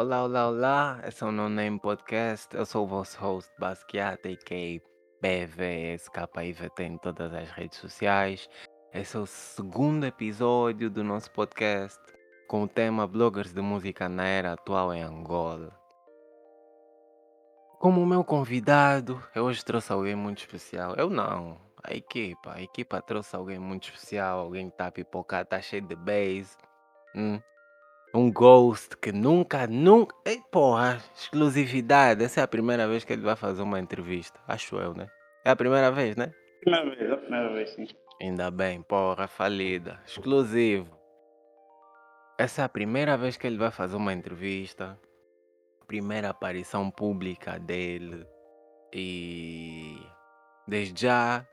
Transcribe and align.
Olá, 0.00 0.24
olá, 0.24 0.48
olá, 0.48 1.00
esse 1.06 1.22
é 1.22 1.26
o 1.26 1.30
No 1.30 1.50
Name 1.50 1.78
Podcast. 1.78 2.56
Eu 2.56 2.64
sou 2.64 2.84
o 2.84 2.86
vosso 2.86 3.20
host 3.20 3.52
Basquiat, 3.58 4.26
a.k.a. 4.26 4.80
BVSKIVT 5.20 6.82
em 6.82 6.96
todas 6.96 7.34
as 7.34 7.50
redes 7.50 7.78
sociais. 7.78 8.48
Esse 8.94 9.18
é 9.18 9.20
o 9.20 9.26
segundo 9.26 10.06
episódio 10.06 10.88
do 10.88 11.04
nosso 11.04 11.30
podcast 11.32 12.00
com 12.48 12.62
o 12.62 12.66
tema 12.66 13.06
Bloggers 13.06 13.52
de 13.52 13.60
Música 13.60 14.08
na 14.08 14.26
Era 14.26 14.54
Atual 14.54 14.94
em 14.94 15.02
Angola. 15.02 15.70
Como 17.78 18.06
meu 18.06 18.24
convidado, 18.24 19.22
eu 19.34 19.44
hoje 19.44 19.62
trouxe 19.62 19.92
alguém 19.92 20.16
muito 20.16 20.38
especial. 20.38 20.94
Eu 20.94 21.10
não, 21.10 21.60
a 21.84 21.92
equipa. 21.92 22.54
A 22.54 22.62
equipa 22.62 23.02
trouxe 23.02 23.36
alguém 23.36 23.58
muito 23.58 23.90
especial, 23.90 24.38
alguém 24.38 24.68
que 24.70 24.74
está 24.76 24.86
a 24.86 24.92
pipocar, 24.92 25.42
está 25.42 25.60
cheio 25.60 25.82
de 25.82 25.94
base. 25.94 26.56
Hum, 27.14 27.38
um 28.14 28.30
ghost 28.30 28.96
que 28.96 29.12
nunca, 29.12 29.66
nunca. 29.66 30.14
Ei, 30.24 30.40
porra, 30.50 31.00
exclusividade. 31.14 32.24
Essa 32.24 32.40
é 32.40 32.44
a 32.44 32.48
primeira 32.48 32.86
vez 32.88 33.04
que 33.04 33.12
ele 33.12 33.22
vai 33.22 33.36
fazer 33.36 33.62
uma 33.62 33.78
entrevista. 33.78 34.38
Acho 34.46 34.76
eu, 34.76 34.94
né? 34.94 35.08
É 35.44 35.50
a 35.50 35.56
primeira 35.56 35.90
vez, 35.90 36.16
né? 36.16 36.32
Primeira 36.60 36.90
vez, 36.90 37.10
é 37.10 37.12
a 37.12 37.16
primeira 37.16 37.52
vez, 37.52 37.70
sim. 37.70 37.86
Ainda 38.20 38.50
bem, 38.50 38.82
porra, 38.82 39.26
falida. 39.26 40.00
Exclusivo. 40.06 40.98
Essa 42.38 42.62
é 42.62 42.64
a 42.64 42.68
primeira 42.68 43.16
vez 43.16 43.36
que 43.36 43.46
ele 43.46 43.56
vai 43.56 43.70
fazer 43.70 43.96
uma 43.96 44.12
entrevista. 44.12 44.98
Primeira 45.86 46.30
aparição 46.30 46.90
pública 46.90 47.58
dele. 47.58 48.26
E. 48.92 49.98
Desde 50.66 51.02
já, 51.02 51.46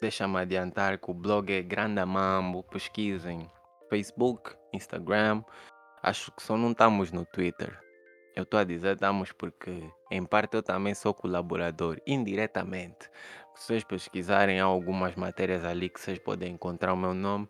deixa-me 0.00 0.38
adiantar 0.38 0.98
que 0.98 1.10
o 1.10 1.14
blog 1.14 1.52
é 1.52 1.62
Grande 1.62 2.04
Mambo. 2.04 2.62
Pesquisem 2.64 3.50
Facebook, 3.88 4.54
Instagram. 4.72 5.42
Acho 6.06 6.30
que 6.32 6.42
só 6.42 6.54
não 6.54 6.72
estamos 6.72 7.10
no 7.12 7.24
Twitter. 7.24 7.80
Eu 8.36 8.42
estou 8.42 8.60
a 8.60 8.64
dizer 8.64 8.92
estamos 8.92 9.32
porque, 9.32 9.90
em 10.10 10.22
parte, 10.22 10.54
eu 10.54 10.62
também 10.62 10.92
sou 10.92 11.14
colaborador, 11.14 11.98
indiretamente. 12.06 13.08
Se 13.54 13.68
vocês 13.68 13.84
pesquisarem, 13.84 14.60
algumas 14.60 15.14
matérias 15.14 15.64
ali 15.64 15.88
que 15.88 15.98
vocês 15.98 16.18
podem 16.18 16.52
encontrar 16.52 16.92
o 16.92 16.96
meu 16.98 17.14
nome. 17.14 17.48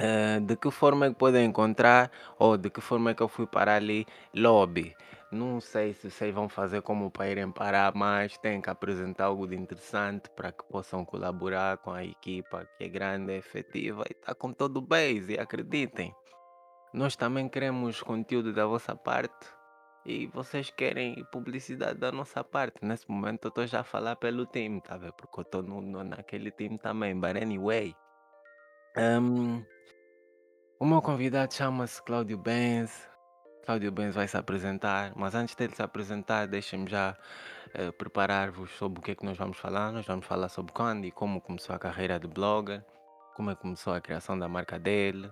Eh, 0.00 0.40
de 0.40 0.56
que 0.56 0.70
forma 0.70 1.06
é 1.06 1.08
que 1.10 1.16
podem 1.16 1.44
encontrar 1.44 2.10
ou 2.38 2.56
de 2.56 2.70
que 2.70 2.80
forma 2.80 3.10
é 3.10 3.14
que 3.14 3.22
eu 3.22 3.28
fui 3.28 3.46
parar 3.46 3.74
ali? 3.74 4.06
Lobby. 4.34 4.96
Não 5.30 5.60
sei 5.60 5.92
se 5.92 6.10
vocês 6.10 6.34
vão 6.34 6.48
fazer 6.48 6.80
como 6.80 7.10
para 7.10 7.28
irem 7.28 7.52
parar, 7.52 7.92
mas 7.94 8.38
têm 8.38 8.62
que 8.62 8.70
apresentar 8.70 9.26
algo 9.26 9.46
de 9.46 9.56
interessante 9.56 10.30
para 10.30 10.52
que 10.52 10.64
possam 10.64 11.04
colaborar 11.04 11.76
com 11.76 11.90
a 11.90 12.02
equipa 12.02 12.66
que 12.78 12.84
é 12.84 12.88
grande, 12.88 13.34
efetiva 13.34 14.04
e 14.08 14.12
está 14.14 14.34
com 14.34 14.54
todo 14.54 14.78
o 14.78 14.80
base. 14.80 15.38
Acreditem, 15.38 16.14
nós 16.92 17.16
também 17.16 17.48
queremos 17.48 18.02
conteúdo 18.02 18.52
da 18.52 18.66
vossa 18.66 18.96
parte 18.96 19.46
e 20.04 20.26
vocês 20.28 20.70
querem 20.70 21.22
publicidade 21.30 21.98
da 21.98 22.10
nossa 22.10 22.42
parte. 22.42 22.78
Nesse 22.82 23.10
momento 23.10 23.44
eu 23.44 23.48
estou 23.50 23.66
já 23.66 23.80
a 23.80 23.84
falar 23.84 24.16
pelo 24.16 24.46
time, 24.46 24.80
tá 24.80 24.96
vendo? 24.96 25.12
Porque 25.12 25.40
eu 25.40 25.42
estou 25.42 25.62
naquele 25.62 26.50
time 26.50 26.78
também. 26.78 27.14
But 27.14 27.36
anyway, 27.36 27.94
um, 28.96 29.62
o 30.80 30.86
meu 30.86 31.02
convidado 31.02 31.52
chama-se 31.52 32.02
Cláudio 32.02 32.38
Benz. 32.38 33.06
Cláudio 33.66 33.92
Benz 33.92 34.14
vai 34.14 34.26
se 34.26 34.36
apresentar, 34.36 35.12
mas 35.14 35.34
antes 35.34 35.54
dele 35.54 35.74
se 35.74 35.82
apresentar, 35.82 36.46
deixem-me 36.46 36.88
já 36.88 37.14
eh, 37.74 37.92
preparar-vos 37.92 38.70
sobre 38.70 38.98
o 38.98 39.02
que 39.02 39.10
é 39.10 39.14
que 39.14 39.26
nós 39.26 39.36
vamos 39.36 39.58
falar. 39.58 39.92
Nós 39.92 40.06
vamos 40.06 40.24
falar 40.24 40.48
sobre 40.48 40.72
quando 40.72 41.04
e 41.04 41.10
como 41.10 41.38
começou 41.38 41.76
a 41.76 41.78
carreira 41.78 42.18
de 42.18 42.26
blogger, 42.26 42.82
como 43.36 43.50
é 43.50 43.54
que 43.54 43.60
começou 43.60 43.92
a 43.92 44.00
criação 44.00 44.38
da 44.38 44.48
marca 44.48 44.78
dele, 44.78 45.30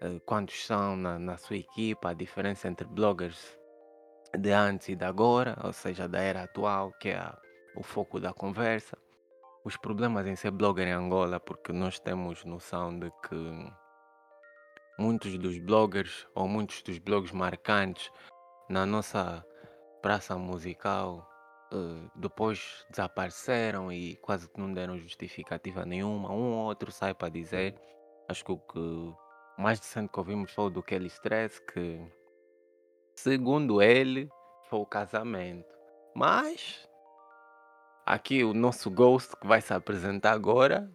eh, 0.00 0.20
quantos 0.26 0.66
são 0.66 0.96
na, 0.96 1.18
na 1.18 1.36
sua 1.36 1.56
equipa, 1.56 2.10
a 2.10 2.14
diferença 2.14 2.68
entre 2.68 2.86
bloggers 2.86 3.58
de 4.38 4.52
antes 4.52 4.88
e 4.88 4.96
de 4.96 5.04
agora, 5.04 5.56
ou 5.64 5.72
seja, 5.72 6.08
da 6.08 6.20
era 6.20 6.42
atual, 6.44 6.92
que 7.00 7.10
é 7.10 7.16
a- 7.16 7.38
o 7.74 7.82
foco 7.82 8.18
da 8.20 8.32
conversa, 8.32 8.96
os 9.64 9.76
problemas 9.76 10.26
em 10.26 10.36
ser 10.36 10.50
blogger 10.50 10.86
em 10.88 10.92
Angola, 10.92 11.40
porque 11.40 11.72
nós 11.72 11.98
temos 11.98 12.44
noção 12.44 12.98
de 12.98 13.10
que 13.28 13.72
muitos 14.98 15.36
dos 15.38 15.58
bloggers 15.58 16.26
ou 16.34 16.48
muitos 16.48 16.82
dos 16.82 16.98
blogs 16.98 17.32
marcantes 17.32 18.10
na 18.68 18.86
nossa 18.86 19.44
praça 20.02 20.36
musical 20.38 21.28
eh, 21.72 22.08
depois 22.14 22.86
desapareceram 22.90 23.92
e 23.92 24.16
quase 24.16 24.48
não 24.56 24.72
deram 24.72 24.98
justificativa 24.98 25.84
nenhuma. 25.84 26.30
Um 26.30 26.52
ou 26.52 26.66
outro 26.66 26.92
sai 26.92 27.12
para 27.12 27.28
dizer. 27.28 27.74
Acho 28.28 28.44
que 28.44 28.52
o 28.52 28.58
que 28.58 29.14
mais 29.58 29.78
recente 29.78 30.12
que 30.12 30.18
ouvimos 30.18 30.52
foi 30.52 30.70
do 30.70 30.82
Kelly 30.82 31.06
Stress, 31.06 31.60
que 31.62 32.00
segundo 33.14 33.80
ele 33.80 34.28
foi 34.68 34.80
o 34.80 34.86
casamento. 34.86 35.74
Mas 36.14 36.88
aqui 38.04 38.44
o 38.44 38.54
nosso 38.54 38.90
Ghost 38.90 39.36
que 39.36 39.46
vai 39.46 39.60
se 39.60 39.72
apresentar 39.72 40.32
agora 40.32 40.90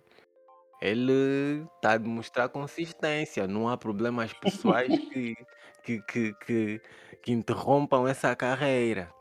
ele 0.82 1.64
está 1.76 1.92
a 1.92 1.98
demonstrar 1.98 2.50
consistência, 2.50 3.48
não 3.48 3.70
há 3.70 3.78
problemas 3.78 4.34
pessoais 4.34 4.90
que, 5.14 5.36
que, 5.84 6.02
que, 6.02 6.34
que, 6.44 6.82
que 7.22 7.32
interrompam 7.32 8.08
essa 8.08 8.36
carreira. 8.36 9.14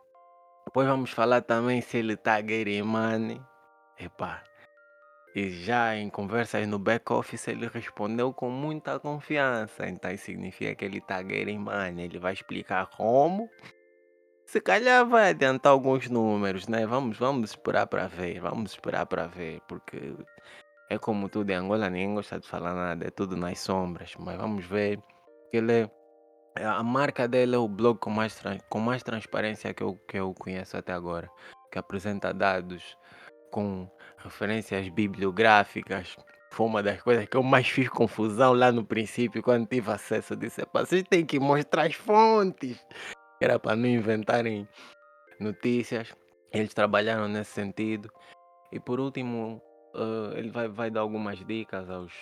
Depois 0.65 0.89
vamos 0.89 1.11
falar 1.11 1.43
também 1.43 1.83
se 1.83 1.99
ele 1.99 2.15
está 2.15 2.41
getting 2.41 2.83
money. 2.83 3.41
Epá, 3.99 4.43
e 5.35 5.51
já 5.51 5.97
em 5.97 6.11
conversas 6.11 6.67
no 6.67 6.79
back 6.79 7.13
office 7.13 7.47
ele 7.49 7.69
respondeu 7.69 8.33
com 8.33 8.51
muita 8.51 8.99
confiança. 8.99 9.87
Então 9.89 10.17
significa 10.17 10.75
que 10.75 10.85
ele 10.85 10.99
está 10.99 11.23
getting 11.23 11.59
money. 11.59 12.05
Ele 12.05 12.19
vai 12.19 12.33
explicar 12.33 12.87
como. 12.97 13.49
Se 14.47 14.61
calhar 14.61 15.07
vai 15.07 15.31
adiantar 15.31 15.73
alguns 15.73 16.11
números, 16.11 16.67
né? 16.67 16.85
Vamos, 16.87 17.19
vamos 17.19 17.51
esperar 17.51 17.87
para 17.87 18.09
ver. 18.09 18.41
Vamos 18.41 18.73
esperar 18.73 19.07
para 19.07 19.27
ver, 19.29 19.61
porque 19.69 20.15
é 20.91 20.99
como 20.99 21.29
tudo 21.29 21.51
em 21.51 21.55
Angola, 21.55 21.89
ninguém 21.89 22.15
gosta 22.15 22.41
de 22.41 22.49
falar 22.49 22.75
nada, 22.75 23.07
é 23.07 23.11
tudo 23.11 23.37
nas 23.37 23.61
sombras. 23.61 24.15
Mas 24.19 24.37
vamos 24.37 24.65
ver 24.67 24.99
ele 25.53 25.89
é, 26.57 26.65
a 26.65 26.83
marca 26.83 27.29
dele 27.29 27.55
é 27.55 27.59
o 27.59 27.69
blog 27.69 27.99
com 27.99 28.11
mais, 28.11 28.41
com 28.69 28.81
mais 28.81 29.03
transparência 29.03 29.73
que 29.73 29.83
eu, 29.83 29.97
que 30.09 30.19
eu 30.19 30.35
conheço 30.35 30.77
até 30.77 30.93
agora, 30.93 31.31
que 31.71 31.79
apresenta 31.79 32.35
dados 32.35 32.97
com 33.51 33.89
referências 34.23 34.89
bibliográficas. 34.89 36.17
Foi 36.53 36.67
uma 36.67 36.83
das 36.83 37.01
coisas 37.03 37.27
que 37.27 37.37
eu 37.37 37.43
mais 37.43 37.69
fiz 37.69 37.89
confusão 37.89 38.53
lá 38.53 38.73
no 38.73 38.85
princípio, 38.85 39.43
quando 39.43 39.67
tive 39.67 39.91
acesso. 39.91 40.33
Eu 40.35 40.37
disse: 40.39 40.63
"Epá, 40.63 40.85
vocês 40.85 41.03
têm 41.09 41.25
que 41.25 41.39
mostrar 41.39 41.87
as 41.87 41.95
fontes. 41.95 42.85
Era 43.41 43.59
para 43.59 43.77
não 43.77 43.89
inventarem 43.89 44.69
notícias. 45.39 46.15
Eles 46.53 46.75
trabalharam 46.75 47.29
nesse 47.29 47.53
sentido. 47.53 48.11
E 48.73 48.79
por 48.81 49.01
último, 49.01 49.63
eh, 49.95 50.39
ele 50.39 50.51
vai, 50.51 50.69
vai 50.69 50.91
dar 50.91 51.01
algumas 51.01 51.45
dicas 51.47 51.89
aos 51.89 52.13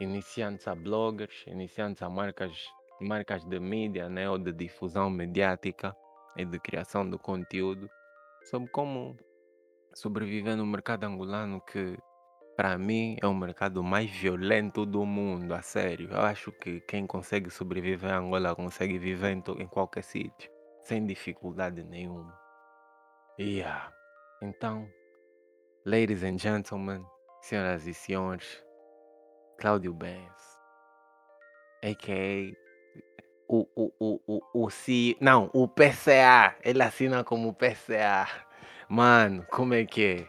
iniciantes 0.00 0.66
a 0.68 0.74
bloggers, 0.74 1.44
iniciantes 1.46 2.02
a 2.02 2.08
marcas, 2.10 2.52
marcas 3.00 3.44
de 3.44 3.58
mídia 3.60 4.08
né, 4.08 4.28
ou 4.28 4.38
de 4.38 4.52
difusão 4.52 5.10
mediática 5.10 5.96
e 6.36 6.44
de 6.44 6.58
criação 6.58 7.08
de 7.08 7.18
conteúdo 7.18 7.88
sobre 8.44 8.68
como 8.70 9.16
sobreviver 9.94 10.56
no 10.56 10.66
mercado 10.66 11.04
angolano 11.04 11.60
que 11.60 11.96
para 12.56 12.78
mim 12.78 13.16
é 13.20 13.26
o 13.26 13.34
mercado 13.34 13.82
mais 13.82 14.10
violento 14.10 14.86
do 14.86 15.04
mundo, 15.04 15.52
a 15.52 15.62
sério. 15.62 16.10
Eu 16.10 16.20
acho 16.20 16.52
que 16.52 16.80
quem 16.82 17.06
consegue 17.06 17.50
sobreviver 17.50 18.10
em 18.10 18.14
Angola 18.14 18.54
consegue 18.54 18.98
viver 18.98 19.32
em, 19.32 19.42
em 19.60 19.66
qualquer 19.66 20.04
sítio, 20.04 20.50
sem 20.84 21.04
dificuldade 21.04 21.82
nenhuma. 21.82 22.38
Yeah. 23.38 23.92
Então, 24.40 24.88
ladies 25.84 26.22
and 26.22 26.38
gentlemen, 26.38 27.04
senhoras 27.42 27.86
e 27.86 27.94
senhores, 27.94 28.64
Cláudio 29.58 29.92
Benz, 29.92 30.58
a.k.a. 31.82 32.64
O, 33.46 33.68
o, 33.76 33.92
o, 34.00 34.20
o, 34.26 34.64
o 34.64 34.70
CEO, 34.70 35.16
não, 35.20 35.50
o 35.52 35.68
PCA, 35.68 36.56
ele 36.64 36.82
assina 36.82 37.22
como 37.22 37.52
PCA. 37.52 38.26
Mano, 38.88 39.44
como 39.50 39.74
é 39.74 39.84
que 39.84 40.04
é? 40.04 40.28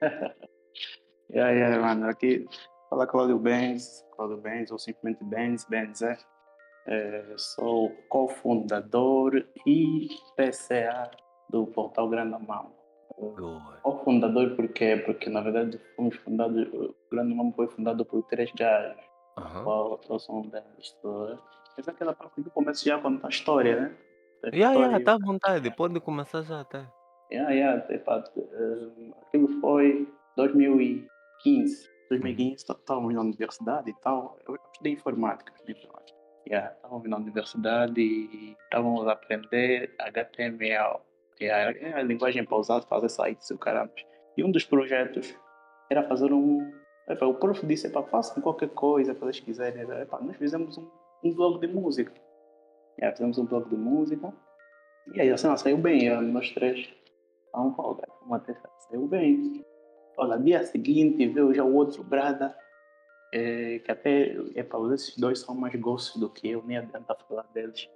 Yeah, 1.32 1.50
yeah, 1.50 1.80
mano. 1.80 2.10
Aqui 2.10 2.46
fala 2.90 3.06
Cláudio 3.06 3.38
Benz, 3.38 4.04
Cláudio 4.14 4.36
Benz, 4.36 4.70
ou 4.70 4.78
simplesmente 4.78 5.24
Benz, 5.24 5.64
Benz, 5.64 6.02
é. 6.02 6.18
É, 6.86 7.34
sou 7.38 7.90
cofundador 8.08 9.42
e 9.66 10.08
PCA 10.36 11.10
do 11.48 11.66
Portal 11.68 12.08
Grande 12.10 12.36
Mão. 12.46 12.74
Good. 13.16 13.80
Cofundador 13.82 14.56
por 14.56 14.68
quê? 14.68 15.02
Porque 15.06 15.30
na 15.30 15.40
verdade 15.40 15.80
fomos 15.96 16.16
fundados, 16.16 16.68
o 16.74 16.94
Grande 17.10 17.34
Mão 17.34 17.52
foi 17.52 17.68
fundado 17.68 18.04
por 18.04 18.22
três 18.24 18.52
gajos. 18.52 19.02
Aham. 19.38 19.64
Qual 19.64 20.18
são 20.18 20.42
deles? 20.42 20.96
Mas 21.76 21.88
aquela 21.88 22.12
parte 22.12 22.42
do 22.42 22.50
começo 22.50 22.84
já 22.84 22.98
conta 22.98 23.26
a 23.26 23.30
história, 23.30 23.80
né? 23.80 23.96
A 24.44 24.48
Yeah, 24.54 24.78
yeah, 24.78 25.04
tá 25.04 25.14
à 25.14 25.18
vontade. 25.18 25.70
Pode 25.74 25.98
começar 26.00 26.42
já 26.42 26.60
até. 26.60 26.84
Yeah, 27.32 27.50
yeah, 27.52 27.86
de 27.86 27.98
fato. 28.00 28.30
eh, 28.52 29.12
aquilo 29.26 29.48
foi 29.60 30.06
2015. 30.36 31.88
2015 32.10 32.66
tá- 32.66 32.74
estávamos 32.74 33.14
na 33.14 33.20
universidade 33.22 33.90
e 33.90 33.94
tal. 34.00 34.38
Eu 34.46 34.56
estudei 34.72 34.92
informática. 34.92 35.50
estudei 35.54 35.74
informática. 35.76 36.18
Yeah, 36.46 36.74
estávamos 36.74 37.08
na 37.08 37.16
universidade 37.16 38.00
e 38.00 38.52
estávamos 38.64 39.06
a 39.06 39.12
aprender 39.12 39.94
HTML. 39.98 41.00
Yeah, 41.40 41.78
é 41.80 41.94
a 41.94 42.02
linguagem 42.02 42.44
para 42.44 42.58
usar 42.58 42.82
fazer 42.82 43.08
sites 43.08 43.48
e 43.50 43.54
o 43.54 43.58
caramba. 43.58 43.92
E 44.36 44.44
um 44.44 44.50
dos 44.50 44.64
projetos 44.64 45.34
era 45.90 46.02
fazer 46.06 46.32
um. 46.32 46.70
Epa, 47.08 47.26
o 47.26 47.34
prof 47.34 47.64
disse: 47.66 47.88
façam 48.10 48.42
qualquer 48.42 48.68
coisa 48.70 49.14
que 49.14 49.20
vocês 49.20 49.40
quiserem. 49.40 49.82
Epa, 50.02 50.20
nós 50.20 50.36
fizemos 50.36 50.76
um, 50.76 50.90
um 51.24 51.34
blog 51.34 51.66
de 51.66 51.72
música. 51.72 52.12
Yeah, 52.98 53.16
fizemos 53.16 53.38
um 53.38 53.46
blog 53.46 53.68
de 53.70 53.76
música. 53.76 54.32
E 55.14 55.20
aí 55.20 55.30
a 55.30 55.36
cena 55.36 55.56
saiu 55.56 55.78
bem, 55.78 56.10
nós 56.20 56.50
três. 56.50 56.92
Vamos 57.52 57.76
folga, 57.76 58.08
uma 58.22 58.40
terça 58.40 58.68
saiu 58.78 59.06
bem. 59.06 59.64
Olha, 60.16 60.38
dia 60.38 60.62
seguinte 60.64 61.26
veio 61.26 61.52
já 61.52 61.62
o 61.64 61.74
outro 61.74 62.02
brada, 62.02 62.56
eh, 63.32 63.80
que 63.84 63.90
até, 63.90 64.36
epa, 64.54 64.78
esses 64.94 65.16
dois 65.16 65.40
são 65.40 65.54
mais 65.54 65.74
gostos 65.74 66.20
do 66.20 66.30
que 66.30 66.48
eu, 66.50 66.62
nem 66.62 66.78
adianta 66.78 67.14
falar 67.28 67.46
deles. 67.52 67.88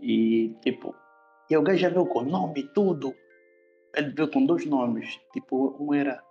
E, 0.00 0.56
tipo, 0.62 0.94
e 1.50 1.56
o 1.56 1.62
gajo 1.62 1.78
já 1.78 1.88
veio 1.88 2.06
com 2.06 2.22
nome 2.22 2.64
tudo. 2.74 3.14
Ele 3.94 4.10
veio 4.10 4.30
com 4.30 4.44
dois 4.44 4.66
nomes, 4.66 5.18
tipo, 5.32 5.76
um 5.80 5.94
era 5.94 6.22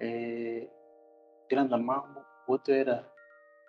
eh, 0.00 0.68
Grande 1.48 1.76
Mambo, 1.76 2.20
o 2.46 2.52
outro 2.52 2.72
era 2.72 3.08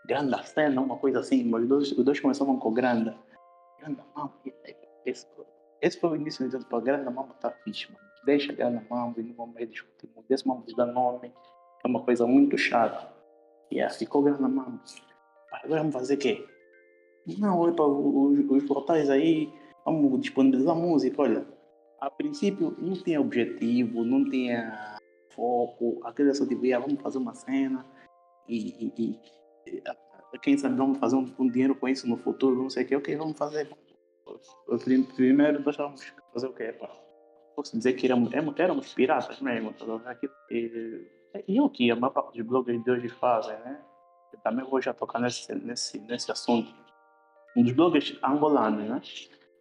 Grande 0.05 0.47
Cena, 0.47 0.81
uma 0.81 0.97
coisa 0.97 1.19
assim, 1.19 1.43
mas 1.43 1.63
os 1.63 1.69
dois, 1.69 1.91
os 1.91 2.05
dois 2.05 2.19
começavam 2.19 2.57
com 2.59 2.73
Grande. 2.73 3.15
Grande 3.79 4.01
Mambo, 4.15 4.33
esse, 5.05 5.27
esse 5.81 5.99
foi 5.99 6.09
o 6.11 6.15
início 6.15 6.45
dizendo 6.45 6.65
para 6.65 6.79
Grande 6.81 7.09
Mambo 7.09 7.33
tá 7.35 7.51
fixe, 7.51 7.91
mano. 7.91 8.10
Deixa 8.25 8.53
Grande 8.53 8.85
Mambo 8.89 9.19
e 9.19 9.23
não 9.23 9.33
vamos 9.33 9.55
mais 9.55 9.69
discutir 9.69 10.09
muito. 10.15 10.31
Esse 10.31 10.47
Mambo 10.47 10.65
dá 10.75 10.85
nome, 10.85 11.31
é 11.83 11.87
uma 11.87 12.03
coisa 12.03 12.25
muito 12.27 12.57
chata. 12.57 13.11
E 13.71 13.75
yeah, 13.75 13.93
ficou 13.93 14.21
Grande 14.23 14.41
Mambo. 14.41 14.79
Agora 15.51 15.79
vamos 15.79 15.93
fazer 15.93 16.15
o 16.15 16.17
quê? 16.17 16.47
Não, 17.39 17.67
epa, 17.67 17.83
os, 17.83 18.39
os 18.39 18.63
portais 18.63 19.09
aí, 19.09 19.51
vamos 19.85 20.19
disponibilizar 20.21 20.75
música, 20.75 21.21
olha. 21.21 21.45
A 21.99 22.09
princípio 22.09 22.75
não 22.79 22.93
tinha 22.93 23.21
objetivo, 23.21 24.03
não 24.03 24.27
tinha 24.27 24.97
foco, 25.29 25.99
aquele 26.03 26.33
só 26.33 26.47
tipo, 26.47 26.61
vamos 26.61 26.99
fazer 27.01 27.19
uma 27.19 27.33
cena 27.35 27.85
e, 28.47 28.87
e- 28.97 29.19
e- 29.67 29.81
a- 29.87 29.91
a- 30.33 30.37
quem 30.39 30.57
sabe 30.57 30.75
vamos 30.75 30.97
fazer 30.97 31.15
um, 31.15 31.31
um 31.37 31.47
dinheiro 31.47 31.75
com 31.75 31.87
isso 31.87 32.09
no 32.09 32.17
futuro, 32.17 32.55
não 32.55 32.69
sei 32.71 32.85
o 32.85 32.87
que, 32.87 32.95
ok, 32.95 33.15
vamos 33.15 33.37
fazer. 33.37 33.69
Primeiro 35.15 35.63
nós 35.63 35.77
vamos 35.77 36.01
fazer 36.33 36.47
o 36.47 36.53
quê? 36.53 36.73
Pá? 36.73 36.89
Posso 37.61 37.77
dizer 37.77 37.93
que 37.93 38.07
éramos, 38.07 38.33
éramos, 38.33 38.59
éramos 38.59 38.93
piratas 38.95 39.39
mesmo, 39.39 39.71
tá? 39.73 40.09
Aquilo- 40.09 40.33
e, 40.49 41.05
e 41.47 41.57
é 41.59 41.61
o 41.61 41.69
que 41.69 41.91
a 41.91 41.95
maior 41.95 42.09
parte 42.11 42.35
dos 42.39 42.47
bloggers 42.47 42.83
de 42.83 42.89
hoje 42.89 43.07
fazem, 43.07 43.55
né? 43.59 43.79
Eu 44.33 44.39
também 44.39 44.65
vou 44.65 44.81
já 44.81 44.95
tocar 44.95 45.19
nesse, 45.19 45.53
nesse, 45.53 45.99
nesse 45.99 46.31
assunto. 46.31 46.73
Um 47.55 47.61
dos 47.61 47.71
bloggers 47.73 48.17
angolanos, 48.23 48.83
né? 48.83 49.01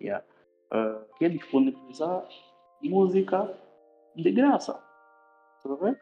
Yeah. 0.00 0.24
Uh, 0.72 1.04
que 1.18 1.26
é 1.26 1.28
disponibilizar 1.28 2.26
música 2.82 3.54
de 4.16 4.32
graça. 4.32 4.72
Tá 5.62 5.74
vendo? 5.74 5.98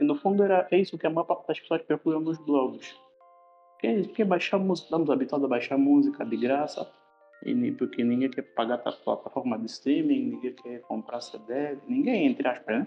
E 0.00 0.04
no 0.04 0.16
fundo 0.16 0.42
era, 0.42 0.66
é 0.72 0.78
isso 0.78 0.98
que 0.98 1.06
a 1.06 1.10
maior 1.10 1.26
parte 1.26 1.46
das 1.46 1.60
pessoas 1.60 1.82
procuram 1.82 2.20
nos 2.20 2.38
blogs. 2.44 2.92
Quer, 3.78 4.04
quer 4.08 4.24
baixar 4.24 4.58
música, 4.58 4.86
estamos 4.86 5.08
habituados 5.10 5.44
a 5.44 5.48
baixar 5.48 5.78
música 5.78 6.24
de 6.24 6.36
graça, 6.36 6.90
e, 7.44 7.72
porque 7.72 8.02
ninguém 8.02 8.30
quer 8.30 8.42
pagar 8.42 8.82
a 8.84 8.92
plataforma 8.92 9.58
de 9.58 9.66
streaming, 9.66 10.30
ninguém 10.30 10.54
quer 10.54 10.80
comprar 10.80 11.20
CD, 11.20 11.78
ninguém, 11.86 12.26
entre 12.26 12.48
aspas, 12.48 12.78
né? 12.78 12.86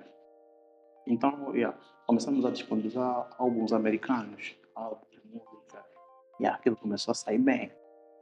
Então, 1.08 1.56
yeah, 1.56 1.78
começamos 2.06 2.46
a 2.46 2.52
disponibilizar 2.52 3.30
álbuns 3.38 3.74
americanos, 3.74 4.56
álbuns 4.76 5.10
música, 5.26 5.86
e 6.40 6.46
aquilo 6.46 6.76
começou 6.76 7.12
a 7.12 7.16
sair 7.16 7.40
bem. 7.40 7.72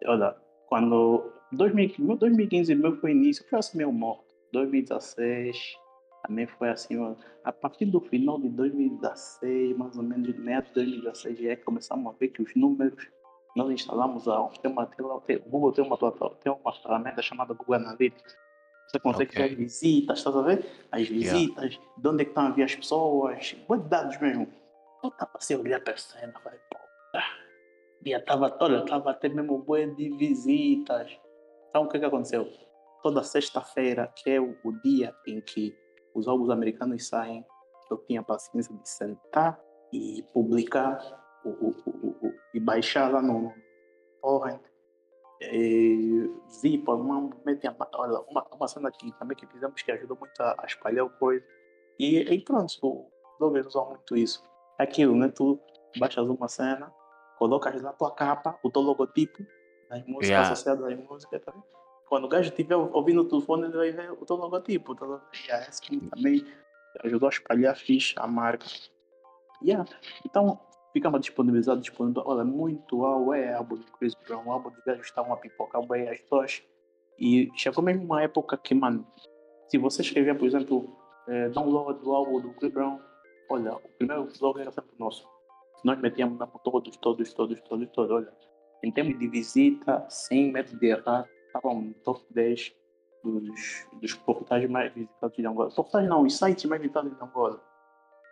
Olha, 0.05 0.35
quando 0.67 1.31
2015, 1.51 2.01
meu 2.01 2.17
2015 2.17 2.75
meu 2.75 2.95
foi 2.97 3.11
início, 3.11 3.47
foi 3.49 3.59
assim 3.59 3.77
meio 3.77 3.91
morto. 3.91 4.35
2016 4.53 5.77
também 6.25 6.47
foi 6.47 6.69
assim, 6.69 6.95
a 7.43 7.51
partir 7.51 7.85
do 7.85 8.01
final 8.01 8.39
de 8.39 8.49
2016, 8.49 9.77
mais 9.77 9.97
ou 9.97 10.03
menos, 10.03 10.37
meados 10.37 10.69
de 10.69 10.75
2016, 10.75 11.39
já 11.39 11.51
é 11.51 11.55
que 11.55 11.63
começamos 11.63 12.13
a 12.13 12.17
ver 12.17 12.27
que 12.29 12.41
os 12.41 12.53
números, 12.55 13.07
nós 13.57 13.71
instalamos 13.71 14.27
a, 14.27 14.47
tem 14.61 14.71
uma, 14.71 14.85
tem, 14.85 15.05
o 15.05 15.49
Google 15.49 15.73
tem 15.73 15.83
uma, 15.83 15.97
tem 15.97 16.51
uma 16.51 16.73
ferramenta 16.73 17.21
chamada 17.23 17.53
Google 17.55 17.75
Analytics. 17.75 18.37
Você 18.87 18.99
consegue 18.99 19.31
Ok. 19.31 19.43
ver 19.43 19.51
as 19.51 19.57
visitas, 19.57 20.17
estás 20.19 20.35
a 20.35 20.41
ver? 20.43 20.65
As 20.91 21.07
visitas, 21.07 21.79
de 21.97 22.07
onde 22.07 22.21
é 22.21 22.25
que 22.25 22.31
estão 22.31 22.45
a 22.45 22.51
vir 22.51 22.63
as 22.63 22.75
pessoas, 22.75 23.53
boa 23.67 23.79
de 23.79 23.89
dados 23.89 24.17
mesmo. 24.21 24.47
Eu 25.03 25.09
estava 25.09 25.31
assim, 25.35 25.55
a 25.55 25.59
olhar 25.59 25.81
para 25.81 25.93
a 25.93 25.97
cena, 25.97 26.39
falei, 26.39 26.59
pô, 26.69 26.77
ah, 27.15 27.37
dia 28.01 28.23
tava, 28.23 28.55
olha, 28.61 28.85
tava 28.85 29.11
até 29.11 29.27
mesmo 29.27 29.57
boa 29.57 29.85
de 29.87 30.09
visitas. 30.15 31.11
Então 31.69 31.83
o 31.83 31.89
que 31.89 31.99
que 31.99 32.05
aconteceu? 32.05 32.47
Toda 33.01 33.23
sexta-feira, 33.23 34.13
que 34.15 34.29
é 34.29 34.39
o, 34.39 34.55
o 34.63 34.71
dia 34.83 35.13
em 35.25 35.41
que 35.41 35.75
os 36.13 36.27
álbuns 36.27 36.49
americanos 36.49 37.07
saem, 37.07 37.43
eu 37.89 37.97
tinha 38.05 38.21
paciência 38.23 38.73
de 38.73 38.87
sentar 38.87 39.59
e 39.91 40.23
publicar 40.33 41.26
o, 41.43 41.49
o, 41.49 41.75
o, 41.85 42.27
o- 42.27 42.33
e 42.53 42.59
baixar 42.59 43.11
lá 43.11 43.21
no 43.21 43.53
torrent. 44.21 44.61
E, 45.41 46.29
zipa, 46.49 46.93
uma, 46.93 47.29
olha, 47.93 48.19
uma, 48.21 48.43
uma 48.51 48.67
cena 48.67 48.89
aqui 48.89 49.11
também 49.19 49.37
que 49.37 49.45
fizemos 49.47 49.81
que 49.81 49.91
ajudou 49.91 50.17
muito 50.17 50.39
a, 50.41 50.55
a 50.59 50.65
espalhar 50.65 51.05
o 51.05 51.09
coisa. 51.11 51.45
E, 51.99 52.17
e 52.19 52.41
pronto, 52.43 52.73
o 52.81 53.09
bloggers 53.39 53.67
usam 53.67 53.89
muito 53.89 54.15
isso. 54.15 54.43
É 54.79 54.83
aquilo, 54.83 55.15
né? 55.15 55.29
Tu 55.29 55.59
baixas 55.99 56.27
uma 56.27 56.47
cena, 56.47 56.91
colocas 57.37 57.81
na 57.81 57.93
tua 57.93 58.11
capa 58.13 58.57
o 58.63 58.69
teu 58.71 58.81
logotipo 58.81 59.45
das 59.89 59.99
músicas 60.05 60.27
Yeah. 60.29 60.51
associadas 60.51 60.83
às 60.85 60.97
músicas, 61.07 61.41
tá 61.43 61.51
vendo? 61.51 61.63
Quando 62.09 62.25
o 62.25 62.27
gajo 62.29 62.49
estiver 62.49 62.75
ouvindo 62.75 63.21
o 63.21 63.25
telefone, 63.27 63.65
ele 63.65 63.77
vai 63.77 63.91
ver 63.91 64.11
o 64.11 64.25
teu 64.25 64.35
logotipo. 64.37 64.95
Tá 64.95 65.05
vendo? 65.05 65.21
yeah, 65.45 65.67
esse 65.69 65.81
também 66.09 66.45
ajudou 67.03 67.27
a 67.27 67.29
espalhar 67.29 67.73
a 67.73 67.75
ficha, 67.75 68.19
a 68.19 68.27
marca. 68.27 68.65
Yeah. 69.63 69.87
Então, 70.25 70.59
ficamos 70.93 71.21
disponibilizados, 71.21 71.83
disponível. 71.83 72.23
Olha, 72.25 72.43
muito 72.43 73.05
álbum, 73.05 73.33
é 73.33 73.53
álbum 73.53 73.77
de 73.77 73.85
Chris 73.91 74.15
Brown, 74.25 74.51
álbum 74.51 74.69
de 74.71 74.81
gajos 74.85 75.05
estavam 75.05 75.33
a 75.33 75.37
pipocar 75.37 75.85
bem 75.87 76.09
as 76.09 76.19
pessoas. 76.19 76.63
E 77.19 77.49
chegou 77.55 77.83
mesmo 77.83 78.03
uma 78.03 78.21
época 78.21 78.57
que, 78.57 78.75
mano, 78.75 79.05
se 79.67 79.77
você 79.77 80.01
escrever, 80.01 80.37
por 80.37 80.47
exemplo, 80.47 80.97
eh, 81.27 81.49
download 81.49 81.99
do 82.01 82.13
álbum 82.13 82.39
do 82.39 82.53
Chris 82.53 82.71
Brown, 82.71 82.99
olha, 83.49 83.75
o 83.75 83.89
primeiro 83.97 84.27
blog 84.39 84.59
era 84.59 84.71
sempre 84.71 84.95
nosso. 84.97 85.27
Nós 85.83 85.99
metíamos 85.99 86.37
mesmo 86.37 86.59
todos, 86.63 86.95
todos, 86.97 87.33
todos, 87.33 87.61
todos, 87.61 87.89
todos. 87.89 88.11
Olha, 88.11 88.33
em 88.83 88.91
termos 88.91 89.17
de 89.17 89.27
visita, 89.27 90.05
sem 90.09 90.51
medo 90.51 90.77
de 90.77 90.87
errar, 90.87 91.27
estavam 91.47 91.81
no 91.81 91.93
top 91.95 92.21
10 92.31 92.73
dos, 93.23 93.87
dos 93.99 94.13
portais 94.13 94.69
mais 94.69 94.93
visitados 94.93 95.35
de 95.35 95.45
Angola. 95.45 95.71
Portais 95.71 96.07
não, 96.07 96.23
os 96.23 96.37
sites 96.37 96.65
mais 96.65 96.81
visitados 96.81 97.15
de 97.15 97.23
Angola. 97.23 97.61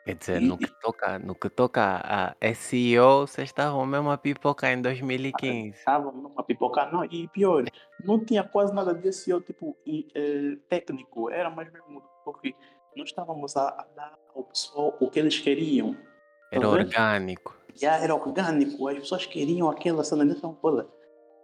Quer 0.05 0.15
dizer, 0.15 0.41
E- 0.41 0.45
no 0.45 0.55
que 0.57 0.67
toca, 0.79 1.17
no 1.17 1.33
que 1.33 1.49
toca 1.49 1.81
a 2.05 2.35
SEO, 2.53 3.21
vocês 3.25 3.49
estavam 3.49 3.83
mesmo 3.87 4.11
a 4.11 4.17
pipocar 4.17 4.71
em 4.71 4.81
2015. 4.81 5.79
Estavam 5.79 6.11
numa 6.11 6.43
pipoca, 6.43 6.85
não, 6.91 7.03
e 7.05 7.27
pior, 7.27 7.63
não 8.03 8.23
tinha 8.23 8.43
quase 8.43 8.71
nada 8.73 8.93
desse 8.93 9.31
eu, 9.31 9.41
tipo, 9.41 9.75
e, 9.85 10.07
eh, 10.13 10.57
técnico, 10.69 11.31
era 11.31 11.49
mais 11.49 11.71
mesmo 11.71 12.03
porque 12.23 12.53
nós 12.95 13.09
estávamos 13.09 13.57
a, 13.57 13.67
a 13.69 13.83
dar 13.95 14.19
ao 14.35 14.43
pessoal 14.43 14.95
o 14.99 15.09
que 15.09 15.17
eles 15.19 15.39
queriam. 15.39 15.97
Era 16.51 16.61
Tá 16.61 16.67
vendo? 16.67 16.85
orgânico. 16.87 17.57
Já 17.73 17.97
era 17.97 18.13
orgânico, 18.15 18.87
as 18.87 18.99
pessoas 18.99 19.25
queriam 19.25 19.69
aquela 19.69 20.03
cena, 20.03 20.23
então, 20.23 20.55
olha, 20.61 20.87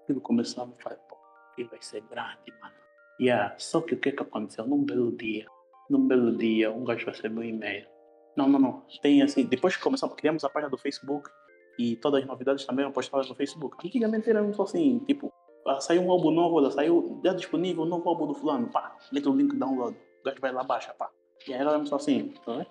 aquilo 0.04 0.22
começava 0.22 0.72
a 0.80 0.84
falar, 0.84 0.96
pô, 1.10 1.18
que 1.56 1.64
vai 1.64 1.82
ser 1.82 2.02
grande, 2.04 2.54
mano. 2.62 2.76
Yeah, 3.20 3.56
só 3.58 3.82
que 3.82 3.96
o 3.96 4.00
que 4.00 4.12
que 4.12 4.22
aconteceu? 4.24 4.68
Num 4.68 4.84
belo 4.86 5.12
dia, 5.18 5.46
num 5.90 6.08
belo 6.08 6.38
dia, 6.38 6.72
um 6.72 6.84
gajo 6.84 7.08
recebeu 7.08 7.40
um 7.42 7.44
e-mail. 7.44 7.88
Não, 8.36 8.48
não, 8.48 8.60
não, 8.60 8.84
tem 9.02 9.22
assim, 9.22 9.46
depois 9.46 9.76
que 9.76 9.84
começamos, 9.84 10.16
criamos 10.16 10.44
a 10.44 10.50
página 10.50 10.70
do 10.70 10.78
Facebook 10.78 11.30
e 11.78 11.96
todas 11.98 12.22
as 12.22 12.28
novidades 12.28 12.66
também 12.66 12.84
eram 12.84 12.94
postadas 12.94 13.28
no 13.28 13.36
Facebook. 13.36 13.86
Antigamente 13.86 14.30
era 14.30 14.54
só 14.54 14.64
assim, 14.64 15.00
tipo, 15.00 15.32
ah, 15.68 15.80
saiu 15.80 16.02
um 16.02 16.12
álbum 16.12 16.32
novo, 16.32 16.72
saiu, 16.72 17.20
já 17.24 17.34
disponível 17.34 17.84
um 17.84 17.88
novo 17.88 18.08
álbum 18.08 18.28
do 18.28 18.34
fulano, 18.34 18.70
pá, 18.70 18.96
mete 19.12 19.28
o 19.28 19.34
link 19.34 19.56
download, 19.56 19.98
o 19.98 20.24
gajo 20.24 20.40
vai 20.40 20.52
lá, 20.52 20.64
baixa, 20.64 20.94
pá. 20.94 21.10
E 21.48 21.54
aí 21.54 21.60
era 21.60 21.86
só 21.86 21.96
assim, 21.96 22.34
tá 22.46 22.54
vendo? 22.54 22.68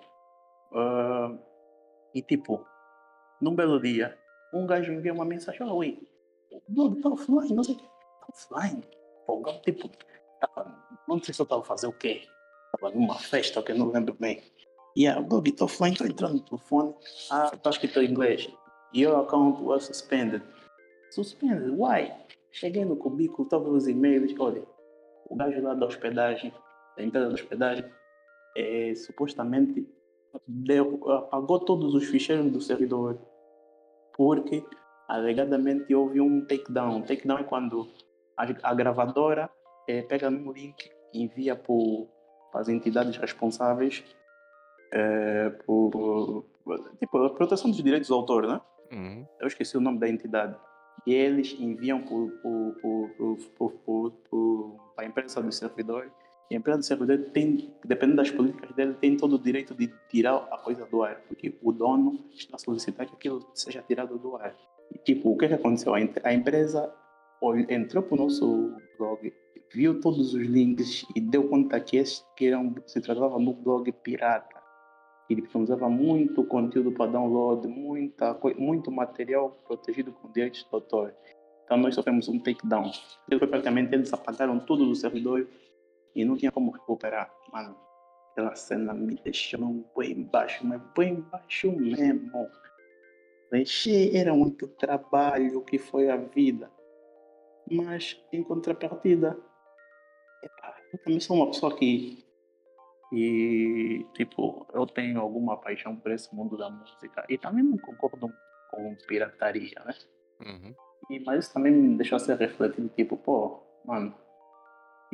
Ah, 0.73 1.37
E 2.13 2.21
tipo, 2.21 2.65
num 3.41 3.55
belo 3.55 3.79
dia, 3.79 4.17
um 4.53 4.65
gajo 4.65 4.91
envia 4.91 5.13
uma 5.13 5.25
mensagem, 5.25 5.61
oh, 5.65 5.75
oi, 5.75 5.99
o 6.51 6.61
blog 6.67 7.01
tá 7.01 7.09
offline, 7.09 7.53
não 7.53 7.63
sei 7.63 7.75
o 7.75 7.77
que, 7.77 7.83
tá 7.83 8.27
offline. 8.29 8.83
Pô, 9.25 9.43
tipo, 9.63 9.89
tava, 10.39 10.75
não 11.07 11.21
sei 11.21 11.33
se 11.33 11.41
eu 11.41 11.43
estava 11.43 11.61
a 11.61 11.65
fazer 11.65 11.87
o 11.87 11.93
quê, 11.93 12.23
estava 12.73 12.93
numa 12.93 13.15
festa, 13.15 13.61
que 13.61 13.71
eu 13.71 13.77
não 13.77 13.91
lembro 13.91 14.15
bem. 14.19 14.41
Yeah, 14.97 15.21
o 15.21 15.23
blog 15.23 15.51
tá 15.53 15.65
offline, 15.65 15.93
estou 15.93 16.07
entrando 16.07 16.33
no 16.33 16.39
telefone, 16.41 16.93
ah, 17.29 17.51
está 17.53 17.69
escrito 17.69 18.01
em 18.01 18.09
inglês, 18.09 18.49
your 18.93 19.23
account 19.23 19.61
was 19.63 19.85
suspended. 19.85 20.43
Suspended, 21.11 21.71
why? 21.71 22.11
Cheguei 22.51 22.83
no 22.83 22.97
cubículo, 22.97 23.43
estava 23.43 23.69
os 23.69 23.87
e-mails, 23.87 24.33
olha, 24.37 24.63
o 25.29 25.35
gajo 25.35 25.61
lá 25.61 25.73
da 25.73 25.85
hospedagem, 25.85 26.53
da 26.97 27.03
empresa 27.03 27.27
da 27.27 27.33
hospedagem, 27.33 27.85
é, 28.57 28.93
supostamente 28.95 29.87
deu, 30.45 30.99
apagou 31.09 31.59
todos 31.59 31.93
os 31.93 32.05
ficheiros 32.05 32.51
do 32.51 32.59
servidor 32.59 33.17
porque 34.13 34.63
alegadamente 35.07 35.93
houve 35.93 36.21
um 36.21 36.45
takedown. 36.45 37.01
Takedown 37.01 37.39
é 37.39 37.43
quando 37.43 37.87
a, 38.37 38.45
a 38.63 38.73
gravadora 38.73 39.49
é, 39.87 40.01
pega 40.01 40.29
um 40.29 40.51
link 40.51 40.89
e 41.13 41.23
envia 41.23 41.55
para 41.55 42.61
as 42.61 42.69
entidades 42.69 43.17
responsáveis 43.17 44.03
é, 44.91 45.49
por 45.65 46.45
tipo, 46.99 47.23
a 47.23 47.33
proteção 47.33 47.71
dos 47.71 47.81
direitos 47.81 48.09
do 48.09 48.15
autor, 48.15 48.45
né? 48.47 48.59
Uhum. 48.91 49.25
Eu 49.39 49.47
esqueci 49.47 49.77
o 49.77 49.81
nome 49.81 49.99
da 49.99 50.09
entidade. 50.09 50.57
E 51.05 51.13
eles 51.13 51.55
enviam 51.59 52.01
para 52.03 52.15
a 54.97 55.05
empresa 55.05 55.39
do 55.41 55.51
servidor. 55.51 56.11
E 56.49 56.55
a 56.55 56.57
empresa 56.57 56.79
do 56.79 56.85
servidor 56.85 57.19
tem, 57.31 57.71
dependendo 57.85 58.17
das 58.17 58.29
políticas 58.29 58.75
dele, 58.75 58.93
tem 58.95 59.15
todo 59.15 59.35
o 59.35 59.39
direito 59.39 59.73
de 59.73 59.87
tirar 60.09 60.35
a 60.51 60.57
coisa 60.57 60.85
do 60.85 61.01
ar, 61.01 61.21
porque 61.27 61.57
o 61.63 61.71
dono 61.71 62.25
está 62.33 62.57
a 62.57 62.59
solicitar 62.59 63.07
que 63.07 63.13
aquilo 63.13 63.49
seja 63.53 63.81
tirado 63.81 64.19
do 64.19 64.35
ar. 64.35 64.53
E, 64.93 64.97
tipo, 64.99 65.31
o 65.31 65.37
que, 65.37 65.47
que 65.47 65.53
aconteceu? 65.53 65.93
A 65.95 66.33
empresa 66.33 66.93
entrou 67.69 68.03
para 68.03 68.15
o 68.15 68.17
nosso 68.17 68.75
blog, 68.97 69.33
viu 69.73 70.01
todos 70.01 70.33
os 70.33 70.41
links 70.41 71.05
e 71.15 71.21
deu 71.21 71.47
conta 71.47 71.79
que, 71.79 71.95
esse, 71.95 72.21
que 72.35 72.47
eram, 72.47 72.75
se 72.85 72.99
tratava 72.99 73.37
um 73.37 73.53
blog 73.53 73.89
pirata 73.93 74.60
usava 75.55 75.89
muito 75.89 76.43
conteúdo 76.43 76.91
para 76.91 77.11
download, 77.11 77.67
muita, 77.67 78.37
muito 78.57 78.91
material 78.91 79.51
protegido 79.65 80.11
com 80.11 80.31
direitos 80.31 80.61
de 80.61 80.67
autor. 80.71 81.13
Então 81.63 81.77
nós 81.77 81.95
sofremos 81.95 82.27
um 82.27 82.39
takedown. 82.39 82.91
Depois 83.27 83.49
praticamente 83.49 83.93
eles 83.93 84.11
apagaram 84.11 84.59
tudo 84.59 84.85
do 84.85 84.95
servidor 84.95 85.47
e 86.15 86.25
não 86.25 86.35
tinha 86.35 86.51
como 86.51 86.71
recuperar. 86.71 87.33
Mano, 87.51 87.75
aquela 88.31 88.55
cena 88.55 88.93
me 88.93 89.15
deixou 89.15 89.85
bem 89.97 90.11
embaixo, 90.11 90.65
mas 90.65 90.81
bem 90.97 91.13
embaixo 91.13 91.71
mesmo. 91.71 92.49
Era 94.13 94.33
muito 94.33 94.67
trabalho 94.67 95.61
que 95.63 95.77
foi 95.77 96.09
a 96.09 96.17
vida. 96.17 96.71
Mas 97.69 98.21
em 98.33 98.43
contrapartida, 98.43 99.37
eu 100.91 100.99
também 100.99 101.19
sou 101.19 101.37
uma 101.37 101.47
pessoa 101.47 101.75
que 101.75 102.25
e, 103.11 104.05
tipo, 104.13 104.65
eu 104.73 104.85
tenho 104.85 105.19
alguma 105.19 105.57
paixão 105.57 105.95
por 105.95 106.11
esse 106.11 106.33
mundo 106.33 106.57
da 106.57 106.69
música. 106.69 107.25
E 107.27 107.37
também 107.37 107.63
não 107.63 107.77
concordo 107.77 108.31
com 108.69 108.95
pirataria, 109.07 109.81
né? 109.85 109.93
Uhum. 110.45 110.73
E, 111.09 111.19
mas 111.19 111.45
isso 111.45 111.53
também 111.53 111.73
me 111.73 111.97
deixou 111.97 112.17
ser 112.19 112.37
refletido, 112.37 112.87
tipo, 112.89 113.17
pô, 113.17 113.61
mano, 113.85 114.15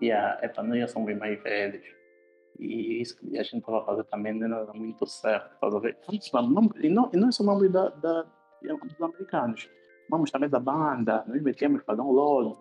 yeah, 0.01 0.37
é 0.41 0.47
para 0.47 0.63
nós 0.63 0.91
somos 0.91 1.17
mais 1.17 1.41
velhos. 1.41 1.83
E 2.59 3.01
isso 3.01 3.17
que 3.17 3.37
a 3.37 3.43
gente 3.43 3.57
estava 3.57 3.83
fazendo 3.85 4.05
também 4.05 4.33
não 4.33 4.59
era 4.59 4.73
muito 4.73 5.05
certo, 5.07 5.59
tá 5.59 5.79
ver? 5.79 5.97
E 6.79 6.89
não, 6.89 7.09
e 7.13 7.17
não 7.17 7.29
é 7.29 7.31
nome 7.43 7.69
da, 7.69 7.89
da, 7.89 8.25
dos 8.61 9.01
americanos. 9.01 9.69
Vamos 10.09 10.31
também 10.31 10.49
da 10.49 10.59
banda, 10.59 11.25
nós 11.27 11.41
metíamos 11.41 11.83
para 11.83 11.95
download, 11.95 12.57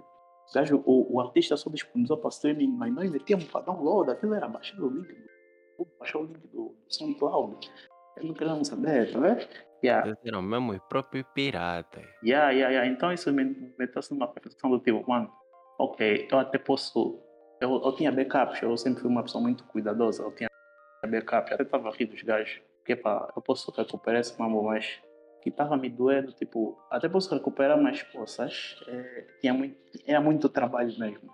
Gajo, 0.54 0.82
o, 0.86 1.16
o 1.16 1.20
artista 1.20 1.56
só 1.56 1.70
disponibilizou 1.70 2.18
para 2.18 2.28
streaming, 2.28 2.68
mas 2.68 2.94
nós 2.94 3.10
metíamos 3.10 3.46
para 3.46 3.62
download, 3.62 4.10
aquilo 4.10 4.34
era 4.34 4.48
baixar 4.48 4.80
o 4.80 4.88
link 4.88 5.08
do 5.08 5.86
baixar 5.98 6.18
o 6.18 6.24
link 6.24 6.38
do, 6.52 6.74
SoundCloud. 6.88 7.70
Eu 8.16 8.24
não 8.24 8.34
queria 8.34 8.64
saber, 8.64 9.12
tá 9.12 9.18
vendo? 9.18 9.46
Yeah. 9.84 10.08
Eles 10.08 10.18
eram 10.24 10.42
mesmo 10.42 10.72
os 10.72 10.78
próprios 10.88 11.26
piratas. 11.34 12.04
Yeah, 12.24 12.50
yeah, 12.50 12.70
yeah. 12.70 12.86
Então 12.86 13.12
isso 13.12 13.30
me, 13.32 13.44
me 13.78 13.86
trouxe 13.86 14.14
uma 14.14 14.26
percepção 14.26 14.70
do 14.70 14.80
tipo, 14.80 15.04
mano, 15.08 15.30
ok, 15.78 16.28
eu 16.30 16.38
até 16.38 16.58
posso. 16.58 17.20
Eu, 17.60 17.82
eu 17.82 17.92
tinha 17.94 18.12
backups, 18.12 18.62
eu 18.62 18.76
sempre 18.76 19.02
fui 19.02 19.10
uma 19.10 19.22
pessoa 19.22 19.42
muito 19.42 19.64
cuidadosa, 19.64 20.22
eu 20.22 20.34
tinha 20.34 20.48
backup, 21.06 21.52
até 21.52 21.62
estava 21.62 21.90
rindo 21.90 22.12
dos 22.12 22.22
gajos, 22.22 22.60
porque 22.78 22.96
pá, 22.96 23.32
eu 23.34 23.42
posso 23.42 23.70
recuperar 23.70 24.20
esse 24.20 24.38
mambo, 24.38 24.62
mas 24.62 25.00
que 25.46 25.50
estava 25.50 25.76
me 25.76 25.88
doendo, 25.88 26.32
tipo, 26.32 26.76
até 26.90 27.08
posso 27.08 27.32
recuperar, 27.32 27.80
mas, 27.80 28.02
pô, 28.02 28.26
sabes, 28.26 28.76
é, 28.88 29.26
tinha 29.40 29.54
muito, 29.54 29.76
era 30.04 30.20
muito 30.20 30.48
trabalho 30.48 30.92
mesmo. 30.98 31.30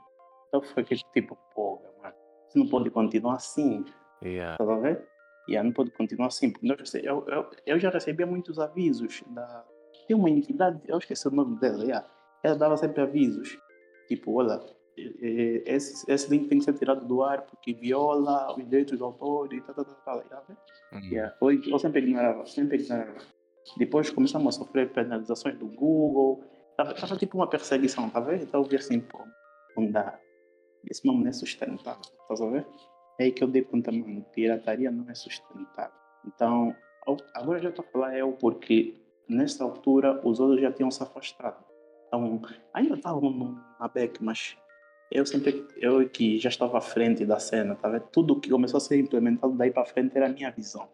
Então 0.49 0.61
foi 0.61 0.85
que, 0.85 0.95
tipo, 1.14 1.35
pô, 1.54 1.81
mano, 2.02 2.14
você 2.47 2.59
não 2.59 2.69
pode 2.69 2.90
continuar 2.90 3.37
assim, 3.37 3.87
yeah. 4.23 4.59
tá 4.59 4.64
vendo? 4.64 5.00
Yeah, 5.49 5.66
não 5.66 5.73
pode 5.73 5.92
continuar 5.92 6.26
assim, 6.26 6.52
porque 6.52 6.66
eu, 7.02 7.26
eu, 7.26 7.50
eu 7.64 7.78
já 7.78 7.88
recebia 7.88 8.26
muitos 8.26 8.59
avisos 8.59 9.25
da... 9.28 9.64
Tem 10.07 10.14
uma 10.14 10.28
entidade, 10.28 10.78
eu 10.87 10.99
esqueci 10.99 11.26
o 11.26 11.31
nome 11.31 11.59
dela, 11.59 11.83
yeah. 11.83 12.07
ela 12.42 12.54
dava 12.54 12.76
sempre 12.76 13.00
avisos, 13.00 13.59
tipo, 14.09 14.35
olha, 14.35 14.61
esse, 14.95 16.04
esse 16.07 16.28
link 16.28 16.49
tem 16.49 16.59
que 16.59 16.66
ser 16.66 16.75
tirado 16.75 17.07
do 17.07 17.23
ar 17.23 17.47
porque 17.47 17.73
viola 17.73 18.54
os 18.54 18.62
direitos 18.62 18.99
do 18.99 19.07
autor 19.07 19.50
e 19.54 19.62
tal, 19.62 19.75
tal, 19.75 19.85
tal, 19.87 20.21
tal. 20.21 20.47
Uhum. 20.92 21.00
Yeah. 21.00 21.35
Eu, 21.40 21.50
eu 21.50 21.78
sempre 21.78 22.02
ignorava, 22.02 22.45
sempre 22.45 22.76
ignorava. 22.76 23.16
Depois 23.76 24.11
começamos 24.11 24.54
a 24.54 24.59
sofrer 24.59 24.92
penalizações 24.92 25.57
do 25.59 25.66
Google. 25.66 26.45
Estava 26.78 27.16
tipo 27.16 27.37
uma 27.37 27.47
perseguição, 27.47 28.09
tá 28.11 28.21
vendo? 28.21 28.42
Então 28.42 28.62
eu 28.62 28.69
vi 28.69 28.76
assim, 28.76 29.00
pô, 29.00 29.19
não 29.76 29.90
dá. 29.90 30.19
Esse 30.90 31.07
nome 31.07 31.23
não 31.23 31.28
é 31.28 31.33
sustentável, 31.33 32.02
tá 32.28 32.35
vendo? 32.35 32.66
É 33.21 33.25
aí 33.25 33.33
que 33.33 33.45
eu 33.45 33.49
dei 33.49 33.62
conta, 33.62 33.92
mano, 33.92 34.25
pirataria 34.33 34.90
não 34.90 35.09
é 35.09 35.14
sustentável. 35.14 35.92
Então, 36.26 36.75
agora 37.35 37.61
já 37.61 37.69
estou 37.69 37.85
a 37.85 37.88
falar 37.92 38.19
eu 38.19 38.33
porque 38.33 38.95
nessa 39.28 39.62
altura 39.62 40.21
os 40.26 40.40
outros 40.40 40.61
já 40.61 40.73
tinham 40.73 40.90
se 40.90 41.02
afastado. 41.02 41.64
Então, 42.07 42.42
ainda 42.75 42.95
estavam 42.95 43.62
na 43.78 43.88
back, 43.88 44.23
mas 44.23 44.57
eu 45.11 45.25
sempre, 45.25 45.66
eu 45.76 46.09
que 46.09 46.38
já 46.38 46.49
estava 46.49 46.78
à 46.78 46.81
frente 46.81 47.25
da 47.25 47.38
cena, 47.38 47.75
tá 47.76 47.88
vendo? 47.88 48.09
Tudo 48.11 48.40
que 48.40 48.50
começou 48.50 48.78
a 48.78 48.81
ser 48.81 48.99
implementado 48.99 49.54
daí 49.57 49.71
para 49.71 49.85
frente 49.85 50.16
era 50.16 50.26
a 50.26 50.31
minha 50.31 50.50
visão, 50.50 50.88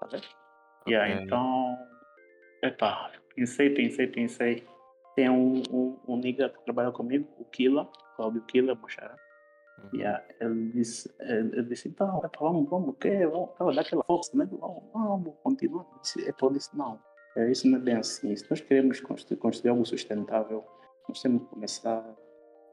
tá 0.00 0.08
vendo? 0.10 0.26
Okay. 0.82 0.94
Yeah, 0.94 1.22
então, 1.22 1.78
Epá, 2.62 3.10
pensei, 3.34 3.70
pensei, 3.70 4.06
pensei. 4.06 4.64
Tem 5.14 5.28
um, 5.28 5.62
um, 5.70 5.98
um 6.06 6.16
nigga 6.16 6.48
que 6.50 6.62
trabalha 6.64 6.92
comigo, 6.92 7.26
o 7.38 7.44
Killa, 7.44 7.88
Claudio 8.16 8.42
Killa, 8.42 8.74
Mochara. 8.74 9.16
Uhum. 9.82 9.98
Yeah, 9.98 10.22
ele 10.40 10.72
disse, 10.72 11.10
ele 11.20 11.62
disse, 11.64 11.88
então, 11.88 12.18
epá, 12.18 12.38
vamos, 12.40 12.68
vamos, 12.68 12.90
o 12.90 12.92
quê? 12.92 13.26
Vamos, 13.26 13.50
vamos 13.58 13.74
dar 13.74 13.82
aquela 13.82 14.04
força, 14.04 14.36
né? 14.36 14.46
Vamos, 14.50 14.84
vamos, 14.92 15.34
continuar. 15.42 15.86
Epá, 16.18 16.46
eu 16.46 16.52
disse, 16.52 16.76
não, 16.76 17.00
é, 17.36 17.50
isso 17.50 17.66
não 17.68 17.78
é 17.78 17.80
bem 17.80 17.96
assim. 17.96 18.34
Se 18.36 18.48
nós 18.50 18.60
queremos 18.60 19.00
construir, 19.00 19.38
construir 19.38 19.70
algo 19.70 19.84
sustentável, 19.84 20.64
nós 21.08 21.20
temos 21.22 21.42
que 21.42 21.48
começar 21.48 22.04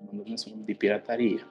de 0.02 0.76
pirataria. 0.76 1.46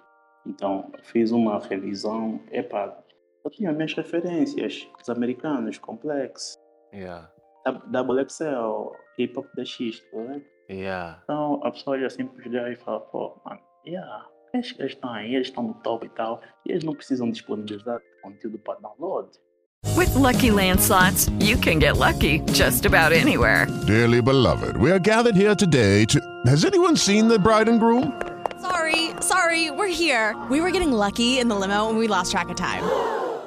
Então, 0.46 0.92
fiz 1.02 1.32
uma 1.32 1.58
revisão, 1.58 2.40
epá, 2.52 3.02
eu 3.44 3.50
tinha 3.50 3.72
minhas 3.72 3.94
referências, 3.94 4.88
os 5.00 5.08
americanos, 5.08 5.78
Complex, 5.78 6.54
yeah. 6.92 7.30
Double 7.72 8.24
XL, 8.28 8.94
Hip 9.18 9.34
Hop 9.36 9.48
DX, 9.56 10.00
tá 10.10 10.18
vendo? 10.18 10.44
Yeah. 10.68 11.20
Então 11.24 11.60
a 11.62 11.70
pessoa 11.70 11.98
já 11.98 12.10
sempre 12.10 12.48
olha 12.48 12.72
e 12.72 12.76
fala, 12.76 13.00
pô, 13.00 13.40
mano, 13.44 13.60
yeah, 13.86 14.26
eles, 14.52 14.74
eles 14.78 14.92
estão 14.92 15.12
aí, 15.12 15.34
eles 15.34 15.48
estão 15.48 15.62
no 15.62 15.74
top 15.74 16.06
e 16.06 16.08
tal, 16.10 16.40
e 16.66 16.72
eles 16.72 16.84
não 16.84 16.94
precisam 16.94 17.30
disponibilizar 17.30 18.00
conteúdo 18.22 18.58
para 18.58 18.78
download. 18.80 19.30
With 19.96 20.14
lucky 20.14 20.50
landslots, 20.50 21.30
you 21.40 21.56
can 21.56 21.78
get 21.78 21.96
lucky 21.96 22.40
just 22.52 22.84
about 22.84 23.12
anywhere. 23.12 23.66
Dearly 23.86 24.20
beloved, 24.20 24.76
we 24.76 24.90
are 24.90 24.98
gathered 24.98 25.36
here 25.36 25.54
today 25.54 26.04
to. 26.06 26.20
Has 26.46 26.64
anyone 26.64 26.96
seen 26.96 27.28
the 27.28 27.38
bride 27.38 27.68
and 27.68 27.78
groom? 27.78 28.12
Sorry, 28.60 29.10
sorry, 29.20 29.70
we're 29.70 29.86
here. 29.86 30.34
We 30.50 30.60
were 30.60 30.70
getting 30.70 30.92
lucky 30.92 31.38
in 31.38 31.48
the 31.48 31.54
limo 31.54 31.88
and 31.88 31.98
we 31.98 32.08
lost 32.08 32.32
track 32.32 32.48
of 32.48 32.56
time. 32.56 32.82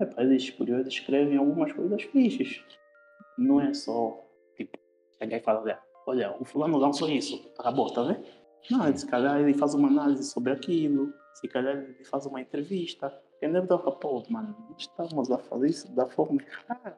Epá, 0.00 0.22
eles, 0.22 0.50
curiosos, 0.50 0.88
escrevem 0.88 1.36
algumas 1.36 1.72
coisas 1.72 2.02
fixes. 2.02 2.64
Não 3.36 3.60
é 3.60 3.72
só, 3.74 4.24
tipo, 4.56 4.78
chegar 5.18 5.36
e 5.36 5.40
falar, 5.40 5.60
olha, 5.60 5.78
olha, 6.06 6.36
o 6.40 6.44
fulano 6.44 6.78
lançou 6.78 7.08
isso, 7.08 7.52
acabou, 7.58 7.92
tá 7.92 8.02
vendo? 8.02 8.24
Não, 8.70 8.96
se 8.96 9.06
calhar 9.06 9.40
ele 9.40 9.52
faz 9.54 9.74
uma 9.74 9.88
análise 9.88 10.24
sobre 10.24 10.52
aquilo, 10.52 11.12
se 11.34 11.48
calhar 11.48 11.76
ele 11.76 12.04
faz 12.04 12.24
uma 12.26 12.40
entrevista. 12.40 13.12
Eu 13.42 13.52
deve 13.52 13.64
estar 13.64 13.78
pô, 13.78 14.22
mano, 14.30 14.56
estamos 14.78 15.30
a 15.30 15.38
fazer 15.38 15.68
isso 15.68 15.94
da 15.94 16.06
forma 16.06 16.40
errada. 16.42 16.96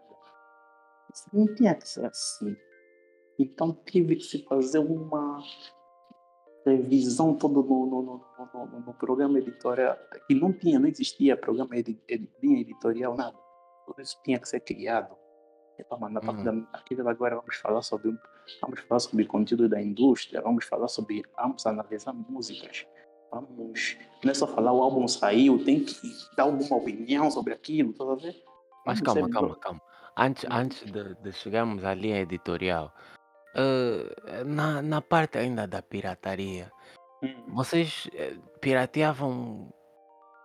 Isso 1.13 1.29
não 1.33 1.53
tinha 1.55 1.75
que 1.75 1.89
ser 1.89 2.05
assim. 2.05 2.57
Então 3.39 3.73
tive 3.85 4.17
que 4.17 4.23
se 4.23 4.45
fazer 4.45 4.79
uma 4.79 5.43
revisão 6.71 7.35
todo 7.35 7.63
no, 7.63 7.87
no, 7.87 8.03
no, 8.03 8.81
no, 8.87 8.95
programa 8.95 9.39
editorial, 9.39 9.97
que 10.27 10.35
não 10.35 10.53
tinha, 10.53 10.79
não 10.79 10.89
existia 10.89 11.37
programa 11.37 11.77
edi, 11.77 12.01
linha 12.43 12.61
editorial, 12.61 13.17
nada. 13.17 13.37
Tudo 13.87 14.03
isso 14.03 14.19
tinha 14.25 14.39
que 14.39 14.49
ser 14.49 14.61
criado. 14.61 15.17
É 15.79 15.85
para 15.85 15.99
mandar 15.99 16.25
Uhum. 16.25 16.65
para 16.65 16.81
aquilo 16.81 17.07
agora 17.09 17.37
vamos 17.37 17.57
falar 17.57 17.83
sobre 17.83 18.17
vamos 18.63 18.81
falar 18.81 18.99
sobre 18.99 19.27
conteúdo 19.27 19.69
da 19.69 19.81
indústria, 19.81 20.41
vamos 20.41 20.65
falar 20.65 20.89
sobre 20.89 21.23
vamos 21.37 21.67
analisar 21.67 22.15
músicas, 22.15 22.87
vamos 23.31 23.99
não 24.25 24.31
é 24.31 24.35
só 24.35 24.47
falar 24.47 24.73
o 24.73 24.83
álbum 24.83 25.07
saiu, 25.07 25.63
tem 25.63 25.85
que 25.85 25.95
dar 26.35 26.45
alguma 26.45 26.77
opinião 26.77 27.31
sobre 27.31 27.53
aquilo, 27.53 27.93
tá 27.93 28.05
ver? 28.15 28.43
Mas 28.87 29.01
calma, 29.03 29.27
ser 29.27 29.31
calma, 29.31 29.57
calma. 29.57 29.83
Antes, 30.17 30.47
antes 30.51 30.91
de, 30.91 31.15
de 31.17 31.33
chegarmos 31.33 31.85
à 31.85 31.93
linha 31.93 32.21
editorial, 32.21 32.91
eh, 33.57 34.45
na, 34.45 34.83
na 34.83 35.01
parte 35.01 35.39
ainda 35.39 35.67
da 35.67 35.81
pirataria, 35.83 36.71
vocês 37.49 38.09
eh, 38.15 38.35
pirateavam 38.61 39.73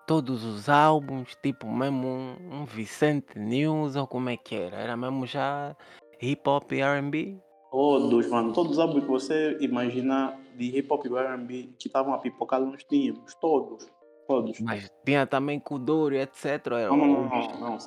todos 0.08 0.44
os 0.44 0.70
álbuns, 0.70 1.36
tipo 1.44 1.68
mesmo 1.70 2.08
um, 2.08 2.62
um 2.62 2.66
Vicente 2.66 3.38
News 3.38 3.96
ou 3.96 4.08
como 4.08 4.30
é 4.30 4.38
que 4.38 4.56
era? 4.56 4.78
Era 4.78 4.98
mesmo 4.98 5.26
já 5.26 5.76
hip 6.22 6.42
hop 6.50 6.72
e 6.72 6.82
R&B? 6.82 7.38
Todos, 7.70 8.28
mano, 8.28 8.52
todos 8.54 8.74
os 8.74 8.80
álbuns 8.80 9.04
que 9.04 9.10
você 9.10 9.58
imaginar 9.62 10.38
de 10.58 10.78
hip 10.78 10.92
hop 10.92 11.06
e 11.06 11.10
R&B 11.16 11.76
que 11.80 11.88
estavam 11.88 12.14
a 12.14 12.18
pipocar, 12.18 12.60
nós 12.60 12.84
tínhamos, 12.84 13.34
todos, 13.36 13.90
todos. 14.28 14.60
Mas 14.60 14.90
tinha 15.06 15.26
também 15.26 15.60
Kuduro 15.60 16.16
e 16.16 16.20
etc. 16.20 16.66
Não, 16.90 16.98
não, 16.98 17.08
não, 17.08 17.30
não, 17.30 17.60
não, 17.60 17.78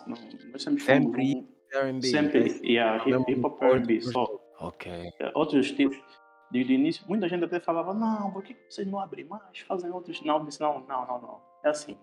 nós 0.52 0.62
sempre 0.62 0.82
fomos 0.82 1.16
Sempre. 1.74 2.06
Sempre, 2.08 2.60
yeah, 2.62 3.02
hip, 3.04 3.40
hop 3.44 3.54
outro- 3.54 3.66
R&B, 3.66 4.00
só. 4.00 4.43
Ok. 4.60 4.90
É, 5.20 5.32
Outros 5.34 5.66
estilos, 5.66 5.96
desde 6.50 6.72
o 6.72 6.76
início, 6.76 7.04
muita 7.08 7.28
gente 7.28 7.44
até 7.44 7.60
falava, 7.60 7.92
não, 7.94 8.30
por 8.32 8.42
que 8.42 8.56
vocês 8.68 8.86
não 8.86 8.98
abrem 8.98 9.24
mais, 9.24 9.58
fazem 9.60 9.90
outros? 9.90 10.22
Não, 10.22 10.38
eu 10.38 10.44
disse, 10.44 10.60
não, 10.60 10.80
não, 10.80 11.06
não, 11.06 11.20
não. 11.20 11.40
É 11.64 11.68
assim, 11.70 11.96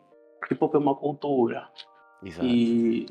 hip 0.52 0.64
hop 0.64 0.76
é 0.76 0.78
uma 0.78 0.96
cultura. 0.96 1.70
Exato. 2.24 2.46
E, 2.46 3.06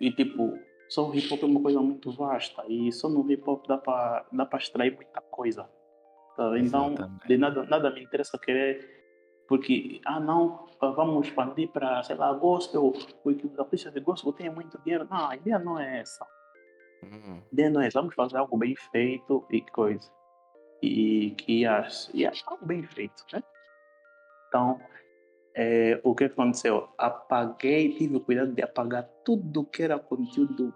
e 0.00 0.10
tipo, 0.12 0.58
só 0.88 1.08
o 1.08 1.14
hip 1.14 1.32
hop 1.32 1.42
é 1.42 1.46
uma 1.46 1.60
coisa 1.62 1.80
muito 1.80 2.10
vasta. 2.12 2.64
E 2.68 2.92
só 2.92 3.08
no 3.08 3.30
hip 3.30 3.42
hop 3.48 3.66
dá 3.66 3.78
pra, 3.78 4.24
dá 4.32 4.46
pra 4.46 4.58
extrair 4.58 4.94
muita 4.94 5.20
coisa. 5.22 5.68
tá? 6.36 6.58
Então, 6.58 6.92
Exatamente. 6.92 7.26
de 7.28 7.36
nada, 7.36 7.64
nada 7.64 7.90
me 7.90 8.02
interessa 8.02 8.38
querer. 8.38 9.02
Porque, 9.46 10.00
ah 10.06 10.18
não, 10.18 10.66
vamos 10.80 11.26
expandir 11.28 11.68
para, 11.70 12.02
sei 12.02 12.16
lá, 12.16 12.32
gospel, 12.32 12.94
porque 13.22 13.46
os 13.46 13.58
artistas 13.58 13.92
de 13.92 14.00
gospel 14.00 14.32
têm 14.32 14.48
muito 14.48 14.80
dinheiro. 14.82 15.06
Não, 15.10 15.28
a 15.28 15.36
ideia 15.36 15.58
não 15.58 15.78
é 15.78 16.00
essa. 16.00 16.26
Hum, 17.04 17.40
é 17.80 17.86
essa. 17.86 18.00
Vamos 18.00 18.14
fazer 18.14 18.36
algo 18.36 18.56
bem 18.56 18.74
feito 18.76 19.44
e 19.50 19.60
coisa. 19.60 20.10
E 20.82 21.30
que 21.32 21.64
as, 21.64 22.10
e 22.12 22.24
é 22.24 22.32
algo 22.46 22.66
bem 22.66 22.82
feito, 22.82 23.24
né? 23.32 23.42
Então, 24.48 24.80
é, 25.54 26.00
o 26.02 26.14
que 26.14 26.24
aconteceu? 26.24 26.88
Apaguei, 26.98 27.96
tive 27.96 28.16
o 28.16 28.20
cuidado 28.20 28.52
de 28.52 28.62
apagar 28.62 29.08
tudo 29.24 29.64
que 29.64 29.82
era 29.82 29.98
conteúdo 29.98 30.74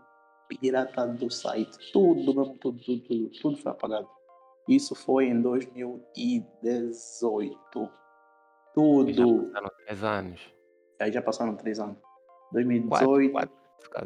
pirata 0.48 1.06
do 1.06 1.30
site. 1.30 1.92
Tudo, 1.92 2.34
mesmo, 2.34 2.56
tudo, 2.58 2.82
tudo, 2.82 3.02
tudo, 3.02 3.30
tudo 3.30 3.56
foi 3.58 3.72
apagado. 3.72 4.08
Isso 4.68 4.94
foi 4.94 5.26
em 5.26 5.40
2018. 5.40 7.90
e 9.08 9.12
já 9.12 9.24
Tudo. 9.24 9.46
passaram 9.46 9.70
três 9.84 10.04
anos. 10.04 10.54
Aí 11.00 11.12
já 11.12 11.22
passaram 11.22 11.56
três 11.56 11.80
anos. 11.80 11.98
Quatro, 11.98 12.52
2018. 12.52 13.32
quatro. 13.32 13.50
caso 13.50 13.57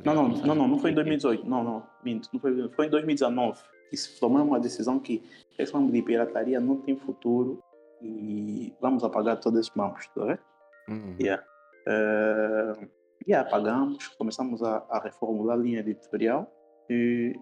Não, 0.04 0.14
não, 0.14 0.28
não, 0.28 0.54
não, 0.54 0.68
não 0.68 0.78
foi 0.78 0.90
em 0.90 0.94
2018. 0.94 1.48
Não, 1.48 1.62
não, 1.64 1.86
minto. 2.04 2.28
Não 2.32 2.40
foi, 2.40 2.68
foi 2.70 2.86
em 2.86 2.90
2019 2.90 3.60
que 3.90 3.96
se 3.96 4.18
tomou 4.18 4.42
uma 4.42 4.58
decisão 4.58 4.98
que 4.98 5.22
esse 5.58 5.72
ramo 5.72 5.92
de 5.92 6.02
pirataria 6.02 6.58
não 6.58 6.76
tem 6.76 6.96
futuro 6.96 7.62
e 8.00 8.74
vamos 8.80 9.04
apagar 9.04 9.38
todos 9.38 9.60
esses 9.60 9.74
mamos, 9.74 10.06
tá 10.08 10.24
vendo? 10.24 10.40
Hum. 10.88 11.16
Yeah. 11.20 11.44
Eh, 11.86 12.88
e 13.26 13.34
apagamos, 13.34 14.08
começamos 14.08 14.62
a, 14.62 14.84
a 14.88 14.98
reformular 14.98 15.56
a 15.56 15.60
linha 15.60 15.80
editorial 15.80 16.50
e, 16.88 17.38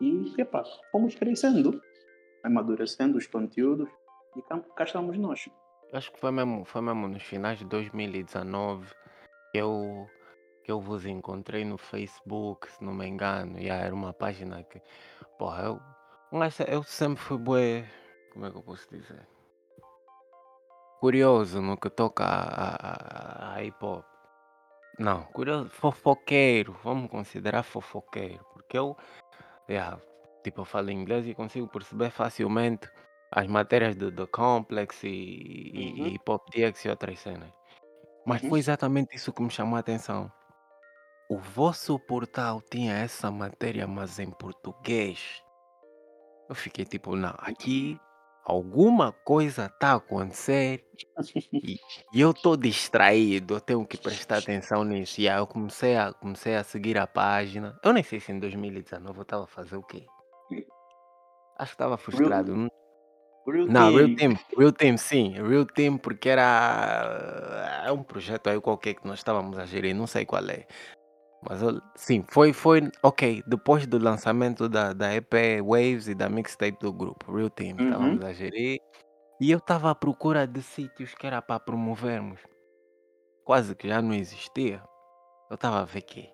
e 0.00 0.34
epa, 0.38 0.64
fomos 0.90 1.14
crescendo, 1.14 1.80
amadurecendo 2.42 3.16
os 3.16 3.26
conteúdos 3.26 3.88
e 4.36 4.42
cá, 4.42 4.60
cá 4.76 4.84
estamos 4.84 5.16
nós. 5.18 5.48
Acho 5.92 6.12
que 6.12 6.20
foi 6.20 6.30
mesmo, 6.30 6.64
foi 6.64 6.82
mesmo 6.82 7.08
nos 7.08 7.22
finais 7.22 7.58
de 7.58 7.64
2019 7.66 8.86
que 9.52 9.58
eu, 9.58 10.06
que 10.64 10.70
eu 10.70 10.80
vos 10.80 11.04
encontrei 11.06 11.64
no 11.64 11.76
Facebook, 11.78 12.70
se 12.70 12.82
não 12.84 12.92
me 12.94 13.06
engano. 13.06 13.58
E 13.58 13.68
era 13.68 13.94
uma 13.94 14.12
página 14.12 14.62
que, 14.64 14.80
porra, 15.38 15.62
eu, 15.64 15.80
eu 16.68 16.82
sempre 16.84 17.22
fui 17.22 17.38
bué, 17.38 17.84
como 18.32 18.46
é 18.46 18.50
que 18.50 18.56
eu 18.56 18.62
posso 18.62 18.88
dizer? 18.90 19.26
Curioso 21.00 21.60
no 21.60 21.76
que 21.76 21.90
toca 21.90 22.24
a, 22.24 22.76
a- 22.76 23.54
a- 23.56 23.64
hip 23.64 23.76
hop. 23.84 24.04
Não, 24.98 25.24
curioso, 25.24 25.68
fofoqueiro, 25.70 26.76
vamos 26.84 27.10
considerar 27.10 27.62
fofoqueiro, 27.64 28.44
porque 28.52 28.78
eu, 28.78 28.96
yeah, 29.68 29.98
tipo, 30.44 30.60
eu 30.60 30.64
falo 30.64 30.90
inglês 30.90 31.26
e 31.26 31.34
consigo 31.34 31.66
perceber 31.66 32.10
facilmente 32.10 32.88
as 33.32 33.46
matérias 33.48 33.96
do 33.96 34.12
The 34.12 34.26
Complex 34.26 35.02
e, 35.02 35.08
e, 35.08 36.00
Uhum. 36.02 36.06
e 36.08 36.18
Pop 36.20 36.44
DX 36.50 36.84
e 36.84 36.88
outras 36.90 37.18
cenas. 37.18 37.50
Mas 38.24 38.42
Uhum. 38.42 38.50
foi 38.50 38.58
exatamente 38.60 39.16
isso 39.16 39.32
que 39.32 39.42
me 39.42 39.50
chamou 39.50 39.76
a 39.76 39.80
atenção. 39.80 40.30
O 41.32 41.38
vosso 41.38 41.98
portal 41.98 42.60
tinha 42.60 42.92
essa 42.92 43.30
matéria, 43.30 43.86
mas 43.86 44.18
em 44.18 44.30
português. 44.30 45.42
Eu 46.46 46.54
fiquei 46.54 46.84
tipo, 46.84 47.16
não, 47.16 47.34
aqui 47.38 47.98
alguma 48.44 49.12
coisa 49.12 49.64
está 49.64 49.92
a 49.92 49.94
acontecer 49.94 50.84
e, 51.54 51.78
e 52.12 52.20
eu 52.20 52.32
estou 52.32 52.54
distraído, 52.54 53.54
eu 53.54 53.60
tenho 53.62 53.86
que 53.86 53.96
prestar 53.96 54.40
atenção 54.40 54.84
nisso. 54.84 55.22
E 55.22 55.26
aí 55.26 55.38
eu 55.38 55.46
comecei 55.46 55.96
a, 55.96 56.12
comecei 56.12 56.54
a 56.54 56.62
seguir 56.62 56.98
a 56.98 57.06
página. 57.06 57.80
Eu 57.82 57.94
nem 57.94 58.02
sei 58.02 58.20
se 58.20 58.30
em 58.30 58.38
2019 58.38 59.16
eu 59.16 59.22
estava 59.22 59.44
a 59.44 59.46
fazer 59.46 59.76
o 59.76 59.82
quê. 59.82 60.04
Acho 61.58 61.70
que 61.70 61.74
estava 61.76 61.96
frustrado. 61.96 62.54
não- 62.54 62.70
Real 63.46 63.66
Não, 63.66 63.90
Real 63.94 64.06
Team. 64.14 64.16
Team, 64.16 64.38
Real 64.58 64.72
Team 64.72 64.96
sim, 64.98 65.30
Real 65.30 65.64
Team 65.64 65.96
porque 65.96 66.28
era 66.28 67.82
é 67.86 67.90
um 67.90 68.02
projeto 68.02 68.48
aí 68.48 68.60
qualquer 68.60 68.92
que 68.94 69.06
nós 69.06 69.18
estávamos 69.20 69.58
a 69.58 69.64
gerir, 69.64 69.94
não 69.94 70.06
sei 70.06 70.26
qual 70.26 70.44
é. 70.50 70.66
Mas 71.48 71.60
sim, 71.96 72.24
foi, 72.28 72.52
foi 72.52 72.90
ok, 73.02 73.42
depois 73.46 73.86
do 73.86 73.98
lançamento 73.98 74.68
da, 74.68 74.92
da 74.92 75.14
EP 75.14 75.60
Waves 75.64 76.06
e 76.08 76.14
da 76.14 76.28
mixtape 76.28 76.78
do 76.80 76.92
grupo, 76.92 77.34
Real 77.34 77.50
Team, 77.50 77.76
Uhum. 77.78 77.84
estávamos 77.86 78.24
a 78.24 78.32
gerir. 78.32 78.78
E 79.40 79.50
eu 79.50 79.58
estava 79.58 79.90
à 79.90 79.94
procura 79.94 80.46
de 80.46 80.62
sítios 80.62 81.14
que 81.14 81.26
era 81.26 81.42
para 81.42 81.58
promovermos. 81.58 82.40
Quase 83.44 83.74
que 83.74 83.88
já 83.88 84.00
não 84.00 84.14
existia. 84.14 84.80
Eu 85.50 85.56
estava 85.56 85.80
a 85.80 85.84
ver 85.84 86.02
que. 86.02 86.30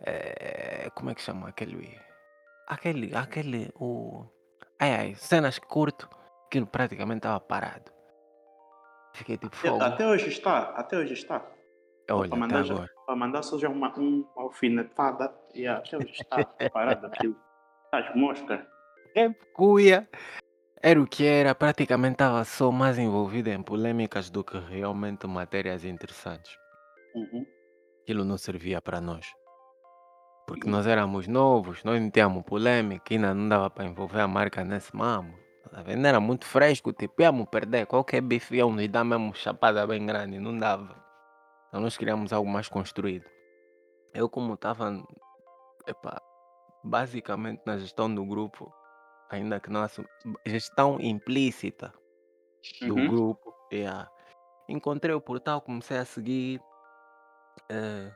eh, 0.00 0.88
como 0.94 1.10
é 1.10 1.14
que 1.14 1.20
chama 1.20 1.48
aquele. 1.50 1.98
Aquele. 2.66 3.14
Aquele. 3.14 3.70
O. 3.78 4.24
Ai 4.80 4.94
ai, 4.94 5.14
cenas 5.16 5.58
que 5.58 5.66
curto. 5.66 6.08
Aquilo 6.46 6.66
praticamente 6.66 7.18
estava 7.18 7.40
parado. 7.40 7.92
Fiquei 9.14 9.36
tipo 9.36 9.54
fogo. 9.54 9.82
Até 9.82 10.06
hoje 10.06 10.28
está, 10.28 10.70
até 10.70 10.96
hoje 10.96 11.12
está. 11.12 11.46
Olha, 12.10 12.44
até 12.44 12.56
agora. 12.72 12.90
Para 13.06 13.16
mandar 13.16 13.42
só 13.42 13.56
já 13.56 13.68
uma, 13.68 13.94
uma 13.96 14.26
alfinetada. 14.36 15.32
E 15.54 15.66
até 15.66 15.96
hoje 15.96 16.10
está 16.10 16.44
parado 16.70 17.06
aquilo. 17.06 17.36
As 17.92 18.14
moscas. 18.14 18.60
É 19.14 19.32
cuia. 19.54 20.08
Era 20.82 21.00
o 21.00 21.06
que 21.06 21.24
era, 21.24 21.54
praticamente 21.54 22.14
estava 22.14 22.44
só 22.44 22.70
mais 22.70 22.98
envolvido 22.98 23.48
em 23.48 23.62
polêmicas 23.62 24.28
do 24.28 24.44
que 24.44 24.58
realmente 24.58 25.26
matérias 25.26 25.84
interessantes. 25.84 26.52
Uhum. 27.14 27.46
Aquilo 28.02 28.24
não 28.24 28.36
servia 28.36 28.80
para 28.82 29.00
nós. 29.00 29.26
Porque 30.46 30.68
nós 30.68 30.86
éramos 30.86 31.26
novos, 31.26 31.82
nós 31.82 32.00
não 32.00 32.10
tínhamos 32.10 32.44
polêmica, 32.44 33.14
ainda 33.14 33.34
não 33.34 33.48
dava 33.48 33.70
para 33.70 33.84
envolver 33.84 34.20
a 34.20 34.28
marca 34.28 34.62
nesse 34.62 34.94
mamo. 34.94 35.34
Tá 35.70 35.82
vendo? 35.82 36.06
Era 36.06 36.20
muito 36.20 36.44
fresco, 36.44 36.92
tipo, 36.92 37.20
íamos 37.20 37.48
perder. 37.48 37.86
Qualquer 37.86 38.20
bife 38.20 38.56
iam 38.56 38.70
nos 38.70 38.86
dar 38.88 39.02
mesmo 39.02 39.34
chapada 39.34 39.84
bem 39.86 40.06
grande, 40.06 40.38
não 40.38 40.56
dava. 40.56 41.05
Então 41.68 41.80
nós 41.80 41.96
queríamos 41.96 42.32
algo 42.32 42.48
mais 42.48 42.68
construído. 42.68 43.28
Eu 44.14 44.28
como 44.28 44.54
estava, 44.54 44.90
basicamente 46.84 47.62
na 47.66 47.78
gestão 47.78 48.12
do 48.14 48.24
grupo, 48.24 48.72
ainda 49.30 49.60
que 49.60 49.70
não 49.70 49.82
assumi, 49.82 50.08
gestão 50.46 51.00
implícita 51.00 51.92
do 52.82 52.94
Uhum. 52.94 53.08
grupo, 53.08 53.54
yeah. 53.72 54.08
encontrei 54.68 55.14
o 55.14 55.20
portal, 55.20 55.60
comecei 55.60 55.98
a 55.98 56.04
seguir, 56.04 56.60
eh, 57.68 58.12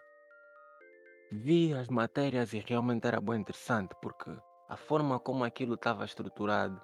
vi 1.32 1.72
as 1.74 1.88
matérias 1.88 2.52
e 2.52 2.60
realmente 2.60 3.06
era 3.06 3.20
bem 3.20 3.40
interessante, 3.40 3.94
porque 4.02 4.30
a 4.68 4.76
forma 4.76 5.18
como 5.20 5.44
aquilo 5.44 5.74
estava 5.74 6.04
estruturado 6.04 6.80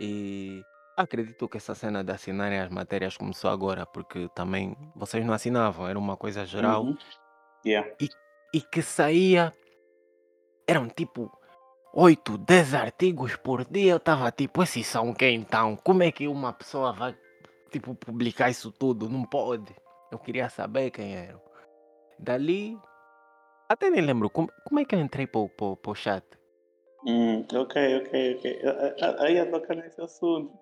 e 0.00 0.62
acredito 0.98 1.48
que 1.48 1.56
essa 1.56 1.74
cena 1.74 2.02
de 2.02 2.12
assinarem 2.12 2.58
as 2.58 2.70
matérias 2.70 3.16
começou 3.16 3.50
agora, 3.50 3.86
porque 3.86 4.28
também 4.34 4.76
vocês 4.96 5.24
não 5.24 5.32
assinavam, 5.32 5.86
era 5.88 5.98
uma 5.98 6.16
coisa 6.16 6.44
geral 6.44 6.84
Uhum. 6.84 6.98
Yeah. 7.64 7.90
e, 8.00 8.08
e 8.54 8.60
que 8.60 8.82
saía, 8.82 9.52
eram 10.66 10.88
tipo 10.88 11.30
8, 11.94 12.38
10 12.38 12.74
artigos 12.74 13.36
por 13.36 13.64
dia. 13.64 13.92
Eu 13.92 13.96
estava 13.96 14.30
tipo, 14.30 14.62
esses 14.62 14.86
são 14.86 15.14
quem 15.14 15.36
então? 15.36 15.76
Como 15.76 16.02
é 16.02 16.12
que 16.12 16.28
uma 16.28 16.52
pessoa 16.52 16.92
vai 16.92 17.16
tipo 17.70 17.94
publicar 17.94 18.50
isso 18.50 18.70
tudo? 18.72 19.08
Não 19.08 19.24
pode. 19.24 19.74
Eu 20.10 20.18
queria 20.18 20.48
saber 20.48 20.90
quem 20.90 21.14
eram. 21.14 21.40
Dali, 22.18 22.76
até 23.68 23.90
nem 23.90 24.00
lembro 24.00 24.30
como, 24.30 24.48
como 24.64 24.80
é 24.80 24.84
que 24.84 24.94
eu 24.94 25.00
entrei 25.00 25.26
para 25.26 25.40
o 25.40 25.94
chat. 25.94 26.24
Hum, 27.06 27.46
ok, 27.54 27.96
ok, 27.98 28.36
ok. 28.36 28.60
Aí 29.20 29.38
a 29.38 29.50
tocar 29.50 29.76
nesse 29.76 30.00
assunto. 30.00 30.52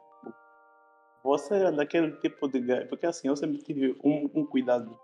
Você 1.27 1.57
é 1.57 1.73
daquele 1.73 2.12
tipo 2.19 2.47
de. 2.47 2.61
Porque 2.87 3.05
assim, 3.05 3.27
eu 3.27 3.35
sempre 3.35 3.59
tive 3.59 3.99
um, 4.05 4.31
um 4.33 4.47
cuidado. 4.47 4.97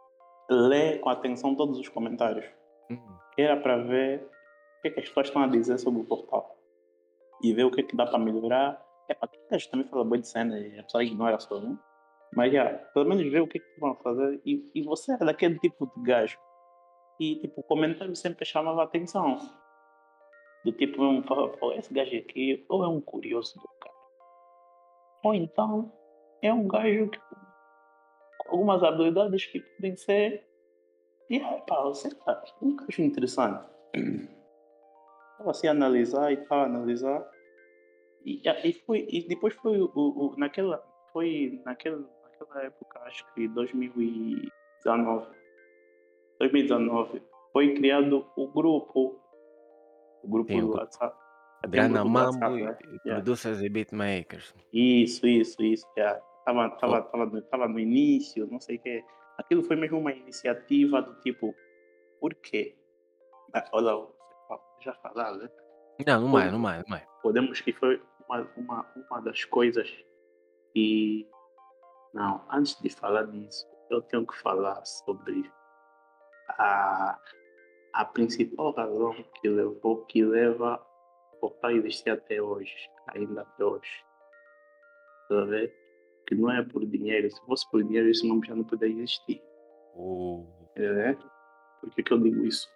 Ler 0.48 1.00
com 1.00 1.08
atenção 1.08 1.56
todos 1.56 1.76
os 1.80 1.88
comentários. 1.88 2.46
Hum. 2.88 2.96
Era 3.36 3.56
para 3.56 3.78
ver 3.78 4.22
o 4.78 4.82
que, 4.82 4.88
é 4.88 4.90
que 4.92 5.00
as 5.00 5.08
pessoas 5.08 5.26
estão 5.26 5.42
a 5.42 5.48
dizer 5.48 5.78
sobre 5.78 6.00
o 6.00 6.04
portal. 6.04 6.56
E 7.42 7.52
ver 7.52 7.64
o 7.64 7.72
que, 7.72 7.80
é 7.80 7.82
que 7.82 7.96
dá 7.96 8.06
para 8.06 8.20
melhorar. 8.20 8.80
É 9.08 9.14
para 9.14 9.26
que 9.26 9.38
gajo 9.50 9.68
também 9.68 9.88
fala 9.88 10.04
bem 10.04 10.20
de 10.20 10.28
cena 10.28 10.60
e 10.60 10.78
a 10.78 10.84
pessoa 10.84 11.02
ignora 11.02 11.40
só, 11.40 11.60
né? 11.60 11.76
Mas 12.36 12.52
já, 12.52 12.66
pelo 12.94 13.08
menos 13.08 13.24
ver 13.24 13.40
o 13.40 13.48
que, 13.48 13.58
é 13.58 13.60
que 13.60 13.80
vão 13.80 13.96
fazer. 13.96 14.40
E, 14.46 14.70
e 14.76 14.82
você 14.82 15.14
era 15.14 15.24
daquele 15.24 15.58
tipo 15.58 15.86
de 15.86 16.02
gajo. 16.04 16.38
E 17.18 17.34
tipo, 17.40 17.62
o 17.62 17.64
comentário 17.64 18.14
sempre 18.14 18.44
chamava 18.44 18.82
a 18.82 18.84
atenção. 18.84 19.38
Do 20.64 20.70
tipo, 20.70 21.02
um 21.02 21.20
esse 21.72 21.92
gajo 21.92 22.16
aqui 22.16 22.64
ou 22.68 22.84
é 22.84 22.88
um 22.88 23.00
curioso 23.00 23.58
do 23.58 23.68
cara. 23.80 23.96
Ou 25.24 25.34
então 25.34 25.92
é 26.42 26.52
um 26.52 26.66
gajo 26.66 27.08
que, 27.08 27.18
com 28.38 28.50
algumas 28.50 28.82
habilidades 28.82 29.46
que 29.46 29.60
podem 29.60 29.96
ser. 29.96 30.44
E 31.30 31.36
é, 31.38 31.60
pá, 31.66 31.94
sei 31.94 32.10
lá, 32.26 32.42
um 32.60 32.76
gajo 32.76 33.02
interessante. 33.02 33.64
Estava 33.94 35.50
assim 35.50 35.68
a 35.68 35.70
analisar 35.70 36.32
e 36.32 36.36
tal, 36.48 36.60
analisar. 36.60 37.26
E, 38.24 38.42
e, 38.46 38.72
foi, 38.72 39.06
e 39.08 39.26
depois 39.26 39.54
foi 39.54 39.80
o, 39.80 39.90
o, 39.94 40.34
naquela. 40.36 40.82
Foi 41.12 41.60
naquela, 41.64 41.98
naquela 42.22 42.64
época, 42.64 43.00
acho 43.00 43.24
que 43.34 43.46
2019. 43.48 45.26
2019 46.38 47.22
foi 47.52 47.74
criado 47.74 48.26
o 48.36 48.48
grupo. 48.48 49.20
O 50.22 50.28
grupo 50.28 50.52
Sim, 50.52 50.60
do. 50.60 50.70
WhatsApp. 50.74 51.22
Grana 51.68 52.04
Mambo 52.04 52.50
né? 52.50 52.76
e 52.82 53.08
Yeah. 53.08 53.22
Producers 53.22 53.60
e 53.62 53.68
Beatmakers. 53.68 54.54
Isso, 54.72 55.26
isso, 55.26 55.62
isso. 55.62 55.86
Já. 55.96 56.20
Tava, 56.44 56.70
tava, 56.70 57.02
tava, 57.02 57.26
no, 57.26 57.42
tava 57.42 57.68
no 57.68 57.78
início, 57.78 58.46
não 58.50 58.60
sei 58.60 58.76
o 58.76 58.80
quê. 58.80 59.04
Aquilo 59.38 59.62
foi 59.62 59.76
mesmo 59.76 59.98
uma 59.98 60.12
iniciativa 60.12 61.00
do 61.00 61.14
tipo, 61.20 61.54
por 62.20 62.34
quê? 62.34 62.76
Ah, 63.54 63.64
olha, 63.72 64.06
já 64.80 64.94
falaram, 64.94 65.38
né? 65.38 65.50
Não, 66.06 66.20
não 66.22 66.28
mais, 66.28 66.52
não 66.52 66.58
mais, 66.58 66.82
não 66.82 66.88
mais. 66.88 67.06
Podemos 67.22 67.60
que 67.60 67.72
foi 67.72 68.02
uma, 68.28 68.50
uma, 68.56 68.92
uma 68.96 69.20
das 69.20 69.44
coisas 69.44 69.88
que. 70.72 71.28
Não, 72.12 72.44
antes 72.50 72.80
de 72.80 72.90
falar 72.90 73.24
disso, 73.24 73.66
eu 73.90 74.02
tenho 74.02 74.26
que 74.26 74.36
falar 74.38 74.84
sobre 74.84 75.50
a, 76.48 77.18
a 77.92 78.04
principal 78.04 78.72
razão 78.72 79.14
que 79.40 79.48
levou, 79.48 80.04
que 80.06 80.24
leva 80.24 80.84
o 81.32 81.36
portal 81.36 81.70
a 81.70 81.74
existir 81.74 82.10
até 82.10 82.40
hoje, 82.40 82.74
ainda 83.08 83.42
até 83.42 83.64
hoje. 83.64 84.04
Tá 85.28 85.44
ver? 85.44 85.81
Que 86.34 86.40
não 86.40 86.50
é 86.50 86.62
por 86.64 86.84
dinheiro. 86.86 87.30
Se 87.30 87.40
fosse 87.44 87.70
por 87.70 87.84
dinheiro, 87.84 88.08
isso 88.08 88.26
não 88.26 88.42
já 88.42 88.54
não 88.54 88.64
poderia 88.64 89.02
existir. 89.02 89.42
É? 90.76 91.14
Por 91.80 91.90
que, 91.94 92.02
que 92.02 92.12
eu 92.12 92.18
digo 92.18 92.44
isso? 92.44 92.66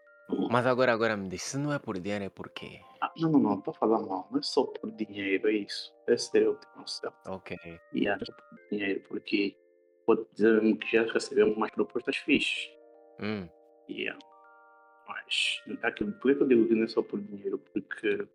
Mas 0.51 0.66
agora, 0.66 0.92
agora 0.92 1.16
me 1.16 1.29
diz, 1.29 1.42
se 1.42 1.57
não 1.57 1.73
é 1.73 1.79
por 1.79 1.99
dinheiro, 1.99 2.25
é 2.25 2.29
por 2.29 2.51
quê? 2.51 2.81
Ah, 3.01 3.12
não, 3.16 3.31
não, 3.31 3.40
não, 3.40 3.59
estou 3.59 3.73
falando 3.73 4.09
mal. 4.09 4.29
Não 4.31 4.38
é 4.38 4.42
só 4.42 4.64
por 4.64 4.90
dinheiro, 4.90 5.49
é 5.49 5.53
isso. 5.53 5.95
Esse 6.07 6.38
é 6.38 6.49
o 6.49 6.59
conceito. 6.75 7.14
Ok. 7.29 7.57
E 7.92 8.09
é 8.09 8.19
por 8.19 8.69
dinheiro, 8.71 9.03
porque 9.09 9.57
pode 10.05 10.27
dizer 10.35 10.61
que 10.79 10.92
já 10.92 11.05
recebemos 11.05 11.57
mais 11.57 11.73
propostas 11.73 12.16
fixas. 12.16 12.71
Hum. 13.21 13.49
Yeah. 13.88 14.19
Mas 15.07 15.62
aquilo, 15.85 16.12
por 16.12 16.35
que 16.35 16.42
eu 16.42 16.49
digo 16.49 16.66
que 16.66 16.75
não 16.75 16.85
é 16.85 16.88
só 16.88 17.03
por 17.03 17.21
dinheiro? 17.21 17.59
Porque 17.59 18.29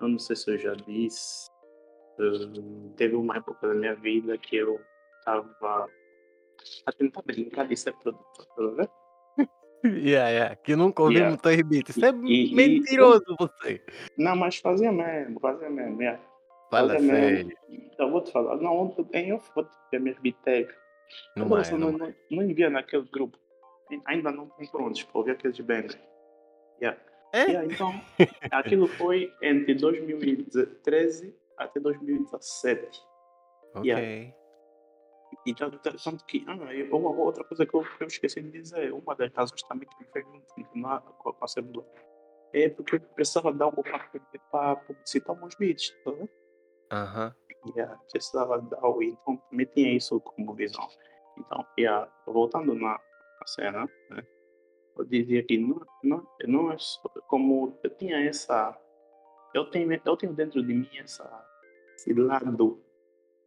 eu 0.00 0.08
não 0.08 0.18
sei 0.18 0.36
se 0.36 0.50
eu 0.50 0.58
já 0.58 0.74
disse. 0.74 1.50
Hum, 2.18 2.92
teve 2.96 3.14
uma 3.16 3.36
época 3.36 3.68
da 3.68 3.74
minha 3.74 3.94
vida 3.94 4.36
que 4.38 4.56
eu 4.56 4.80
estava 5.18 5.88
a 6.86 6.92
tentar 6.92 7.22
brincar 7.22 7.66
de 7.66 7.76
ser 7.76 7.92
produtor, 7.94 8.76
vendo? 8.76 8.90
Yeah, 9.84 10.28
yeah. 10.30 10.54
Que 10.56 10.76
nunca 10.76 11.02
ouvimos 11.02 11.38
Yeah. 11.44 11.50
yeah. 11.50 11.68
beat. 11.68 11.88
Isso 11.88 12.04
é 12.04 12.10
E- 12.24 12.52
e- 12.52 12.54
mentiroso 12.54 13.24
você. 13.36 13.82
Não, 14.16 14.36
mas 14.36 14.56
fazia 14.58 14.92
mesmo, 14.92 15.40
fazia 15.40 15.68
mesmo. 15.68 16.00
Yeah. 16.00 16.22
Fala 16.70 16.94
Fazia 16.94 17.10
sério. 17.10 17.46
mesmo. 17.68 17.90
Eu 17.98 18.10
vou 18.12 18.20
te 18.22 18.30
falar. 18.30 18.56
Não, 18.58 18.76
ontem 18.78 19.04
em 19.12 19.32
off 19.32 19.50
vou 19.56 19.64
te 19.64 19.70
ver 19.90 19.98
minhas 20.00 20.18
bitecas. 20.20 20.76
Não 21.36 21.48
só 21.64 21.76
não 21.76 21.90
não, 21.90 21.98
não, 21.98 22.14
não 22.30 22.42
envia 22.44 22.70
naquele 22.70 23.08
grupo. 23.10 23.36
Ainda 24.06 24.30
não 24.30 24.44
estão 24.60 24.80
prontos 24.80 25.02
para 25.02 25.18
ouvir 25.18 25.30
aqueles 25.32 25.58
bangers. 25.58 25.98
Yeah. 26.80 26.98
Yeah, 27.34 27.64
então, 27.64 27.92
aquilo 28.50 28.86
foi 28.86 29.32
entre 29.42 29.74
2013 29.74 31.34
até 31.56 31.80
2017. 31.80 33.02
Ok. 33.74 33.86
Yeah. 33.86 34.34
E 35.46 35.54
tanto, 35.54 35.78
tanto 35.78 36.24
que, 36.26 36.44
ah, 36.46 36.94
uma 36.94 37.10
outra 37.10 37.42
coisa 37.44 37.64
que 37.64 37.74
eu, 37.74 37.82
que 37.82 38.04
eu 38.04 38.06
esqueci 38.06 38.42
de 38.42 38.50
dizer, 38.50 38.92
uma 38.92 39.14
das 39.14 39.32
razões 39.32 39.62
também 39.62 39.88
que 39.88 39.98
me 39.98 40.10
fez 40.12 40.24
continuar 40.54 41.00
com 41.00 41.30
a, 41.30 41.36
Assembleia 41.44 41.88
é 42.52 42.68
porque 42.68 42.96
eu 42.96 43.00
precisava 43.00 43.52
dar 43.52 43.64
algo 43.66 43.82
para 43.82 44.76
publicitar 44.76 45.34
meus 45.38 45.54
beats, 45.54 45.90
tá 46.04 46.10
vendo? 46.10 46.30
Aham. 46.92 47.34
Yeah, 47.74 47.96
precisava 48.10 48.60
dar 48.60 48.78
algo, 48.82 49.02
então 49.02 49.36
também 49.48 49.66
tinha 49.66 49.96
isso 49.96 50.20
como 50.20 50.54
visão. 50.54 50.86
Então, 51.38 51.64
yeah, 51.78 52.12
voltando 52.26 52.74
na, 52.74 52.90
na 52.90 53.46
cena, 53.46 53.88
né, 54.10 54.26
eu 54.96 55.04
dizia 55.04 55.42
que 55.44 55.56
não, 55.56 55.80
não, 56.02 56.26
não 56.46 56.72
é 56.72 56.78
só, 56.78 57.08
como 57.28 57.78
eu 57.82 57.90
tinha 57.96 58.22
essa, 58.26 58.78
eu 59.54 59.64
tenho, 59.70 59.92
eu 59.92 60.16
tenho 60.16 60.32
dentro 60.32 60.62
de 60.62 60.74
mim 60.74 60.88
essa, 60.98 61.44
esse 61.96 62.12
lado 62.12 62.82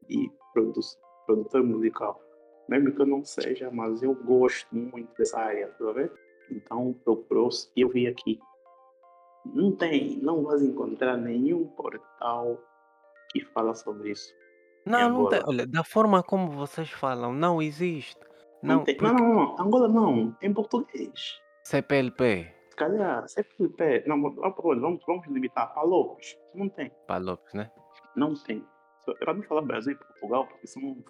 de 0.08 0.32
produ 0.54 0.80
produtor 1.26 1.64
musical. 1.64 2.22
Mesmo 2.70 2.94
que 2.94 3.02
eu 3.02 3.06
não 3.06 3.24
seja, 3.24 3.70
mas 3.72 4.02
eu 4.02 4.14
gosto 4.14 4.76
muito 4.76 5.16
dessa 5.18 5.40
área, 5.40 5.68
tá 5.68 5.92
vendo? 5.92 6.12
Então 6.52 6.94
procurou 7.04 7.50
e 7.76 7.82
eu 7.82 7.90
vi 7.90 8.08
aqui. 8.08 8.40
Não 9.46 9.72
tem, 9.72 10.18
não 10.18 10.44
vas 10.44 10.62
encontrar 10.62 11.18
nenhum 11.18 11.68
portal 11.68 12.60
que 13.32 13.44
fala 13.46 13.76
sobre 13.76 14.12
isso. 14.12 14.34
Não, 14.86 15.10
não 15.10 15.30
tem. 15.30 15.42
Olha, 15.46 15.66
da 15.68 15.84
forma 15.84 16.24
como 16.24 16.52
vocês 16.52 16.90
falam, 16.90 17.34
não 17.34 17.62
existe. 17.62 18.20
Não, 18.62 18.78
Não, 18.78 18.84
tem, 18.84 18.96
porque 18.96 19.14
não, 19.14 19.28
não, 19.28 19.36
não, 19.36 19.62
Angola 19.62 19.88
não, 19.88 20.36
em 20.42 20.54
português. 20.54 21.40
CPLP, 21.64 22.55
Se 22.76 22.78
calhar, 22.78 23.26
CPLP, 23.30 24.04
não, 24.06 24.22
vamos, 24.22 25.02
vamos, 25.08 25.28
limitar 25.28 25.74
para 25.74 25.82
Lopes. 25.84 26.38
Não 26.54 26.68
tem, 26.68 26.92
Palopes, 27.08 27.54
né? 27.54 27.72
não 28.18 28.34
tem. 28.34 28.62
Para 29.18 29.34
não 29.34 29.44
falar 29.44 29.62
Brasil 29.62 29.94
e 29.94 29.96
Portugal, 29.96 30.46
porque 30.46 30.68
são, 30.68 31.02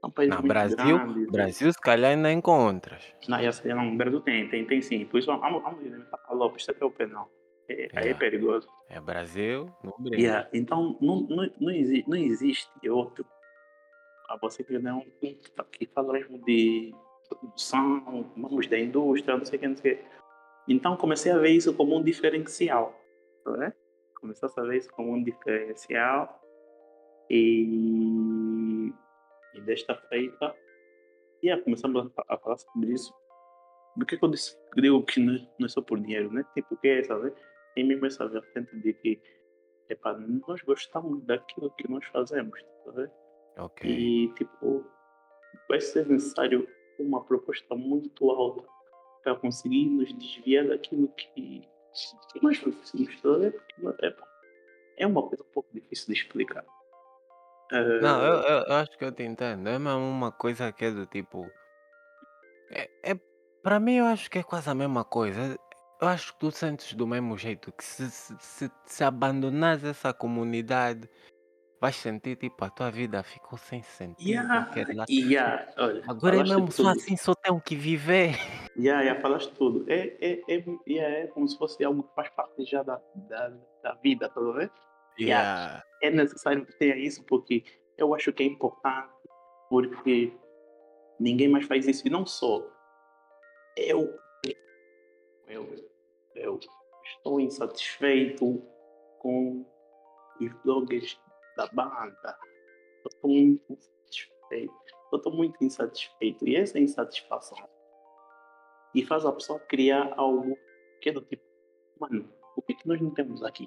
são 0.00 0.10
países 0.12 0.36
Não, 0.36 0.42
muito 0.42 0.52
Brasil, 0.52 0.98
grandes. 0.98 1.32
Brasil 1.32 1.72
se 1.72 1.80
calhar 1.80 2.12
ainda 2.12 2.30
encontras. 2.30 3.12
Não, 3.26 3.40
eu 3.40 3.52
sei, 3.52 3.74
não, 3.74 3.96
Brasil 3.96 4.20
tem, 4.20 4.48
tem, 4.48 4.64
tem 4.64 4.80
sim. 4.80 5.04
Por 5.06 5.18
isso 5.18 5.26
vamos, 5.26 5.60
vamos 5.60 5.82
limitar 5.82 6.20
para 6.24 6.36
Lopes, 6.36 6.64
CPLP 6.64 7.06
não. 7.06 7.26
É, 7.68 7.88
Aí 7.94 8.08
é 8.10 8.14
perigoso. 8.14 8.68
É 8.88 9.00
Brasil, 9.00 9.68
não 9.82 9.94
brinca. 9.98 10.22
Yeah, 10.22 10.48
então 10.52 10.96
não, 11.00 11.22
não, 11.22 11.50
não, 11.60 11.70
exi 11.72 12.04
não 12.06 12.16
existe 12.16 12.70
outro. 12.88 13.26
A 14.28 14.36
você 14.36 14.62
que 14.62 14.78
não 14.78 15.04
que 15.20 15.86
fala 15.92 16.12
mesmo 16.12 16.38
de 16.44 16.94
produção, 17.28 18.30
vamos 18.36 18.68
da 18.68 18.78
indústria, 18.78 19.36
não 19.36 19.44
sei 19.44 19.56
o 19.56 19.60
que, 19.60 19.66
não 19.66 19.76
sei 19.76 19.94
o 19.94 19.96
que. 19.96 20.21
Então 20.68 20.96
comecei 20.96 21.32
a 21.32 21.38
ver 21.38 21.50
isso 21.50 21.74
como 21.74 21.96
um 21.96 22.02
diferencial. 22.02 22.98
Né? 23.46 23.72
Comecei 24.20 24.48
a 24.56 24.62
ver 24.62 24.76
isso 24.76 24.90
como 24.92 25.12
um 25.12 25.22
diferencial 25.22 26.40
e, 27.28 28.92
e 29.54 29.60
desta 29.62 29.96
feita 30.08 30.54
yeah, 31.44 31.62
começamos 31.62 32.10
a, 32.16 32.34
a 32.34 32.38
falar 32.38 32.58
sobre 32.58 32.92
isso. 32.92 33.12
Do 33.96 34.06
que, 34.06 34.18
eu 34.22 34.30
digo 34.76 35.02
que 35.04 35.20
não, 35.20 35.34
não 35.58 35.66
é 35.66 35.68
só 35.68 35.82
por 35.82 36.00
dinheiro, 36.00 36.32
né? 36.32 36.44
Tipo, 36.54 36.76
que 36.76 36.88
é 36.88 37.02
sabe? 37.02 37.32
Tem 37.74 37.84
mesmo 37.84 38.06
essa 38.06 38.26
vertente 38.26 38.74
de 38.80 38.94
que 38.94 39.20
epa, 39.90 40.14
nós 40.46 40.62
gostamos 40.62 41.22
daquilo 41.24 41.70
que 41.72 41.90
nós 41.90 42.04
fazemos, 42.06 42.58
sabe? 42.84 43.10
Ok. 43.58 43.90
E 43.90 44.32
tipo, 44.34 44.86
vai 45.68 45.80
ser 45.80 46.06
necessário 46.08 46.66
uma 46.98 47.22
proposta 47.24 47.74
muito 47.74 48.30
alta 48.30 48.66
para 49.22 49.34
conseguir 49.36 49.86
nos 49.86 50.12
desviar 50.14 50.66
daquilo 50.66 51.08
que, 51.08 51.68
nós 52.42 52.56
fazemos, 52.58 53.20
sabe? 53.20 53.50
Porque 53.50 54.06
epa, 54.06 54.28
é 54.96 55.06
uma 55.06 55.22
coisa 55.22 55.42
um 55.42 55.52
pouco 55.52 55.68
difícil 55.72 56.06
de 56.08 56.20
explicar. 56.20 56.64
Não, 57.70 58.22
eu, 58.22 58.34
eu, 58.34 58.64
eu 58.64 58.74
acho 58.74 58.98
que 58.98 59.04
eu 59.04 59.12
te 59.12 59.22
entendo. 59.22 59.66
É 59.68 59.78
mesmo 59.78 59.98
uma 59.98 60.30
coisa 60.30 60.70
que 60.72 60.84
é 60.84 60.90
do 60.90 61.06
tipo. 61.06 61.50
É, 62.70 62.90
é, 63.02 63.20
para 63.62 63.80
mim, 63.80 63.94
eu 63.94 64.04
acho 64.06 64.30
que 64.30 64.38
é 64.38 64.42
quase 64.42 64.68
a 64.68 64.74
mesma 64.74 65.04
coisa. 65.04 65.58
Eu 66.00 66.08
acho 66.08 66.32
que 66.32 66.40
tu 66.40 66.50
sentes 66.50 66.92
do 66.94 67.06
mesmo 67.06 67.38
jeito 67.38 67.72
que 67.72 67.84
se, 67.84 68.10
se, 68.10 68.36
se, 68.38 68.70
se 68.84 69.04
abandonares 69.04 69.84
essa 69.84 70.12
comunidade, 70.12 71.08
vais 71.82 71.96
sentir 71.96 72.36
tipo 72.36 72.64
a 72.64 72.70
tua 72.70 72.92
vida 72.92 73.24
ficou 73.24 73.58
sem 73.58 73.82
sentido. 73.82 74.28
Yeah, 74.28 74.70
lá. 74.94 75.04
yeah, 75.10 75.66
olha, 75.76 76.04
Agora 76.06 76.36
é 76.36 76.44
mesmo 76.44 76.70
só 76.70 76.90
assim, 76.90 77.16
só 77.16 77.34
tenho 77.34 77.60
que 77.60 77.74
viver. 77.74 78.36
Yeah, 78.78 79.02
yeah, 79.02 79.20
falaste 79.20 79.52
tudo. 79.54 79.84
É, 79.90 80.16
é, 80.20 80.40
é, 80.48 80.64
yeah, 80.86 81.16
é 81.16 81.26
como 81.26 81.48
se 81.48 81.58
fosse 81.58 81.82
algo 81.82 82.04
que 82.04 82.14
faz 82.14 82.30
parte 82.30 82.64
já 82.64 82.84
da, 82.84 83.02
da, 83.28 83.48
da 83.82 83.94
vida, 83.94 84.28
tá 84.28 84.40
vendo? 84.40 84.70
Yeah. 85.18 85.82
É 86.00 86.08
necessário 86.08 86.64
que 86.64 86.72
tenha 86.78 86.96
isso 86.96 87.24
porque 87.24 87.64
eu 87.98 88.14
acho 88.14 88.32
que 88.32 88.44
é 88.44 88.46
importante, 88.46 89.10
porque 89.68 90.32
ninguém 91.18 91.48
mais 91.48 91.66
faz 91.66 91.88
isso. 91.88 92.06
E 92.06 92.10
não 92.10 92.24
só. 92.24 92.64
Eu, 93.76 94.16
eu, 95.48 95.68
eu 96.36 96.60
estou 97.04 97.40
insatisfeito 97.40 98.62
com 99.18 99.66
os 100.40 100.52
bloggers 100.62 101.18
da 101.56 101.66
banda. 101.68 102.38
Eu 103.04 103.08
estou 103.10 103.30
muito 103.30 103.72
insatisfeito. 103.72 104.74
Eu 105.12 105.16
estou 105.18 105.32
muito 105.32 105.64
insatisfeito. 105.64 106.46
E 106.48 106.56
essa 106.56 106.78
insatisfação 106.78 107.58
e 108.94 109.04
faz 109.04 109.24
a 109.24 109.32
pessoa 109.32 109.58
criar 109.58 110.12
algo 110.18 110.56
que 111.00 111.08
é 111.08 111.12
do 111.12 111.22
tipo, 111.22 111.42
mano, 111.98 112.30
o 112.56 112.62
que, 112.62 112.74
que 112.74 112.86
nós 112.86 113.00
não 113.00 113.10
temos 113.14 113.42
aqui? 113.42 113.66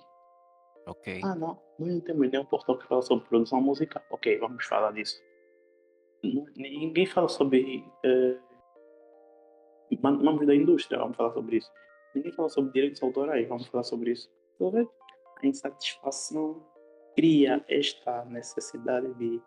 Ok. 0.86 1.20
Ah, 1.24 1.34
não, 1.36 1.60
nós 1.80 1.90
não 1.94 2.00
temos 2.02 2.30
nenhum 2.30 2.46
portal 2.46 2.78
que 2.78 2.88
fala 2.88 3.02
sobre 3.02 3.28
produção 3.28 3.60
musical. 3.60 4.04
Ok, 4.12 4.38
vamos 4.38 4.64
falar 4.66 4.92
disso. 4.92 5.20
Ninguém 6.56 7.06
fala 7.08 7.28
sobre. 7.28 7.84
eh, 8.04 8.40
man- 10.02 10.22
Vamos 10.24 10.46
da 10.46 10.54
indústria, 10.56 11.00
vamos 11.00 11.18
falar 11.18 11.34
sobre 11.34 11.58
isso. 11.58 11.72
Ninguém 12.14 12.32
fala 12.32 12.50
sobre 12.50 12.72
direitos 12.72 13.02
autorais, 13.02 13.48
vamos 13.48 13.66
falar 13.68 13.84
sobre 13.84 14.12
isso. 14.12 14.30
Tá 14.60 14.70
vendo? 14.70 14.92
A 15.42 15.48
insatisfação 15.48 16.66
cria 17.16 17.64
esta 17.68 18.26
necessidade 18.26 19.14
de. 19.16 19.42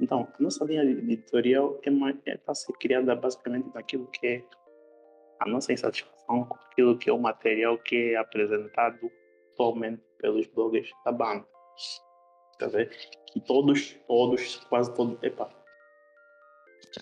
Então, 0.00 0.28
nossa 0.38 0.64
linha 0.64 0.82
editorial 0.82 1.80
é 1.82 1.90
está 1.90 2.22
é, 2.26 2.40
a 2.46 2.54
ser 2.54 2.72
criada 2.74 3.14
basicamente 3.16 3.72
daquilo 3.72 4.06
que 4.08 4.26
é 4.26 4.44
a 5.40 5.48
nossa 5.48 5.72
insatisfação 5.72 6.44
com 6.44 6.54
aquilo 6.54 6.98
que 6.98 7.08
é 7.08 7.12
o 7.12 7.18
material 7.18 7.78
que 7.78 8.12
é 8.12 8.16
apresentado 8.16 9.10
atualmente 9.52 10.02
pelos 10.18 10.46
bloggers 10.48 10.90
da 11.04 11.12
banda. 11.12 11.46
Tá 12.58 12.66
vendo? 12.66 12.90
Que 13.32 13.40
todos, 13.40 13.98
todos, 14.06 14.56
quase 14.68 14.94
todos, 14.94 15.22
epa, 15.22 15.50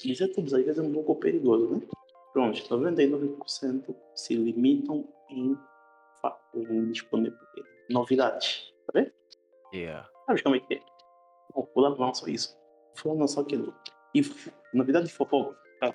dizer 0.03 0.29
todos 0.29 0.53
às 0.55 0.65
vezes 0.65 0.79
é 0.79 0.83
um 0.83 0.93
pouco 0.93 1.17
perigoso, 1.17 1.69
né? 1.69 1.87
Pronto, 2.33 2.61
99% 2.69 3.97
se 4.15 4.35
limitam 4.35 5.09
em, 5.31 5.57
em 6.57 6.91
disponibilizar 6.91 7.45
novidades, 7.91 8.73
tá 8.87 8.93
vendo? 8.95 9.13
Yeah. 9.75 10.09
Sabe 10.27 10.43
como 10.43 10.55
é 10.57 10.61
que 10.61 10.75
é? 10.75 10.83
O 11.53 11.67
fulano 11.67 11.97
lançou 11.99 12.29
isso, 12.29 12.57
o 12.95 12.99
fulano 13.01 13.21
lançou 13.23 13.43
aquilo. 13.43 13.75
E 14.15 14.21
f- 14.21 14.53
novidade 14.73 15.07
de 15.07 15.13
fofoca, 15.13 15.59
tá? 15.81 15.93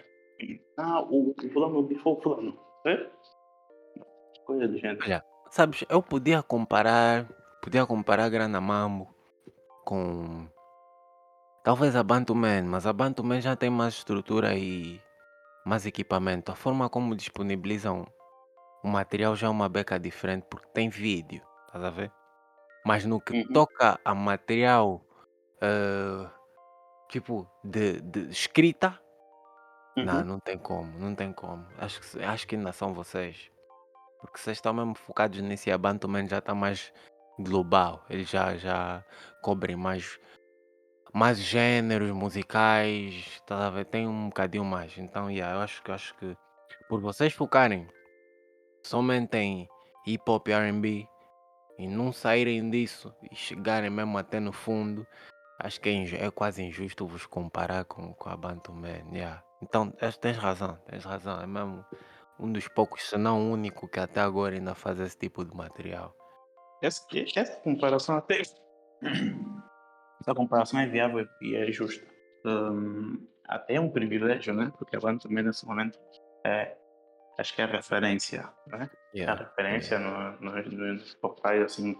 Ah, 0.78 1.02
o, 1.02 1.34
fulano 1.54 1.82
bifou 1.84 2.18
o 2.18 2.22
fulano, 2.22 2.60
vendo? 2.84 3.10
Coisa 4.46 4.68
do 4.68 4.78
gênero. 4.78 5.00
Olha, 5.04 5.24
sabes, 5.50 5.86
eu 5.90 6.02
podia 6.04 6.44
comparar, 6.44 7.26
podia 7.62 7.86
comparar 7.86 8.30
Grana 8.30 8.60
Mambo 8.60 9.16
com 9.86 10.48
talvez 11.64 11.96
a 11.96 12.04
Bantu 12.04 12.36
Man, 12.36 12.64
mas 12.64 12.86
a 12.86 12.92
Bantu 12.94 13.24
Man 13.24 13.40
já 13.42 13.56
tem 13.56 13.70
mais 13.70 13.94
estrutura 13.94 14.56
e 14.58 15.02
mais 15.66 15.86
equipamento. 15.86 16.52
A 16.52 16.56
forma 16.56 16.90
como 16.90 17.16
disponibilizam 17.16 18.06
o 18.84 18.88
material 18.88 19.36
já 19.36 19.48
é 19.48 19.50
uma 19.50 19.70
beca 19.70 19.98
diferente 20.00 20.46
porque 20.50 20.68
tem 20.74 20.90
vídeo, 20.90 21.42
estás 21.68 21.84
a 21.84 21.90
ver? 21.90 22.12
Mas 22.86 23.06
no 23.06 23.20
que 23.20 23.46
toca 23.54 24.00
a 24.04 24.16
material 24.16 25.02
eh, 25.62 26.30
tipo 27.10 27.50
de, 27.64 28.02
de 28.02 28.30
escrita, 28.30 29.00
não, 29.96 30.20
Uhum. 30.20 30.24
não 30.26 30.40
tem 30.40 30.58
como, 30.58 30.98
não 30.98 31.16
tem 31.16 31.34
como. 31.34 31.66
Acho 31.78 32.00
que, 32.02 32.24
acho 32.24 32.48
que 32.48 32.56
ainda 32.56 32.72
são 32.72 32.94
vocês. 32.94 33.52
Porque 34.22 34.38
vocês 34.38 34.58
estão 34.58 34.74
mesmo 34.74 34.96
focados 34.96 35.40
nisso 35.42 35.70
e 35.70 35.72
a 35.72 35.78
Bantu 35.78 36.08
Man 36.08 36.28
já 36.28 36.40
está 36.40 36.54
mais 36.56 36.94
global. 37.40 38.04
Eles 38.10 38.30
já, 38.30 38.56
já 38.58 39.04
cobrem 39.42 39.76
mais, 39.76 40.20
mais 41.14 41.40
gêneros 41.40 42.12
musicais, 42.12 43.42
tá 43.46 43.68
a 43.68 43.70
ver? 43.70 43.86
Tem 43.86 44.08
um 44.08 44.28
bocadinho 44.30 44.66
mais. 44.66 44.98
Então, 44.98 45.30
yeah, 45.30 45.56
eu 45.56 45.62
acho 45.62 45.82
que 45.84 45.92
acho 45.92 46.16
que 46.16 46.36
por 46.88 47.02
vocês 47.02 47.34
focarem 47.34 47.88
somente 48.86 49.38
em 49.38 49.68
hip 50.06 50.24
hop 50.30 50.48
e 50.48 50.52
R&B 50.52 51.08
e 51.80 51.88
não 51.88 52.12
saírem 52.12 52.70
disso 52.70 53.16
e 53.32 53.34
chegarem 53.34 53.90
mesmo 53.90 54.18
até 54.18 54.38
no 54.38 54.52
fundo, 54.52 55.08
acho 55.58 55.80
que 55.80 55.88
é, 55.90 56.26
é 56.26 56.30
quase 56.30 56.62
injusto 56.62 57.08
vos 57.08 57.26
comparar 57.26 57.86
com, 57.86 58.14
com 58.14 58.30
a 58.30 58.36
Man. 58.36 59.14
Yeah. 59.14 59.42
Então, 59.62 59.90
tens 60.20 60.38
razão, 60.38 60.78
tens 60.88 61.06
razão. 61.06 61.40
É 61.42 61.48
mesmo 61.48 61.86
um 62.38 62.52
dos 62.52 62.68
poucos, 62.68 63.10
se 63.10 63.18
não 63.18 63.40
o 63.40 63.54
único, 63.54 63.88
que 63.88 64.00
até 64.00 64.20
agora 64.20 64.56
ainda 64.56 64.76
faz 64.76 65.00
esse 65.00 65.18
tipo 65.18 65.46
de 65.46 65.56
material. 65.56 66.14
Essa, 66.82 67.02
essa 67.36 67.56
comparação 67.62 68.18
até. 68.18 68.42
Essa 70.22 70.36
comparação 70.36 70.82
é 70.82 70.86
viável 70.86 71.26
e 71.42 71.56
é 71.56 71.72
justa. 71.72 72.06
Hum, 72.46 73.26
até 73.48 73.76
é 73.76 73.80
um 73.80 73.90
privilégio, 73.90 74.54
né? 74.54 74.70
Porque 74.78 74.98
a 74.98 75.00
também 75.00 75.46
nesse 75.46 75.66
momento 75.66 75.98
é. 76.46 76.76
Acho 77.40 77.56
que 77.56 77.62
é 77.62 77.64
a 77.64 77.68
referência, 77.68 78.50
né? 78.68 78.90
Yeah, 79.16 79.32
A 79.32 79.46
referência 79.46 79.98
no, 79.98 80.42
no, 80.42 80.62
nos 80.62 81.14
portais, 81.16 81.64
assim. 81.64 81.96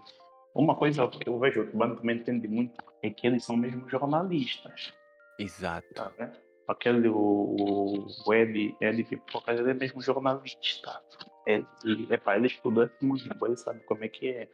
Uma 0.54 0.76
coisa 0.76 1.08
que 1.08 1.30
eu 1.30 1.40
vejo 1.40 1.66
que 1.66 1.74
o 1.74 1.78
banda 1.78 1.96
também 1.96 2.18
entende 2.18 2.46
muito 2.50 2.76
é 3.02 3.10
que 3.10 3.26
eles 3.26 3.46
são 3.46 3.56
mesmo 3.56 3.90
jornalistas. 3.90 4.94
Exato. 5.40 5.88
Tá, 5.94 6.12
né? 6.20 6.34
Aquele, 6.68 7.08
o, 7.08 8.06
o, 8.28 8.34
Ed, 8.34 8.76
Ed 8.82 9.04
Pipoca, 9.06 9.54
ele 9.54 9.72
é 9.72 9.74
mesmo 9.74 10.02
jornalista. 10.02 11.02
Ele, 11.48 11.66
epa, 12.12 12.36
ele 12.36 12.48
estudou 12.48 12.84
esse 12.84 13.06
mundo, 13.06 13.24
ele 13.46 13.56
sabe 13.56 13.80
como 13.86 14.04
é 14.04 14.10
que 14.10 14.28
é. 14.28 14.50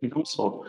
E 0.00 0.08
não 0.08 0.24
só. 0.24 0.62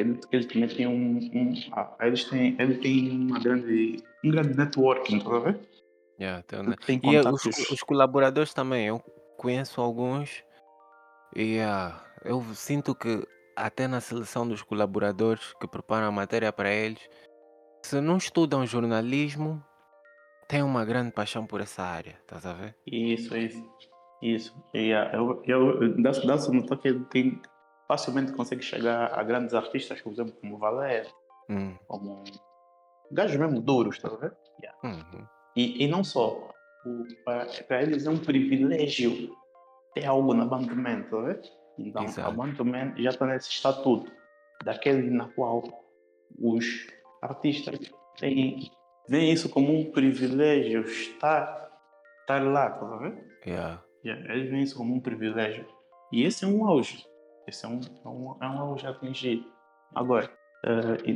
Ele, 0.00 0.18
ele 0.32 0.46
também 0.46 0.68
tem 0.68 0.86
um. 0.88 1.18
um 1.18 1.54
ah, 1.72 1.96
eles 2.00 2.24
têm, 2.24 2.56
ele 2.58 2.74
tem 2.78 3.10
uma 3.10 3.38
grande, 3.38 4.02
um 4.24 4.30
grande 4.32 4.56
networking, 4.58 5.20
tá 5.20 5.38
vendo? 5.38 5.73
Yeah, 6.24 6.42
tem, 6.42 6.62
né? 6.62 6.76
Tem 6.86 7.00
E 7.02 7.16
eh, 7.16 7.22
os, 7.28 7.44
os 7.70 7.82
colaboradores 7.82 8.54
também, 8.54 8.86
eu 8.86 8.98
conheço 9.36 9.80
alguns 9.80 10.42
e 11.36 11.60
ah, 11.60 12.00
eu 12.24 12.42
sinto 12.54 12.94
que 12.94 13.26
até 13.54 13.86
na 13.86 14.00
seleção 14.00 14.48
dos 14.48 14.62
colaboradores 14.62 15.52
que 15.60 15.68
preparam 15.68 16.06
a 16.06 16.12
matéria 16.12 16.52
para 16.52 16.72
eles, 16.72 17.08
se 17.84 18.00
não 18.00 18.16
estudam 18.16 18.66
jornalismo, 18.66 19.62
têm 20.48 20.62
uma 20.62 20.84
grande 20.84 21.12
paixão 21.12 21.46
por 21.46 21.60
essa 21.60 21.82
área, 21.82 22.16
estás 22.20 22.46
a 22.46 22.54
ver? 22.54 22.74
Isso, 22.86 23.36
isso. 23.36 23.62
Isso. 24.22 24.56
E, 24.72 24.94
ah, 24.94 25.10
eu, 25.12 25.42
eu, 25.44 26.02
dá, 26.02 26.10
dá 26.12 26.38
se 26.38 26.50
notar 26.50 26.78
que 26.78 26.88
ele 26.88 27.04
tem, 27.06 27.42
facilmente 27.86 28.32
consegue 28.32 28.62
chegar 28.62 29.12
a 29.12 29.22
grandes 29.22 29.52
artistas, 29.54 30.00
por 30.00 30.12
exemplo, 30.12 30.32
como 30.40 30.56
Valério, 30.56 31.10
Hum, 31.50 31.76
como 31.86 32.24
gajos 33.12 33.36
mesmo 33.36 33.60
duros, 33.60 33.98
tá 33.98 34.08
vendo? 34.08 34.34
Yeah. 34.62 34.78
uhum. 34.82 35.33
E, 35.56 35.84
e 35.84 35.88
não 35.88 36.02
só. 36.02 36.50
Para 37.24 37.82
eles 37.82 38.06
é 38.06 38.10
um 38.10 38.18
privilégio 38.18 39.30
ter 39.94 40.04
algo 40.04 40.34
na 40.34 40.44
Bandman, 40.44 41.02
tá 41.04 41.20
vendo? 41.20 41.48
Então, 41.78 42.02
a 42.02 42.04
Exato. 42.04 42.36
Bandman 42.36 42.94
já 42.98 43.10
está 43.10 43.26
nesse 43.26 43.50
estatuto, 43.50 44.10
daquele 44.64 45.10
na 45.10 45.28
qual 45.30 45.62
os 46.38 46.86
artistas 47.22 47.78
têm, 48.18 48.70
veem 49.08 49.32
isso 49.32 49.48
como 49.48 49.72
um 49.72 49.90
privilégio 49.90 50.82
estar, 50.82 51.70
estar 52.20 52.42
lá, 52.42 52.70
tá 52.70 52.96
vendo? 52.98 53.20
Yeah. 53.46 53.82
Yeah, 54.04 54.34
eles 54.34 54.50
veem 54.50 54.62
isso 54.62 54.76
como 54.76 54.94
um 54.94 55.00
privilégio. 55.00 55.66
E 56.12 56.24
esse 56.24 56.44
é 56.44 56.48
um 56.48 56.66
auge. 56.66 57.04
Esse 57.46 57.64
é 57.64 57.68
um, 57.68 57.80
é 58.04 58.08
um, 58.08 58.36
é 58.42 58.48
um 58.48 58.58
auge 58.60 58.86
atingido. 58.86 59.44
Agora, 59.94 60.30
uh, 60.64 61.10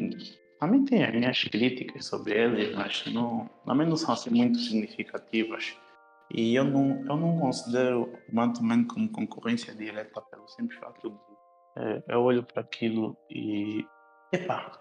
também 0.58 0.84
tem 0.84 1.04
as 1.04 1.14
minhas 1.14 1.44
críticas 1.44 2.06
sobre 2.06 2.34
eles, 2.34 2.74
mas 2.74 3.04
não, 3.06 3.48
também 3.64 3.86
não 3.86 3.96
são 3.96 4.14
assim 4.14 4.30
muito 4.30 4.58
significativas. 4.58 5.76
E 6.30 6.54
eu 6.54 6.64
não, 6.64 7.04
eu 7.08 7.16
não 7.16 7.38
considero 7.38 8.12
o 8.28 8.34
Mantuman 8.34 8.84
como 8.84 9.08
concorrência 9.10 9.74
direta 9.74 10.20
pelo 10.20 10.46
simples 10.48 10.78
fato 10.78 11.08
de 11.08 11.16
é, 11.78 12.02
eu 12.08 12.22
olho 12.22 12.42
para 12.42 12.60
aquilo 12.62 13.16
e. 13.30 13.86
Epá! 14.32 14.78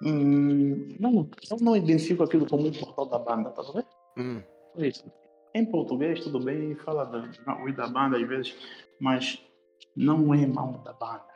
Hum, 0.00 0.96
não, 1.00 1.28
eu 1.50 1.56
não 1.60 1.76
identifico 1.76 2.22
aquilo 2.22 2.46
como 2.46 2.68
um 2.68 2.72
portal 2.72 3.06
da 3.06 3.18
banda, 3.18 3.50
tá 3.50 3.62
vendo? 3.62 3.86
Hum. 4.16 4.42
Por 4.72 4.84
isso. 4.84 5.04
Em 5.52 5.64
português, 5.64 6.22
tudo 6.22 6.38
bem, 6.40 6.74
fala 6.76 7.04
da, 7.04 7.20
da 7.72 7.86
banda 7.88 8.16
às 8.16 8.28
vezes, 8.28 8.56
mas 9.00 9.40
não 9.96 10.32
é 10.32 10.46
mão 10.46 10.82
da 10.84 10.92
banda. 10.92 11.34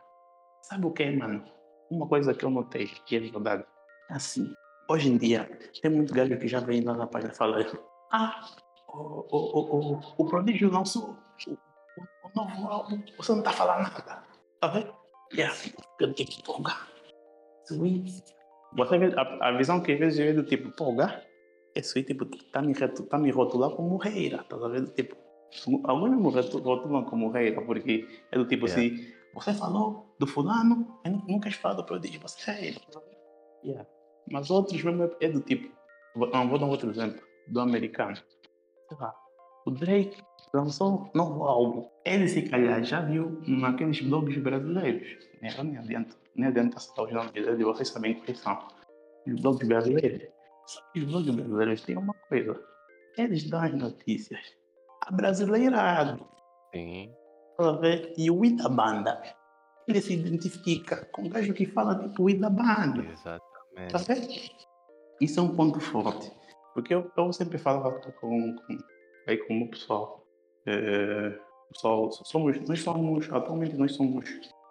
Sabe 0.63 0.87
o 0.87 0.93
que 0.93 1.03
é, 1.03 1.17
mano? 1.17 1.45
Uma 1.91 2.07
coisa 2.07 2.35
que 2.35 2.45
eu 2.45 2.51
notei, 2.51 2.87
que 3.07 3.17
é 3.17 3.21
verdade. 3.21 3.65
Assim, 4.11 4.53
hoje 4.89 5.11
em 5.11 5.17
dia, 5.17 5.49
tem 5.83 5.91
muito 5.91 6.13
gajo 6.15 6.39
que 6.39 6.49
já 6.49 6.61
vem 6.61 6.83
lá 6.83 6.95
na 6.95 7.07
página 7.07 7.33
falando: 7.33 7.79
Ah, 8.13 8.41
o, 8.89 8.99
o, 8.99 9.37
o, 9.37 9.95
o, 9.95 10.01
o 10.19 10.25
Prodígio 10.27 10.71
lançou 10.71 11.17
o, 11.47 11.53
o, 11.53 12.31
novo 12.35 12.69
álbum, 12.69 13.03
você 13.17 13.33
não 13.33 13.43
tá 13.43 13.53
falando 13.53 13.83
nada. 13.83 14.23
Tá 14.61 14.69
vendo? 14.69 14.95
Yeah. 15.33 15.55
Eu 16.01 16.15
tenho 16.15 16.29
que 16.29 16.41
empolgar. 16.41 16.89
Você 17.65 18.99
vê, 18.99 19.15
a, 19.15 19.49
a 19.49 19.57
visão 19.57 19.81
que 19.81 19.93
às 19.93 19.99
vezes 19.99 20.21
é 20.21 20.33
do 20.33 20.43
tipo, 20.43 20.69
empolgar, 20.69 21.23
isso 21.75 21.97
aí, 21.97 22.05
tipo, 22.05 22.25
tá 22.25 22.63
me, 22.63 22.75
tá 22.75 23.19
me 23.19 23.31
rotular 23.31 23.71
como 23.71 23.97
reira, 23.97 24.43
tá 24.45 24.57
vendo? 24.57 24.91
Tipo, 24.93 25.17
alguns 25.85 26.11
me 26.11 26.23
rotulam 26.23 27.05
como 27.05 27.31
reira, 27.31 27.61
porque 27.63 28.07
é 28.33 28.39
do 28.39 28.47
tipo 28.47 28.67
yeah. 28.67 28.83
assim, 28.83 29.18
você 29.35 29.53
falou 29.55 30.15
do 30.19 30.27
fulano, 30.27 30.99
eu 31.05 31.13
não 31.29 31.41
quer 31.41 31.53
falar 31.53 31.75
do 31.75 31.85
prodígio, 31.85 32.21
você 32.21 32.51
é 32.51 32.55
reira. 32.55 32.81
Yeah. 33.65 33.89
Mas 34.31 34.51
outros 34.51 34.83
mesmo 34.83 35.11
é 35.21 35.29
do 35.29 35.41
tipo, 35.41 35.75
vou, 36.15 36.31
vou 36.31 36.59
dar 36.59 36.67
um 36.67 36.71
outro 36.71 36.91
exemplo, 36.91 37.21
do 37.49 37.61
americano. 37.61 38.17
Sei 38.17 38.99
lá, 38.99 39.15
o 39.67 39.71
Drake 39.71 40.23
lançou 40.55 41.11
novo 41.15 41.45
álbum. 41.45 41.89
Ele, 42.05 42.29
se 42.29 42.43
calhar, 42.43 42.83
já 42.83 43.01
viu 43.01 43.41
naqueles 43.47 44.01
blogs 44.01 44.39
brasileiros. 44.39 45.29
Né? 45.43 45.55
Eu 45.57 45.65
nem 45.65 45.79
adianta, 45.79 46.17
nem 46.35 46.49
adianta 46.49 46.81
citar 46.81 47.05
os 47.05 47.13
nomes 47.13 47.33
dele, 47.33 47.65
vocês 47.65 47.89
sabem 47.89 48.15
quais 48.21 48.39
são. 48.39 48.59
Os 49.27 49.41
blogs 49.41 49.67
brasileiros. 49.67 50.29
Só 50.67 50.81
que 50.93 51.01
os 51.01 51.07
blogs 51.07 51.35
brasileiros 51.35 51.83
têm 51.83 51.97
uma 51.97 52.15
coisa. 52.29 52.61
Eles 53.17 53.49
dão 53.49 53.61
as 53.61 53.75
notícias 53.75 54.59
a 55.09 55.13
brasileirado. 55.13 56.27
Sim. 56.75 57.13
E 58.17 58.31
o 58.31 58.45
I 58.45 58.57
da 58.57 58.69
banda, 58.69 59.21
ele 59.87 60.01
se 60.01 60.15
identifica 60.15 61.05
com 61.07 61.27
o 61.27 61.29
gajo 61.29 61.53
que 61.53 61.67
fala 61.67 61.99
tipo 61.99 62.25
o 62.25 62.31
I 62.31 62.35
da 62.35 62.51
banda. 62.51 63.05
Exatamente. 63.05 64.55
Tá? 64.55 64.69
Isso 65.21 65.41
é 65.41 65.43
um 65.43 65.57
ponto 65.57 65.81
forte. 65.81 66.31
Porque 66.75 66.95
eu, 66.95 67.11
eu 67.17 67.33
sempre 67.33 67.59
falo 67.59 68.01
com, 68.21 68.55
com, 68.55 68.79
aí 69.27 69.37
com 69.39 69.63
o 69.63 69.71
pessoal. 69.71 70.25
É, 70.67 71.39
pessoal 71.73 72.11
somos, 72.13 72.61
nós 72.69 72.81
somos, 72.81 73.33
atualmente 73.33 73.77
nós 73.77 73.93
somos, 73.93 74.25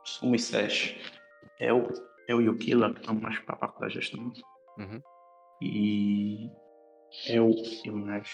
somos 0.06 0.44
seis. 0.44 0.96
Eu, 1.60 1.88
eu 2.28 2.42
e 2.42 2.48
o 2.48 2.58
Kila, 2.58 2.94
que 2.94 3.02
estamos 3.02 3.22
mais 3.22 3.40
para 3.40 3.56
a 3.56 3.58
parte 3.58 3.80
da 3.82 3.90
gestão. 3.90 4.32
Uhum. 4.78 5.02
E 5.62 6.50
eu 7.28 7.50
e 7.84 7.92
mais 7.92 8.30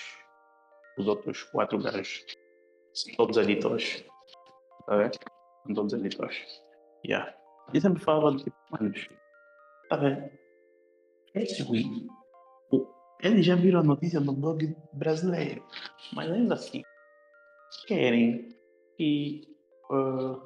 os 0.97 1.07
outros 1.07 1.43
quatro 1.43 1.79
gajos. 1.79 2.23
Todos 3.17 3.37
editores. 3.37 4.05
Tá 4.85 4.97
vendo? 4.97 5.17
São 5.65 5.73
todos 5.75 5.93
editores. 5.93 6.61
Yeah. 7.05 7.33
E 7.73 7.79
sempre 7.79 8.03
falava 8.03 8.35
de 8.35 8.43
tipo, 8.43 8.57
manos, 8.71 9.09
tá 9.89 9.95
vendo? 9.95 10.29
Esse 11.35 11.63
Wii, 11.63 12.07
eles 13.21 13.45
já 13.45 13.55
viram 13.55 13.79
a 13.79 13.83
notícia 13.83 14.19
no 14.19 14.33
blog 14.33 14.75
brasileiro, 14.91 15.63
mas 16.13 16.29
ainda 16.29 16.55
assim, 16.55 16.83
querem 17.87 18.49
que 18.97 19.41
uh, 19.89 20.39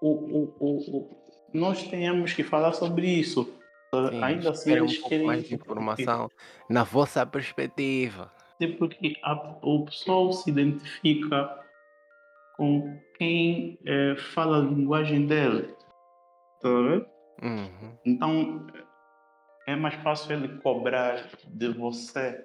o, 0.00 0.08
o, 0.08 0.56
o, 0.58 0.96
o, 0.96 1.16
nós 1.52 1.86
tenhamos 1.88 2.32
que 2.32 2.42
falar 2.42 2.72
sobre 2.72 3.06
isso. 3.06 3.44
Sim, 3.94 4.22
ainda 4.22 4.50
assim, 4.50 4.70
querem 4.70 4.84
eles 4.84 4.92
um 4.92 5.00
pouco 5.00 5.08
querem 5.10 5.26
mais 5.26 5.44
de 5.44 5.54
informação 5.54 6.30
na 6.68 6.84
vossa 6.84 7.26
perspectiva. 7.26 8.32
É 8.60 8.66
porque 8.68 9.16
a, 9.22 9.58
o 9.62 9.84
pessoal 9.84 10.32
se 10.32 10.50
identifica 10.50 11.60
com 12.60 12.94
quem 13.16 13.78
é, 13.86 14.16
fala 14.34 14.58
a 14.58 14.60
linguagem 14.60 15.26
dele. 15.26 15.74
Tá? 16.60 16.68
Uhum. 16.68 17.96
Então 18.04 18.66
é 19.66 19.74
mais 19.74 19.94
fácil 20.02 20.34
ele 20.34 20.60
cobrar 20.60 21.26
de 21.46 21.68
você 21.68 22.44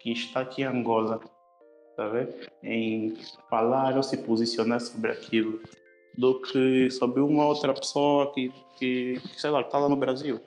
que 0.00 0.12
está 0.12 0.40
aqui 0.40 0.62
em 0.62 0.64
Angola, 0.64 1.20
tá? 1.94 2.10
Em 2.62 3.14
falar 3.50 3.98
ou 3.98 4.02
se 4.02 4.16
posicionar 4.16 4.80
sobre 4.80 5.10
aquilo, 5.10 5.60
do 6.16 6.40
que 6.40 6.90
sobre 6.90 7.20
uma 7.20 7.44
outra 7.44 7.74
pessoa 7.74 8.32
que, 8.32 8.50
que 8.78 9.20
sei 9.36 9.50
lá, 9.50 9.60
está 9.60 9.78
lá 9.78 9.90
no 9.90 9.96
Brasil. 9.96 10.40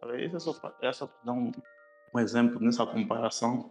Tá? 0.00 0.18
Essa 0.18 0.38
é 0.38 0.40
só, 0.40 0.74
essa 0.80 1.10
dá 1.22 1.34
um, 1.34 1.52
um 2.14 2.18
exemplo 2.18 2.58
nessa 2.60 2.86
comparação 2.86 3.70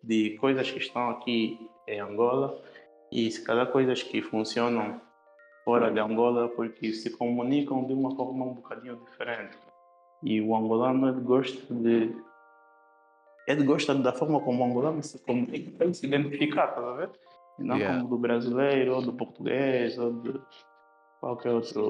de 0.00 0.36
coisas 0.38 0.70
que 0.70 0.78
estão 0.78 1.10
aqui 1.10 1.58
em 1.88 1.98
Angola 1.98 2.62
e 3.10 3.30
se 3.30 3.42
calhar 3.44 3.70
coisas 3.70 4.02
que 4.02 4.22
funcionam 4.22 5.00
fora 5.64 5.90
de 5.90 6.00
Angola 6.00 6.48
porque 6.48 6.92
se 6.92 7.10
comunicam 7.10 7.86
de 7.86 7.92
uma 7.92 8.14
forma 8.14 8.44
um 8.44 8.54
bocadinho 8.54 8.96
diferente. 8.96 9.56
E 10.22 10.40
o 10.40 10.54
angolano 10.56 11.08
ele 11.08 11.20
gosta 11.20 11.74
de 11.74 12.24
ele 13.46 13.64
gosta 13.64 13.94
da 13.94 14.12
forma 14.12 14.40
como 14.40 14.62
o 14.62 14.66
angolano 14.66 15.02
se 15.02 15.18
comunica 15.20 15.70
para 15.70 15.92
se 15.94 16.06
identificar, 16.06 16.68
tá 16.68 16.92
vendo? 16.92 17.12
E 17.58 17.62
não 17.62 17.76
Yeah. 17.76 17.98
como 17.98 18.10
do 18.10 18.18
brasileiro, 18.18 18.94
ou 18.94 19.02
do 19.02 19.12
português, 19.14 19.98
ou 19.98 20.12
de 20.12 20.40
qualquer 21.18 21.52
outro, 21.52 21.88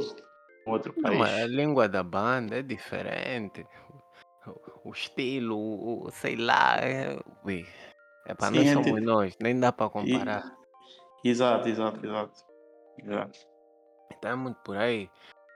outro 0.65 0.95
Não, 0.97 1.03
país. 1.03 1.19
mas 1.19 1.43
a 1.43 1.47
língua 1.47 1.89
da 1.89 2.03
banda 2.03 2.59
é 2.59 2.63
diferente. 2.63 3.67
O, 4.47 4.91
o 4.91 4.93
estilo, 4.93 5.57
o, 5.59 6.11
sei 6.13 6.37
lá. 6.37 6.77
É, 6.81 7.19
é 8.25 8.35
para 8.35 8.53
nós 8.53 8.67
é 8.69 8.73
somos 8.73 9.03
nós, 9.03 9.37
nem 9.41 9.59
dá 9.59 9.73
para 9.73 9.91
comparar. 9.91 10.58
Exato, 11.25 11.69
exato, 11.69 12.05
exato. 12.05 12.45
exato. 12.99 13.39
É 14.23 14.35
muito 14.35 14.57
por 14.63 14.77
aí. 14.77 15.11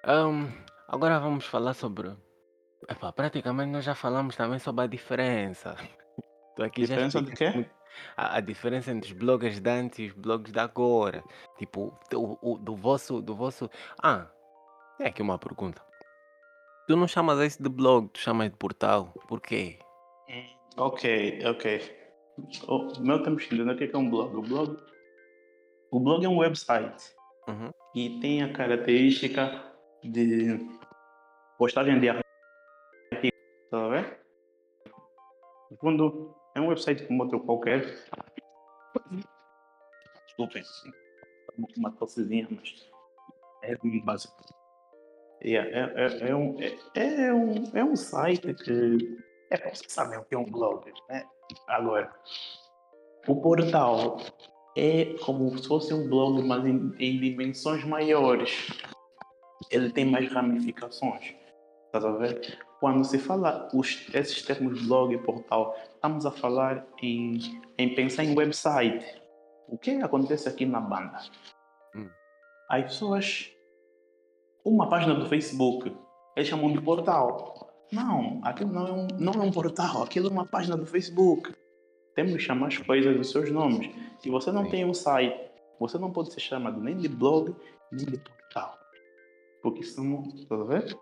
Ahn, 0.05 0.46
agora 0.88 1.18
vamos 1.20 1.46
falar 1.46 1.75
sobre. 1.75 2.12
Praticamente 3.14 3.70
nós 3.70 3.85
já 3.85 3.94
falamos 3.94 4.37
também 4.37 4.59
sobre 4.59 4.85
a 4.85 4.87
diferença. 4.87 5.75
Tu 6.55 6.62
aqui 6.62 6.85
já 6.85 6.94
Diferença 6.96 7.22
de 7.22 7.31
explicaste 7.33 7.68
quê? 7.70 7.75
A, 8.14 8.37
a 8.37 8.40
diferença 8.40 8.90
entre 8.90 9.11
os 9.11 9.18
bloggers 9.18 9.59
de 9.59 9.70
antes 9.70 9.98
e 10.01 10.07
os 10.09 10.12
blogs 10.12 10.53
de 10.53 10.59
agora. 10.61 11.25
Tipo, 11.57 11.98
o, 12.14 12.53
o- 12.53 12.59
do 12.59 12.77
vosso. 12.77 13.22
Do 13.22 13.35
vosso. 13.35 13.70
Ah, 14.03 14.27
tem 14.98 15.07
aqui 15.07 15.22
uma 15.22 15.38
pergunta. 15.38 15.81
Tu 16.87 16.94
não 16.94 17.09
chamas 17.09 17.38
esse 17.40 17.62
de 17.62 17.70
blog, 17.70 18.09
tu 18.11 18.18
chamas 18.18 18.51
de 18.51 18.57
portal. 18.59 19.14
Por 19.27 19.40
quê? 19.40 19.79
Ok, 20.77 21.40
ok. 21.46 21.96
O 22.68 23.01
meu 23.01 23.22
que 23.22 23.31
entender 23.31 23.70
o 23.72 23.77
que 23.79 23.85
é 23.85 23.87
que 23.87 23.96
é 23.96 23.98
um 23.98 24.11
blog. 24.11 24.37
O 24.37 24.42
blog, 24.42 24.77
o 25.92 26.00
blog 26.00 26.24
é 26.24 26.28
um 26.28 26.38
website 26.38 27.14
Uhum. 27.46 27.70
e 27.94 28.20
tem 28.20 28.42
a 28.42 28.52
característica 28.52 29.62
de 30.02 30.59
postagem 31.59 32.00
de 32.00 32.09
artigos. 32.09 32.33
Tá 33.70 33.88
vendo? 33.88 34.16
No 35.70 35.76
fundo, 35.78 36.35
é 36.55 36.61
um 36.61 36.68
website 36.68 37.07
como 37.07 37.24
outro 37.24 37.40
qualquer. 37.40 37.85
Desculpem, 40.26 40.62
uma 41.76 41.90
tossezinha, 41.92 42.48
mas 42.50 42.90
é 43.62 43.76
muito 43.83 44.05
básico. 44.05 44.35
Yeah, 45.44 45.68
é, 45.68 46.07
é, 46.07 46.31
é, 46.31 46.37
um, 46.37 46.57
é, 46.61 47.26
é 47.26 47.35
um, 47.35 47.76
é 47.76 47.85
um 47.85 47.96
site 47.96 48.55
que 48.55 49.18
é 49.50 49.59
para 49.59 49.75
você 49.75 49.88
saber 49.88 50.19
o 50.19 50.25
que 50.25 50.35
é 50.35 50.38
um 50.38 50.44
blog, 50.44 50.90
né? 51.08 51.25
Agora, 51.67 52.14
o 53.27 53.40
portal 53.40 54.19
é 54.77 55.16
como 55.25 55.56
se 55.58 55.68
fosse 55.68 55.92
um 55.92 56.08
blog, 56.08 56.42
mas 56.42 56.64
em, 56.64 56.94
em 56.98 57.18
dimensões 57.18 57.85
maiores. 57.85 58.68
Ele 59.70 59.90
tem 59.90 60.04
mais 60.04 60.31
ramificações. 60.33 61.35
Estás 61.87 62.04
a 62.04 62.12
ver? 62.12 62.58
Quando 62.81 63.04
se 63.04 63.18
fala 63.18 63.68
os, 63.73 64.08
esses 64.14 64.42
termos 64.42 64.87
blog 64.87 65.14
e 65.14 65.18
portal, 65.18 65.77
estamos 65.94 66.27
a 66.27 66.31
falar 66.31 66.87
em, 67.00 67.38
em 67.79 67.94
pensar 67.94 68.25
em 68.25 68.37
website. 68.37 69.04
O 69.68 69.79
que 69.79 69.90
acontece 70.02 70.48
aqui 70.48 70.66
na 70.66 70.81
banda? 70.81 71.18
Hum. 71.94 72.08
As 72.68 72.85
pessoas. 72.85 73.50
Uma 74.64 74.88
página 74.88 75.14
do 75.14 75.29
Facebook, 75.29 75.92
eles 76.37 76.48
chamam 76.48 76.73
de 76.73 76.81
portal. 76.81 77.68
Não, 77.90 78.40
aquilo 78.42 78.73
não 78.73 78.87
é 78.87 78.92
um, 78.92 79.06
não 79.18 79.33
é 79.35 79.44
um 79.44 79.50
portal, 79.50 80.02
aquilo 80.04 80.29
é 80.29 80.31
uma 80.31 80.46
página 80.46 80.77
do 80.77 80.87
Facebook. 80.87 81.52
Temos 82.15 82.33
que 82.33 82.40
chamar 82.40 82.69
as 82.69 82.79
coisas 82.79 83.17
dos 83.17 83.31
seus 83.31 83.50
nomes. 83.50 83.90
Se 84.19 84.31
você 84.31 84.52
não 84.52 84.69
tem 84.69 84.85
um 84.85 84.94
site, 84.94 85.50
Você 85.81 85.98
não 85.98 86.13
pode 86.13 86.33
ser 86.33 86.40
chamado 86.40 86.81
nem 86.81 86.96
de 86.96 87.08
blog, 87.08 87.56
nem 87.90 88.06
de 88.06 88.17
portal. 88.17 88.79
Porque 89.63 89.83
são, 89.83 90.23
tá 90.48 90.56
vendo? 90.56 90.96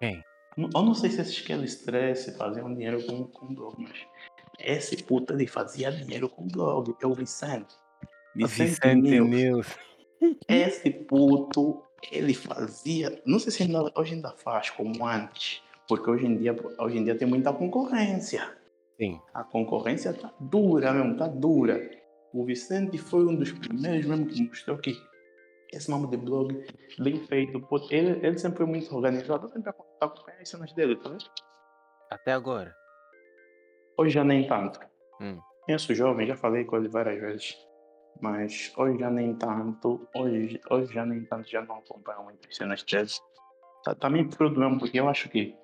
Quem? 0.00 0.22
Eu 0.56 0.82
não 0.82 0.94
sei 0.94 1.10
se 1.10 1.20
esses 1.20 1.40
Kelly 1.40 1.64
Stress 1.64 2.36
faziam 2.36 2.72
dinheiro 2.72 3.04
com, 3.04 3.24
com 3.24 3.54
blog, 3.54 3.74
mas 3.78 4.06
esse 4.60 5.02
puta 5.02 5.32
ele 5.32 5.46
fazia 5.46 5.90
dinheiro 5.90 6.28
com 6.28 6.46
blog. 6.46 6.94
É 7.02 7.06
o 7.06 7.14
Vicente. 7.14 7.74
Vicente 8.34 8.94
News. 8.94 9.28
News. 9.28 9.66
Esse 10.48 10.88
puto, 10.88 11.82
ele 12.12 12.32
fazia. 12.32 13.20
Não 13.26 13.40
sei 13.40 13.50
se 13.50 13.62
ainda, 13.64 13.90
hoje 13.96 14.14
ainda 14.14 14.30
faz 14.30 14.70
como 14.70 15.04
antes. 15.04 15.60
Porque 15.88 16.08
hoje 16.08 16.26
em 16.26 16.36
dia, 16.36 16.54
hoje 16.78 16.98
em 16.98 17.04
dia 17.04 17.16
tem 17.16 17.26
muita 17.26 17.52
concorrência. 17.52 18.56
Sim. 19.00 19.20
A 19.34 19.42
concorrência 19.42 20.12
tá 20.12 20.32
dura 20.38 20.92
mesmo, 20.92 21.16
tá 21.16 21.26
dura. 21.26 22.01
O 22.32 22.44
Vicente 22.44 22.96
foi 22.96 23.24
um 23.26 23.36
dos 23.36 23.52
primeiros 23.52 24.06
mesmo 24.06 24.26
que 24.26 24.42
mostrou 24.48 24.78
que 24.78 24.96
esse 25.72 25.90
nome 25.90 26.06
de 26.08 26.16
blog 26.16 26.64
bem 26.98 27.18
feito. 27.26 27.66
Ele, 27.90 28.26
ele 28.26 28.38
sempre 28.38 28.58
foi 28.58 28.66
muito 28.66 28.94
organizado, 28.94 29.46
eu 29.46 29.48
sempre 29.50 29.70
acompanhei 30.00 30.42
as 30.42 30.48
cenas 30.48 30.72
dele, 30.72 30.96
tá 30.96 31.08
vendo? 31.08 31.24
Até 32.10 32.32
agora. 32.32 32.74
Hoje 33.98 34.14
já 34.14 34.24
nem 34.24 34.46
tanto. 34.46 34.80
Hum. 35.20 35.38
Conheço 35.64 35.94
jovem, 35.94 36.26
já 36.26 36.36
falei 36.36 36.64
com 36.64 36.76
ele 36.76 36.88
várias 36.88 37.20
vezes. 37.20 37.56
Mas 38.20 38.72
hoje 38.76 38.98
já 38.98 39.10
nem 39.10 39.34
tanto. 39.34 40.06
Hoje, 40.14 40.60
hoje 40.70 40.92
já 40.92 41.06
nem 41.06 41.24
tanto, 41.24 41.48
já 41.48 41.62
não 41.62 41.76
acompanho 41.76 42.24
muitas 42.24 42.54
cenas 42.54 42.82
dele. 42.82 43.08
Tá, 43.84 43.94
tá 43.94 44.10
meio 44.10 44.28
porque 44.78 45.00
eu 45.00 45.08
acho 45.08 45.28
que 45.28 45.56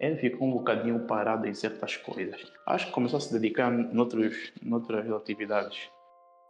ele 0.00 0.16
ficou 0.16 0.48
um 0.48 0.52
bocadinho 0.52 1.06
parado 1.06 1.46
em 1.46 1.54
certas 1.54 1.96
coisas. 1.96 2.52
Acho 2.66 2.86
que 2.86 2.92
começou 2.92 3.18
a 3.18 3.20
se 3.20 3.32
dedicar 3.32 3.70
noutros, 3.70 4.52
noutras 4.62 5.10
atividades. 5.10 5.90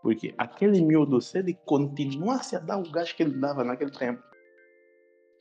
Porque 0.03 0.35
aquele 0.37 0.81
miúdo, 0.81 1.21
se 1.21 1.39
ele 1.39 1.55
continuasse 1.65 2.57
a 2.57 2.59
dar 2.59 2.79
o 2.79 2.91
gás 2.91 3.13
que 3.13 3.23
ele 3.23 3.35
dava 3.39 3.63
naquele 3.63 3.91
tempo, 3.93 4.23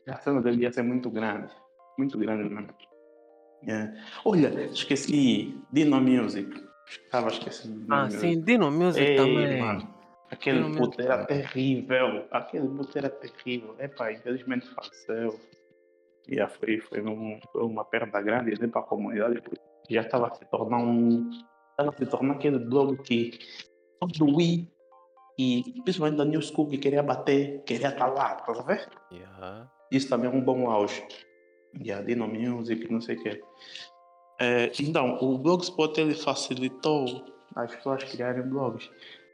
a 0.08 0.18
cena 0.18 0.42
dele 0.42 0.64
ia 0.64 0.72
ser 0.72 0.84
muito 0.84 1.10
grande. 1.10 1.52
Muito 1.98 2.18
grande 2.18 2.50
mesmo. 2.50 2.70
É. 3.68 3.94
Olha, 4.26 4.50
esqueci 4.66 5.60
Dino 5.72 6.02
Music. 6.02 6.50
Estava 6.88 7.30
esquecendo. 7.30 7.80
Dino 7.80 7.94
Ah, 7.94 8.04
Music. 8.06 8.20
sim, 8.20 8.42
Dino 8.42 8.72
Music 8.72 9.04
Ei, 9.04 9.16
também. 9.16 9.60
Mano, 9.62 9.94
aquele 10.30 10.76
puto 10.76 11.02
era 11.02 11.26
terrível. 11.26 12.26
Aquele 12.32 12.68
puto 12.68 12.98
era 12.98 13.10
terrível. 13.10 13.76
Epá, 13.80 14.12
infelizmente 14.12 14.68
faleceu. 14.74 15.40
E 16.28 16.36
já 16.36 16.48
foi, 16.48 16.80
foi, 16.80 17.02
um, 17.02 17.40
foi 17.52 17.64
uma 17.64 17.84
perda 17.84 18.22
grande 18.22 18.60
né, 18.60 18.68
para 18.68 18.82
a 18.82 18.86
comunidade, 18.86 19.42
porque 19.42 19.60
já 19.90 20.02
estava 20.02 20.34
se 20.36 20.46
tornar 20.46 20.78
um. 20.78 21.30
Estava 21.72 21.96
se 21.98 22.06
tornar 22.06 22.36
aquele 22.36 22.60
blog 22.60 22.98
que 23.04 23.40
todo 24.00 24.36
Wii 24.38 24.68
e 25.38 25.82
principalmente 25.84 26.18
da 26.18 26.26
New 26.26 26.42
School 26.42 26.68
que 26.68 26.78
queria 26.78 27.02
bater, 27.02 27.64
queria 27.64 27.90
estar 27.90 28.08
lá, 28.08 28.36
tá 28.36 28.52
a 28.52 28.64
ver? 28.64 28.88
Yeah. 29.12 29.72
Isso 29.92 30.10
também 30.10 30.30
é 30.30 30.34
um 30.34 30.42
bom 30.42 30.70
auge. 30.70 31.06
E 31.80 31.92
a 31.92 32.02
Dino 32.02 32.28
Music, 32.28 32.92
não 32.92 33.02
sei 33.02 33.16
o 33.16 33.24
quê. 33.24 33.42
É, 34.40 34.72
então, 34.80 35.18
o 35.22 35.38
Blogspot 35.38 36.00
ele 36.00 36.14
facilitou 36.14 37.06
as 37.56 37.74
pessoas 37.76 38.04
criarem 38.04 38.48
blogs. 38.48 38.90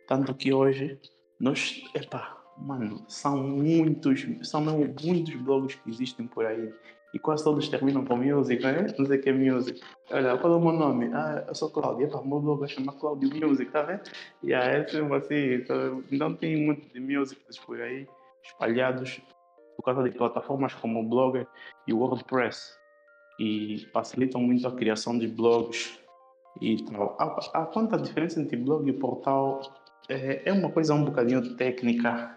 Tanto 0.07 0.33
que 0.33 0.53
hoje, 0.53 0.99
nós, 1.39 1.83
epá, 1.93 2.36
mano, 2.57 3.03
são 3.07 3.37
muitos, 3.37 4.25
são 4.43 4.61
muitos 4.61 5.35
blogs 5.35 5.75
que 5.75 5.89
existem 5.89 6.27
por 6.27 6.45
aí. 6.45 6.73
E 7.13 7.19
quase 7.19 7.43
todos 7.43 7.69
terminam 7.69 8.03
com 8.03 8.17
music, 8.17 8.61
né? 8.63 8.87
Não 8.97 9.05
sei 9.05 9.17
o 9.17 9.21
que 9.21 9.29
é 9.29 9.33
music. 9.33 9.81
Olha, 10.11 10.37
qual 10.37 10.53
é 10.53 10.55
o 10.57 10.59
meu 10.59 10.73
nome? 10.73 11.09
Ah, 11.13 11.45
eu 11.47 11.55
sou 11.55 11.69
Claudio. 11.69 12.05
Epá, 12.05 12.19
o 12.19 12.27
meu 12.27 12.39
blog 12.39 12.59
vai 12.59 12.69
chamar 12.69 12.93
Claudio 12.93 13.29
Music, 13.33 13.71
tá 13.71 13.81
vendo? 13.83 14.01
E 14.43 14.53
aí, 14.53 14.81
é 14.81 14.87
sempre 14.87 15.15
assim. 15.15 16.03
Então, 16.11 16.35
tem 16.35 16.57
muito 16.57 16.87
de 16.93 16.99
musics 16.99 17.57
por 17.59 17.79
aí, 17.79 18.05
espalhados 18.43 19.21
por 19.77 19.83
causa 19.83 20.03
de 20.03 20.17
plataformas 20.17 20.73
como 20.73 20.99
o 20.99 21.07
Blogger 21.07 21.47
e 21.87 21.93
o 21.93 21.99
WordPress, 21.99 22.77
que 23.37 23.87
facilitam 23.93 24.41
muito 24.41 24.67
a 24.67 24.75
criação 24.75 25.17
de 25.17 25.27
blogs 25.27 25.97
e 26.59 26.83
tal. 26.85 27.15
A, 27.19 27.61
a 27.61 27.97
diferença 27.97 28.41
entre 28.41 28.57
blog 28.57 28.89
e 28.89 28.93
portal 28.93 29.61
é, 30.09 30.49
é 30.49 30.53
uma 30.53 30.71
coisa 30.71 30.93
um 30.93 31.05
bocadinho 31.05 31.55
técnica. 31.55 32.36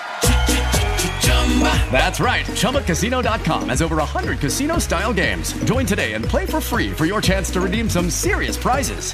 That's 1.91 2.19
right. 2.19 2.45
ChumbaCasino.com 2.45 3.69
has 3.69 3.81
over 3.81 3.97
100 3.97 4.39
casino 4.39 4.79
style 4.79 5.13
games. 5.13 5.53
Join 5.65 5.85
today 5.85 6.13
and 6.13 6.23
play 6.23 6.45
for 6.45 6.61
free 6.61 6.91
for 6.91 7.05
your 7.05 7.21
chance 7.21 7.51
to 7.51 7.61
redeem 7.61 7.89
some 7.89 8.09
serious 8.09 8.57
prizes. 8.57 9.13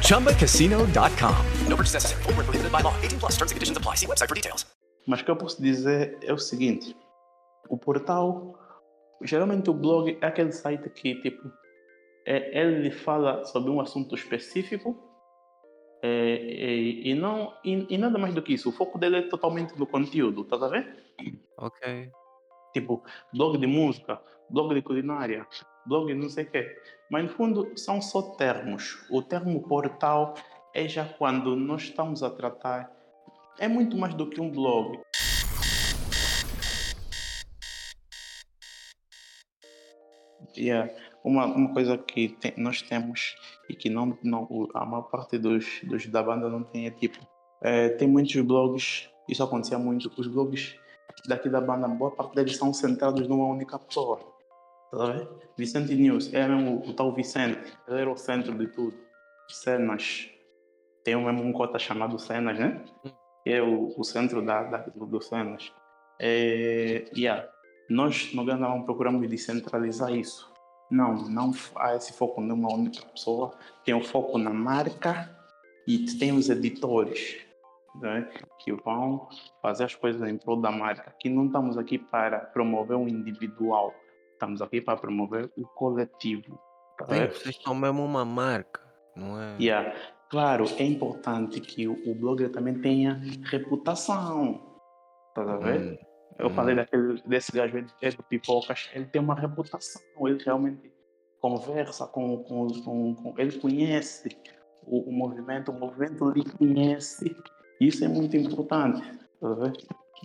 ChumbaCasino.com. 0.00 1.46
No 1.68 1.76
purchase 1.76 1.94
necessary. 1.94 2.22
Void 2.22 2.36
where 2.36 2.44
prohibited 2.44 2.72
by 2.72 2.80
law. 2.80 2.94
18 3.02 3.18
plus. 3.18 3.32
Terms 3.32 3.52
and 3.52 3.56
conditions 3.56 3.76
apply. 3.76 3.96
See 3.96 4.06
website 4.06 4.28
for 4.28 4.34
details. 4.34 4.64
Mas 5.06 5.20
o 5.20 5.24
que 5.24 5.30
eu 5.30 5.36
posso 5.36 5.62
dizer 5.62 6.18
é 6.22 6.32
o 6.32 6.38
seguinte: 6.38 6.96
o 7.68 7.78
portal, 7.78 8.58
geralmente 9.22 9.70
o 9.70 9.74
blog 9.74 10.18
é 10.20 10.26
aquele 10.26 10.52
site 10.52 10.90
que, 10.90 11.14
tipo, 11.22 11.48
é, 12.26 12.60
ele 12.60 12.90
fala 12.90 13.44
sobre 13.44 13.70
um 13.70 13.80
assunto 13.80 14.14
específico 14.16 14.96
é, 16.02 16.36
e, 16.36 17.10
e 17.10 17.14
não, 17.14 17.54
e, 17.64 17.86
e 17.88 17.98
nada 17.98 18.18
mais 18.18 18.34
do 18.34 18.42
que 18.42 18.54
isso. 18.54 18.68
O 18.68 18.72
foco 18.72 18.98
dele 18.98 19.16
é 19.18 19.22
totalmente 19.22 19.78
no 19.78 19.86
conteúdo, 19.86 20.44
tá 20.44 20.56
a 20.56 20.68
ver? 20.68 21.04
Ok. 21.56 22.10
Tipo, 22.72 23.02
blog 23.32 23.58
de 23.58 23.66
música, 23.66 24.20
blog 24.50 24.74
de 24.74 24.82
culinária, 24.82 25.46
blog 25.86 26.12
não 26.14 26.28
sei 26.28 26.44
o 26.44 26.50
quê. 26.50 26.76
Mas 27.10 27.24
no 27.24 27.30
fundo 27.30 27.72
são 27.76 28.02
só 28.02 28.22
termos. 28.34 29.06
O 29.10 29.22
termo 29.22 29.62
portal 29.66 30.34
é 30.74 30.86
já 30.86 31.04
quando 31.04 31.56
nós 31.56 31.84
estamos 31.84 32.22
a 32.22 32.30
tratar. 32.30 32.90
É 33.58 33.66
muito 33.66 33.96
mais 33.96 34.14
do 34.14 34.28
que 34.28 34.40
um 34.40 34.50
blog. 34.50 35.00
Yeah. 40.56 40.90
Uma, 41.24 41.46
uma 41.46 41.72
coisa 41.72 41.98
que 41.98 42.28
tem- 42.28 42.54
nós 42.56 42.82
temos 42.82 43.36
e 43.68 43.74
que 43.74 43.90
não, 43.90 44.16
não 44.22 44.68
a 44.74 44.84
maior 44.84 45.02
parte 45.02 45.38
dos, 45.38 45.80
dos 45.84 46.06
da 46.06 46.22
banda 46.22 46.48
não 46.48 46.62
tem 46.62 46.86
é 46.86 46.90
tipo 46.90 47.18
é, 47.62 47.88
tem 47.90 48.08
muitos 48.08 48.40
blogs 48.42 49.08
isso 49.28 49.42
acontecia 49.42 49.78
muito 49.78 50.10
os 50.16 50.26
blogs 50.26 50.76
daqui 51.26 51.48
da 51.48 51.60
banda 51.60 51.88
boa 51.88 52.10
parte 52.10 52.34
deles 52.34 52.56
são 52.56 52.72
centrados 52.72 53.26
numa 53.26 53.46
única 53.46 53.78
pessoa 53.78 54.36
Tá? 54.90 55.26
Vicente 55.58 55.94
News, 55.94 56.32
é 56.32 56.46
mesmo 56.46 56.82
o 56.86 56.92
tal 56.94 57.12
Vicente, 57.12 57.72
ele 57.88 58.00
era 58.00 58.10
o 58.10 58.16
centro 58.16 58.56
de 58.56 58.66
tudo. 58.68 58.96
Cenas. 59.48 60.28
Tem 61.04 61.16
mesmo 61.16 61.42
um 61.42 61.52
cota 61.52 61.78
chamado 61.78 62.18
Cenas, 62.18 62.58
né? 62.58 62.84
Que 63.44 63.52
é 63.52 63.62
o, 63.62 63.94
o 63.96 64.04
centro 64.04 64.44
da, 64.44 64.62
da, 64.64 64.78
do, 64.78 65.20
Cenas. 65.20 65.72
É, 66.20 67.04
yeah. 67.16 67.48
Nós 67.88 68.32
no 68.34 68.42
Uganda 68.42 68.68
procuramos 68.84 69.28
descentralizar 69.28 70.12
isso. 70.12 70.52
Não, 70.90 71.14
não 71.28 71.52
há 71.74 71.96
esse 71.96 72.12
foco 72.12 72.40
numa 72.40 72.72
única 72.72 73.04
pessoa. 73.06 73.52
Tem 73.84 73.94
o 73.94 74.04
foco 74.04 74.38
na 74.38 74.50
marca 74.50 75.34
e 75.86 76.04
tem 76.18 76.32
os 76.32 76.48
editores 76.48 77.46
né, 78.00 78.28
que 78.58 78.72
vão 78.72 79.28
fazer 79.62 79.84
as 79.84 79.94
coisas 79.94 80.26
em 80.28 80.36
prol 80.36 80.60
da 80.60 80.70
marca. 80.70 81.10
Aqui 81.10 81.28
não 81.28 81.46
estamos 81.46 81.76
aqui 81.78 81.98
para 81.98 82.38
promover 82.38 82.96
um 82.96 83.08
individual, 83.08 83.94
estamos 84.32 84.60
aqui 84.62 84.80
para 84.80 84.96
promover 84.96 85.50
o 85.56 85.66
coletivo. 85.66 86.58
tá 86.98 87.06
Bem, 87.06 87.20
vendo? 87.22 87.34
vocês 87.34 87.56
são 87.62 87.74
mesmo 87.74 88.04
uma 88.04 88.24
marca, 88.24 88.80
não 89.14 89.40
é? 89.40 89.56
Yeah. 89.58 89.94
Claro, 90.28 90.64
é 90.76 90.82
importante 90.82 91.60
que 91.60 91.86
o, 91.86 92.14
blogger 92.14 92.50
também 92.50 92.80
tenha 92.80 93.20
reputação. 93.44 94.60
Tá 95.34 95.42
a 95.42 95.56
ver? 95.56 96.00
Eu 96.38 96.48
hum. 96.48 96.54
falei 96.54 96.74
daquele, 96.74 97.20
desse 97.22 97.52
gajo 97.52 97.78
ele 97.78 97.86
é 98.02 98.10
do 98.10 98.22
Pipocas, 98.22 98.90
ele 98.92 99.06
tem 99.06 99.22
uma 99.22 99.34
reputação, 99.34 100.02
ele 100.26 100.42
realmente 100.44 100.92
conversa 101.40 102.06
com, 102.06 102.42
com, 102.44 102.66
com, 102.82 103.14
com 103.14 103.34
ele 103.38 103.58
conhece 103.58 104.28
o, 104.82 105.08
o 105.08 105.12
movimento, 105.12 105.70
o 105.70 105.78
movimento 105.78 106.30
lhe 106.30 106.44
conhece. 106.44 107.36
Isso 107.80 108.04
é 108.04 108.08
muito 108.08 108.36
importante. 108.36 109.02
Tá? 109.40 109.72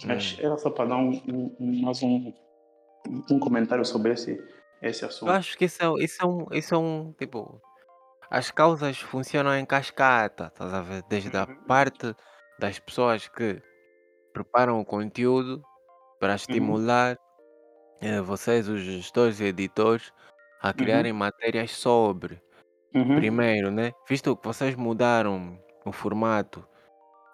Mas 0.06 0.38
era 0.40 0.58
só 0.58 0.70
para 0.70 0.86
dar 0.90 0.98
um, 0.98 1.12
um- 1.28 1.56
um- 1.60 1.82
mais 1.82 2.02
um, 2.02 2.34
um 3.30 3.40
comentário 3.40 3.84
sobre 3.86 4.14
esse, 4.14 4.42
esse 4.82 5.04
assunto. 5.06 5.30
Eu 5.30 5.36
acho 5.36 5.58
que 5.58 5.66
isso 5.66 5.84
é, 5.84 6.04
isso 6.04 6.24
é 6.24 6.26
um, 6.26 6.46
isso 6.52 6.76
é 6.76 6.78
um, 6.78 7.14
tipo, 7.14 7.62
as 8.30 8.52
causas 8.52 8.98
funcionam 9.00 9.56
em 9.56 9.66
cascata, 9.66 10.48
estás 10.48 10.74
a 10.74 10.82
ver? 10.82 11.04
Desde 11.10 11.36
a 11.36 11.46
parte 11.46 12.16
das 12.60 12.80
pessoas 12.80 13.28
que 13.28 13.62
preparam 14.34 14.80
o 14.80 14.86
conteúdo 14.86 15.62
para 16.22 16.36
estimular 16.36 17.18
eh, 18.02 18.22
vocês, 18.22 18.70
os 18.70 18.82
gestores 18.82 19.40
e 19.42 19.46
editores, 19.46 20.14
a 20.62 20.74
criarem 20.74 21.14
matérias 21.14 21.72
sobre. 21.72 22.42
Uhum. 22.96 23.16
Primeiro, 23.16 23.72
né? 23.72 23.92
Visto 24.10 24.36
que 24.38 24.48
vocês 24.48 24.76
mudaram 24.76 25.60
o 25.86 25.92
formato, 25.92 26.68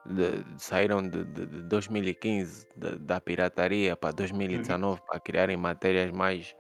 de- 0.06 0.46
saíram 0.58 1.08
de, 1.08 1.26
de- 1.26 1.46
de 1.48 1.64
2015 1.64 2.68
da, 2.76 3.20
pirataria 3.22 3.96
para 3.98 4.12
2019 4.14 5.02
para 5.08 5.20
criarem 5.20 5.58
matérias 5.58 6.12
mais 6.12 6.56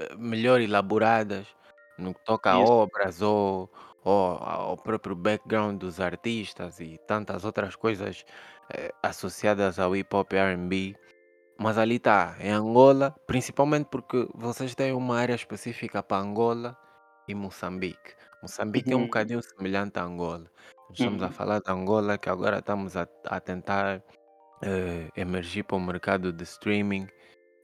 eh, 0.00 0.16
melhor 0.16 0.60
elaboradas 0.60 1.46
no 1.98 2.14
que 2.14 2.24
toca 2.24 2.52
a 2.54 2.62
Isso. 2.62 2.72
obras 2.72 3.20
ou, 3.22 3.70
ou 4.04 4.14
ao 4.38 4.76
próprio 4.78 5.14
background 5.14 5.78
dos 5.78 6.00
artistas 6.00 6.80
e 6.80 6.98
tantas 7.06 7.44
outras 7.44 7.76
coisas 7.76 8.24
eh, 8.72 8.92
associadas 9.02 9.78
ao 9.78 9.94
hip 9.94 10.14
hop 10.16 10.32
e 10.32 10.36
R&B. 10.36 10.96
Mas 11.62 11.76
ali 11.76 11.96
está, 11.96 12.36
em 12.40 12.50
Angola, 12.50 13.14
principalmente 13.26 13.86
porque 13.90 14.26
vocês 14.34 14.74
têm 14.74 14.92
uma 14.92 15.18
área 15.18 15.34
específica 15.34 16.02
para 16.02 16.22
Angola 16.22 16.76
e 17.28 17.34
Moçambique. 17.34 18.14
Moçambique 18.42 18.92
é 18.92 18.96
um 18.96 19.00
Uhum. 19.00 19.04
bocadinho 19.06 19.42
semelhante 19.42 19.98
a 19.98 20.04
Angola. 20.04 20.50
Estamos 20.90 21.22
a 21.22 21.26
Uhum. 21.26 21.32
falar 21.32 21.60
de 21.60 21.70
Angola, 21.70 22.16
que 22.16 22.30
agora 22.30 22.58
estamos 22.60 22.96
a, 22.96 23.06
a 23.26 23.40
tentar 23.40 24.02
eh, 24.62 25.08
emergir 25.16 25.64
para 25.64 25.76
o 25.76 25.80
mercado 25.80 26.32
de 26.32 26.44
streaming, 26.44 27.06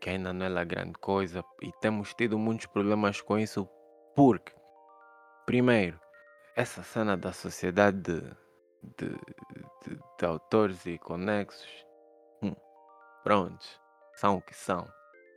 que 0.01 0.11
ainda 0.11 0.33
não 0.33 0.45
é 0.47 0.49
lá 0.51 0.65
grande 0.65 0.95
coisa, 1.01 1.43
e 1.63 1.71
temos 1.81 2.13
tido 2.15 2.39
muitos 2.39 2.67
problemas 2.67 3.21
com 3.23 3.39
isso, 3.39 3.67
porque, 4.15 4.53
primeiro, 5.47 5.99
essa 6.55 6.83
cena 6.83 7.17
da 7.17 7.33
sociedade 7.33 7.99
de, 8.03 8.21
de, 8.99 9.09
de- 9.85 9.99
de 10.19 10.27
autores 10.27 10.85
e 10.87 10.99
conexos, 10.99 11.69
hum, 12.43 12.55
prontos, 13.25 13.81
são 14.17 14.37
o 14.37 14.43
que 14.43 14.55
são. 14.55 14.89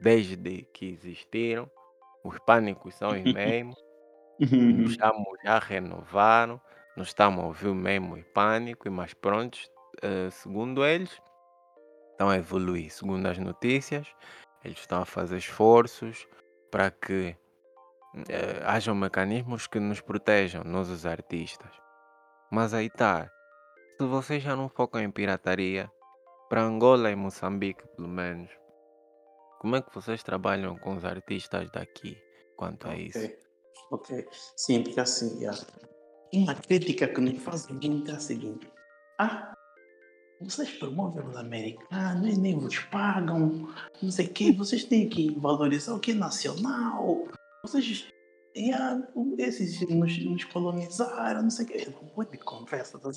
Desde 0.01 0.63
que 0.73 0.87
existiram, 0.87 1.69
os 2.23 2.39
pânicos 2.39 2.95
são 2.95 3.09
os 3.09 3.23
mesmos, 3.33 3.77
os 4.39 4.93
chamos 4.93 5.39
já 5.43 5.59
renovaram, 5.59 6.59
não 6.95 7.03
estamos 7.03 7.43
a 7.43 7.47
ouvir 7.47 7.67
o 7.67 7.75
mesmo 7.75 8.23
pânico, 8.33 8.89
mais 8.89 9.13
prontos, 9.13 9.69
eh, 10.01 10.29
segundo 10.31 10.85
eles, 10.85 11.21
estão 12.11 12.29
a 12.29 12.37
evoluir. 12.37 12.91
Segundo 12.91 13.25
as 13.27 13.37
notícias, 13.37 14.07
eles 14.63 14.79
estão 14.79 15.01
a 15.01 15.05
fazer 15.05 15.37
esforços 15.37 16.27
para 16.71 16.89
que 16.89 17.35
eh, 18.29 18.61
hajam 18.65 18.95
mecanismos 18.95 19.67
que 19.67 19.79
nos 19.79 20.01
protejam, 20.01 20.63
nós 20.63 20.89
os 20.89 21.05
artistas. 21.05 21.71
Mas 22.51 22.73
aí 22.73 22.87
está, 22.87 23.29
se 23.97 24.05
vocês 24.05 24.41
já 24.41 24.55
não 24.55 24.69
focam 24.69 25.01
em 25.01 25.11
pirataria, 25.11 25.91
para 26.49 26.63
Angola 26.63 27.11
e 27.11 27.15
Moçambique 27.15 27.87
pelo 27.95 28.07
menos, 28.07 28.49
como 29.59 29.75
é 29.75 29.81
que 29.81 29.93
vocês 29.93 30.23
trabalham 30.23 30.77
com 30.77 30.95
os 30.95 31.03
artistas 31.03 31.69
daqui 31.71 32.17
quanto 32.55 32.87
a 32.87 32.95
isso? 32.95 33.19
Ok, 33.19 33.37
ok. 33.91 34.27
Sim, 34.55 34.83
porque 34.83 34.99
assim, 34.99 35.37
yeah. 35.39 35.59
uma 36.33 36.55
crítica 36.55 37.07
que 37.07 37.19
nos 37.19 37.43
fazem 37.43 37.75
muito 37.75 38.09
é 38.09 38.15
a 38.15 38.19
seguinte: 38.19 38.71
Ah, 39.19 39.53
vocês 40.41 40.71
promovem 40.77 41.27
os 41.27 41.35
americanos, 41.35 42.37
nem 42.37 42.57
vos 42.57 42.79
pagam, 42.85 43.67
não 44.01 44.11
sei 44.11 44.27
o 44.27 44.29
quê, 44.29 44.53
vocês 44.53 44.85
têm 44.85 45.09
que 45.09 45.37
valorizar 45.37 45.93
o 45.93 45.99
que 45.99 46.11
é 46.11 46.15
nacional, 46.15 47.27
vocês. 47.61 48.07
Yeah, 48.57 49.07
esses 49.37 49.79
nos, 49.87 50.17
nos 50.25 50.43
colonizaram, 50.45 51.43
não 51.43 51.49
sei 51.51 51.65
o 51.65 51.67
quê. 51.67 51.93
Um 52.01 52.17
monte 52.17 52.31
de 52.31 52.39
conversa, 52.39 52.97
tá? 52.97 53.09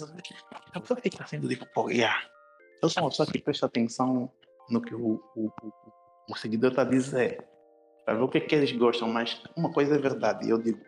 A 0.75 0.81
pessoa 0.81 1.01
fica 1.01 1.25
assim, 1.25 1.41
tipo, 1.41 1.67
pô, 1.73 1.89
yeah. 1.89 2.21
Eu 2.83 2.91
sou 2.91 3.03
uma 3.03 3.09
pessoa 3.09 3.27
que 3.27 3.41
presta 3.41 3.65
atenção 3.65 4.31
no 4.69 4.83
que 4.83 4.95
o, 4.95 5.15
o, 5.35 5.47
o, 5.47 5.73
o 6.29 6.37
seguidor 6.37 6.71
está 6.71 6.83
a 6.83 6.87
dizer 6.87 7.45
para 8.05 8.15
ver 8.15 8.23
o 8.23 8.29
que, 8.29 8.39
é 8.39 8.41
que 8.41 8.55
eles 8.55 8.73
gostam, 8.73 9.09
mas 9.09 9.41
uma 9.57 9.73
coisa 9.73 9.95
é 9.95 9.99
verdade, 9.99 10.49
eu 10.49 10.59
digo, 10.59 10.81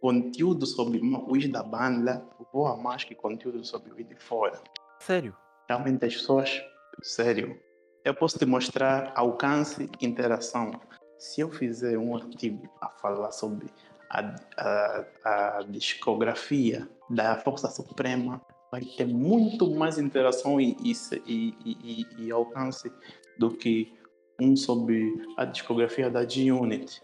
conteúdo 0.00 0.66
sobre 0.66 1.00
os 1.02 1.48
da 1.48 1.62
banda 1.62 2.22
voa 2.52 2.76
mais 2.76 3.04
que 3.04 3.14
conteúdo 3.14 3.64
sobre 3.64 3.90
os 3.90 4.06
de 4.08 4.14
fora. 4.16 4.60
Sério? 5.00 5.34
Realmente 5.68 6.04
as 6.04 6.14
pessoas, 6.14 6.62
sério, 7.02 7.58
eu 8.04 8.14
posso 8.14 8.38
te 8.38 8.44
mostrar 8.44 9.12
alcance 9.16 9.88
e 9.98 10.06
interação. 10.06 10.72
Se 11.18 11.40
eu 11.40 11.50
fizer 11.50 11.96
um 11.96 12.14
artigo 12.14 12.68
a 12.82 12.90
falar 12.90 13.32
sobre 13.32 13.66
a, 14.10 14.36
a, 14.58 15.58
a 15.58 15.62
discografia 15.62 16.86
da 17.08 17.36
Força 17.36 17.68
Suprema, 17.70 18.42
vai 18.70 18.82
ter 18.82 19.06
muito 19.06 19.70
mais 19.74 19.98
interação 19.98 20.60
e, 20.60 20.76
e, 20.82 20.92
e, 21.26 21.54
e, 21.64 22.06
e- 22.20 22.24
e 22.26 22.30
alcance 22.30 22.92
do 23.38 23.50
que 23.50 23.92
um 24.40 24.56
sobre 24.56 25.12
a 25.36 25.44
discografia 25.44 26.10
da 26.10 26.26
G-Unit. 26.28 27.00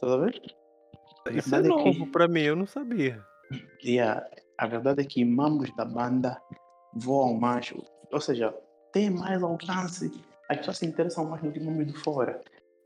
Tá? 0.00 0.06
A 1.26 1.30
Isso 1.30 1.54
é 1.54 1.60
verdade 1.62 1.68
é 1.68 1.76
que- 1.82 1.98
novo 1.98 2.10
para 2.12 2.28
mim, 2.28 2.42
eu 2.42 2.56
não 2.56 2.66
sabia. 2.66 3.24
e 3.82 3.98
a, 3.98 4.24
a 4.58 4.66
verdade 4.66 5.02
é 5.02 5.04
que 5.04 5.24
membros 5.24 5.74
da 5.76 5.84
banda 5.84 6.40
voam 6.94 7.34
mais, 7.34 7.72
ou 8.12 8.20
seja, 8.20 8.54
tem 8.92 9.10
mais 9.10 9.42
alcance, 9.42 10.10
as 10.48 10.58
pessoas 10.58 10.78
se 10.78 10.86
interessam 10.86 11.24
mais 11.24 11.42
no 11.42 11.50
que 11.52 11.60
membros 11.60 11.92
de 11.92 11.98
fora. 12.00 12.40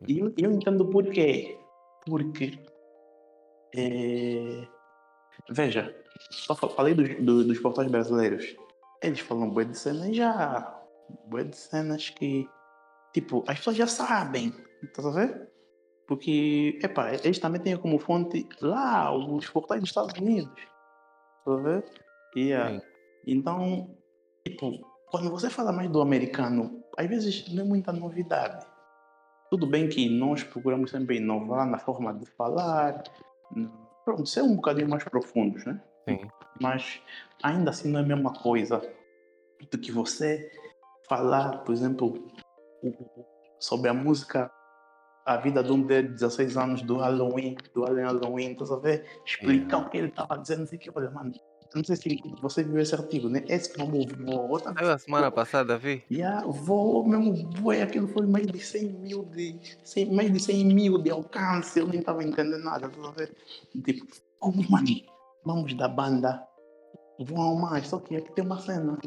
E 0.09 0.19
eu, 0.19 0.33
eu 0.39 0.51
entendo 0.53 0.87
por 0.87 1.05
quê. 1.07 1.59
Porque, 2.07 2.59
eh, 3.75 4.67
veja, 5.51 5.95
só 6.31 6.55
fa- 6.55 6.69
falei 6.69 6.95
dos, 6.95 7.09
do- 7.23 7.45
dos 7.45 7.59
portais 7.61 7.91
brasileiros, 7.91 8.57
eles 9.03 9.21
falam 9.21 9.51
bué 9.51 9.65
de 9.65 9.79
cenas 9.79 10.17
já, 10.17 10.83
bué 11.27 11.45
de 11.45 11.57
cenas 11.57 12.09
que, 12.11 12.49
tipo, 13.13 13.45
as 13.47 13.59
pessoas 13.59 13.77
já 13.77 13.87
sabem, 13.87 14.53
tá 14.95 15.07
a 15.07 15.11
ver? 15.11 15.51
Porque, 16.07 16.79
epá, 16.83 17.13
eles 17.15 17.39
também 17.39 17.61
têm 17.61 17.77
como 17.77 17.99
fonte 17.99 18.49
lá 18.61 19.15
os 19.15 19.49
portais 19.49 19.81
dos 19.81 19.91
Estados 19.91 20.19
Unidos. 20.19 20.53
Tá 21.45 21.53
a 21.53 21.57
ver? 21.57 21.85
E, 22.35 22.53
ah, 22.53 22.81
então, 23.27 23.97
tipo, 24.47 24.73
quando 25.11 25.31
você 25.31 25.49
fala 25.49 25.73
mais 25.73 25.91
do 25.91 26.01
americano, 26.01 26.83
às 26.97 27.07
vezes 27.07 27.53
não 27.53 27.63
é 27.63 27.67
muita 27.67 27.93
novidade. 27.93 28.67
Tudo 29.51 29.67
bem 29.67 29.89
que 29.89 30.09
nós 30.09 30.45
procuramos 30.45 30.91
sempre 30.91 31.17
inovar 31.17 31.67
na 31.67 31.79
forma 31.79 32.15
de 32.15 32.27
falar, 32.27 33.03
pronto, 34.05 34.27
ser 34.27 34.43
um 34.43 34.57
bocadinho 34.57 34.89
mais 34.89 35.03
profundos, 35.05 35.65
né? 35.65 35.81
Sim. 36.09 36.29
Mas 36.61 37.01
ainda 37.43 37.71
assim 37.71 37.91
não 37.91 38.01
é 38.01 38.03
a 38.03 38.07
mesma 38.07 38.33
coisa 38.33 38.81
do 39.71 39.79
que 39.79 39.91
você 39.91 40.51
falar, 41.09 41.59
por 41.65 41.73
exemplo, 41.73 42.29
sobre 43.59 43.89
a 43.91 43.95
música 43.95 44.51
a 45.25 45.37
vida 45.37 45.63
de 45.63 45.71
um 45.71 45.87
de 45.87 46.03
16 46.03 46.57
anos 46.57 46.83
do 46.83 46.97
Halloween, 46.97 47.57
do 47.75 47.85
Alien 47.85 48.07
Halloween, 48.07 48.55
tá 48.55 48.65
a 48.73 48.79
ver? 48.79 49.07
Explicar 49.25 49.79
o 49.79 49.91
que 49.91 49.99
ele 49.99 50.09
estava 50.09 50.39
dizendo, 50.39 50.61
não 50.61 50.67
sei 50.67 50.79
o 50.79 50.81
que. 50.81 50.89
Eu 50.89 50.93
falei, 50.93 51.11
mano, 51.11 51.33
não 51.75 51.85
sei 51.85 51.95
se 51.95 52.23
você 52.41 52.65
viu 52.65 52.81
esse 52.81 52.95
artigo, 52.95 53.29
né? 53.29 53.45
Esse 53.47 53.79
mesmo 53.79 54.27
voou. 54.27 54.59
tá- 54.59 54.75
Saiu 54.75 54.91
a 54.91 54.99
semana 54.99 55.31
passada, 55.31 55.79
vi? 55.79 56.03
Yeah, 56.11 56.45
voou 56.47 57.07
mesmo, 57.07 57.33
boi, 57.61 57.81
aquilo 57.81 58.09
foi 58.09 58.27
mais 58.27 58.47
de 58.47 58.59
100 58.59 58.89
mil 58.89 59.25
de, 59.27 59.57
100, 59.85 60.13
mais 60.13 60.33
de 60.33 60.41
100 60.41 60.65
mil 60.65 60.99
de 60.99 61.11
alcance, 61.11 61.79
eu 61.79 61.87
nem 61.87 62.01
estava 62.01 62.25
entendendo 62.25 62.65
nada, 62.65 62.89
tá 62.89 63.09
a 63.09 63.13
ver? 63.13 63.33
Tipo, 63.85 64.07
oh, 64.41 64.51
mano, 64.69 64.89
vamos 65.45 65.75
da 65.75 65.87
banda, 65.87 66.43
voam 67.21 67.55
mais, 67.57 67.87
só 67.87 68.01
que 68.01 68.17
aqui 68.17 68.33
tem 68.33 68.45
uma 68.45 68.59
cena, 68.59 68.99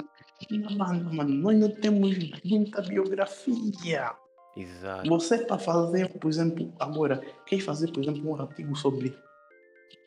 na 0.52 0.70
banda, 0.70 1.10
mano, 1.12 1.34
nós 1.34 1.60
não 1.60 1.70
temos 1.70 2.18
muita 2.44 2.82
biografia. 2.82 4.12
Exato. 4.56 5.10
Você 5.10 5.40
para 5.40 5.58
fazer, 5.58 6.10
por 6.20 6.30
exemplo, 6.30 6.74
agora, 6.80 7.22
quer 7.46 7.60
fazer, 7.60 7.92
por 7.92 8.04
exemplo, 8.04 8.30
um 8.30 8.36
artigo 8.40 8.76
sobre 8.76 9.18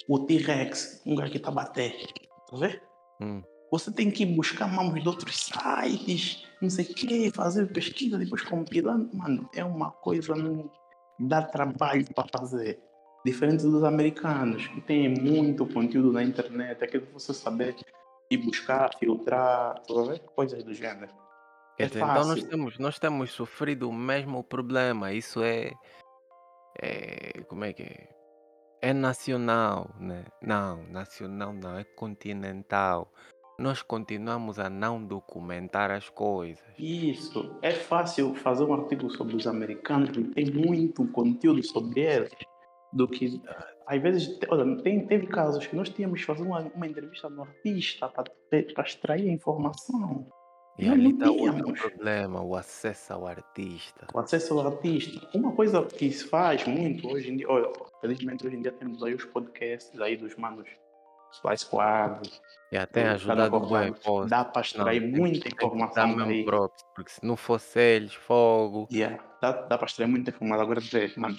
o 0.09 0.18
T-Rex, 0.20 1.03
um 1.05 1.14
gajo 1.14 1.33
que 1.33 1.39
está 1.39 1.51
bater, 1.51 1.97
tá 2.49 2.57
vendo? 2.57 2.81
Hum. 3.20 3.43
Você 3.70 3.91
tem 3.91 4.11
que 4.11 4.24
buscar 4.24 4.72
mamos 4.72 5.03
de 5.03 5.09
outros 5.09 5.37
sites, 5.37 6.47
não 6.62 6.70
sei 6.70 6.85
o 6.85 6.95
quê, 6.95 7.33
fazer 7.35 7.66
pesquisa, 7.72 8.16
depois 8.16 8.43
compilar. 8.43 8.97
Mano, 9.12 9.49
é 9.55 9.64
uma 9.64 9.91
coisa, 9.91 10.37
não 10.37 10.70
dá 11.18 11.43
trabalho 11.43 12.07
para 12.14 12.29
fazer. 12.39 12.79
Diferente 13.24 13.64
dos 13.64 13.83
americanos, 13.83 14.68
que 14.68 14.81
tem 14.81 15.09
muito 15.09 15.66
conteúdo 15.66 16.12
na 16.12 16.22
internet, 16.22 16.85
aquilo 16.85 17.07
que 17.07 17.12
você 17.12 17.35
saber 17.35 17.74
e 18.31 18.37
buscar, 18.37 18.91
filtrar, 18.99 19.81
coisas 20.35 20.62
do 20.64 20.74
gênero. 20.74 21.12
É 21.79 21.87
dizer, 21.87 21.99
então 21.99 22.27
nós 22.27 22.43
temos, 22.45 22.79
nós 22.79 22.99
temos 22.99 23.31
sofrido 23.33 23.89
o 23.89 23.93
mesmo 23.93 24.43
problema. 24.43 25.12
Isso 25.12 25.43
é, 25.43 25.72
é. 26.81 27.43
Como 27.49 27.64
é 27.64 27.72
que 27.72 27.83
é? 27.83 28.09
É 28.81 28.93
nacional, 28.93 29.95
né? 29.99 30.24
Não, 30.43 30.83
nacional 30.89 31.53
não, 31.53 31.77
é 31.77 31.85
continental. 31.85 33.12
Nós 33.59 33.83
continuamos 33.83 34.59
a 34.59 34.68
não 34.68 35.03
documentar 35.03 35.91
as 35.91 36.09
coisas. 36.11 36.64
Isso. 36.79 37.57
É 37.62 37.72
fácil 37.72 38.35
fazer 38.35 38.64
um 38.64 38.74
artigo 38.74 39.11
sobre 39.11 39.37
os 39.37 39.47
americanos, 39.47 40.11
que 40.11 40.22
tem 40.24 40.51
muito 40.51 41.07
conteúdo 41.09 41.62
sobre 41.62 42.01
eles, 42.01 42.33
do 42.93 43.09
que. 43.09 43.41
Às 43.87 44.03
vezes, 44.03 44.39
olha, 44.49 44.82
tem, 44.82 45.07
teve 45.07 45.26
casos 45.28 45.66
que 45.66 45.76
nós 45.76 45.89
tínhamos 45.89 46.20
que 46.20 46.26
fazer 46.26 46.43
uma, 46.43 46.61
uma 46.74 46.87
entrevista 46.87 47.28
no 47.30 47.43
artista 47.43 48.09
para 48.09 48.84
extrair 48.84 49.28
a 49.28 49.32
informação. 49.32 50.26
E 50.78 50.84
Nós 50.87 50.95
ali 50.95 51.12
não 51.12 51.12
está 51.12 51.30
outro 51.30 51.74
problema, 51.74 52.43
o 52.43 52.55
acesso 52.57 53.12
ao 53.12 53.26
artista. 53.26 54.07
O 54.12 54.18
acesso 54.18 54.59
ao 54.59 54.66
artista. 54.66 55.26
Uma 55.34 55.53
coisa 55.53 55.82
que 55.84 56.11
se 56.11 56.26
faz 56.28 56.66
muito 56.66 57.09
hoje 57.09 57.30
em 57.30 57.37
dia, 57.37 57.49
olha, 57.49 57.70
felizmente 58.01 58.47
hoje 58.47 58.57
em 58.57 58.61
dia 58.62 58.72
temos 58.72 59.03
aí 59.03 59.14
os 59.14 59.24
podcasts 59.24 59.99
aí 60.01 60.16
dos 60.16 60.34
manos 60.37 60.68
Fly 61.41 61.57
Squad. 61.57 62.28
E 62.72 62.76
até 62.76 63.05
do 63.05 63.11
ajudado 63.14 63.61
bem. 63.61 63.95
Dá 64.28 64.45
para 64.45 64.62
extrair 64.62 65.01
que- 65.01 65.18
muita 65.18 65.49
informação 65.49 66.09
mesmo 66.09 66.24
daí. 66.26 66.45
props, 66.45 66.82
porque 66.95 67.11
se 67.11 67.24
não 67.24 67.37
fosse 67.37 67.78
eles, 67.78 68.14
fogo. 68.14 68.89
Yeah, 68.93 69.22
dá, 69.41 69.53
dá 69.53 69.78
para 69.78 69.87
extrair 69.87 70.09
muita 70.09 70.30
informação. 70.30 70.62
Agora, 70.64 70.80
dizer, 70.80 71.12
mano, 71.16 71.37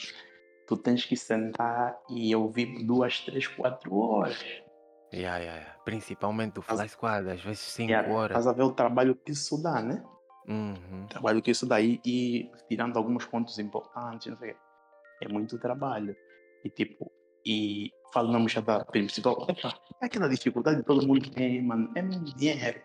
tu 0.68 0.76
tens 0.76 1.06
que 1.06 1.16
sentar 1.16 1.98
e 2.10 2.36
ouvir 2.36 2.86
duas, 2.86 3.22
três, 3.22 3.48
quatro 3.48 3.96
horas. 3.96 4.38
Yeah, 5.14 5.38
yeah, 5.38 5.60
yeah. 5.62 5.80
Principalmente 5.86 6.60
o 6.60 6.62
Fly 6.62 6.90
Squad, 6.90 7.30
às 7.30 7.42
vezes 7.42 7.62
5 7.62 7.90
Yeah, 7.90 8.14
horas. 8.14 8.38
Estás 8.38 8.48
a 8.48 8.52
ver 8.52 8.64
o 8.64 8.74
trabalho 8.74 9.16
que 9.16 9.32
isso 9.32 9.62
dá, 9.64 9.82
né? 9.82 10.04
Uhum. 10.48 11.08
Trabalho 11.08 11.42
que 11.42 11.52
isso 11.52 11.66
dá 11.66 11.80
e, 11.80 12.02
e 12.06 12.52
tirando 12.68 12.98
alguns 12.98 13.26
pontos 13.26 13.58
importantes, 13.58 14.28
não 14.28 14.38
sei 14.38 14.52
o 14.52 14.54
quê. 14.54 14.60
É 15.24 15.30
muito 15.30 15.58
trabalho. 15.58 16.16
E 16.66 16.70
tipo, 16.70 17.10
e 17.46 17.90
falamos 18.14 18.52
já 18.52 18.60
da 18.60 18.84
principal, 18.84 19.46
epa, 19.48 19.74
aquela 20.02 20.28
dificuldade 20.28 20.82
que 20.82 20.86
todo 20.86 21.08
mundo 21.08 21.30
tem, 21.32 21.64
mano, 21.64 21.90
é 21.96 22.02
muito 22.02 22.36
dinheiro. 22.36 22.82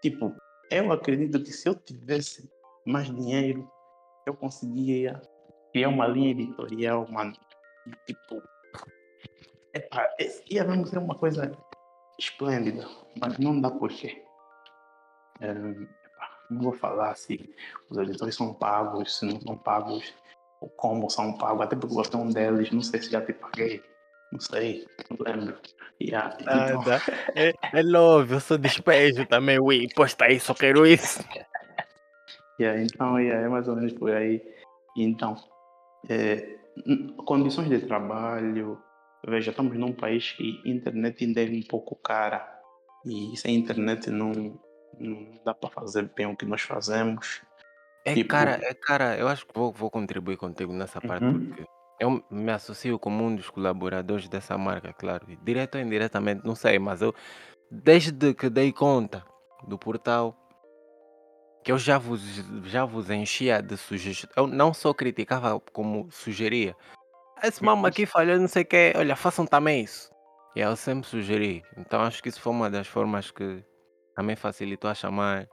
Tipo, 0.00 0.32
eu 0.70 0.92
acredito 0.92 1.42
que 1.42 1.50
se 1.50 1.68
eu 1.68 1.74
tivesse 1.74 2.48
mais 2.86 3.06
dinheiro, 3.12 3.68
eu 4.24 4.34
conseguia 4.34 5.20
criar 5.76 5.88
uma 5.90 6.06
linha 6.06 6.30
editorial, 6.30 7.06
mano. 7.10 7.34
E, 7.86 7.90
tipo, 8.14 8.42
epa, 9.74 10.08
esse 10.18 10.42
ia 10.50 10.64
mesmo 10.64 10.86
ser 10.86 10.98
uma 10.98 11.14
coisa 11.14 11.52
esplêndida, 12.18 12.88
mas 13.20 13.36
não 13.38 13.60
dá 13.60 13.70
porquê. 13.70 14.22
É, 15.42 15.52
não 15.52 16.62
vou 16.62 16.72
falar 16.72 17.14
se 17.14 17.54
os 17.90 17.98
editores 17.98 18.34
são 18.34 18.54
pagos, 18.54 19.18
se 19.18 19.26
não 19.26 19.38
são 19.38 19.58
pagos, 19.58 20.14
ou 20.62 20.70
como 20.70 21.10
são 21.10 21.36
pagos, 21.36 21.60
até 21.66 21.76
porque 21.76 21.94
é 21.94 22.16
um 22.16 22.30
deles, 22.30 22.70
não 22.70 22.80
sei 22.80 23.02
se 23.02 23.10
já 23.10 23.20
te 23.20 23.34
paguei, 23.34 23.82
não 24.32 24.40
sei, 24.40 24.86
não 25.10 25.18
lembro. 25.20 25.58
Yeah, 26.00 26.34
então- 26.40 26.82
Nada. 26.84 27.02
É, 27.34 27.52
é 27.74 27.82
love, 27.82 28.32
eu 28.32 28.40
sou 28.40 28.56
despejo 28.56 29.26
também, 29.26 29.58
ui, 29.60 29.86
posta 29.94 30.24
aí, 30.24 30.40
só 30.40 30.54
quero 30.54 30.86
isso. 30.86 31.22
Yeah, 32.58 32.80
então, 32.80 33.20
yeah, 33.20 33.44
é 33.44 33.50
mais 33.50 33.68
ou 33.68 33.76
menos 33.76 33.92
por 33.92 34.10
aí. 34.10 34.42
Então, 34.96 35.36
é, 36.08 36.58
condições 37.24 37.68
de 37.68 37.80
trabalho, 37.80 38.78
veja, 39.26 39.50
estamos 39.50 39.76
num 39.78 39.92
país 39.92 40.32
que 40.32 40.62
a 40.64 40.68
internet 40.68 41.24
ainda 41.24 41.42
é 41.42 41.48
um 41.48 41.62
pouco 41.62 41.96
cara 41.96 42.46
e 43.04 43.36
sem 43.36 43.54
internet 43.54 44.10
não, 44.10 44.32
não 44.98 45.30
dá 45.44 45.54
para 45.54 45.70
fazer 45.70 46.10
bem 46.14 46.26
o 46.26 46.36
que 46.36 46.44
nós 46.44 46.62
fazemos. 46.62 47.42
É 48.04 48.14
Tipo- 48.14 48.30
cara, 48.30 48.60
é 48.62 48.74
cara, 48.74 49.16
eu 49.16 49.26
acho 49.28 49.46
que 49.46 49.52
vou, 49.54 49.72
vou 49.72 49.90
contribuir 49.90 50.36
contigo 50.36 50.72
nessa 50.72 51.00
parte 51.00 51.24
Uhum. 51.24 51.46
porque 51.46 51.64
eu 51.98 52.22
me 52.30 52.52
associo 52.52 52.98
como 52.98 53.24
um 53.24 53.34
dos 53.34 53.50
colaboradores 53.50 54.28
dessa 54.28 54.56
marca, 54.56 54.92
claro, 54.92 55.26
direto 55.42 55.76
ou 55.76 55.80
indiretamente, 55.80 56.44
não 56.44 56.54
sei, 56.54 56.78
mas 56.78 57.02
eu 57.02 57.14
desde 57.70 58.34
que 58.34 58.48
dei 58.48 58.72
conta 58.72 59.24
do 59.66 59.76
portal 59.78 60.36
que 61.66 61.72
eu 61.72 61.78
já 61.78 61.98
vos 61.98 62.22
já 62.66 62.84
vos 62.84 63.10
enchia 63.10 63.60
de 63.60 63.76
sugestões, 63.76 64.32
eu 64.36 64.46
não 64.46 64.72
só 64.72 64.94
criticava 64.94 65.58
como 65.72 66.08
sugeria. 66.12 66.76
Esse 67.42 67.62
mama 67.62 67.88
aqui 67.88 68.06
falhou, 68.06 68.38
não 68.38 68.46
sei 68.46 68.62
o 68.62 68.66
que, 68.66 68.92
olha, 68.96 69.16
façam 69.16 69.44
também 69.44 69.82
isso. 69.82 70.08
E 70.54 70.60
eu 70.60 70.76
sempre 70.76 71.08
sugeri. 71.08 71.64
Então 71.76 72.00
acho 72.02 72.22
que 72.22 72.28
isso 72.28 72.40
foi 72.40 72.52
uma 72.52 72.70
das 72.70 72.86
formas 72.86 73.32
que 73.32 73.64
também 74.14 74.36
facilitou 74.36 74.88
a 74.88 74.94
chamar 74.94 75.48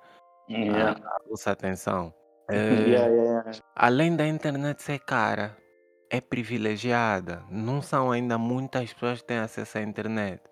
Yeah. 0.47 0.91
a, 1.03 1.15
a 1.15 1.19
vossa 1.27 1.51
atenção. 1.51 2.13
Eh, 2.51 2.57
Yeah, 2.57 3.07
yeah, 3.07 3.41
yeah. 3.49 3.51
Além 3.75 4.15
da 4.17 4.27
internet 4.27 4.83
ser 4.83 4.99
cara, 4.99 5.57
é 6.11 6.19
privilegiada. 6.21 7.41
Não 7.49 7.81
são 7.81 8.11
ainda 8.11 8.37
muitas 8.37 8.93
pessoas 8.93 9.21
que 9.21 9.27
têm 9.27 9.37
acesso 9.39 9.77
à 9.77 9.81
internet. 9.81 10.43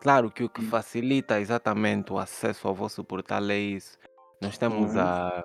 Claro 0.00 0.30
que 0.30 0.44
o 0.44 0.48
que 0.48 0.62
facilita 0.62 1.40
exatamente 1.40 2.12
o 2.12 2.18
acesso 2.18 2.68
ao 2.68 2.74
vosso 2.74 3.04
portal 3.04 3.50
é 3.50 3.58
isso. 3.58 3.98
Nós 4.40 4.56
temos 4.58 4.94
Uhum. 4.94 5.00
a, 5.00 5.44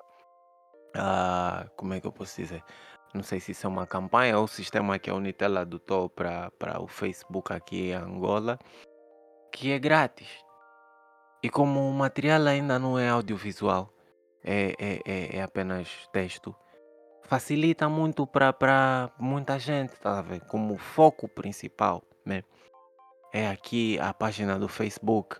a. 0.96 1.66
Como 1.76 1.94
é 1.94 2.00
que 2.00 2.06
eu 2.06 2.12
posso 2.12 2.40
dizer? 2.40 2.62
Não 3.14 3.22
sei 3.22 3.40
se 3.40 3.52
isso 3.52 3.66
é 3.66 3.70
uma 3.70 3.86
campanha 3.86 4.38
ou 4.38 4.44
o 4.44 4.48
sistema 4.48 4.98
que 4.98 5.08
a 5.08 5.14
Unitel 5.14 5.56
adotou 5.58 6.08
para 6.08 6.50
o 6.80 6.86
Facebook 6.86 7.52
aqui 7.52 7.90
em 7.90 7.94
Angola, 7.94 8.58
que 9.52 9.72
é 9.72 9.78
grátis. 9.78 10.28
E 11.42 11.48
como 11.48 11.88
o 11.88 11.92
material 11.92 12.46
ainda 12.46 12.78
não 12.78 12.98
é 12.98 13.08
audiovisual, 13.08 13.90
é, 14.42 14.74
é, 14.78 15.00
é, 15.06 15.36
é 15.38 15.42
apenas 15.42 15.88
texto, 16.12 16.54
facilita 17.22 17.88
muito 17.88 18.26
para 18.26 19.10
muita 19.18 19.58
gente, 19.58 19.96
tá 19.96 20.20
ver? 20.22 20.40
Como 20.46 20.76
foco 20.76 21.28
principal, 21.28 22.02
né? 22.24 22.42
É 23.32 23.48
aqui 23.48 23.98
a 23.98 24.12
página 24.14 24.58
do 24.58 24.68
Facebook. 24.68 25.36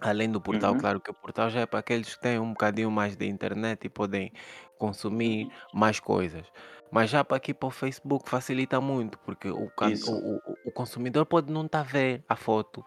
Além 0.00 0.30
do 0.30 0.40
portal, 0.40 0.72
Uhum. 0.72 0.78
claro 0.78 1.00
que 1.00 1.10
o 1.10 1.14
portal 1.14 1.50
já 1.50 1.60
é 1.60 1.66
para 1.66 1.80
aqueles 1.80 2.14
que 2.14 2.20
têm 2.20 2.38
um 2.38 2.50
bocadinho 2.50 2.90
mais 2.90 3.16
de 3.16 3.26
internet 3.26 3.84
e 3.84 3.88
podem 3.88 4.32
consumir 4.78 5.50
mais 5.74 5.98
coisas. 5.98 6.46
Mas 6.90 7.10
já 7.10 7.24
para 7.24 7.36
aqui 7.36 7.52
para 7.52 7.66
o 7.66 7.70
Facebook 7.70 8.30
facilita 8.30 8.80
muito, 8.80 9.18
porque 9.18 9.50
o, 9.50 9.68
can- 9.70 9.90
Isso. 9.90 10.10
o, 10.10 10.36
o, 10.36 10.56
o 10.66 10.72
consumidor 10.72 11.26
pode 11.26 11.52
não 11.52 11.66
estar 11.66 11.80
a 11.80 11.82
ver 11.82 12.22
a 12.28 12.36
foto, 12.36 12.84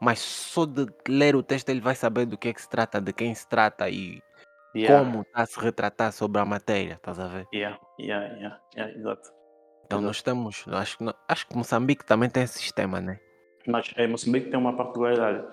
mas 0.00 0.18
só 0.18 0.66
de 0.66 0.86
ler 1.08 1.36
o 1.36 1.42
texto 1.42 1.68
ele 1.68 1.80
vai 1.80 1.94
saber 1.94 2.26
do 2.26 2.36
que 2.36 2.48
é 2.48 2.52
que 2.52 2.60
se 2.60 2.68
trata, 2.68 3.00
de 3.00 3.12
quem 3.12 3.34
se 3.34 3.46
trata 3.48 3.88
e 3.88 4.20
Yeah. 4.74 5.08
como 5.10 5.22
está 5.22 5.42
a 5.42 5.46
se 5.46 5.58
retratar 5.58 6.12
sobre 6.12 6.38
a 6.38 6.44
matéria, 6.44 6.94
estás 6.94 7.18
a 7.18 7.28
ver? 7.28 7.46
Yeah, 7.54 7.78
yeah, 7.98 8.26
yeah, 8.34 8.60
yeah, 8.76 8.98
exato. 8.98 9.30
Então 9.86 10.02
nós 10.02 10.20
temos, 10.20 10.66
acho 10.68 10.98
que, 10.98 11.04
acho 11.28 11.46
que 11.46 11.56
Moçambique 11.56 12.04
também 12.04 12.28
tem 12.28 12.42
esse 12.42 12.58
sistema, 12.58 13.00
né? 13.00 13.18
Mas 13.66 13.90
é, 13.96 14.06
Moçambique 14.06 14.50
tem 14.50 14.58
uma 14.60 14.76
particularidade. 14.76 15.46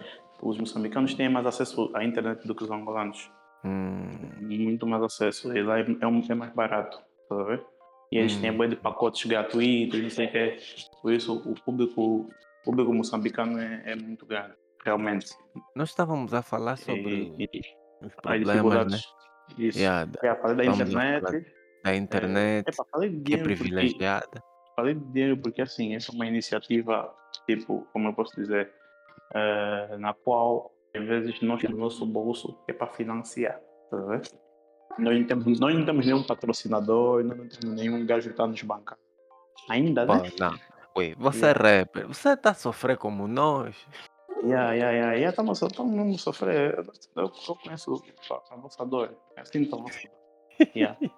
Os 0.45 0.57
moçambicanos 0.57 1.13
têm 1.13 1.29
mais 1.29 1.45
acesso 1.45 1.89
à 1.95 2.03
internet 2.03 2.45
do 2.45 2.53
que 2.53 2.63
os 2.63 2.69
angolanos. 2.71 3.31
Hum, 3.63 4.09
Muito 4.41 4.85
mais 4.85 5.01
acesso. 5.01 5.55
E 5.55 5.63
lá 5.63 5.79
é, 5.79 5.85
é, 6.01 6.07
um- 6.07 6.21
é 6.29 6.35
mais 6.35 6.53
barato, 6.53 6.97
tá 7.29 7.39
a 7.39 7.43
ver? 7.43 7.65
E 8.11 8.17
eles 8.17 8.35
têm 8.35 8.51
Hum. 8.51 8.57
bem 8.57 8.69
de 8.69 8.75
pacotes 8.75 9.25
gratuitos, 9.25 9.99
não 10.01 10.09
sei 10.09 10.27
o 10.27 10.31
que. 10.31 10.57
Por 11.01 11.13
isso 11.13 11.33
o 11.49 11.53
público, 11.63 12.01
o 12.01 12.29
público 12.63 12.93
moçambicano 12.93 13.57
é, 13.59 13.83
é 13.91 13.95
muito 13.95 14.25
grande, 14.25 14.53
realmente. 14.83 15.27
nós 15.75 15.89
estávamos 15.89 16.33
a 16.33 16.41
falar 16.41 16.75
sobre 16.77 17.33
E, 17.39 17.43
e, 17.53 17.61
os 18.01 18.07
as 18.07 18.15
problemas, 18.15 18.91
né? 18.91 18.97
Isso. 19.57 19.79
Yeah, 19.79 20.05
da- 20.05 20.19
É, 20.21 20.27
da 20.27 20.33
a 20.33 20.35
falar 20.35 20.63
internet. 20.65 21.53
da 21.83 21.95
internet, 21.95 22.65
É, 22.67 22.71
falei 22.91 23.09
de 23.09 23.15
que 23.21 23.33
é 23.33 23.37
dinheiro 23.37 23.49
porque 23.49 23.63
privilegiada. 23.63 24.43
falei 24.75 24.93
de 24.93 25.05
dinheiro 25.05 25.37
porque 25.37 25.61
assim, 25.61 25.95
essa 25.95 26.11
é 26.11 26.15
uma 26.15 26.25
iniciativa, 26.27 27.13
tipo, 27.47 27.87
como 27.93 28.09
eu 28.09 28.13
posso 28.13 28.35
dizer, 28.35 28.73
eh, 29.33 29.97
na 29.97 30.13
qual 30.13 30.71
às 30.95 31.03
vezes 31.03 31.41
nós 31.41 31.61
do 31.63 31.75
nosso 31.75 32.05
bolso 32.05 32.57
é 32.67 32.73
para 32.73 32.87
financiar, 32.87 33.59
tá 33.89 33.97
a 33.97 34.01
ver? 34.01 34.21
Nós 34.99 35.19
não 35.19 35.25
temos, 35.25 35.59
nós 35.59 35.75
não 35.75 35.85
temos 35.85 36.05
nenhum 36.05 36.23
patrocinador, 36.23 37.23
nós 37.23 37.37
não 37.37 37.47
temos 37.47 37.75
nenhum 37.81 38.05
gajo 38.05 38.27
que 38.27 38.33
está 38.33 38.45
nos 38.45 38.61
bancando. 38.61 39.01
Ainda, 39.69 40.05
né? 40.05 40.31
não. 40.39 40.53
Ui, 40.95 41.15
você 41.17 41.47
é 41.47 41.49
Yeah. 41.49 41.79
rapper, 41.79 42.07
você 42.07 42.29
está 42.29 42.51
a 42.51 42.53
sofrer 42.53 42.97
como 42.97 43.27
nós. 43.27 43.75
Yeah, 44.43 44.73
yeah, 44.73 44.91
yeah, 44.91 45.13
yeah, 45.13 45.29
estamos 45.29 45.61
estamos 45.61 46.15
a 46.15 46.19
sofrer. 46.19 46.77
Eu, 47.15 47.23
eu 47.23 47.55
conheço 47.55 48.03
a, 48.29 48.53
a 48.53 48.57
vossa 48.57 48.85
dor. 48.85 49.15
É 49.35 49.41
assim 49.41 49.65
tão 49.65 49.85
yeah. 50.75 50.97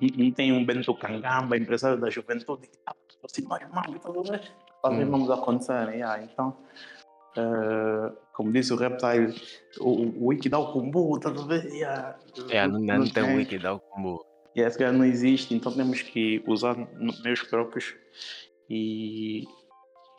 E, 0.00 0.30
tem 0.30 0.52
um 0.52 0.64
Bento 0.64 0.94
Cangamba, 0.94 1.56
empresário 1.56 1.98
da 1.98 2.08
juventude, 2.08 2.68
que 2.68 2.76
está 2.76 2.94
patrocinando 2.94 3.62
irmão, 3.62 3.82
tudo 4.00 4.28
mais. 4.28 4.52
Fazer 4.80 5.04
Hum. 5.04 5.10
vamos 5.10 5.30
acontecer. 5.30 5.88
Yeah. 5.88 6.22
Então, 6.22 6.56
eh, 7.38 8.12
como 8.32 8.52
disse 8.52 8.72
o 8.72 8.76
Reptile, 8.76 9.34
o, 9.80 10.28
o 10.28 10.72
combo, 10.72 11.18
tá? 11.18 11.30
Yeah. 11.72 12.18
É, 12.50 12.66
não, 12.66 12.80
não, 12.80 13.08
tem 13.08 13.22
o 13.76 13.80
combo. 13.80 14.24
E 14.54 14.60
esse 14.60 14.78
cara 14.78 14.92
não 14.92 15.04
existe, 15.04 15.54
então 15.54 15.72
temos 15.72 16.02
que 16.02 16.42
usar 16.46 16.76
meios 17.22 17.42
próprios. 17.42 17.94
E. 18.68 19.44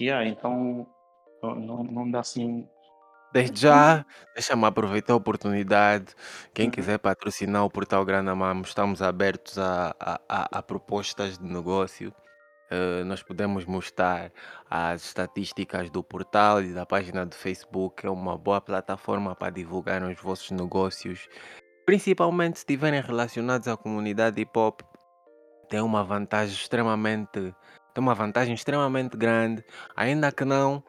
Yeah, 0.01 0.25
então. 0.27 0.87
Não, 1.43 1.55
não, 1.55 1.83
dá 2.11 2.19
assim. 2.19 2.67
Desde 3.31 3.61
já, 3.61 4.05
deixa-me 4.33 4.65
aproveitar 4.65 5.13
a 5.13 5.15
oportunidade. 5.17 6.15
Quem 6.53 6.69
quiser 6.69 6.97
patrocinar 6.97 7.63
o 7.63 7.69
Portal 7.69 8.03
Grana 8.03 8.33
Mamo, 8.35 8.63
estamos 8.63 9.01
abertos 9.01 9.57
a, 9.57 9.95
a- 10.27 10.57
a 10.59 10.63
propostas 10.63 11.37
de 11.37 11.45
negócio. 11.45 12.11
Eh, 12.69 13.03
nós 13.03 13.23
podemos 13.23 13.65
mostrar 13.65 14.31
as 14.69 15.03
estatísticas 15.05 15.89
do 15.89 16.03
portal 16.03 16.61
e 16.61 16.73
da 16.73 16.85
página 16.85 17.25
do 17.25 17.35
Facebook. 17.35 18.05
É 18.05 18.09
uma 18.09 18.37
boa 18.37 18.61
plataforma 18.61 19.35
para 19.35 19.51
divulgar 19.51 20.03
os 20.03 20.19
vossos 20.21 20.51
negócios, 20.51 21.27
principalmente 21.85 22.59
se 22.59 22.63
estiverem 22.63 23.01
relacionados 23.01 23.67
à 23.67 23.75
comunidade 23.75 24.39
hip 24.39 24.57
hop. 24.57 24.81
Tem 25.69 25.81
uma 25.81 26.03
vantagem 26.03 26.53
extremamente, 26.55 27.53
tem 27.93 28.03
uma 28.03 28.13
vantagem 28.15 28.53
extremamente 28.53 29.17
grande, 29.17 29.63
ainda 29.95 30.31
que 30.31 30.45
não 30.45 30.83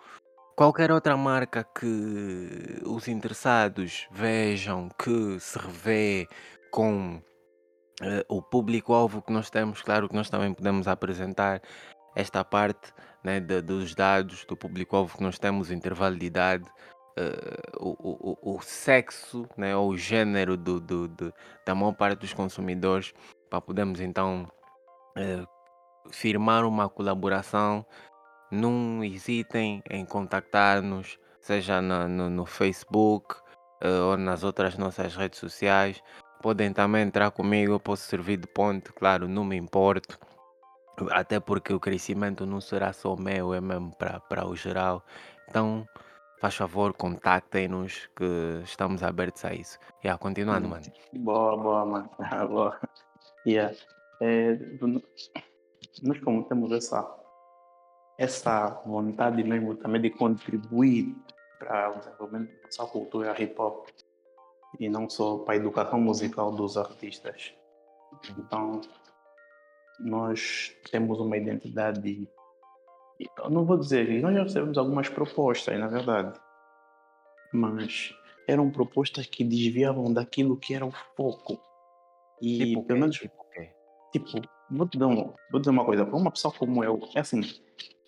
qualquer 0.57 0.93
outra 0.93 1.17
marca 1.17 1.65
que 1.65 2.83
os 2.85 3.09
interessados 3.09 4.07
vejam 4.11 4.91
que 5.03 5.41
se 5.41 5.59
revê 5.59 6.29
com 6.71 7.23
eh, 8.01 8.25
o 8.29 8.41
público-alvo 8.43 9.23
que 9.23 9.33
nós 9.33 9.51
temos, 9.51 9.83
claro 9.83 10.09
que 10.09 10.15
nós 10.15 10.31
também 10.31 10.53
podemos 10.55 10.87
apresentar 10.89 11.61
esta 12.17 12.45
parte 12.45 12.93
né, 13.23 13.39
de- 13.41 13.61
dos 13.61 13.95
dados 13.95 14.45
do 14.47 14.57
público-alvo 14.57 15.17
que 15.17 15.23
nós 15.23 15.39
temos, 15.39 15.71
o 15.71 15.75
intervalo 15.75 16.17
de 16.17 16.27
idade, 16.27 16.65
eh, 17.17 17.61
o, 17.79 17.91
o- 18.51 18.57
o- 18.57 18.61
sexo, 18.63 19.47
né, 19.57 19.77
ou 19.77 19.91
o 19.91 19.97
gênero 19.97 20.57
do, 20.57 20.81
do- 20.81 21.09
do- 21.09 21.35
da 21.67 21.75
maior 21.75 21.93
parte 21.93 22.21
dos 22.21 22.33
consumidores, 22.33 23.13
para 23.51 23.61
podermos 23.61 24.01
então 24.01 24.51
eh, 25.17 25.45
firmar 26.11 26.65
uma 26.65 26.89
colaboração 26.89 27.85
não 28.51 29.05
hesitem 29.05 29.83
em 29.91 30.05
contactar-nos, 30.05 31.19
seja 31.41 31.81
na- 31.81 32.09
no, 32.09 32.29
no 32.31 32.47
Facebook 32.47 33.37
eh, 33.83 33.89
ou 34.01 34.17
nas 34.17 34.43
outras 34.45 34.77
nossas 34.77 35.15
redes 35.17 35.39
sociais. 35.39 36.03
Podem 36.43 36.73
também 36.73 37.03
entrar 37.03 37.31
comigo, 37.31 37.73
eu 37.73 37.81
posso 37.81 38.05
servir 38.05 38.39
de 38.39 38.47
ponte, 38.47 38.93
claro, 38.93 39.29
não 39.29 39.45
me 39.45 39.57
importo. 39.57 40.19
Até 41.11 41.39
porque 41.39 41.73
o 41.73 41.81
crescimento 41.81 42.47
não 42.47 42.61
será 42.61 42.93
só 42.93 43.15
meu, 43.17 43.53
é 43.53 43.61
mesmo 43.61 43.95
para 43.97 44.47
o 44.47 44.57
geral. 44.57 45.05
Então, 45.49 45.87
faz 46.41 46.55
favor, 46.55 46.95
contactem-nos 46.95 48.09
que 48.17 48.61
estamos 48.65 49.03
abertos 49.03 49.45
a 49.45 49.55
isso. 49.55 49.79
E 50.03 50.07
yeah, 50.07 50.19
continuando, 50.19 50.69
mano. 50.69 50.85
Boa, 51.13 51.57
boa, 51.57 51.85
mano. 51.85 52.11
boa. 52.49 52.81
Yeah. 53.47 53.75
É, 54.23 54.59
nós 56.03 56.19
como 56.21 56.45
temos 56.45 56.73
essa, 56.73 57.07
essa 58.19 58.83
vontade 58.87 59.43
mesmo 59.45 59.75
também 59.77 60.01
de 60.01 60.11
contribuir 60.11 61.15
para 61.59 61.91
o 61.91 61.99
desenvolvimento 61.99 62.51
da 62.51 62.63
nossa 62.65 62.87
cultura 62.87 63.43
hip 63.43 63.55
hop 63.59 63.87
e 64.79 64.89
não 64.89 65.09
só 65.09 65.39
para 65.39 65.55
a 65.55 65.57
educação 65.57 66.01
musical 66.01 66.53
dos 66.53 66.77
artistas. 66.77 67.53
Então, 68.39 68.81
nós 69.99 70.75
temos 70.91 71.19
uma 71.19 71.37
identidade. 71.37 72.29
Eu 73.39 73.51
não 73.51 73.65
vou 73.65 73.77
dizer, 73.79 74.09
nós 74.23 74.35
já 74.35 74.43
recebemos 74.43 74.79
algumas 74.79 75.09
propostas, 75.09 75.79
na 75.79 75.89
verdade, 75.89 76.39
mas 77.53 78.15
eram 78.49 78.71
propostas 78.71 79.27
que 79.27 79.45
desviavam 79.45 80.13
daquilo 80.13 80.57
que 80.57 80.75
era 80.75 80.87
o 80.87 80.93
foco. 81.17 81.61
E 82.41 82.59
Tipo 82.59 82.85
pelo 82.85 83.01
menos, 83.01 83.19
Tipo 83.19 83.41
tipo, 84.13 84.49
vou, 84.71 84.89
te 84.89 84.99
dar 84.99 85.07
um, 85.07 85.35
vou 85.51 85.61
dizer 85.61 85.71
uma 85.71 85.85
coisa, 85.85 86.05
para 86.05 86.17
uma 86.17 86.31
pessoa 86.31 86.53
como 86.53 86.83
eu, 86.83 87.01
é 87.15 87.21
assim, 87.21 87.43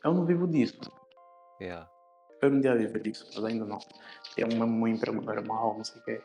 eu 0.05 0.13
não 0.13 0.25
vivo 0.25 0.49
disso. 0.49 0.81
Yeah. 1.61 1.89
Eu 2.41 2.51
um 2.51 2.61
dia 2.61 2.75
viver 2.75 3.03
disso, 3.03 3.31
mas 3.35 3.45
ainda 3.45 3.65
não. 3.65 3.79
Tenho 4.35 4.53
um 4.53 4.65
um 4.65 4.89
emprego 4.89 5.23
normal, 5.23 5.77
não 5.77 5.85
sei 5.85 6.01
o 6.01 6.05
quê. 6.05 6.21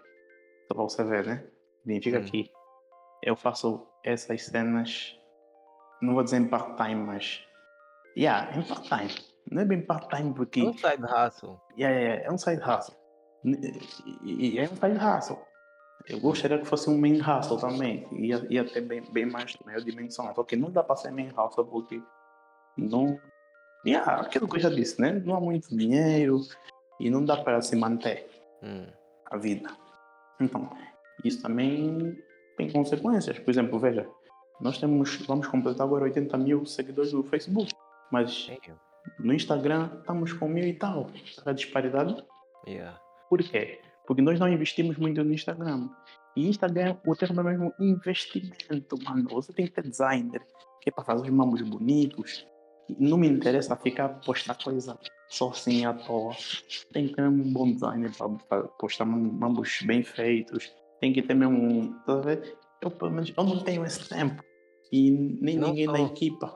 Só 0.68 0.76
você 0.78 1.04
ver, 1.04 1.26
né? 1.26 1.48
Significa 1.84 2.20
Hum. 2.20 2.24
que 2.26 2.52
eu 3.24 3.36
faço 3.36 3.88
essas 4.04 4.44
cenas, 4.46 5.18
não 6.02 6.14
vou 6.14 6.24
dizer 6.24 6.38
em 6.38 6.48
part-time, 6.48 6.96
mas. 6.96 7.44
Yeah, 8.18 8.58
em 8.58 8.64
part-time. 8.64 9.14
Não 9.50 9.62
é 9.62 9.66
bem 9.66 9.82
part-time 9.86 10.34
porque. 10.34 10.62
É 10.62 10.64
um 10.64 10.74
side 10.74 11.04
hustle. 11.04 11.60
Yeah, 11.78 11.98
yeah, 12.00 12.24
é 12.26 12.32
um 12.32 12.38
side 12.38 12.62
hustle. 12.62 12.96
E 14.24 14.60
é 14.60 14.64
um 14.64 14.76
side 14.76 14.98
hustle. 14.98 15.40
Eu 16.06 16.20
gostaria 16.20 16.58
que 16.60 16.66
fosse 16.66 16.90
um 16.90 16.98
main 16.98 17.20
hustle 17.22 17.60
também. 17.60 18.08
Ia, 18.12 18.46
ia 18.50 18.66
ter 18.66 18.82
bem, 18.82 19.02
bem 19.12 19.26
mais 19.26 19.56
maior 19.66 19.82
dimensão. 19.82 20.34
Só 20.34 20.44
que 20.44 20.56
não 20.56 20.72
dá 20.72 20.84
para 20.84 20.96
ser 20.96 21.12
main 21.12 21.30
hustle 21.30 21.66
porque 21.66 22.02
não. 22.78 23.20
Yeah, 23.86 24.22
aquilo 24.22 24.48
que 24.48 24.58
eu 24.58 24.62
já 24.62 24.70
disse, 24.70 25.00
né? 25.02 25.14
Não 25.14 25.36
há 25.36 25.40
muito 25.42 25.70
dinheiro 25.76 26.40
e 27.00 27.10
não 27.10 27.24
dá 27.24 27.38
para 27.38 27.62
se 27.62 27.76
manter 27.76 28.30
Hum. 28.64 28.88
a 29.26 29.38
vida. 29.38 29.70
Então, 30.40 30.70
isso 31.24 31.42
também 31.42 32.16
tem 32.58 32.72
consequências. 32.72 33.40
Por 33.40 33.52
exemplo, 33.52 33.80
veja, 33.80 34.08
nós 34.60 34.78
temos, 34.78 35.18
vamos 35.26 35.48
completar 35.48 35.86
agora 35.86 36.06
80 36.06 36.38
mil 36.38 36.66
seguidores 36.66 37.14
no 37.14 37.24
Facebook, 37.24 37.72
mas 38.12 38.50
no 39.20 39.34
Instagram 39.34 39.90
estamos 40.00 40.34
com 40.34 40.48
mil 40.48 40.66
e 40.66 40.74
tal. 40.74 41.08
A 41.46 41.52
disparidade 41.52 42.24
Yeah. 42.68 43.00
por 43.30 43.42
quê? 43.42 43.80
Porque 44.06 44.22
nós 44.22 44.40
não 44.40 44.50
investimos 44.50 44.98
muito 44.98 45.24
no 45.24 45.34
Instagram. 45.34 45.90
E 46.36 46.48
Instagram, 46.48 46.98
o 47.06 47.16
termo 47.16 47.40
é 47.42 47.44
mesmo 47.44 47.74
investimento, 47.80 48.96
mano. 49.04 49.30
Você 49.30 49.54
tem 49.54 49.66
que 49.66 49.72
ter 49.72 49.84
designer, 49.88 50.46
que 50.82 50.90
é 50.90 50.92
para 50.92 51.04
fazer 51.04 51.24
os 51.24 51.30
mambos 51.30 51.62
bonitos. 51.62 52.46
Não 53.00 53.18
me 53.18 53.28
interessa 53.28 53.76
ficar 53.76 54.10
postar 54.22 54.56
coisa 54.62 54.98
só 55.30 55.50
assim 55.50 55.86
à 55.86 55.94
toa. 55.94 56.36
Tem 56.94 57.08
que 57.08 57.16
ter 57.16 57.24
um 57.24 57.52
bom 57.54 57.72
designer 57.72 58.12
para 58.48 58.64
postar 58.80 59.06
mam- 59.06 59.32
mambos 59.34 59.82
bem 59.84 60.04
feitos. 60.04 60.72
Tem 61.00 61.14
que 61.14 61.22
ter 61.22 61.34
mesmo 61.34 61.58
um. 61.58 61.94
Tá? 62.04 62.14
Eu, 62.82 62.92
pelo 62.92 63.12
menos, 63.12 63.34
eu 63.36 63.44
não 63.44 63.60
tenho 63.60 63.86
esse 63.86 64.08
tempo. 64.08 64.44
E 64.92 65.12
nem 65.12 65.58
Não 65.58 65.70
ninguém 65.70 65.88
da 65.88 65.98
só. 65.98 66.06
equipa. 66.06 66.56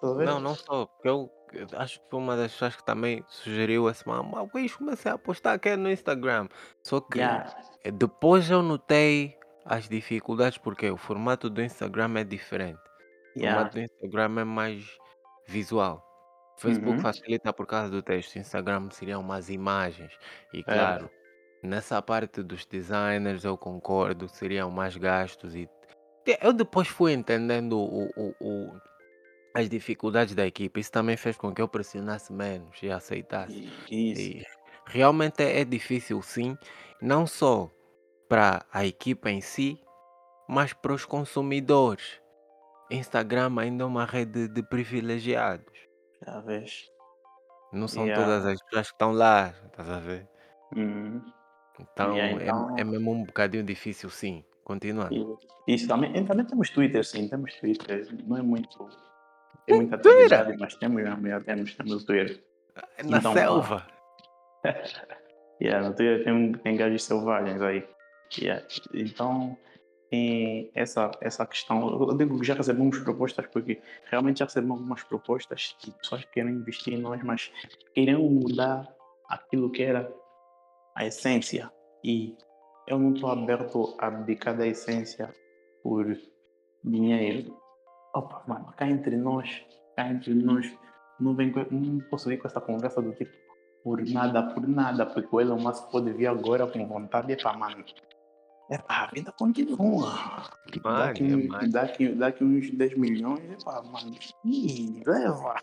Tá? 0.00 0.08
Não, 0.24 0.40
não 0.40 0.54
só. 0.54 0.86
porque 0.86 1.08
Eu, 1.08 1.30
eu 1.52 1.66
acho 1.76 2.00
que 2.00 2.08
foi 2.10 2.18
uma 2.20 2.36
das 2.36 2.52
pessoas 2.52 2.76
que 2.76 2.84
também 2.84 3.24
sugeriu 3.28 3.88
esse. 3.90 4.04
Ah, 4.08 4.46
Luís, 4.54 4.74
comecei 4.74 5.10
a 5.12 5.18
postar 5.18 5.54
aqui 5.54 5.74
no 5.76 5.90
Instagram. 5.90 6.48
Só 6.82 7.00
que 7.00 7.18
Yeah. 7.18 7.54
depois 7.94 8.50
eu 8.50 8.62
notei 8.62 9.36
as 9.64 9.88
dificuldades, 9.88 10.58
porque 10.58 10.90
o 10.90 10.96
formato 10.96 11.48
do 11.50 11.62
Instagram 11.62 12.18
é 12.18 12.24
diferente. 12.24 12.80
O 13.36 13.38
Yeah. 13.40 13.56
formato 13.58 13.76
do 13.76 13.82
Instagram 13.82 14.40
é 14.40 14.44
mais 14.44 14.84
visual. 15.48 16.02
Facebook 16.62 16.96
Uhum. 16.96 17.00
facilita 17.00 17.52
por 17.52 17.66
causa 17.66 17.90
do 17.90 18.02
texto. 18.02 18.36
Instagram 18.38 18.88
seriam 18.90 19.20
umas 19.20 19.50
imagens. 19.50 20.12
E 20.52 20.60
É. 20.60 20.62
claro, 20.62 21.10
nessa 21.62 22.00
parte 22.00 22.42
dos 22.42 22.64
designers 22.64 23.44
eu 23.44 23.56
concordo, 23.58 24.28
seriam 24.28 24.70
mais 24.70 24.96
gastos 24.96 25.54
e 25.54 25.68
eu 26.40 26.52
depois 26.52 26.86
fui 26.88 27.12
entendendo 27.12 27.78
o, 27.78 28.08
o- 28.16 28.34
o- 28.40 28.80
as 29.54 29.68
dificuldades 29.68 30.34
da 30.34 30.46
equipe. 30.46 30.80
Isso 30.80 30.90
também 30.92 31.16
fez 31.16 31.36
com 31.36 31.52
que 31.52 31.60
eu 31.60 31.68
pressionasse 31.68 32.32
menos 32.32 32.80
e 32.82 32.90
aceitasse. 32.90 33.68
Isso. 33.90 34.20
E 34.20 34.46
realmente 34.86 35.42
é, 35.42 35.60
é 35.60 35.64
difícil, 35.64 36.22
sim, 36.22 36.56
não 37.00 37.26
só 37.26 37.70
para 38.28 38.64
a 38.72 38.86
equipa 38.86 39.30
em 39.30 39.40
si, 39.40 39.78
mas 40.48 40.72
para 40.72 40.92
os 40.94 41.04
consumidores. 41.04 42.20
Instagram 42.90 43.54
ainda 43.58 43.84
é 43.84 43.86
uma 43.86 44.04
rede 44.04 44.48
de 44.48 44.62
privilegiados. 44.62 45.72
Já 46.26 46.40
vês. 46.40 46.90
Não 47.72 47.88
são 47.88 48.04
Yeah. 48.06 48.22
todas 48.24 48.46
as 48.46 48.62
pessoas 48.62 48.88
que 48.88 48.94
estão 48.94 49.12
lá, 49.12 49.54
estás 49.66 49.88
a 49.88 49.98
ver? 50.00 50.28
Uhum. 50.76 51.22
Então, 51.80 52.14
Yeah, 52.16 52.38
é- 52.40 52.44
então- 52.44 52.78
É, 52.78 52.84
mesmo 52.84 53.10
um 53.12 53.24
bocadinho 53.24 53.64
difícil, 53.64 54.10
sim. 54.10 54.44
Continuando. 54.62 55.38
Isso 55.66 55.88
também, 55.88 56.12
também 56.24 56.44
temos 56.46 56.70
Twitter, 56.70 57.04
sim, 57.04 57.28
temos 57.28 57.54
Twitter. 57.56 58.06
Não 58.26 58.36
é 58.36 58.42
muito. 58.42 58.88
Tem 59.66 59.76
muita 59.76 59.96
atividade, 59.96 60.56
mas 60.58 60.74
temos, 60.76 61.02
temos, 61.44 61.74
temos 61.74 62.04
Twitter. 62.04 62.42
Na 63.04 63.18
Então, 63.18 63.32
selva. 63.32 63.86
yeah, 65.60 65.86
no 65.88 65.94
Twitter 65.94 66.24
tem, 66.24 66.52
tem 66.52 66.76
gajos 66.76 67.04
selvagens 67.04 67.60
aí. 67.60 67.86
Yeah. 68.38 68.64
Então, 68.94 69.56
essa, 70.74 71.10
essa 71.20 71.46
questão. 71.46 71.88
Eu 72.08 72.16
digo 72.16 72.38
que 72.38 72.46
já 72.46 72.54
recebemos 72.54 72.98
propostas, 72.98 73.46
porque 73.46 73.80
realmente 74.04 74.40
já 74.40 74.44
recebemos 74.44 74.78
algumas 74.78 75.02
propostas 75.02 75.74
que 75.78 75.90
pessoas 75.90 76.24
querem 76.26 76.54
investir 76.54 76.94
em 76.94 77.00
nós, 77.00 77.22
mas 77.22 77.52
querem 77.94 78.16
mudar 78.16 78.86
aquilo 79.28 79.70
que 79.70 79.82
era 79.82 80.12
a 80.94 81.06
essência. 81.06 81.72
E 82.04 82.36
eu 82.86 82.98
não 82.98 83.14
estou 83.14 83.30
aberto 83.30 83.96
a 83.98 84.08
abdicar 84.08 84.56
da 84.56 84.66
essência 84.66 85.32
por 85.82 86.16
dinheiro. 86.84 87.56
Opa, 88.14 88.42
mano, 88.46 88.72
cá 88.76 88.86
entre 88.86 89.16
nós, 89.16 89.64
cá 89.96 90.08
entre 90.08 90.34
nós, 90.34 90.70
não, 91.18 91.34
vem 91.34 91.52
não 91.70 92.00
posso 92.10 92.28
vir 92.28 92.38
com 92.38 92.46
essa 92.46 92.60
conversa 92.60 93.00
do 93.00 93.12
tipo 93.14 93.32
por 93.82 94.00
nada, 94.04 94.42
por 94.54 94.66
nada, 94.68 95.06
porque 95.06 95.28
o 95.34 95.40
Elon 95.40 95.58
Musk 95.58 95.90
pode 95.90 96.12
vir 96.12 96.28
agora 96.28 96.66
com 96.66 96.86
vontade 96.86 97.36
para 97.36 97.52
mano. 97.56 97.84
É 98.72 98.78
pá, 98.78 99.04
a 99.04 99.06
vida 99.14 99.30
continua. 99.32 100.14
Mano, 100.82 100.98
daqui, 100.98 101.30
é 101.30 101.36
um- 101.36 101.46
mano. 101.48 101.70
daqui, 101.70 102.08
daqui 102.14 102.42
uns 102.42 102.70
10 102.70 102.96
milhões, 102.96 103.44
é 103.50 103.56
pá, 103.62 103.82
mano. 103.82 104.16
Ih, 104.42 105.02
leva. 105.06 105.56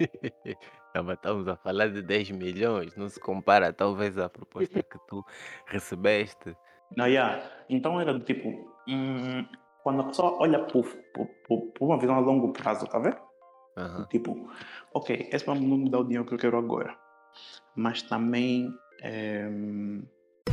Não, 0.94 1.04
mas 1.04 1.16
estamos 1.16 1.46
a 1.46 1.56
falar 1.56 1.88
de 1.88 2.00
10 2.00 2.30
milhões, 2.30 2.96
não 2.96 3.08
se 3.08 3.20
compara 3.20 3.70
talvez 3.72 4.16
à 4.16 4.28
proposta 4.30 4.82
que 4.82 4.98
tu 5.08 5.22
recebeste. 5.66 6.56
Não, 6.96 7.06
yeah. 7.06 7.42
Então 7.68 8.00
era 8.00 8.14
do 8.14 8.24
tipo, 8.24 8.48
hum, 8.88 9.44
quando 9.82 10.00
a 10.02 10.04
pessoa 10.04 10.38
olha 10.40 10.64
por, 10.64 10.86
por, 11.12 11.26
por, 11.46 11.60
por 11.72 11.84
uma 11.88 11.98
visão 11.98 12.14
a 12.14 12.20
longo 12.20 12.52
prazo, 12.52 12.86
tá 12.86 12.98
vendo? 12.98 13.18
Tipo, 14.08 14.48
ok, 14.94 15.28
esse 15.32 15.46
não 15.48 15.56
me 15.56 15.90
dá 15.90 15.98
o 15.98 16.04
dinheiro 16.04 16.24
que 16.24 16.32
eu 16.34 16.38
quero 16.38 16.56
agora. 16.56 16.96
Mas 17.76 18.00
também. 18.02 18.72
eh, 19.02 19.50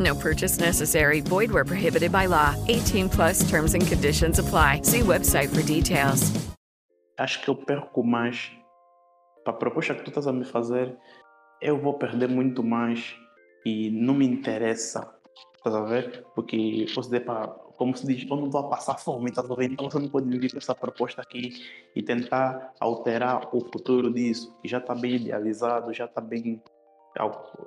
No 0.00 0.14
purchase 0.14 0.58
necessary. 0.58 1.20
Void 1.20 1.50
where 1.50 1.64
prohibited 1.64 2.10
by 2.10 2.26
law. 2.26 2.56
18 2.66 3.08
plus 3.08 3.48
terms 3.48 3.74
and 3.74 3.86
conditions 3.86 4.40
apply. 4.40 4.82
See 4.82 5.00
website 5.04 5.54
for 5.54 5.62
details. 5.62 6.32
acho 7.18 7.42
que 7.42 7.48
eu 7.48 7.56
perco 7.56 8.04
mais. 8.04 8.52
Para 9.44 9.54
a 9.54 9.56
proposta 9.56 9.94
que 9.94 10.02
tu 10.02 10.08
estás 10.08 10.26
a 10.26 10.32
me 10.32 10.44
fazer, 10.44 10.96
eu 11.60 11.78
vou 11.80 11.94
perder 11.94 12.28
muito 12.28 12.62
mais 12.62 13.16
e 13.64 13.90
não 13.90 14.14
me 14.14 14.26
interessa. 14.26 15.14
Estás 15.56 15.74
a 15.74 15.82
ver? 15.82 16.24
Porque, 16.34 16.86
dizer, 17.08 17.20
pá, 17.20 17.46
como 17.76 17.96
se 17.96 18.06
diz, 18.06 18.28
eu 18.28 18.36
não 18.36 18.50
vou 18.50 18.68
passar 18.68 18.98
fome, 18.98 19.30
ver? 19.56 19.70
Então 19.70 19.88
você 19.88 19.98
não 19.98 20.08
pode 20.08 20.36
vir 20.38 20.50
com 20.50 20.58
essa 20.58 20.74
proposta 20.74 21.22
aqui 21.22 21.52
e 21.94 22.02
tentar 22.02 22.74
alterar 22.80 23.48
o 23.54 23.60
futuro 23.60 24.12
disso, 24.12 24.56
que 24.60 24.68
já 24.68 24.78
está 24.78 24.94
bem 24.94 25.16
idealizado, 25.16 25.92
já 25.92 26.06
está 26.06 26.20
bem. 26.20 26.60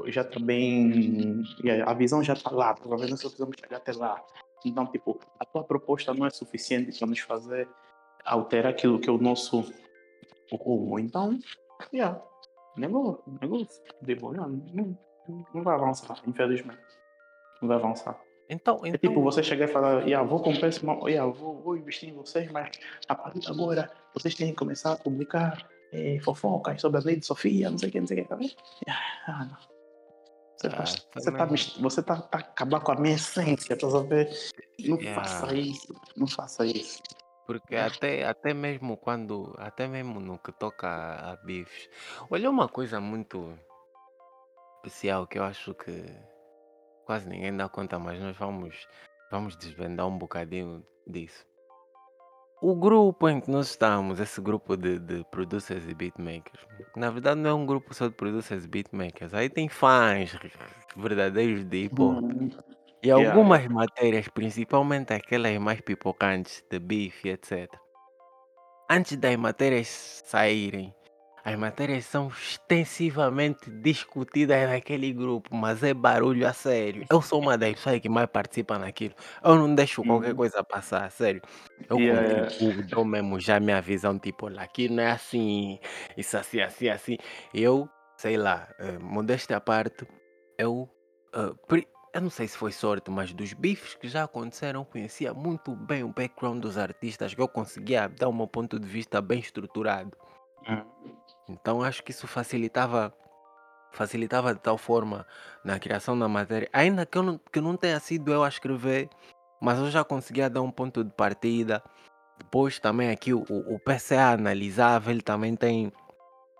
Já 0.08 0.22
está 0.22 0.40
bem. 0.40 1.44
A 1.86 1.94
visão 1.94 2.24
já 2.24 2.34
está 2.34 2.52
lá, 2.52 2.74
ver? 2.74 3.10
Nós 3.10 3.20
só 3.20 3.28
precisamos 3.28 3.56
chegar 3.60 3.78
até 3.78 3.92
lá. 3.94 4.24
Então, 4.66 4.86
tipo, 4.88 5.20
a 5.40 5.46
tua 5.46 5.64
proposta 5.64 6.14
não 6.14 6.26
é 6.26 6.30
suficiente 6.30 6.98
para 6.98 7.08
nos 7.08 7.20
fazer 7.20 7.68
alterar 8.26 8.72
aquilo 8.72 9.00
que 9.00 9.10
é 9.10 9.12
o 9.12 9.18
nosso 9.18 9.66
rumo. 10.52 11.00
Então, 11.00 11.40
yeah, 11.94 12.22
negócio, 12.76 13.24
negócio. 13.42 13.82
Tipo, 14.06 14.34
yeah, 14.34 14.52
não, 14.74 14.98
não 15.54 15.64
vai 15.64 15.76
avançar, 15.76 16.22
infelizmente. 16.28 16.82
Não 17.62 17.70
vai 17.70 17.78
avançar. 17.78 18.20
Então, 18.50 18.82
É 18.84 18.98
tipo 18.98 19.22
você 19.22 19.44
chegar 19.44 19.66
e 19.66 19.72
falar, 19.72 20.08
yeah, 20.08 20.28
vou 20.28 20.42
comprar 20.42 20.70
esse 20.70 20.84
mal, 20.84 21.08
yeah, 21.08 21.32
vou, 21.32 21.62
vou 21.62 21.78
investir 21.78 22.10
em 22.10 22.14
vocês, 22.14 22.52
mas 22.52 22.72
a 23.08 23.14
partir 23.14 23.40
de 23.40 23.52
agora 23.52 23.92
vocês 24.12 24.34
têm 24.34 24.50
que 24.50 24.56
começar 24.56 24.94
a 24.94 24.98
publicar 24.98 25.70
eh, 25.92 26.20
fofocas 26.22 26.82
sobre 26.82 27.00
a 27.00 27.04
lei 27.04 27.16
de 27.18 27.26
Sofia, 27.26 27.70
não 27.70 27.78
sei 27.78 27.90
o 27.90 27.92
que, 27.92 28.00
não 28.00 28.08
sei 28.08 28.22
o 28.22 28.28
que, 28.28 28.34
ah, 28.88 29.46
não. 29.46 29.58
Você, 30.58 30.70
tá, 30.70 30.84
Ah, 30.84 30.86
você, 31.16 31.32
tá, 31.32 31.46
você 31.80 32.04
tá, 32.04 32.22
tá 32.22 32.38
acabando 32.40 32.84
com 32.84 32.92
a 32.92 32.96
minha 33.00 33.16
essência, 33.16 33.78
tá 33.78 33.90
sabendo? 33.90 34.30
Não 34.80 34.98
Yeah. 34.98 35.22
faça 35.22 35.54
isso, 35.54 35.94
não 36.18 36.28
faça 36.28 36.66
isso. 36.66 37.02
Porque 37.46 37.76
até, 37.76 38.26
até 38.26 38.54
mesmo 38.54 38.96
quando, 38.98 39.56
até 39.58 39.88
mesmo 39.88 40.20
no 40.20 40.38
que 40.38 40.52
toca 40.52 40.88
a, 40.88 41.32
a 41.32 41.36
bifes, 41.38 41.90
olha 42.30 42.50
uma 42.50 42.68
coisa 42.68 43.00
muito 43.00 43.58
especial 44.78 45.26
que 45.26 45.40
eu 45.40 45.44
acho 45.44 45.74
que 45.74 46.04
quase 47.06 47.28
ninguém 47.28 47.56
dá 47.56 47.68
conta, 47.68 47.98
mas 47.98 48.20
nós 48.22 48.38
vamos, 48.38 48.88
vamos 49.32 49.58
desvendar 49.58 50.08
um 50.08 50.18
bocadinho 50.18 50.86
disso. 51.08 51.49
O 52.62 52.76
grupo 52.76 53.30
em 53.30 53.40
que 53.40 53.50
nós 53.50 53.70
estamos, 53.70 54.20
esse 54.20 54.42
grupo 54.42 54.76
de, 54.76 55.00
de 55.00 55.24
producers 55.32 55.88
e 55.88 55.94
beatmakers, 55.94 56.66
na 56.96 57.10
verdade 57.10 57.40
não 57.40 57.50
é 57.50 57.54
um 57.54 57.66
grupo 57.66 57.94
só 57.94 58.08
de 58.08 58.14
producers 58.16 58.66
e 58.66 58.68
beatmakers, 58.68 59.34
aí 59.34 59.50
tem 59.50 59.70
fãs 59.70 60.38
verdadeiros 60.96 61.64
de 61.64 61.86
hip 61.86 62.02
hop. 62.02 62.26
E 63.02 63.12
Yeah, 63.16 63.40
algumas 63.40 63.66
matérias, 63.68 64.28
principalmente 64.28 65.14
aquelas 65.14 65.58
mais 65.58 65.80
pipocantes 65.82 66.64
de 66.70 66.80
bife, 66.80 67.30
etc. 67.30 67.80
Antes 68.90 69.18
das 69.18 69.36
matérias 69.38 70.22
saírem, 70.26 70.94
as 71.44 71.56
matérias 71.58 72.06
são 72.06 72.28
extensivamente 72.30 73.70
discutidas 73.70 74.70
naquele 74.70 75.14
grupo, 75.14 75.56
mas 75.56 75.84
é 75.84 75.94
barulho 75.94 76.48
a 76.48 76.54
sério. 76.54 77.06
Eu 77.10 77.22
sou 77.22 77.42
uma 77.42 77.58
das 77.58 77.74
pessoas 77.76 78.00
que 78.00 78.10
mais 78.10 78.30
participa 78.30 78.78
naquilo. 78.78 79.16
Eu 79.44 79.56
não 79.56 79.74
deixo 79.74 80.04
qualquer 80.04 80.30
Uhum. 80.30 80.36
coisa 80.36 80.64
passar, 80.64 81.06
a 81.06 81.10
sério. 81.10 81.42
Eu 81.90 81.98
Yeah, 81.98 82.22
yeah. 82.28 82.52
contribuo, 82.52 82.84
dou 82.84 83.06
mesmo 83.06 83.40
já 83.40 83.60
minha 83.60 83.82
visão, 83.82 84.18
tipo, 84.20 84.46
olha, 84.46 84.62
aqui 84.62 84.88
não 84.90 85.02
é 85.04 85.12
assim, 85.12 85.80
isso 86.18 86.38
assim, 86.38 86.60
assim, 86.62 86.90
assim. 86.90 87.18
Eu, 87.54 87.90
sei 88.18 88.38
lá, 88.38 88.68
eh, 88.80 88.98
modéstia 89.00 89.58
à 89.58 89.62
parte, 89.62 90.06
eu, 90.58 90.90
eh, 91.34 91.52
pri- 91.68 91.88
eu 92.14 92.22
não 92.22 92.30
sei 92.30 92.48
se 92.48 92.58
foi 92.58 92.72
sorte, 92.72 93.10
mas 93.12 93.34
dos 93.34 93.54
bifes 93.54 93.96
que 93.96 94.08
já 94.08 94.24
aconteceram, 94.26 94.82
eu 94.82 94.86
conhecia 94.86 95.34
muito 95.34 95.76
bem 95.76 96.04
o 96.04 96.10
background 96.14 96.62
dos 96.62 96.78
artistas, 96.78 97.34
que 97.34 97.42
eu 97.42 97.48
conseguia 97.48 98.08
dar 98.08 98.30
um 98.30 98.48
ponto 98.48 98.80
de 98.80 98.88
vista 98.88 99.22
bem 99.22 99.40
estruturado. 99.40 100.12
Então 101.50 101.82
acho 101.82 102.04
que 102.04 102.12
isso 102.12 102.28
facilitava 102.28 103.14
facilitava 103.92 104.54
de 104.54 104.60
tal 104.60 104.78
forma 104.78 105.26
na 105.66 105.80
criação 105.80 106.18
da 106.18 106.28
matéria, 106.28 106.70
ainda 106.72 107.08
que, 107.08 107.18
eu 107.18 107.24
não, 107.24 107.40
que 107.52 107.60
não 107.60 107.76
tenha 107.76 108.00
sido 108.00 108.32
eu 108.32 108.44
a 108.44 108.48
escrever, 108.48 109.10
mas 109.60 109.80
eu 109.80 109.90
já 109.90 110.04
conseguia 110.04 110.50
dar 110.50 110.62
um 110.62 110.72
ponto 110.72 111.04
de 111.04 111.12
partida. 111.12 111.84
Depois 112.38 112.80
também 112.80 113.10
aqui 113.10 113.34
o, 113.34 113.42
o 113.42 113.80
PCA 113.80 114.34
analisava, 114.34 115.12
ele 115.12 115.22
também 115.22 115.56
tem 115.56 115.92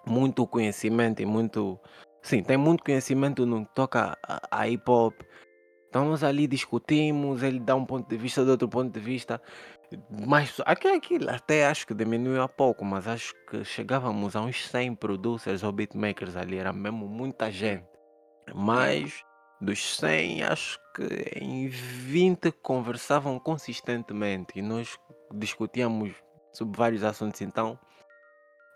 muito 0.06 0.46
conhecimento 0.48 1.22
e 1.22 1.26
muito. 1.26 1.80
Sim, 2.22 2.44
tem 2.44 2.58
muito 2.58 2.84
conhecimento 2.84 3.46
no 3.46 3.66
que 3.66 3.74
toca 3.74 4.18
a, 4.28 4.42
a 4.52 4.68
hip 4.68 4.90
hop. 4.90 5.14
Então 5.88 6.06
nós 6.06 6.24
ali 6.24 6.48
discutimos, 6.48 7.42
ele 7.42 7.60
dá 7.60 7.76
um 7.76 7.86
ponto 7.86 8.08
de 8.10 8.18
vista, 8.18 8.44
do 8.44 8.52
outro 8.52 8.68
ponto 8.68 8.92
de 8.92 9.00
vista. 9.00 9.42
Mas 10.28 10.56
aquilo, 10.66 10.96
aquilo 10.96 11.30
até 11.30 11.66
acho 11.66 11.88
que 11.88 11.94
diminuiu 11.94 12.42
a 12.42 12.48
pouco, 12.48 12.86
mas 12.86 13.08
acho 13.08 13.34
que 13.50 13.64
chegávamos 13.64 14.36
a 14.36 14.42
uns 14.42 14.68
100 14.68 14.96
producers 14.96 15.64
ou 15.64 15.72
beatmakers 15.72 16.36
ali, 16.36 16.58
era 16.58 16.72
mesmo 16.72 17.08
muita 17.08 17.50
gente. 17.52 17.88
Mas 18.54 19.24
dos 19.62 19.98
100, 19.98 20.44
acho 20.44 20.80
que 20.96 21.04
em 21.40 21.68
20 21.68 22.52
conversavam 22.52 23.40
consistentemente 23.40 24.60
e 24.60 24.62
nós 24.62 24.98
discutíamos 25.34 26.14
sobre 26.54 26.78
vários 26.78 27.04
assuntos. 27.04 27.42
Então, 27.42 27.78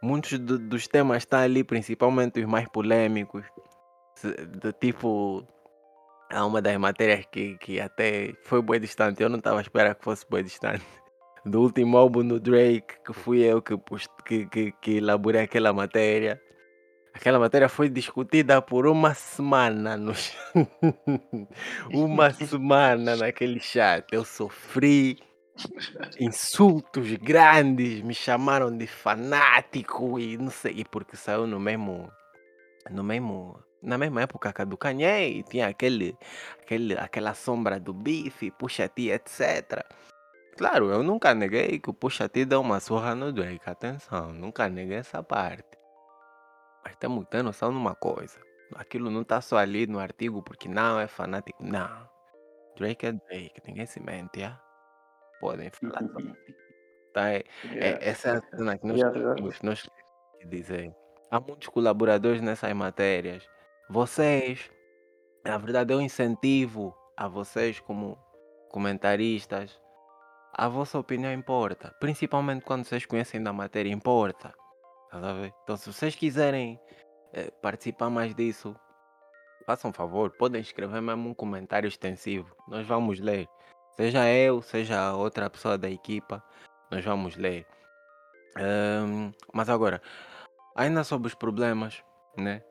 muitos 0.01 0.37
do- 0.39 0.59
dos 0.59 0.87
temas 0.87 1.17
estão 1.19 1.39
ali, 1.39 1.63
principalmente 1.63 2.39
os 2.39 2.45
mais 2.45 2.67
polêmicos, 2.67 3.45
de 4.61 4.73
tipo 4.73 5.45
há 6.29 6.45
uma 6.45 6.61
das 6.61 6.77
matérias 6.77 7.25
que, 7.31 7.57
que 7.57 7.79
até 7.79 8.33
foi 8.43 8.61
bem 8.61 8.79
distante. 8.79 9.21
Eu 9.21 9.29
não 9.29 9.37
estava 9.37 9.59
a 9.59 9.61
esperar 9.61 9.95
que 9.95 10.03
fosse 10.03 10.25
bem 10.29 10.43
distante. 10.43 10.83
Do 11.45 11.61
último 11.61 11.97
álbum 11.97 12.25
do 12.25 12.39
Drake, 12.39 12.95
que 13.05 13.13
fui 13.13 13.41
eu 13.43 13.61
que, 13.61 13.77
pus- 13.77 14.07
que, 14.25 14.45
que, 14.45 14.71
que 14.81 14.97
elaborei 14.97 15.41
aquela 15.41 15.73
matéria. 15.73 16.41
Aquela 17.13 17.37
matéria 17.37 17.69
foi 17.69 17.89
discutida 17.89 18.61
por 18.61 18.87
uma 18.87 19.13
semana 19.13 19.95
uma 21.93 22.31
semana 22.31 23.15
naquele 23.15 23.59
chat. 23.59 24.05
Eu 24.11 24.25
sofri 24.25 25.19
insultos 26.19 27.11
grandes, 27.17 28.01
me 28.01 28.15
chamaram 28.15 28.75
de 28.75 28.87
fanático 28.87 30.19
e 30.19 30.37
não 30.37 30.49
sei, 30.49 30.73
e 30.77 30.85
porque 30.85 31.15
saiu 31.15 31.45
no 31.45 31.59
mesmo 31.59 32.11
no 32.89 33.03
mesmo 33.03 33.59
na 33.81 33.97
mesma 33.97 34.21
época 34.21 34.53
que 34.53 34.61
a 34.61 34.65
do 34.65 34.77
Kanye, 34.77 35.43
tinha 35.43 35.67
aquele, 35.67 36.17
aquele 36.61 36.97
aquela 36.97 37.33
sombra 37.33 37.79
do 37.79 37.93
bife, 37.93 38.49
Pusha 38.51 38.87
T, 38.87 39.11
etc. 39.11 39.83
Claro, 40.57 40.91
eu 40.91 41.01
nunca 41.03 41.33
neguei 41.33 41.79
que 41.79 41.89
o 41.89 41.93
Pusha 41.93 42.29
T 42.29 42.45
deu 42.45 42.61
uma 42.61 42.79
surra 42.79 43.15
no 43.15 43.31
Drake, 43.33 43.61
atenção, 43.69 44.31
nunca 44.33 44.69
neguei 44.69 44.97
essa 44.97 45.23
parte. 45.23 45.77
Mas 46.83 46.95
temos 46.97 47.23
que 47.25 47.31
ter 47.31 47.43
noção 47.43 47.71
numa 47.71 47.95
coisa. 47.95 48.39
Aquilo 48.75 49.09
não 49.09 49.21
está 49.21 49.41
só 49.41 49.57
ali 49.57 49.87
no 49.87 49.99
artigo 49.99 50.43
porque 50.43 50.67
não 50.69 50.99
é 50.99 51.07
fanático. 51.07 51.63
Não. 51.63 52.07
Drake 52.77 53.05
é 53.07 53.11
Drake, 53.13 53.61
ninguém 53.67 53.85
se 53.85 53.99
mente, 53.99 54.43
ah? 54.43 54.59
Podem 55.39 55.69
falar. 55.71 56.01
Tá, 57.13 57.29
é, 57.31 57.43
é- 57.65 57.73
Yeah. 57.73 58.05
essa 58.05 58.29
é 58.29 58.31
a 58.37 58.41
cena 58.41 58.77
que 58.77 58.85
nós 58.87 58.97
Yeah, 58.99 59.35
nós 59.63 59.89
que 60.39 60.47
dizer. 60.47 60.93
Há 61.31 61.39
muitos 61.39 61.67
colaboradores 61.69 62.41
nessas 62.41 62.73
matérias. 62.73 63.47
Vocês, 63.89 64.69
na 65.45 65.57
verdade, 65.57 65.93
eu 65.93 66.01
incentivo 66.01 66.95
a 67.17 67.27
vocês 67.27 67.79
como 67.79 68.17
comentaristas. 68.69 69.79
A 70.53 70.67
vossa 70.67 70.99
opinião 70.99 71.33
importa. 71.33 71.95
Principalmente 71.99 72.63
quando 72.63 72.85
vocês 72.85 73.05
conhecem 73.05 73.41
da 73.41 73.51
matéria, 73.51 73.91
importa. 73.91 74.53
Então, 75.63 75.77
se 75.77 75.91
vocês 75.91 76.15
quiserem 76.15 76.79
eh, 77.33 77.51
participar 77.61 78.09
mais 78.09 78.33
disso, 78.35 78.75
façam 79.65 79.89
um 79.91 79.93
favor, 79.93 80.31
podem 80.31 80.61
escrever 80.61 81.01
mesmo 81.01 81.29
um 81.29 81.33
comentário 81.33 81.87
extensivo. 81.87 82.55
Nós 82.67 82.85
vamos 82.87 83.19
ler. 83.19 83.47
Seja 83.95 84.27
eu, 84.27 84.61
seja 84.61 85.13
outra 85.13 85.49
pessoa 85.49 85.77
da 85.77 85.89
equipa, 85.89 86.43
nós 86.91 87.03
vamos 87.05 87.35
ler. 87.35 87.65
Ahm, 88.57 89.31
mas 89.53 89.69
agora, 89.69 90.01
ainda 90.75 91.03
sobre 91.03 91.27
os 91.27 91.35
problemas, 91.35 92.03
né? 92.37 92.63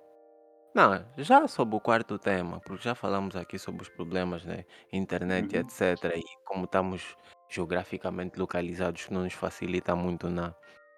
Não, 0.74 1.05
já 1.18 1.47
sobre 1.47 1.76
o 1.76 1.80
quarto 1.80 2.18
tema, 2.18 2.61
porque 2.61 2.83
já 2.85 2.95
falamos 2.95 3.37
aqui 3.37 3.59
sobre 3.59 3.83
os 3.83 3.89
problemas, 3.89 4.45
né? 4.45 4.64
Internet, 4.93 5.55
Uhum. 5.55 5.61
etc. 5.62 6.16
E 6.16 6.22
como 6.45 6.64
estamos 6.64 7.16
geograficamente 7.53 8.38
localizados, 8.38 9.07
que 9.07 9.14
não 9.14 9.24
nos 9.24 9.34
facilita 9.34 9.94
muito 9.94 10.28
na 10.30 10.55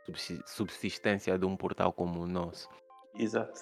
subsi- 0.07 0.43
subsistência 0.47 1.39
de 1.39 1.45
um 1.45 1.57
portal 1.57 1.93
como 1.93 2.21
o 2.21 2.27
nosso. 2.27 2.69
Exato. 3.19 3.61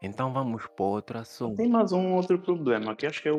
Então 0.00 0.32
vamos 0.32 0.66
para 0.68 0.84
outro 0.84 1.18
assunto. 1.18 1.56
Tem 1.56 1.68
mais 1.68 1.90
um 1.92 2.14
outro 2.14 2.38
problema, 2.38 2.94
que 2.94 3.06
acho 3.06 3.20
que 3.20 3.28
é, 3.28 3.32
é 3.32 3.36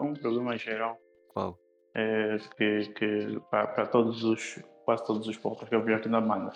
é 0.00 0.02
um 0.02 0.14
problema 0.14 0.56
geral. 0.58 0.98
Qual? 1.28 1.58
É, 1.94 2.36
que 2.56 2.92
que 2.94 3.40
para 3.50 3.86
todos 3.86 4.22
os, 4.24 4.60
quase 4.84 5.06
todos 5.06 5.26
os 5.26 5.36
portais 5.38 5.68
que 5.68 5.74
eu 5.74 5.82
vi 5.82 5.94
aqui 5.94 6.08
na 6.08 6.20
banda. 6.20 6.52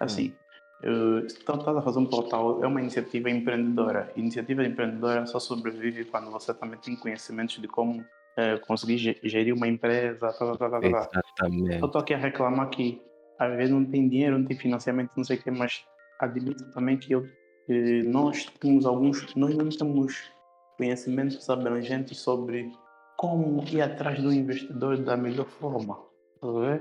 Assim, 0.00 0.34
eh, 0.82 1.26
então 1.40 1.56
estás 1.56 1.76
a 1.76 1.82
fazer 1.82 1.98
um 1.98 2.06
portal, 2.06 2.62
é 2.62 2.66
uma 2.66 2.80
iniciativa 2.80 3.28
empreendedora. 3.28 4.12
Iniciativa 4.16 4.64
empreendedora 4.64 5.26
só 5.26 5.40
sobrevive 5.40 6.04
quando 6.06 6.30
você 6.30 6.54
também 6.54 6.78
tem 6.80 6.96
conhecimentos 6.96 7.60
de 7.60 7.66
como 7.68 8.04
eh, 8.36 8.58
conseguir 8.58 8.98
ge- 8.98 9.20
gerir 9.22 9.54
uma 9.54 9.66
empresa. 9.66 10.32
Tá, 10.32 10.32
tá, 10.32 10.56
tá, 10.56 10.70
tá, 10.70 10.80
tá. 10.80 10.86
Exatamente. 10.86 11.78
Eu 11.80 11.86
estou 11.86 12.00
aqui 12.00 12.14
a 12.14 12.18
reclamar 12.18 12.68
que 12.70 13.02
às 13.38 13.56
vezes 13.56 13.70
não 13.72 13.84
tem 13.84 14.08
dinheiro, 14.08 14.38
não 14.38 14.44
tem 14.46 14.56
financiamento, 14.58 15.10
não 15.16 15.24
sei 15.24 15.36
o 15.38 15.42
que, 15.42 15.50
mas 15.50 15.84
admito 16.20 16.64
também 16.72 16.96
que 16.98 17.12
eu, 17.12 17.24
eh, 17.68 18.02
nós 18.04 18.44
temos 18.60 18.84
alguns, 18.86 19.34
nós 19.36 19.54
não 19.56 19.68
temos 19.68 20.30
conhecimentos 20.76 21.48
abrangentes 21.50 22.18
sobre 22.18 22.72
como 23.16 23.64
ir 23.68 23.80
atrás 23.82 24.20
do 24.22 24.32
investidor 24.32 24.96
da 24.98 25.16
melhor 25.16 25.46
forma. 25.46 25.98
Tá? 26.40 26.80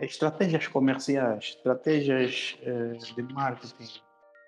Estratégias 0.00 0.66
comerciais, 0.66 1.54
estratégias 1.56 2.58
eh, 2.62 2.98
de 3.14 3.22
marketing. 3.32 4.00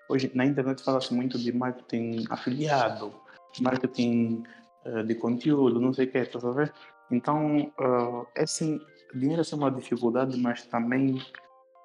Hoje 0.09 0.29
na 0.33 0.45
internet 0.45 0.83
fala-se 0.83 1.13
muito 1.13 1.37
de 1.37 1.51
marketing 1.53 2.25
afiliado, 2.29 3.13
marketing 3.61 4.43
eh, 4.45 4.66
de 5.03 5.15
conteúdo, 5.15 5.79
não 5.79 5.93
sei 5.93 6.05
o 6.05 6.11
que, 6.11 6.17
estás 6.17 6.45
a 6.45 6.51
ver? 6.51 6.73
Então, 7.11 7.71
eh, 7.79 8.43
esse 8.43 8.81
dinheiro 9.13 9.41
é 9.41 9.55
uma 9.55 9.71
dificuldade, 9.71 10.37
mas 10.37 10.65
também 10.65 11.19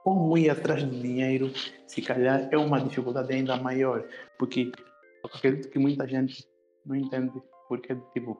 como 0.02 0.36
ir 0.36 0.50
atrás 0.50 0.82
do 0.82 0.90
dinheiro, 0.90 1.52
se 1.86 2.02
calhar 2.02 2.48
é 2.50 2.56
uma 2.56 2.80
dificuldade 2.80 3.32
ainda 3.32 3.56
maior, 3.56 4.04
porque 4.38 4.72
eu 5.22 5.30
acredito 5.32 5.70
que 5.70 5.78
muita 5.78 6.06
gente 6.08 6.44
não 6.84 6.96
entende 6.96 7.32
porque, 7.68 7.94
tipo, 8.12 8.36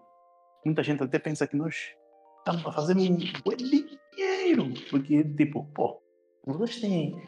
muita 0.64 0.82
gente 0.82 1.02
até 1.02 1.18
pensa 1.18 1.46
que 1.46 1.56
nós 1.56 1.74
estamos 2.38 2.66
a 2.66 2.72
fazer 2.72 2.96
um 2.96 3.16
de 3.16 3.32
dinheiro, 4.16 4.74
porque, 4.90 5.22
tipo, 5.22 5.64
pô, 5.72 6.02
vocês 6.44 6.80
têm 6.80 7.22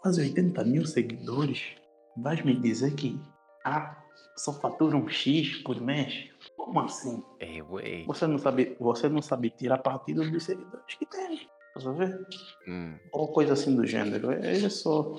quase 0.00 0.22
80 0.22 0.64
mil 0.64 0.86
seguidores, 0.86 1.76
vais 2.16 2.42
me 2.42 2.58
dizer 2.58 2.94
que, 2.94 3.20
ah, 3.64 3.99
só 4.36 4.52
faturam 4.52 5.08
X 5.08 5.58
por 5.58 5.80
mês? 5.80 6.30
Como 6.56 6.80
assim? 6.80 7.22
Ei, 7.38 7.62
ué. 7.62 8.04
Você 8.06 8.26
não 8.26 8.38
sabe, 8.38 8.76
você 8.78 9.08
não 9.08 9.20
sabe 9.22 9.50
tirar 9.50 9.78
partido 9.78 10.28
dos 10.30 10.44
seguidores 10.44 10.94
que 10.94 11.06
tem. 11.06 11.48
Estás 11.68 11.86
a 11.86 11.92
ver? 11.92 12.26
Hum. 12.66 12.96
Ou 13.12 13.28
coisa 13.28 13.52
assim 13.52 13.76
do 13.76 13.86
gênero. 13.86 14.32
É, 14.32 14.64
é 14.64 14.68
só 14.68 15.14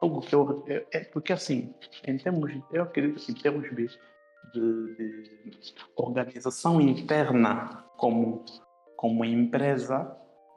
algo 0.00 0.20
que 0.20 0.34
eu. 0.34 0.64
É, 0.68 0.86
é 0.92 1.00
porque 1.04 1.32
assim, 1.32 1.72
em 2.06 2.18
termos. 2.18 2.52
Eu 2.70 2.82
acredito 2.82 3.24
que 3.24 3.32
em 3.32 3.34
termos 3.34 3.68
de, 3.70 3.88
de, 4.52 4.94
de 4.94 5.74
organização 5.96 6.80
interna 6.80 7.84
como, 7.96 8.44
como 8.96 9.24
empresa, 9.24 10.14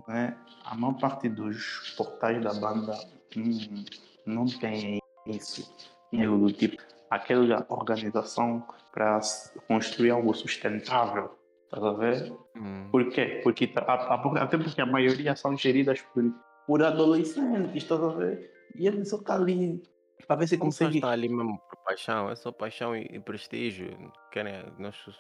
né, 0.08 0.38
a 0.66 0.76
maior 0.76 0.98
parte 1.00 1.30
dos 1.30 1.94
portais 1.96 2.44
da 2.44 2.54
banda 2.54 2.98
hum, 3.38 3.86
não 4.26 4.46
tem 4.46 5.00
isso. 5.26 5.74
Eu, 6.12 6.38
do 6.38 6.52
tipo, 6.52 6.82
aquela 7.10 7.66
organização 7.70 8.66
para 8.94 9.20
construir 9.68 10.12
algo 10.12 10.34
sustentável. 10.34 11.32
Estás 11.66 11.84
a 11.84 11.94
ver? 11.94 12.34
Hum. 12.56 12.88
Por 12.92 13.10
quê? 13.10 13.42
Porque, 13.44 13.68
tá- 13.68 13.82
a- 13.88 14.16
a- 14.16 14.44
até 14.44 14.58
porque 14.58 14.82
a 14.82 14.86
maioria 14.86 15.36
são 15.36 15.56
geridas 15.58 16.02
por, 16.02 16.24
por 16.66 16.84
adolescentes, 16.84 17.76
estás 17.84 18.02
a 18.02 18.08
ver? 18.10 18.52
E 18.76 18.88
eles 18.88 19.10
só 19.10 19.18
estão 19.18 19.36
ali 19.36 19.82
para 20.28 20.36
ver 20.38 20.48
se 20.48 20.58
Como 20.58 20.72
só 20.72 20.80
conseguem. 20.86 20.98
está 21.00 21.12
ali 21.12 21.30
mesmo 21.30 21.60
por 21.70 21.78
paixão, 21.84 22.30
é 22.30 22.36
só 22.36 22.52
paixão 22.52 22.96
e, 22.96 23.08
e 23.12 23.20
prestígio. 23.20 24.12
Querem 24.32 24.66
nossos. 24.78 25.16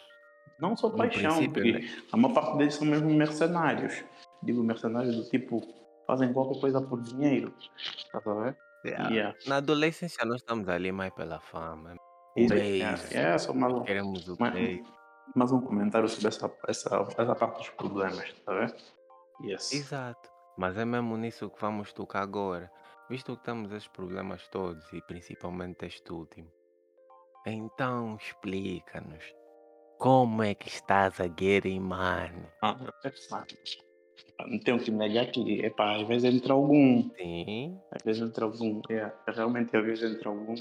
Não 0.60 0.76
só 0.76 0.90
paixão, 0.90 1.46
porque 1.52 1.72
né? 1.72 1.88
a 2.12 2.18
maior 2.18 2.34
parte 2.34 2.58
deles 2.58 2.74
são 2.76 2.86
mesmo 2.88 3.10
mercenários. 3.12 4.04
Digo 4.44 4.64
mercenários 4.64 5.16
do 5.16 5.30
tipo, 5.30 5.62
fazem 6.06 6.34
qualquer 6.34 6.60
coisa 6.60 6.82
por 6.82 7.02
dinheiro. 7.02 7.54
Estás 7.78 8.26
a 8.28 8.34
ver? 8.34 8.58
Yeah. 8.86 9.10
Yeah. 9.10 9.34
Na 9.46 9.58
adolescência 9.58 10.26
nós 10.26 10.38
estamos 10.42 10.68
ali 10.70 10.92
mais 10.92 11.14
pela 11.14 11.40
fama. 11.40 11.96
O 12.36 12.46
Isso, 12.46 12.48
beijo. 12.48 13.08
é, 13.12 13.36
é 13.36 13.38
só 13.38 13.54
mais 13.54 13.74
um, 13.74 13.84
Queremos 13.84 14.28
o 14.30 14.38
mais, 14.40 14.54
beijo. 14.54 14.84
mais 15.36 15.52
um 15.52 15.62
comentário 15.62 16.08
sobre 16.10 16.28
essa, 16.30 16.52
essa, 16.68 17.08
essa 17.18 17.36
parte 17.36 17.58
dos 17.60 17.70
problemas, 17.72 18.34
tá 18.46 18.54
vendo? 18.54 18.76
Yes. 19.42 19.72
Exato. 19.72 20.30
Mas 20.58 20.78
é 20.78 20.86
mesmo 20.86 21.18
nisso 21.18 21.50
que 21.50 21.62
vamos 21.62 21.94
tocar 21.94 22.22
agora. 22.22 22.72
Visto 23.10 23.36
que 23.38 23.44
temos 23.44 23.72
esses 23.72 23.88
problemas 23.88 24.48
todos 24.50 24.92
e 24.94 25.02
principalmente 25.02 25.86
este 25.86 26.12
último. 26.14 26.52
Então 27.46 28.16
explica-nos. 28.18 29.24
Como 30.00 30.44
é 30.44 30.56
que 30.56 30.70
estás 30.70 31.20
a 31.20 31.28
getting 31.28 31.82
money? 31.82 32.48
Ah, 32.62 32.78
é. 33.04 33.12
Não 34.48 34.60
tenho 34.60 34.80
que 34.80 34.92
negar 34.92 35.28
que, 35.28 35.62
epá, 35.66 35.98
às 35.98 36.08
vezes 36.08 36.34
entra 36.34 36.54
algum. 36.54 37.10
Sim. 37.18 37.80
Às 37.92 38.04
vezes 38.04 38.22
entra 38.22 38.46
algum. 38.46 38.82
É, 38.90 39.12
realmente, 39.28 39.76
às 39.76 39.84
vezes 39.84 40.16
entra 40.16 40.30
algum. 40.30 40.56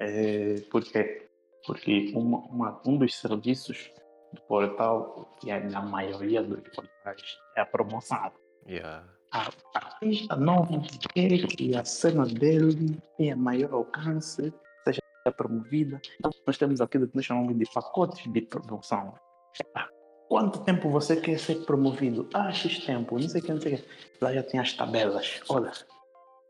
É, 0.00 0.60
por 0.70 0.82
quê? 0.82 1.28
Porque 1.66 2.12
uma, 2.14 2.38
uma, 2.38 2.82
um 2.86 2.96
dos 2.96 3.14
serviços 3.16 3.90
do 4.32 4.40
portal, 4.42 5.28
que 5.40 5.50
é 5.50 5.60
na 5.60 5.80
maioria 5.80 6.42
dos 6.42 6.60
portais, 6.74 7.38
é 7.56 7.60
a 7.60 7.66
promoção. 7.66 8.32
Yeah. 8.66 9.04
A 9.32 9.50
artista 9.74 10.36
que 10.36 11.08
quer 11.08 11.46
que 11.48 11.76
a 11.76 11.84
cena 11.84 12.24
dele 12.24 12.96
tenha 13.16 13.34
maior 13.34 13.72
alcance, 13.74 14.52
seja 14.84 15.00
promovida. 15.36 16.00
Então, 16.18 16.30
nós 16.46 16.56
temos 16.56 16.80
aquilo 16.80 17.08
que 17.08 17.16
nós 17.16 17.24
chamamos 17.24 17.58
de 17.58 17.64
pacotes 17.72 18.32
de 18.32 18.42
promoção. 18.42 19.14
Epá, 19.60 19.88
Quanto 20.28 20.64
tempo 20.64 20.88
você 20.88 21.16
quer 21.16 21.38
ser 21.38 21.64
promovido? 21.64 22.28
Ah, 22.34 22.50
X 22.50 22.84
tempo, 22.84 23.18
não 23.18 23.28
sei 23.28 23.40
o 23.40 23.44
que, 23.44 23.52
não 23.52 23.60
sei 23.60 23.74
o 23.74 23.78
que. 23.78 23.84
Lá 24.20 24.32
já 24.32 24.42
tem 24.42 24.58
as 24.58 24.72
tabelas. 24.72 25.40
Olha, 25.48 25.70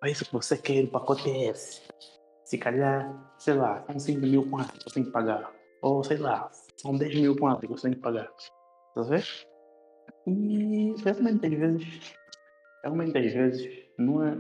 é 0.03 0.11
isso 0.11 0.25
que 0.25 0.33
você 0.33 0.57
quer, 0.57 0.85
o 0.85 0.89
pacote 0.89 1.29
é 1.31 1.51
esse. 1.51 1.83
Se 2.45 2.59
calhar, 2.59 3.35
sei 3.39 3.55
lá, 3.55 3.85
são 3.87 3.99
5 3.99 4.21
mil 4.21 4.49
quanto 4.49 4.73
você 4.83 4.95
tem 4.95 5.05
que 5.05 5.11
pagar. 5.11 5.51
Ou 5.83 6.05
sei 6.05 6.19
lá, 6.19 6.51
são 6.77 6.97
10 6.97 7.15
mil 7.17 7.37
pontos 7.37 7.61
que 7.61 7.67
você 7.67 7.89
tem 7.89 7.95
que 7.95 8.01
pagar. 8.01 8.31
Tá 8.95 9.03
vendo? 9.03 9.25
E 10.27 10.95
realmente 11.05 11.47
às 11.47 11.53
vezes, 11.53 12.15
realmente 12.83 13.19
às 13.19 13.33
vezes, 13.33 13.89
não 13.99 14.23
é. 14.23 14.39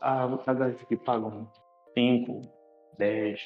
Há, 0.00 0.54
gajos 0.54 0.82
que 0.84 0.96
pagam 0.96 1.50
5, 1.94 2.42
10. 2.98 3.40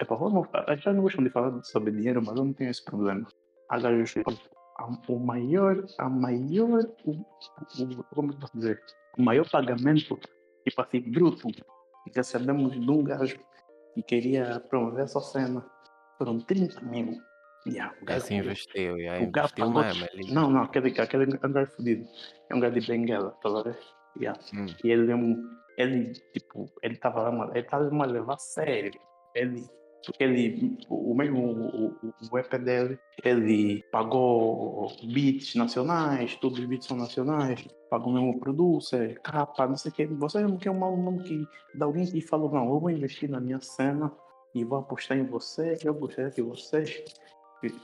É 0.00 0.04
para 0.04 0.16
vamos, 0.16 0.48
já 0.78 0.92
não 0.92 1.02
gostam 1.02 1.24
de 1.24 1.30
falar 1.30 1.62
sobre 1.64 1.92
dinheiro, 1.92 2.22
mas 2.24 2.36
eu 2.36 2.44
não 2.44 2.52
tenho 2.52 2.70
esse 2.70 2.84
problema. 2.84 3.26
Há 3.68 3.78
gajos 3.78 4.12
que 4.12 4.22
pagam 4.22 4.40
a- 4.78 4.98
o 5.08 5.18
maior, 5.18 5.84
a 5.98 6.08
maior, 6.08 6.80
o, 7.04 7.10
o, 7.10 8.04
como 8.14 8.32
eu 8.32 8.38
posso 8.38 8.56
dizer, 8.56 8.82
o 9.18 9.22
maior 9.22 9.48
pagamento, 9.50 10.18
tipo 10.64 10.80
assim, 10.82 11.00
bruto, 11.00 11.48
que 11.48 12.12
recebemos 12.14 12.72
de 12.72 12.90
um 12.90 13.02
gajo 13.02 13.38
que 13.94 14.02
queria 14.02 14.60
promover 14.60 15.04
essa 15.04 15.20
cena, 15.20 15.64
foram 16.16 16.38
30 16.40 16.80
mil. 16.82 17.20
Yeah, 17.66 17.94
o 18.00 18.04
gajo, 18.04 18.20
investiu, 18.32 18.98
e 18.98 19.08
aí 19.08 19.26
o 19.26 19.30
gajo 19.30 19.52
investiu 19.58 19.66
mesmo. 20.16 20.32
Não, 20.34 20.48
não, 20.50 20.62
aquele, 20.62 20.98
aquele 21.00 21.38
é 21.42 21.46
um 21.46 21.52
gajo 21.52 21.70
fodido. 21.72 22.08
É 22.48 22.54
um 22.54 22.60
gajo 22.60 22.80
de 22.80 22.86
Benguela, 22.86 23.30
tá 23.42 23.48
ver? 23.62 23.78
Yeah. 24.16 24.40
Hum. 24.54 24.66
E 24.82 24.90
ele. 24.90 25.12
Ele, 25.76 26.12
tipo, 26.32 26.68
ele 26.82 26.96
tava 26.96 27.28
lá, 27.28 27.50
ele 27.54 27.62
tava 27.64 28.02
a 28.02 28.06
levar 28.06 28.34
a 28.34 28.38
sério. 28.38 28.98
Ele. 29.34 29.64
Ele, 30.18 30.78
o 30.88 31.14
mesmo 31.14 31.40
o, 31.40 32.12
o, 32.32 32.38
EP 32.38 32.54
dele, 32.58 32.98
ele 33.24 33.82
pagou 33.90 34.90
beats 35.04 35.54
nacionais, 35.54 36.36
todos 36.36 36.58
os 36.58 36.64
beats 36.64 36.86
são 36.86 36.96
nacionais, 36.96 37.66
pagou 37.90 38.12
mesmo 38.12 38.38
producer, 38.38 39.20
capa, 39.20 39.66
não 39.66 39.76
sei 39.76 39.90
o 39.90 39.94
que. 39.94 40.06
Você 40.06 40.40
não 40.40 40.56
quer 40.56 40.70
um 40.70 41.02
nome 41.02 41.22
que, 41.24 41.44
de 41.74 41.82
alguém 41.82 42.06
que 42.06 42.20
falou, 42.20 42.50
não, 42.50 42.72
eu 42.72 42.80
vou 42.80 42.90
investir 42.90 43.28
na 43.28 43.40
minha 43.40 43.60
cena 43.60 44.12
e 44.54 44.64
vou 44.64 44.78
apostar 44.78 45.18
em 45.18 45.26
você, 45.26 45.76
eu 45.84 45.94
gostaria 45.94 46.30
que 46.30 46.42
vocês 46.42 47.02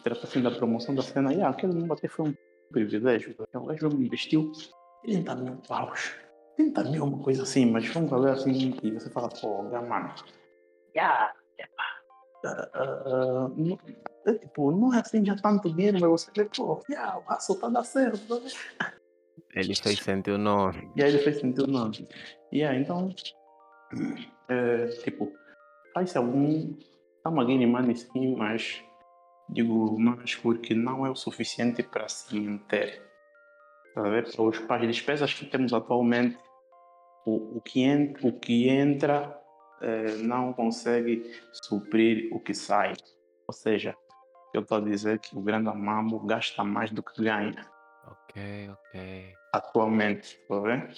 tratassem 0.02 0.42
da 0.42 0.50
promoção 0.50 0.94
da 0.94 1.02
cena. 1.02 1.32
E 1.32 1.42
ah, 1.42 1.48
aquele 1.48 1.74
número 1.74 1.94
até 1.94 2.08
foi 2.08 2.28
um 2.28 2.34
privilégio. 2.70 3.34
O 3.54 3.66
gajo 3.66 3.88
investiu 3.88 4.52
30 5.02 5.34
mil 5.36 5.56
paus. 5.68 6.14
30 6.56 6.84
mil, 6.84 7.04
uma 7.04 7.22
coisa 7.22 7.42
assim, 7.42 7.66
mas 7.66 7.86
foi 7.86 8.02
um 8.02 8.06
valor 8.06 8.30
assim 8.30 8.70
que 8.72 8.92
você 8.92 9.10
fala, 9.10 9.28
pô, 9.28 9.62
mano. 9.64 10.14
Yeah. 10.96 11.32
Ah, 12.44 12.70
ah, 12.74 13.50
não, 13.56 13.78
tipo, 14.38 14.70
não 14.70 14.94
é 14.94 15.00
assim 15.00 15.24
já 15.24 15.36
tanto 15.36 15.70
dinheiro, 15.70 15.98
mas 16.00 16.10
você 16.10 16.30
vê, 16.36 16.44
pô, 16.44 16.82
yeah, 16.90 17.18
o 17.18 17.22
raço 17.22 17.58
tá 17.58 17.68
dando 17.68 17.84
certo. 17.84 18.40
tá? 18.78 18.92
Ele 19.54 19.74
fez 19.74 20.00
sentir 20.00 20.32
o 20.32 20.38
nome. 20.38 20.90
E 20.96 21.02
aí 21.02 21.10
ele 21.10 21.18
fez 21.18 21.38
sentido 21.38 21.66
não. 21.66 21.90
E 22.50 22.64
aí, 22.64 22.80
então, 22.80 23.14
é, 24.48 24.86
tipo, 25.02 25.32
faz 25.92 26.16
algum. 26.16 26.76
Dá 27.24 27.30
uma 27.30 27.44
game 27.44 27.66
money 27.66 27.96
sim, 27.96 28.36
mas 28.36 28.82
digo, 29.48 29.98
mas 29.98 30.34
porque 30.34 30.74
não 30.74 31.06
é 31.06 31.10
o 31.10 31.14
suficiente 31.14 31.82
para 31.82 32.08
se 32.08 32.38
manter. 32.38 33.02
Tá? 33.94 34.02
Para 34.02 34.42
os 34.42 34.58
para 34.58 34.82
as 34.82 34.88
despesas 34.88 35.32
que 35.32 35.46
temos 35.46 35.72
atualmente, 35.72 36.36
o, 37.24 37.58
o, 37.58 37.60
que, 37.60 37.82
en, 37.82 38.14
o 38.22 38.32
que 38.32 38.68
entra 38.68 39.40
eh, 39.80 40.16
não 40.18 40.52
consegue 40.52 41.30
suprir 41.52 42.28
o 42.32 42.40
que 42.40 42.54
sai. 42.54 42.94
Ou 43.46 43.52
seja, 43.54 43.96
eu 44.54 44.62
estou 44.62 44.78
a 44.78 44.80
dizer 44.80 45.18
que 45.18 45.36
o 45.36 45.40
grande 45.42 45.68
amamo 45.68 46.20
gasta 46.20 46.62
mais 46.64 46.90
do 46.90 47.02
que 47.02 47.22
ganha 47.22 47.66
Ok, 48.06 48.68
ok. 48.70 49.32
atualmente, 49.52 50.38
tá 50.48 50.60
ver? 50.60 50.94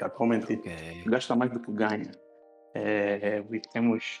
Atualmente 0.00 0.60
gasta 1.06 1.34
mais 1.36 1.50
do 1.52 1.60
que 1.60 1.72
ganha. 1.72 2.10
É, 2.74 3.44
e 3.52 3.60
temos 3.72 4.20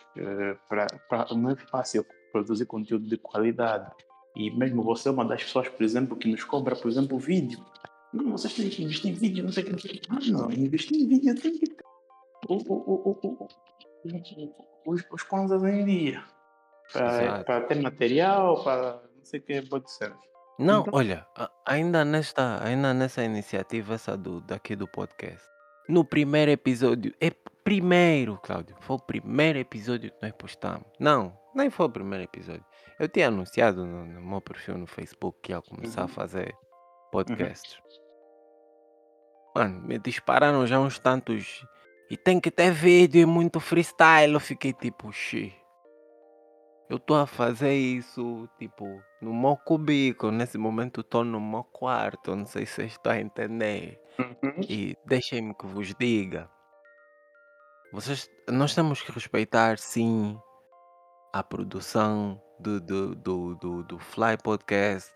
pra, 0.68 0.86
pra- 1.08 1.26
não 1.34 1.50
é 1.50 1.56
fácil 1.56 2.06
produzir 2.32 2.66
conteúdo 2.66 3.06
de 3.08 3.16
qualidade. 3.18 3.90
E 4.36 4.50
mesmo 4.50 4.82
você 4.82 5.08
é 5.08 5.12
uma 5.12 5.24
das 5.24 5.42
pessoas, 5.42 5.68
por 5.68 5.82
exemplo, 5.82 6.16
que 6.16 6.28
nos 6.30 6.42
cobra, 6.44 6.74
por 6.76 6.88
exemplo, 6.90 7.18
vídeo. 7.18 7.58
Não, 8.12 8.30
vocês 8.32 8.54
têm 8.54 8.68
que 8.70 8.82
investir 8.84 9.10
em 9.10 9.14
vídeo, 9.14 9.44
não 9.44 9.52
sei 9.52 9.64
o 9.64 9.76
que. 9.76 10.00
Ah, 10.08 10.18
não, 10.28 10.50
investir 10.52 10.96
em 11.00 11.08
vídeo 11.08 11.34
tem 11.40 11.58
que 11.58 11.66
ter 11.68 11.84
o, 12.48 12.54
o, 12.54 13.10
o, 13.10 13.48
os, 14.86 15.04
os 15.10 15.22
kwanzas 15.22 15.62
em 15.64 15.84
dia. 15.84 16.24
Para 16.92 17.62
ter 17.62 17.80
material, 17.80 18.62
para 18.62 19.00
não 19.16 19.24
sei 19.24 19.40
o 19.40 19.42
que 19.42 19.62
pode 19.62 19.90
ser. 19.90 20.14
Não, 20.58 20.82
Então- 20.82 20.94
olha, 20.94 21.26
a- 21.36 21.50
ainda 21.66 22.04
nesta, 22.04 22.62
ainda 22.64 22.92
nessa 22.94 23.24
iniciativa 23.24 23.94
essa 23.94 24.16
do 24.16 24.40
daqui 24.42 24.76
do 24.76 24.86
podcast. 24.86 25.42
No 25.88 26.04
primeiro 26.04 26.50
episódio, 26.50 27.12
é 27.20 27.30
primeiro, 27.64 28.38
Cláudio, 28.42 28.76
foi 28.80 28.96
o 28.96 29.00
primeiro 29.00 29.58
episódio 29.58 30.10
que 30.10 30.18
nós 30.22 30.32
postamos. 30.32 30.86
Não, 31.00 31.36
nem 31.54 31.70
foi 31.70 31.86
o 31.86 31.90
primeiro 31.90 32.24
episódio. 32.24 32.64
Eu 33.00 33.08
tinha 33.08 33.28
anunciado 33.28 33.84
no, 33.84 34.04
no 34.06 34.20
meu 34.20 34.40
perfil 34.40 34.78
no 34.78 34.86
Facebook 34.86 35.38
que 35.42 35.52
ia 35.52 35.60
começar 35.60 36.02
a 36.02 36.04
Uhum. 36.04 36.08
fazer 36.08 36.54
podcasts. 37.10 37.76
Mano, 39.56 39.80
me 39.82 39.98
dispararam 39.98 40.66
já 40.66 40.78
uns 40.80 40.98
tantos. 40.98 41.64
E 42.10 42.16
tem 42.16 42.38
que 42.40 42.50
ter 42.50 42.70
vídeo 42.70 43.20
e 43.22 43.26
muito 43.26 43.60
freestyle. 43.60 44.34
Eu 44.34 44.40
fiquei 44.40 44.72
tipo, 44.72 45.12
xi. 45.12 45.54
Eu 46.88 46.98
tô 46.98 47.14
a 47.14 47.26
fazer 47.26 47.74
isso, 47.74 48.48
tipo, 48.58 49.02
no 49.20 49.34
meu 49.34 49.56
cubico. 49.56 50.30
Nesse 50.30 50.58
momento 50.58 51.02
tô 51.02 51.24
no 51.24 51.40
meu 51.40 51.64
quarto. 51.64 52.36
Não 52.36 52.46
sei 52.46 52.66
se 52.66 52.74
vocês 52.74 52.92
estão 52.92 53.12
a 53.12 53.20
entender. 53.20 54.00
E 54.68 54.96
deixem-me 55.06 55.54
que 55.54 55.66
vos 55.66 55.94
diga. 55.94 56.48
Vocês, 57.92 58.28
nós 58.48 58.74
temos 58.74 59.02
que 59.02 59.12
respeitar, 59.12 59.78
sim, 59.78 60.38
a 61.32 61.42
produção 61.42 62.40
do, 62.58 62.80
do, 62.80 63.14
do, 63.14 63.54
do, 63.54 63.82
do 63.84 63.98
Fly 63.98 64.36
Podcast. 64.42 65.10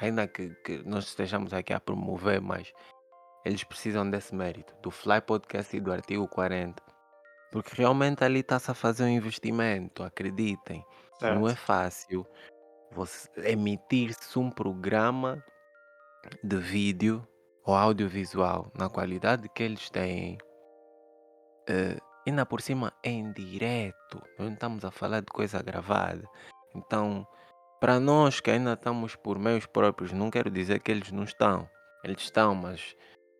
Ainda 0.00 0.26
que, 0.26 0.50
que 0.64 0.82
nós 0.84 1.06
estejamos 1.06 1.54
aqui 1.54 1.72
a 1.72 1.80
promover, 1.80 2.40
mas 2.40 2.72
eles 3.44 3.64
precisam 3.64 4.08
desse 4.08 4.34
mérito. 4.34 4.74
Do 4.82 4.90
Fly 4.90 5.20
Podcast 5.20 5.76
e 5.76 5.80
do 5.80 5.92
artigo 5.92 6.26
40. 6.28 6.82
Porque 7.52 7.70
realmente 7.76 8.24
ali 8.24 8.40
está-se 8.40 8.70
a 8.70 8.74
fazer 8.74 9.04
um 9.04 9.08
investimento, 9.08 10.02
acreditem. 10.02 10.84
Não 11.22 11.46
é 11.46 11.50
Certo. 11.50 11.60
fácil 11.64 12.26
você 12.92 13.28
emitir-se 13.50 14.38
um 14.38 14.50
programa 14.50 15.42
de 16.42 16.56
vídeo 16.56 17.26
ou 17.64 17.74
audiovisual 17.74 18.70
na 18.76 18.88
qualidade 18.88 19.48
que 19.50 19.62
eles 19.62 19.88
têm. 19.90 20.38
eh, 21.68 21.98
ainda 22.26 22.44
por 22.46 22.60
cima 22.60 22.92
em 23.02 23.32
direto. 23.32 24.20
Não 24.38 24.52
estamos 24.52 24.84
a 24.84 24.90
falar 24.90 25.20
de 25.20 25.26
coisa 25.26 25.62
gravada. 25.62 26.28
Então, 26.74 27.26
para 27.80 27.98
nós 28.00 28.40
que 28.40 28.50
ainda 28.50 28.74
estamos 28.74 29.14
por 29.16 29.38
meios 29.38 29.66
próprios, 29.66 30.12
não 30.12 30.30
quero 30.30 30.50
dizer 30.50 30.80
que 30.80 30.90
eles 30.90 31.10
não 31.12 31.24
estão. 31.24 31.68
Eles 32.02 32.22
estão, 32.22 32.54
mas 32.54 32.94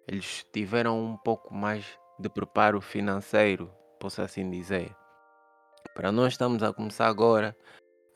eles 0.06 0.46
tiveram 0.52 0.98
um 0.98 1.16
pouco 1.16 1.54
mais 1.54 1.86
de 2.18 2.28
preparo 2.28 2.80
financeiro, 2.80 3.70
posso 3.98 4.22
assim 4.22 4.50
dizer. 4.50 4.94
Para 5.94 6.12
nós 6.12 6.32
estamos 6.32 6.62
a 6.62 6.72
começar 6.72 7.06
agora, 7.06 7.56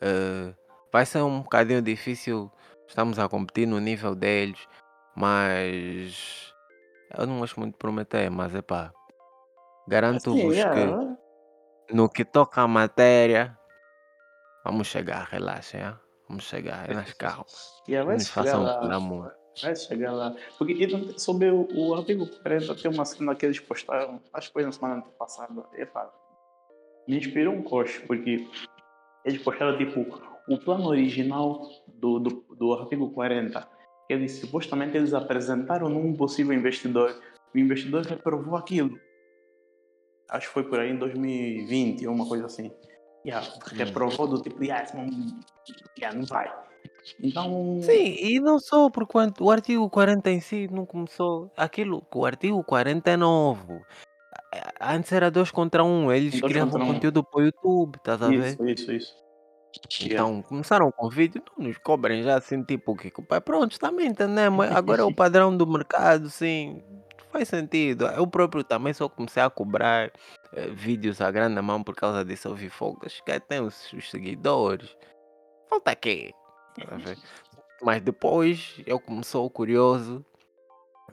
eh, 0.01 0.53
vai 0.91 1.05
ser 1.05 1.21
um 1.21 1.41
bocadinho 1.41 1.81
difícil. 1.81 2.51
Estamos 2.87 3.19
a 3.19 3.29
competir 3.29 3.67
no 3.67 3.79
nível 3.79 4.15
deles, 4.15 4.67
mas 5.15 6.53
eu 7.17 7.25
não 7.25 7.39
gosto 7.39 7.59
muito 7.59 7.73
de 7.73 7.79
prometer, 7.79 8.29
mas 8.29 8.53
é 8.55 8.61
pá. 8.61 8.91
Garanto-vos 9.87 10.55
Sim, 10.55 10.61
é. 10.61 10.69
que 10.69 11.93
no 11.93 12.09
que 12.09 12.23
toca 12.23 12.61
a 12.61 12.67
matéria, 12.67 13.57
vamos 14.63 14.87
chegar, 14.87 15.27
relaxem, 15.29 15.81
ah? 15.81 15.99
vamos 16.27 16.43
chegar, 16.43 16.89
é 16.89 16.93
nas 16.93 17.13
calmas. 17.13 17.81
Não 17.87 18.05
vai 18.05 18.15
nos 18.15 18.27
façam 18.27 18.79
por 18.79 18.91
amor. 18.91 19.38
Vai 19.61 19.75
chegar 19.75 20.11
lá. 20.11 20.35
Porque 20.57 20.87
sobre 21.17 21.49
o, 21.49 21.67
o 21.73 21.93
artigo 21.93 22.27
40, 22.27 22.75
tem 22.75 22.91
uma 22.91 23.05
cena 23.05 23.35
que 23.35 23.45
eles 23.45 23.59
postaram, 23.59 24.19
acho 24.33 24.47
que 24.47 24.53
foi 24.53 24.63
na 24.63 24.71
semana 24.71 25.01
passada. 25.17 25.65
Epa, 25.73 26.11
me 27.07 27.17
inspirou 27.17 27.53
um 27.53 27.63
coche, 27.63 27.99
porque 28.01 28.47
eles 29.25 29.41
postaram 29.41 29.77
tipo 29.77 30.05
o 30.47 30.57
plano 30.57 30.87
original 30.87 31.67
do, 31.87 32.19
do, 32.19 32.29
do 32.55 32.73
artigo 32.73 33.11
40. 33.11 33.67
Eles 34.09 34.33
supostamente 34.33 34.97
eles 34.97 35.13
apresentaram 35.13 35.89
num 35.89 36.15
possível 36.15 36.53
investidor. 36.53 37.15
O 37.53 37.57
investidor 37.57 38.03
reprovou 38.03 38.55
aquilo. 38.55 38.99
Acho 40.29 40.47
que 40.47 40.53
foi 40.53 40.63
por 40.63 40.79
aí 40.79 40.91
em 40.91 40.97
2020 40.97 42.07
ou 42.07 42.13
uma 42.13 42.27
coisa 42.27 42.45
assim. 42.45 42.71
Yeah, 43.25 43.45
reprovou 43.73 44.27
do 44.27 44.41
tipo, 44.41 44.63
yeah, 44.63 44.89
não, 44.95 45.07
yeah, 45.97 46.17
não 46.17 46.25
vai. 46.25 46.51
Então. 47.21 47.79
Sim, 47.81 48.15
e 48.19 48.39
não 48.39 48.59
só 48.59 48.89
por 48.89 49.05
quanto 49.05 49.43
o 49.43 49.51
artigo 49.51 49.89
40 49.89 50.29
em 50.31 50.39
si 50.39 50.67
não 50.71 50.85
começou. 50.85 51.51
Aquilo, 51.55 52.05
o 52.13 52.25
artigo 52.25 52.63
40 52.63 53.11
é 53.11 53.17
novo. 53.17 53.81
Antes 54.81 55.11
era 55.11 55.29
dois 55.29 55.51
contra 55.51 55.83
um, 55.83 56.11
eles 56.11 56.39
Dois 56.39 56.51
criavam 56.51 56.81
um. 56.81 56.93
conteúdo 56.93 57.23
para 57.23 57.39
o 57.39 57.45
YouTube, 57.45 57.95
estás 57.97 58.21
a 58.21 58.27
ver? 58.27 58.53
Isso, 58.53 58.67
isso, 58.67 58.91
isso. 58.91 59.29
Então, 60.01 60.41
começaram 60.41 60.91
com 60.91 61.09
vídeo, 61.09 61.43
não 61.57 61.67
nos 61.67 61.77
cobrem 61.77 62.23
já 62.23 62.37
assim, 62.37 62.63
tipo, 62.63 62.95
que 62.95 63.11
pai, 63.21 63.39
pronto, 63.39 63.79
também 63.79 64.07
entendemos. 64.07 64.65
Agora 64.71 65.01
é 65.03 65.05
o 65.05 65.13
padrão 65.13 65.55
do 65.55 65.67
mercado, 65.67 66.29
sim, 66.29 66.81
faz 67.31 67.47
sentido. 67.47 68.05
Eu 68.07 68.25
próprio 68.25 68.63
também 68.63 68.93
só 68.93 69.07
comecei 69.07 69.43
a 69.43 69.49
cobrar 69.49 70.11
eh, 70.53 70.67
vídeos 70.71 71.21
à 71.21 71.29
grande 71.29 71.61
mão 71.61 71.83
por 71.83 71.95
causa 71.95 72.25
disso. 72.25 72.47
Eu 72.47 72.55
vi 72.55 72.69
fogo, 72.69 73.01
que 73.01 73.39
tem 73.41 73.61
os, 73.61 73.93
os 73.93 74.09
seguidores. 74.09 74.97
falta 75.69 75.95
quê? 75.95 76.31
Mas 77.81 78.01
depois 78.01 78.81
eu 78.85 78.99
começou 78.99 79.49
curioso, 79.49 80.25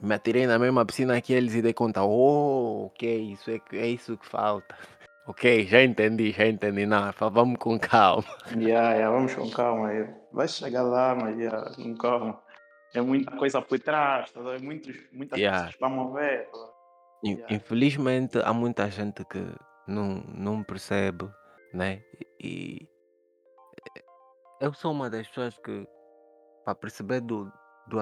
me 0.01 0.13
atirei 0.13 0.45
na 0.45 0.59
mesma 0.59 0.85
piscina 0.85 1.19
que 1.21 1.33
eles 1.33 1.55
e 1.55 1.61
dei 1.61 1.73
conta, 1.73 2.03
oh, 2.03 2.87
ok, 2.87 3.31
isso 3.33 3.49
é, 3.49 3.61
é 3.73 3.87
isso 3.87 4.17
que 4.17 4.25
falta. 4.25 4.75
Ok, 5.29 5.65
já 5.65 5.83
entendi, 5.83 6.31
já 6.31 6.47
entendi. 6.47 6.85
Não, 6.85 7.11
fa- 7.11 7.27
vamos 7.27 7.57
com 7.59 7.77
calma. 7.77 8.23
Yeah, 8.55 8.93
yeah, 8.93 9.09
vamos 9.09 9.35
com 9.35 9.49
calma. 9.49 9.89
Vai 10.31 10.47
chegar 10.47 10.83
lá, 10.83 11.13
mas 11.15 11.37
yeah, 11.37 11.69
com 11.75 11.93
calma. 11.97 12.41
É 12.93 13.01
muita 13.01 13.35
coisa 13.35 13.61
por 13.61 13.77
trás, 13.77 14.31
tá 14.31 14.39
vendo? 14.39 14.63
muitos, 14.63 14.95
muitas 15.11 15.37
Yeah. 15.37 15.57
coisas 15.63 15.75
para 15.75 15.89
mover. 15.89 16.49
tá? 16.49 16.57
In- 17.25 17.43
Infelizmente 17.49 18.39
há 18.41 18.53
muita 18.53 18.89
gente 18.89 19.25
que 19.25 19.45
não, 19.85 20.23
não 20.33 20.63
percebe, 20.63 21.27
né? 21.73 22.01
E 22.39 22.87
eu 24.59 24.73
sou 24.73 24.91
uma 24.91 25.09
das 25.09 25.27
pessoas 25.27 25.57
que 25.59 25.87
para 26.63 26.75
perceber 26.75 27.21
do, 27.21 27.51
do 27.87 27.99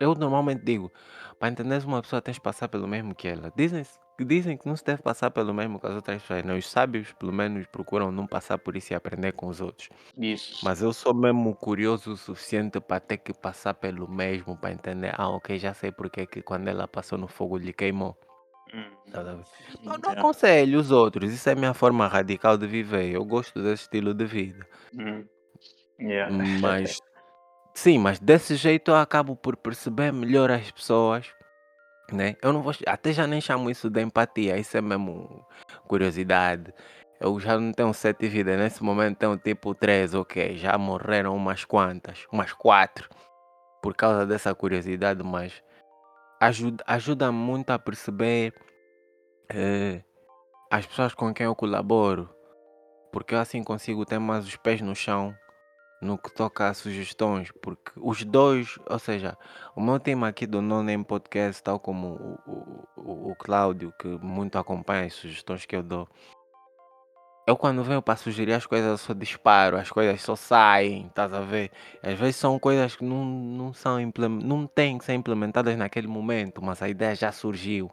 eu 0.00 0.14
normalmente 0.14 0.64
digo, 0.64 0.90
para 1.38 1.48
entender 1.48 1.84
uma 1.84 2.00
pessoa 2.00 2.22
tens 2.22 2.34
de 2.34 2.40
passar 2.40 2.68
pelo 2.68 2.88
mesmo 2.88 3.14
que 3.14 3.28
ela. 3.28 3.52
Dizem, 3.54 3.84
dizem 4.18 4.56
que 4.56 4.66
não 4.66 4.76
se 4.76 4.84
deve 4.84 5.02
passar 5.02 5.30
pelo 5.30 5.52
mesmo 5.52 5.78
que 5.78 5.86
as 5.86 5.94
outras 5.94 6.22
pessoas. 6.22 6.44
Né? 6.44 6.56
Os 6.56 6.70
sábios, 6.70 7.12
pelo 7.12 7.32
menos, 7.32 7.66
procuram 7.66 8.10
não 8.10 8.26
passar 8.26 8.58
por 8.58 8.76
isso 8.76 8.92
e 8.92 8.96
aprender 8.96 9.32
com 9.32 9.46
os 9.48 9.60
outros. 9.60 9.90
Isso. 10.16 10.64
Mas 10.64 10.80
eu 10.80 10.92
sou 10.92 11.12
mesmo 11.14 11.54
curioso 11.54 12.12
o 12.12 12.16
suficiente 12.16 12.80
para 12.80 13.00
ter 13.00 13.18
que 13.18 13.32
passar 13.34 13.74
pelo 13.74 14.08
mesmo 14.08 14.56
para 14.56 14.72
entender. 14.72 15.12
Ah, 15.16 15.28
ok, 15.28 15.58
já 15.58 15.74
sei 15.74 15.92
porque 15.92 16.26
que 16.26 16.40
quando 16.40 16.68
ela 16.68 16.88
passou 16.88 17.18
no 17.18 17.28
fogo 17.28 17.58
lhe 17.58 17.72
queimou. 17.72 18.16
Hum. 18.74 18.90
Tá 19.10 19.22
ver? 19.22 19.44
Eu 19.84 19.98
não 19.98 20.10
aconselho 20.10 20.78
os 20.78 20.90
outros, 20.90 21.32
isso 21.32 21.48
é 21.48 21.52
a 21.52 21.56
minha 21.56 21.74
forma 21.74 22.06
radical 22.06 22.56
de 22.56 22.66
viver. 22.66 23.10
Eu 23.10 23.24
gosto 23.24 23.62
desse 23.62 23.82
estilo 23.82 24.12
de 24.14 24.24
vida. 24.24 24.66
Hum. 24.94 25.24
Yeah. 26.00 26.32
Mas 26.60 27.00
sim, 27.74 27.98
mas 27.98 28.18
desse 28.18 28.54
jeito 28.54 28.90
eu 28.90 28.96
acabo 28.96 29.34
por 29.34 29.56
perceber 29.56 30.12
melhor 30.12 30.50
as 30.50 30.70
pessoas, 30.70 31.26
né? 32.12 32.36
Eu 32.42 32.52
não 32.52 32.62
vou, 32.62 32.72
até 32.86 33.12
já 33.12 33.26
nem 33.26 33.40
chamo 33.40 33.70
isso 33.70 33.90
de 33.90 34.00
empatia, 34.00 34.58
isso 34.58 34.76
é 34.76 34.80
mesmo 34.80 35.44
curiosidade. 35.86 36.72
Eu 37.20 37.38
já 37.40 37.58
não 37.58 37.72
tenho 37.72 37.92
sete 37.92 38.28
vidas, 38.28 38.56
nesse 38.56 38.82
momento 38.82 39.18
tenho 39.18 39.36
tipo 39.36 39.74
três, 39.74 40.14
ok. 40.14 40.56
Já 40.56 40.78
morreram 40.78 41.34
umas 41.34 41.64
quantas, 41.64 42.26
umas 42.30 42.52
quatro, 42.52 43.08
por 43.82 43.94
causa 43.94 44.24
dessa 44.24 44.54
curiosidade, 44.54 45.22
mas 45.24 45.62
ajuda, 46.40 46.84
ajuda 46.86 47.32
muito 47.32 47.70
a 47.70 47.78
perceber 47.78 48.54
eh, 49.50 50.02
as 50.70 50.86
pessoas 50.86 51.14
com 51.14 51.32
quem 51.32 51.46
eu 51.46 51.54
colaboro, 51.54 52.28
porque 53.12 53.34
eu 53.34 53.38
assim 53.38 53.62
consigo 53.62 54.04
ter 54.04 54.18
mais 54.18 54.46
os 54.46 54.56
pés 54.56 54.80
no 54.80 54.94
chão 54.94 55.34
no 56.00 56.16
que 56.16 56.32
toca 56.32 56.68
a 56.68 56.74
sugestões, 56.74 57.50
porque 57.60 57.90
os 57.96 58.24
dois, 58.24 58.78
ou 58.88 58.98
seja, 58.98 59.36
o 59.74 59.80
meu 59.80 59.98
time 59.98 60.26
aqui 60.26 60.46
do 60.46 60.62
No 60.62 60.82
Name 60.82 61.04
Podcast, 61.04 61.62
tal 61.62 61.80
como 61.80 62.38
o, 62.46 62.90
o, 62.96 63.30
o 63.32 63.36
Cláudio, 63.36 63.92
que 63.98 64.06
muito 64.06 64.56
acompanha 64.56 65.06
as 65.06 65.14
sugestões 65.14 65.66
que 65.66 65.74
eu 65.74 65.82
dou, 65.82 66.08
eu 67.48 67.56
quando 67.56 67.82
venho 67.82 68.02
para 68.02 68.14
sugerir 68.14 68.52
as 68.52 68.66
coisas 68.66 68.90
eu 68.90 68.98
só 68.98 69.14
disparo, 69.14 69.78
as 69.78 69.90
coisas 69.90 70.20
só 70.20 70.36
saem, 70.36 71.06
estás 71.06 71.32
a 71.32 71.40
ver? 71.40 71.70
Às 72.02 72.18
vezes 72.18 72.36
são 72.36 72.58
coisas 72.58 72.94
que 72.94 73.02
não, 73.02 73.24
não 73.24 73.72
são 73.72 73.96
não 74.28 74.66
têm 74.66 74.98
que 74.98 75.04
ser 75.06 75.14
implementadas 75.14 75.74
naquele 75.74 76.06
momento, 76.06 76.62
mas 76.62 76.82
a 76.82 76.90
ideia 76.90 77.14
já 77.14 77.32
surgiu. 77.32 77.90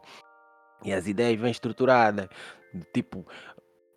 E 0.84 0.92
as 0.92 1.06
ideias 1.06 1.40
vêm 1.40 1.50
estruturadas. 1.50 2.28
Tipo, 2.92 3.26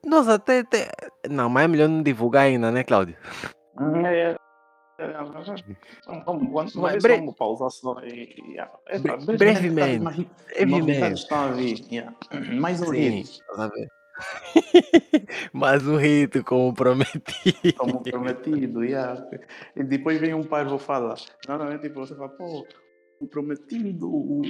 nós 0.05 0.29
até. 0.29 0.63
te- 0.63 0.89
Não, 1.29 1.49
mas 1.49 1.65
é 1.65 1.67
melhor 1.67 1.89
não 1.89 2.01
divulgar 2.01 2.43
ainda, 2.43 2.71
né, 2.71 2.85
Cláudio? 2.85 3.17
Hum, 3.77 4.05
é, 4.05 4.37
é, 4.97 5.03
é, 5.03 5.23
Vamos, 6.25 7.35
pausar 7.35 7.69
só. 7.69 7.99
E, 7.99 8.33
e. 8.55 8.57
É, 8.87 8.97
brevemente, 8.97 9.69
brevemente. 9.69 11.27
Mais 12.61 12.81
um 12.81 12.85
Sim, 12.85 12.99
hit. 13.01 13.29
estás 13.29 13.59
a 13.59 13.67
ver? 13.67 13.98
Mais 15.53 15.85
um 15.87 15.97
hit 15.97 16.43
como 16.43 16.73
prometido. 16.73 17.73
Como 17.77 18.01
prometido, 18.01 18.83
yeah. 18.83 19.25
E 19.75 19.83
depois 19.83 20.19
vem 20.19 20.33
um 20.33 20.43
parvo 20.43 20.77
falar. 20.77 21.17
Normalmente 21.47 21.81
tipo, 21.81 21.99
você 21.99 22.15
fala, 22.15 22.29
pô, 22.29 22.65
o 23.19 23.27
prometido, 23.27 24.09
o, 24.09 24.41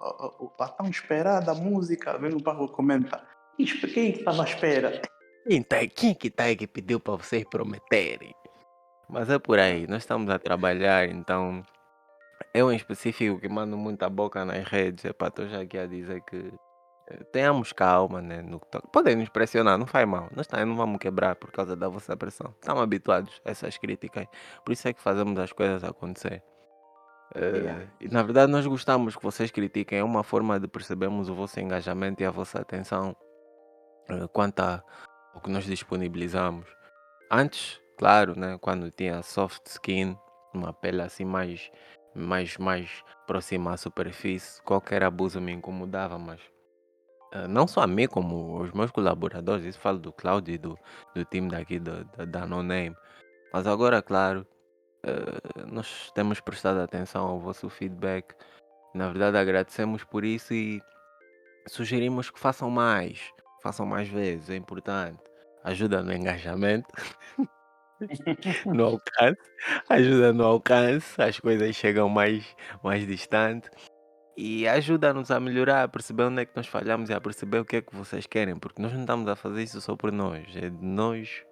a, 0.00 0.62
a, 0.62 0.64
a 0.64 0.68
tão 0.68 0.88
esperada 0.88 1.54
música. 1.54 2.18
Vem 2.18 2.34
um 2.34 2.40
parvo 2.40 2.68
comentar. 2.68 3.26
"Ixi, 3.58 3.86
Quem 3.88 4.12
que 4.12 4.18
estava 4.20 4.42
à 4.42 4.46
espera? 4.46 5.02
Quem, 5.46 5.62
tá, 5.64 5.86
quem 5.86 6.14
que 6.14 6.30
tá 6.30 6.44
aí 6.44 6.56
que 6.56 6.66
pediu 6.66 7.00
para 7.00 7.16
vocês 7.16 7.44
prometerem? 7.44 8.34
Mas 9.08 9.28
é 9.28 9.38
por 9.38 9.58
aí, 9.58 9.88
nós 9.88 10.02
estamos 10.02 10.30
a 10.30 10.38
trabalhar, 10.38 11.08
então 11.08 11.64
eu 12.54 12.70
em 12.70 12.76
específico 12.76 13.40
que 13.40 13.48
mando 13.48 13.76
muita 13.76 14.08
boca 14.08 14.44
nas 14.44 14.64
redes, 14.64 15.04
é 15.04 15.12
para 15.12 15.28
estou 15.28 15.48
já 15.48 15.62
aqui 15.62 15.76
a 15.76 15.86
dizer 15.86 16.20
que 16.22 16.52
tenhamos 17.32 17.72
calma, 17.72 18.20
né? 18.20 18.42
No. 18.42 18.60
Podem 18.92 19.16
nos 19.16 19.28
pressionar, 19.28 19.78
não 19.78 19.86
faz 19.86 20.06
mal. 20.06 20.28
Nós 20.34 20.46
também 20.46 20.66
não 20.66 20.76
vamos 20.76 20.98
quebrar 20.98 21.36
por 21.36 21.50
causa 21.50 21.76
da 21.76 21.88
vossa 21.88 22.16
pressão. 22.16 22.54
Estamos 22.60 22.82
habituados 22.82 23.40
a 23.44 23.50
essas 23.50 23.76
críticas. 23.78 24.26
Por 24.64 24.72
isso 24.72 24.88
é 24.88 24.92
que 24.92 25.00
fazemos 25.00 25.38
as 25.38 25.52
coisas 25.52 25.82
acontecer. 25.84 26.42
Eh, 27.34 27.86
e 28.00 28.08
na 28.08 28.22
verdade 28.22 28.50
nós 28.50 28.66
gostamos 28.66 29.16
que 29.16 29.22
vocês 29.22 29.50
critiquem. 29.50 29.98
É 29.98 30.04
uma 30.04 30.22
forma 30.22 30.58
de 30.58 30.68
percebermos 30.68 31.28
o 31.28 31.34
vosso 31.34 31.60
engajamento 31.60 32.22
e 32.22 32.26
a 32.26 32.30
vossa 32.30 32.60
atenção 32.60 33.16
eh, 34.08 34.26
quanto 34.32 34.60
ao 34.60 35.40
que 35.40 35.50
nós 35.50 35.64
disponibilizamos. 35.64 36.66
Antes, 37.30 37.80
claro, 37.98 38.38
né, 38.38 38.58
quando 38.60 38.90
tinha 38.90 39.22
soft 39.22 39.66
skin, 39.66 40.16
uma 40.52 40.72
pele 40.72 41.02
assim 41.02 41.24
mais, 41.24 41.70
mais, 42.14 42.56
mais 42.58 43.04
próxima 43.26 43.72
à 43.72 43.76
superfície, 43.76 44.60
qualquer 44.62 45.04
abuso 45.04 45.40
me 45.40 45.52
incomodava, 45.52 46.18
mas 46.18 46.40
eh, 47.32 47.46
não 47.48 47.66
só 47.66 47.82
a 47.82 47.86
mim, 47.86 48.06
como 48.06 48.60
os 48.60 48.72
meus 48.72 48.90
colaboradores, 48.90 49.64
isso 49.64 49.78
falo 49.78 49.98
do 49.98 50.12
Claudio 50.12 50.54
e 50.54 50.58
do, 50.58 50.78
do 51.14 51.24
time 51.24 51.48
daqui 51.48 51.78
da, 51.78 52.02
da, 52.16 52.24
da 52.24 52.46
No 52.46 52.62
Name. 52.62 52.96
Mas 53.52 53.66
agora, 53.66 54.02
claro, 54.02 54.46
eh, 55.04 55.64
nós 55.72 56.10
temos 56.14 56.40
prestado 56.40 56.80
atenção 56.80 57.26
ao 57.26 57.40
vosso 57.40 57.68
feedback. 57.70 58.34
Na 58.94 59.08
verdade, 59.08 59.38
agradecemos 59.38 60.04
por 60.04 60.24
isso 60.24 60.54
e 60.54 60.82
sugerimos 61.68 62.30
que 62.30 62.40
façam 62.40 62.70
mais, 62.70 63.32
façam 63.62 63.86
mais 63.86 64.08
vezes, 64.08 64.50
é 64.50 64.56
importante. 64.56 65.20
Ajuda 65.64 66.02
no 66.02 66.12
engajamento, 66.12 66.88
no 68.66 68.84
alcance, 68.84 69.40
ajuda 69.88 70.32
no 70.32 70.44
alcance, 70.44 71.20
as 71.20 71.38
coisas 71.38 71.76
chegam 71.76 72.08
mais, 72.08 72.56
mais 72.82 73.06
distante 73.06 73.70
e 74.36 74.66
ajuda-nos 74.68 75.30
a 75.30 75.38
melhorar, 75.40 75.82
a 75.84 75.88
perceber 75.88 76.24
onde 76.24 76.42
é 76.42 76.46
que 76.46 76.56
nós 76.56 76.66
falhamos 76.66 77.10
e 77.10 77.12
a 77.14 77.20
perceber 77.20 77.58
o 77.58 77.64
que 77.64 77.76
é 77.76 77.82
que 77.82 77.94
vocês 77.94 78.26
querem, 78.26 78.56
porque 78.58 78.80
nós 78.80 78.92
não 78.92 79.00
estamos 79.00 79.28
a 79.28 79.36
fazer 79.36 79.62
isso 79.62 79.80
só 79.80 79.96
por 79.96 80.10
nós, 80.12 80.44
é 80.56 80.70
de 80.70 80.84
nós 80.84 81.44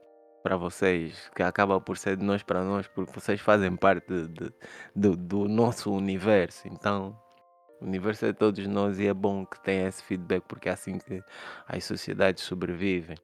para 0.43 0.57
vocês, 0.57 1.29
que 1.35 1.43
acaba 1.43 1.81
por 1.81 1.99
ser 1.99 2.17
de 2.17 2.25
nós 2.25 2.43
para 2.43 2.63
nós, 2.63 2.87
porque 2.89 3.13
vocês 3.13 3.41
fazem 3.41 3.75
parte 3.77 4.07
de- 4.07 4.29
de- 4.29 4.55
do, 4.95 5.17
do 5.17 5.49
nosso 5.49 5.93
universo, 5.93 6.67
então 6.69 7.19
o 7.81 7.85
universo 7.85 8.25
é 8.27 8.33
de 8.33 8.39
todos 8.39 8.67
nós 8.67 8.99
e 8.99 9.07
é 9.07 9.13
bom 9.15 9.45
que 9.45 9.61
tenha 9.63 9.89
esse 9.89 10.03
feedback, 10.03 10.45
porque 10.49 10.69
é 10.69 10.73
assim 10.73 10.99
que 10.99 11.23
as 11.67 11.85
sociedades 11.85 12.43
sobrevivem. 12.45 13.17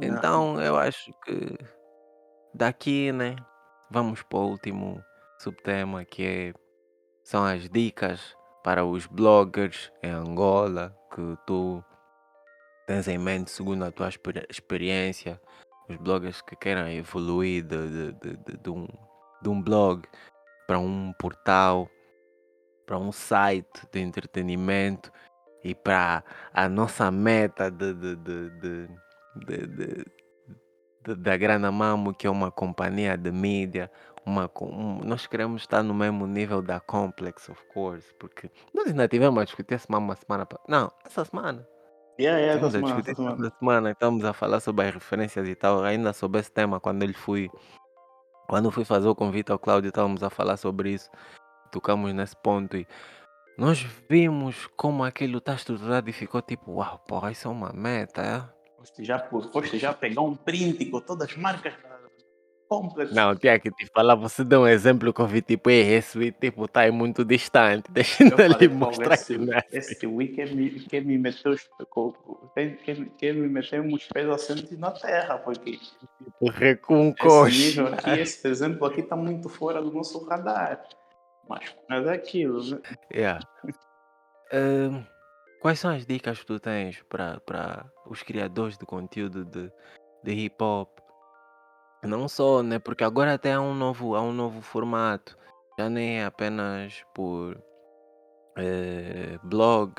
Então 0.00 0.60
eu 0.60 0.76
acho 0.76 1.10
que 1.24 1.56
daqui, 2.52 3.12
né, 3.12 3.36
vamos 3.90 4.22
para 4.22 4.38
o 4.38 4.48
último 4.50 5.02
subtema 5.38 6.04
que 6.04 6.26
é, 6.26 6.54
são 7.22 7.44
as 7.44 7.68
dicas 7.68 8.36
para 8.66 8.84
os 8.84 9.06
bloggers 9.06 9.92
em 10.02 10.10
Angola 10.10 10.92
que 11.14 11.38
tu 11.46 11.84
tens 12.84 13.06
em 13.06 13.16
mente 13.16 13.48
segundo 13.48 13.84
a 13.84 13.92
tua 13.92 14.08
exper- 14.08 14.44
experiência, 14.50 15.40
os 15.88 15.96
bloggers 15.98 16.42
que 16.42 16.56
queiram 16.56 16.88
evoluir 16.88 17.62
de, 17.62 17.88
de, 17.88 18.12
de, 18.34 18.56
de, 18.60 18.68
um, 18.68 18.88
de 19.40 19.48
um 19.48 19.62
blog 19.62 20.02
para 20.66 20.80
um 20.80 21.12
portal, 21.12 21.88
para 22.84 22.98
um 22.98 23.12
site 23.12 23.86
de 23.92 24.00
entretenimento 24.00 25.12
e 25.62 25.72
para 25.72 26.24
a 26.52 26.68
nossa 26.68 27.08
meta 27.08 27.70
de, 27.70 27.94
de- 27.94 28.16
de- 28.16 28.88
de- 31.04 31.14
da 31.14 31.36
Grana 31.36 31.70
Mamo, 31.70 32.12
que 32.12 32.26
é 32.26 32.30
uma 32.30 32.50
companhia 32.50 33.16
de 33.16 33.30
mídia. 33.30 33.88
Uma, 34.26 34.50
um- 34.60 35.00
nós 35.04 35.26
queremos 35.26 35.62
estar 35.62 35.82
no 35.84 35.94
mesmo 35.94 36.26
nível 36.26 36.60
da 36.60 36.80
Complex, 36.80 37.48
of 37.48 37.62
course, 37.72 38.12
porque 38.18 38.50
nós 38.74 38.88
ainda 38.88 39.06
tivemos 39.06 39.40
a 39.40 39.44
discutir 39.44 39.74
essa 39.74 39.86
semana, 39.86 40.16
semana 40.16 40.44
pa- 40.44 40.60
não, 40.68 40.90
essa 41.04 41.24
semana. 41.24 41.66
Yeah, 42.18 42.40
yeah, 42.40 42.58
essa 42.60 42.70
semana, 42.72 43.00
essa 43.00 43.14
semana. 43.14 43.52
semana, 43.58 43.90
estamos 43.92 44.24
a 44.24 44.32
falar 44.32 44.58
sobre 44.60 44.86
as 44.88 44.94
referências 44.94 45.46
e 45.48 45.54
tal. 45.54 45.84
Ainda 45.84 46.12
sobre 46.12 46.40
esse 46.40 46.50
tema, 46.50 46.80
quando 46.80 47.02
ele 47.02 47.12
fui, 47.12 47.48
quando 48.48 48.70
fui 48.72 48.84
fazer 48.84 49.06
o 49.06 49.14
convite 49.14 49.52
ao 49.52 49.58
Cláudio, 49.58 49.88
estávamos 49.90 50.22
a 50.22 50.30
falar 50.30 50.56
sobre 50.56 50.90
isso. 50.90 51.08
Tocamos 51.70 52.12
nesse 52.14 52.34
ponto 52.36 52.76
e 52.76 52.86
nós 53.58 53.80
vimos 54.08 54.66
como 54.76 55.04
aquilo 55.04 55.38
está 55.38 55.54
estruturado 55.54 56.08
e 56.10 56.12
ficou 56.12 56.40
tipo, 56.42 56.72
uau, 56.72 56.98
porra, 57.06 57.30
isso 57.30 57.46
é 57.46 57.50
uma 57.50 57.72
meta, 57.72 58.22
é? 58.22 58.56
Foste 58.78 59.04
já, 59.04 59.18
foste 59.18 59.78
já 59.78 59.92
pegar 59.92 60.22
um 60.22 60.34
print 60.34 60.86
com 60.86 61.00
todas 61.00 61.28
as 61.28 61.36
marcas. 61.36 61.74
Complexo. 62.68 63.14
Não, 63.14 63.36
tinha 63.36 63.58
que 63.60 63.70
te 63.70 63.86
falar, 63.86 64.16
você 64.16 64.42
deu 64.42 64.62
um 64.62 64.66
exemplo 64.66 65.12
que 65.12 65.20
eu 65.20 65.26
vi, 65.26 65.40
tipo, 65.40 65.70
"Ei, 65.70 65.94
esse 65.94 66.32
tipo, 66.32 66.66
tá 66.66 66.80
aí 66.80 66.90
muito 66.90 67.24
distante. 67.24 67.84
Deixa 67.92 68.24
Eu 68.24 68.30
eu 68.30 68.36
lhe 68.48 68.54
falei, 68.54 68.68
"Fogo, 68.68 68.84
mostrar 68.86 69.14
esse, 69.14 69.34
que 69.34 69.38
não 69.38 69.52
é 69.52 69.58
assim." 69.58 69.78
esse 69.78 70.06
Wii 70.06 70.28
quer 70.28 70.52
me, 70.52 70.70
quer 70.80 71.04
me 71.04 71.16
meter 71.16 71.48
os 71.48 71.68
quer, 72.84 72.96
quer 73.16 73.32
me 73.34 73.48
meter 73.48 73.80
uns 73.80 74.08
pés 74.08 74.28
assentos 74.28 74.76
na 74.78 74.90
terra, 74.90 75.38
porque 75.38 75.78
O 76.40 76.50
recuo 76.50 76.96
um 76.96 77.14
esse 77.46 77.68
nível 77.68 77.94
aqui, 77.94 78.10
esse 78.10 78.48
exemplo 78.48 78.84
aqui 78.84 79.02
tá 79.02 79.14
muito 79.14 79.48
fora 79.48 79.80
do 79.80 79.92
nosso 79.92 80.24
radar. 80.26 80.82
Mas, 81.48 81.74
mas 81.88 82.06
é 82.06 82.12
aquilo, 82.14 82.62
né? 82.64 82.80
Yeah. 83.14 83.46
Ahn, 84.52 85.04
quais 85.60 85.78
são 85.78 85.92
as 85.92 86.04
dicas 86.04 86.40
que 86.40 86.46
tu 86.46 86.58
tens 86.58 87.00
para 87.08 87.86
os 88.06 88.22
criadores 88.24 88.76
de 88.76 88.84
conteúdo 88.84 89.44
de, 89.44 89.70
de 90.24 90.32
hip 90.32 90.56
hop? 90.60 90.95
Não 92.02 92.28
só, 92.28 92.62
né? 92.62 92.78
Porque 92.78 93.04
agora 93.04 93.34
até 93.34 93.52
há 93.54 93.60
um 93.60 93.74
novo, 93.74 94.14
há 94.14 94.22
um 94.22 94.32
novo 94.32 94.60
formato. 94.60 95.36
Já 95.78 95.90
nem 95.90 96.20
é 96.20 96.24
apenas 96.24 97.04
por 97.14 97.60
eh, 98.56 99.38
blog, 99.42 99.92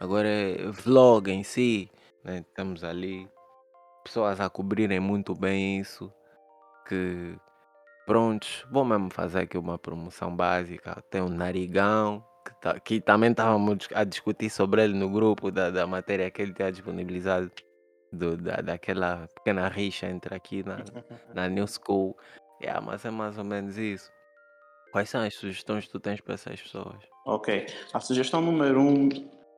agora 0.00 0.28
é 0.28 0.66
vlog 0.70 1.30
em 1.30 1.42
si. 1.42 1.90
Né? 2.24 2.44
Temos 2.54 2.84
ali 2.84 3.28
pessoas 4.04 4.40
a 4.40 4.48
cobrirem 4.50 5.00
muito 5.00 5.34
bem 5.34 5.80
isso. 5.80 6.12
Que 6.88 7.36
prontos, 8.06 8.64
vou 8.70 8.84
mesmo 8.84 9.10
fazer 9.10 9.40
aqui 9.40 9.58
uma 9.58 9.78
promoção 9.78 10.34
básica. 10.34 11.02
Tem 11.10 11.20
o 11.20 11.28
Narigão, 11.28 12.24
que, 12.44 12.54
tá- 12.60 12.80
que 12.80 13.00
também 13.00 13.30
estávamos 13.30 13.88
a 13.94 14.04
discutir 14.04 14.50
sobre 14.50 14.84
ele 14.84 14.94
no 14.94 15.10
grupo 15.10 15.50
da, 15.50 15.70
da 15.70 15.86
matéria 15.86 16.30
que 16.30 16.42
ele 16.42 16.52
tinha 16.54 16.70
disponibilizado. 16.70 17.50
Do, 18.12 18.36
da, 18.36 18.56
daquela 18.56 19.28
pequena 19.34 19.68
rixa 19.68 20.06
entre 20.06 20.34
aqui 20.34 20.62
na, 20.62 20.78
na 21.34 21.48
New 21.50 21.66
School. 21.66 22.16
Yeah, 22.62 22.80
mas 22.80 23.04
é 23.04 23.10
mais 23.10 23.36
ou 23.36 23.44
menos 23.44 23.76
isso. 23.76 24.10
Quais 24.92 25.10
são 25.10 25.20
as 25.20 25.34
sugestões 25.34 25.84
que 25.84 25.92
tu 25.92 26.00
tens 26.00 26.20
para 26.20 26.34
essas 26.34 26.60
pessoas? 26.60 26.96
Ok. 27.26 27.66
A 27.92 28.00
sugestão 28.00 28.40
número 28.40 28.80
um, 28.80 29.08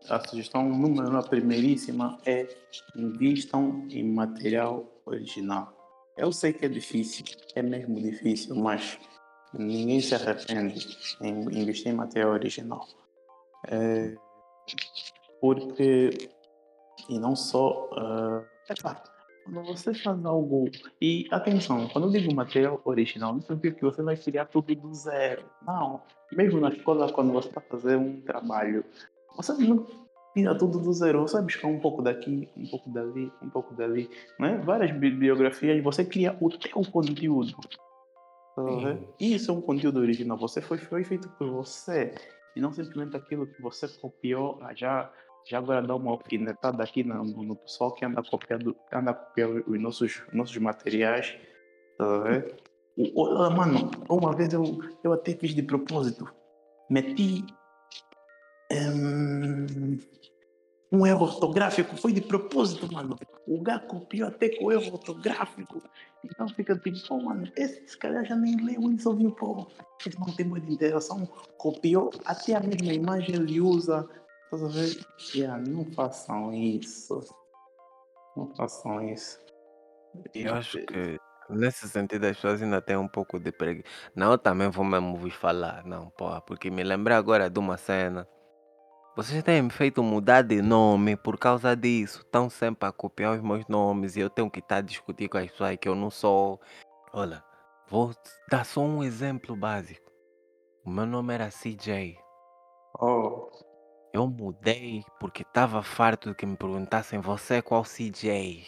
a 0.08 0.18
sugestão 0.26 0.68
número 0.68 1.12
um, 1.12 1.16
a 1.16 1.22
primeiríssima 1.22 2.18
é 2.26 2.48
invistam 2.96 3.86
em 3.90 4.02
material 4.02 4.84
original. 5.04 5.72
Eu 6.16 6.32
sei 6.32 6.52
que 6.52 6.64
é 6.64 6.68
difícil, 6.68 7.24
é 7.54 7.62
mesmo 7.62 7.94
difícil, 8.00 8.56
mas 8.56 8.98
ninguém 9.54 10.00
se 10.00 10.14
arrepende 10.14 10.84
em 11.20 11.60
investir 11.60 11.92
em 11.92 11.94
material 11.94 12.32
original. 12.32 12.88
É, 13.68 14.16
porque, 15.40 16.30
e 17.08 17.18
não 17.18 17.36
só, 17.36 17.88
ah, 17.96 18.42
epá, 18.70 19.02
quando 19.44 19.66
você 19.66 19.94
faz 19.94 20.24
algo, 20.24 20.68
e 21.00 21.26
atenção, 21.30 21.88
quando 21.88 22.08
eu 22.08 22.20
digo 22.20 22.34
material 22.34 22.80
original, 22.84 23.32
não 23.32 23.40
significa 23.40 23.76
que 23.76 23.84
você 23.84 24.02
vai 24.02 24.16
criar 24.16 24.46
tudo 24.46 24.74
do 24.74 24.94
zero. 24.94 25.44
Não. 25.66 26.02
Mesmo 26.32 26.60
na 26.60 26.68
escola, 26.68 27.10
quando 27.12 27.32
você 27.32 27.48
está 27.48 27.60
fazendo 27.60 28.02
um 28.02 28.20
trabalho, 28.20 28.84
você 29.36 29.52
não 29.54 29.86
tira 30.34 30.56
tudo 30.56 30.78
do 30.78 30.92
zero. 30.92 31.22
Você 31.22 31.34
vai 31.34 31.44
buscar 31.44 31.68
um 31.68 31.80
pouco 31.80 32.02
daqui, 32.02 32.48
um 32.56 32.66
pouco 32.66 32.90
dali, 32.90 33.32
um 33.42 33.48
pouco 33.48 33.74
dali. 33.74 34.10
Né? 34.38 34.60
Várias 34.64 34.90
bibliografias, 34.92 35.82
você 35.82 36.04
cria 36.04 36.36
o 36.40 36.50
teu 36.50 36.82
conteúdo. 36.90 37.56
Tá 38.54 38.62
vendo? 38.62 39.08
Isso 39.18 39.50
é 39.50 39.54
um 39.54 39.60
conteúdo 39.60 40.00
original. 40.00 40.36
Você 40.38 40.60
foi, 40.60 40.78
foi 40.78 41.04
feito 41.04 41.28
por 41.30 41.48
você. 41.50 42.14
E 42.56 42.60
não 42.60 42.72
simplesmente 42.72 43.16
aquilo 43.16 43.46
que 43.46 43.62
você 43.62 43.86
copiou. 43.88 44.58
ah, 44.62 44.74
Já, 44.74 45.10
já 45.48 45.58
agora 45.58 45.80
dá 45.80 45.96
uma 45.96 46.10
alfinetada 46.10 46.82
aqui 46.82 47.02
no, 47.02 47.24
no 47.24 47.56
pessoal 47.56 47.92
que 47.92 48.04
anda 48.04 48.22
copiando, 48.22 48.76
anda 48.92 49.14
copiando 49.14 49.64
os 49.66 49.80
nossos, 49.80 50.22
nossos 50.30 50.56
materiais. 50.58 51.38
Tá 51.96 52.18
vendo? 52.18 52.54
Ah, 53.38 53.48
Mano, 53.48 53.90
uma 54.10 54.36
vez 54.36 54.52
eu, 54.52 54.78
eu 55.02 55.12
até 55.12 55.34
fiz 55.34 55.54
de 55.54 55.62
propósito. 55.62 56.28
Meti 56.90 57.46
hum, 58.70 59.98
um 60.92 61.06
erro 61.06 61.24
ortográfico. 61.24 61.96
Foi 61.96 62.12
de 62.12 62.20
propósito, 62.20 62.92
mano. 62.92 63.16
O 63.46 63.62
gato 63.62 63.86
copiou 63.86 64.28
até 64.28 64.50
com 64.50 64.70
erro 64.70 64.92
ortográfico. 64.92 65.82
Então 66.22 66.46
fica 66.48 66.76
tipo, 66.78 66.98
pô, 67.08 67.22
mano, 67.22 67.50
esse, 67.56 67.82
esse 67.84 67.96
cara 67.96 68.22
já 68.22 68.36
nem 68.36 68.54
leu, 68.56 68.82
ele 68.82 69.00
só 69.00 69.14
pô, 69.14 69.66
esse 70.04 70.18
não 70.18 70.26
tem 70.34 70.44
muita 70.44 70.70
interação. 70.70 71.26
Copiou 71.56 72.10
até 72.26 72.54
a 72.54 72.60
mesma 72.60 72.92
imagem, 72.92 73.34
ele 73.34 73.62
usa. 73.62 74.06
Tá 74.50 74.56
a 74.56 74.68
ver? 74.68 75.06
Yeah, 75.34 75.62
não 75.68 75.84
façam 75.92 76.54
isso. 76.54 77.20
Não 78.36 78.54
façam 78.54 79.02
isso. 79.08 79.38
Eu 80.34 80.54
acho 80.54 80.78
que 80.86 81.18
nesse 81.50 81.88
sentido 81.88 82.24
as 82.24 82.36
pessoas 82.36 82.62
ainda 82.62 82.80
têm 82.80 82.96
um 82.96 83.08
pouco 83.08 83.38
de 83.38 83.52
preguiça. 83.52 83.86
Não, 84.14 84.32
eu 84.32 84.38
também 84.38 84.70
vou 84.70 84.84
mesmo 84.84 85.16
vos 85.16 85.34
falar, 85.34 85.84
não, 85.84 86.10
porra, 86.10 86.40
porque 86.40 86.70
me 86.70 86.82
lembrei 86.82 87.16
agora 87.16 87.50
de 87.50 87.58
uma 87.58 87.76
cena. 87.76 88.26
Vocês 89.16 89.42
têm 89.42 89.62
me 89.62 89.70
feito 89.70 90.02
mudar 90.02 90.42
de 90.42 90.62
nome 90.62 91.16
por 91.16 91.36
causa 91.36 91.74
disso. 91.74 92.20
Estão 92.20 92.48
sempre 92.48 92.88
a 92.88 92.92
copiar 92.92 93.34
os 93.34 93.42
meus 93.42 93.66
nomes 93.66 94.16
e 94.16 94.20
eu 94.20 94.30
tenho 94.30 94.48
que 94.48 94.60
estar 94.60 94.76
a 94.76 94.80
discutir 94.80 95.28
com 95.28 95.38
as 95.38 95.50
pessoas 95.50 95.76
que 95.76 95.88
eu 95.88 95.96
não 95.96 96.08
sou. 96.08 96.60
Olha, 97.12 97.42
vou 97.88 98.12
dar 98.48 98.64
só 98.64 98.80
um 98.80 99.02
exemplo 99.02 99.56
básico. 99.56 100.08
O 100.84 100.90
meu 100.90 101.04
nome 101.04 101.34
era 101.34 101.50
CJ. 101.50 102.16
Oh. 103.00 103.50
Eu 104.18 104.26
mudei 104.26 105.04
porque 105.20 105.42
estava 105.42 105.80
farto 105.80 106.30
de 106.30 106.34
que 106.34 106.44
me 106.44 106.56
perguntassem 106.56 107.20
você 107.20 107.58
é 107.58 107.62
qual 107.62 107.84
CJ? 107.84 108.66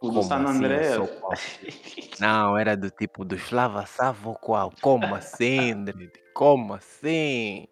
O 0.00 0.08
do 0.08 0.14
Como 0.14 0.22
San 0.22 0.42
assim? 0.42 1.06
Não, 2.18 2.58
era 2.58 2.76
do 2.76 2.90
tipo 2.90 3.24
dos 3.24 3.40
Flava 3.40 3.86
Savo 3.86 4.34
qual? 4.34 4.72
Como 4.82 5.14
assim, 5.14 5.84
Dredd? 5.84 6.10
Como 6.34 6.74
assim? 6.74 7.68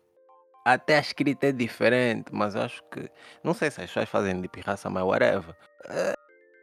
Até 0.65 0.99
a 0.99 1.01
escrita 1.01 1.49
é 1.49 1.53
diferente, 1.53 2.27
mas 2.32 2.55
eu 2.55 2.62
acho 2.62 2.81
que. 2.85 3.11
Não 3.43 3.53
sei 3.53 3.73
se 3.73 3.81
as 3.81 3.89
pessoas 3.89 4.09
fazem 4.09 4.40
de 4.40 4.49
pirraça, 4.49 4.89
mas 4.89 5.03
whatever. 5.03 5.57
Eh, 5.86 6.15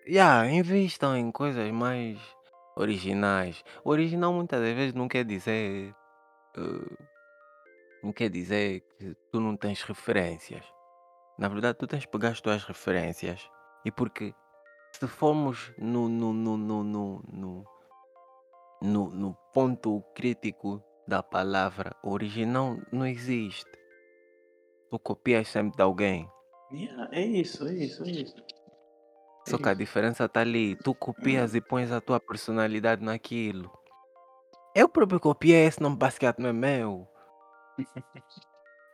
yeah, 0.07 0.49
invistam 0.49 1.17
em 1.17 1.33
coisas 1.33 1.69
mais 1.69 2.17
originais. 2.77 3.61
O 3.83 3.89
original 3.89 4.31
muitas 4.31 4.61
das 4.61 4.73
vezes 4.73 4.93
não 4.93 5.09
quer 5.09 5.25
dizer. 5.25 5.93
eh, 6.57 7.05
não 8.05 8.13
quer 8.13 8.29
dizer 8.29 8.81
que 8.99 9.15
tu 9.31 9.39
não 9.39 9.57
tens 9.57 9.81
referências. 9.81 10.63
Na 11.39 11.47
verdade, 11.47 11.77
tu 11.79 11.87
tens 11.87 12.01
de 12.01 12.07
pegar 12.07 12.29
as 12.29 12.39
tuas 12.39 12.63
referências. 12.63 13.49
E 13.83 13.91
porque 13.91 14.33
se 14.93 15.07
formos 15.07 15.73
no, 15.77 16.07
no, 16.07 16.31
no, 16.31 16.55
no, 16.55 16.83
no, 16.83 17.23
no, 17.27 17.65
no, 18.81 19.09
no 19.09 19.37
ponto 19.51 20.03
crítico 20.13 20.83
da 21.07 21.23
palavra, 21.23 21.95
o 22.03 22.11
original 22.11 22.77
não 22.91 23.07
existe. 23.07 23.71
Tu 24.91 24.99
copias 24.99 25.47
sempre 25.47 25.75
de 25.75 25.81
alguém. 25.81 26.29
Yeah, 26.71 27.09
é 27.11 27.25
isso, 27.25 27.67
é 27.67 27.73
isso, 27.73 28.03
é 28.03 28.11
isso. 28.11 28.35
Só 29.47 29.57
que 29.57 29.69
a 29.69 29.73
diferença 29.73 30.25
está 30.25 30.41
ali. 30.41 30.75
Tu 30.75 30.93
copias 30.93 31.55
e 31.55 31.61
pões 31.61 31.91
a 31.91 31.99
tua 31.99 32.19
personalidade 32.19 33.03
naquilo. 33.03 33.71
Eu 34.75 34.87
próprio 34.87 35.19
copiei 35.19 35.65
esse 35.65 35.81
nome 35.81 35.97
basquete, 35.97 36.39
não 36.39 36.49
é 36.49 36.53
meu. 36.53 37.07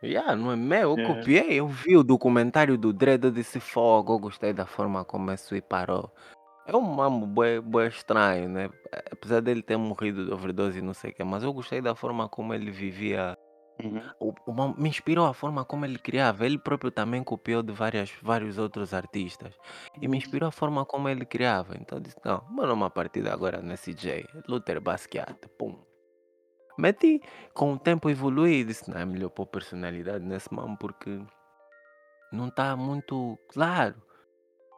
Yeah, 0.03 0.35
não 0.35 0.51
é 0.51 0.55
meu, 0.55 0.97
eu 0.97 0.99
É. 0.99 1.05
copiei. 1.05 1.59
Eu 1.59 1.67
vi 1.67 1.95
o 1.95 2.03
documentário 2.03 2.77
do 2.77 2.91
Dredd, 2.91 3.25
eu 3.25 3.31
disse 3.31 3.59
fogo, 3.59 4.13
eu 4.13 4.19
gostei 4.19 4.51
da 4.51 4.65
forma 4.65 5.05
como 5.05 5.31
esse 5.31 5.45
Sui 5.45 5.61
parou. 5.61 6.11
É 6.65 6.75
um 6.75 6.81
mambo 6.81 7.25
bué 7.61 7.87
estranho, 7.87 8.49
né? 8.49 8.69
Apesar 9.11 9.41
dele 9.41 9.61
ter 9.61 9.77
morrido 9.77 10.25
de 10.25 10.31
overdose 10.31 10.79
e 10.79 10.81
não 10.81 10.93
sei 10.93 11.11
o 11.11 11.13
que, 11.13 11.23
mas 11.23 11.43
eu 11.43 11.53
gostei 11.53 11.81
da 11.81 11.93
forma 11.95 12.27
como 12.29 12.53
ele 12.53 12.71
vivia. 12.71 13.37
O, 14.19 14.31
o 14.45 14.53
mam- 14.53 14.75
me 14.77 14.89
inspirou 14.89 15.25
a 15.25 15.33
forma 15.33 15.65
como 15.65 15.85
ele 15.85 15.97
criava. 15.97 16.45
Ele 16.45 16.57
próprio 16.57 16.91
também 16.91 17.23
copiou 17.23 17.63
de 17.63 17.73
várias, 17.73 18.11
vários 18.21 18.59
outros 18.59 18.93
artistas. 18.93 19.55
E 19.99 20.07
me 20.07 20.17
inspirou 20.17 20.49
a 20.49 20.51
forma 20.51 20.85
como 20.85 21.09
ele 21.09 21.25
criava. 21.25 21.75
Então 21.79 21.97
eu 21.97 22.01
disse, 22.01 22.17
não, 22.23 22.43
mano, 22.51 22.73
uma 22.73 22.91
partida 22.91 23.33
agora 23.33 23.59
nesse 23.59 23.93
J. 23.93 24.23
Luther 24.47 24.79
Basquiat, 24.79 25.35
pum. 25.57 25.79
Meti, 26.77 27.22
com 27.53 27.73
o 27.73 27.80
tempo 27.80 28.10
evolui 28.10 28.60
e 28.60 28.64
disse, 28.64 28.89
não, 28.89 28.98
é 28.98 29.06
melhor 29.06 29.30
pôr 29.30 29.45
personalidade 29.45 30.23
nesse 30.23 30.53
mano 30.53 30.77
porque 30.77 31.22
não 32.31 32.48
está 32.48 32.76
muito 32.76 33.38
claro. 33.49 33.95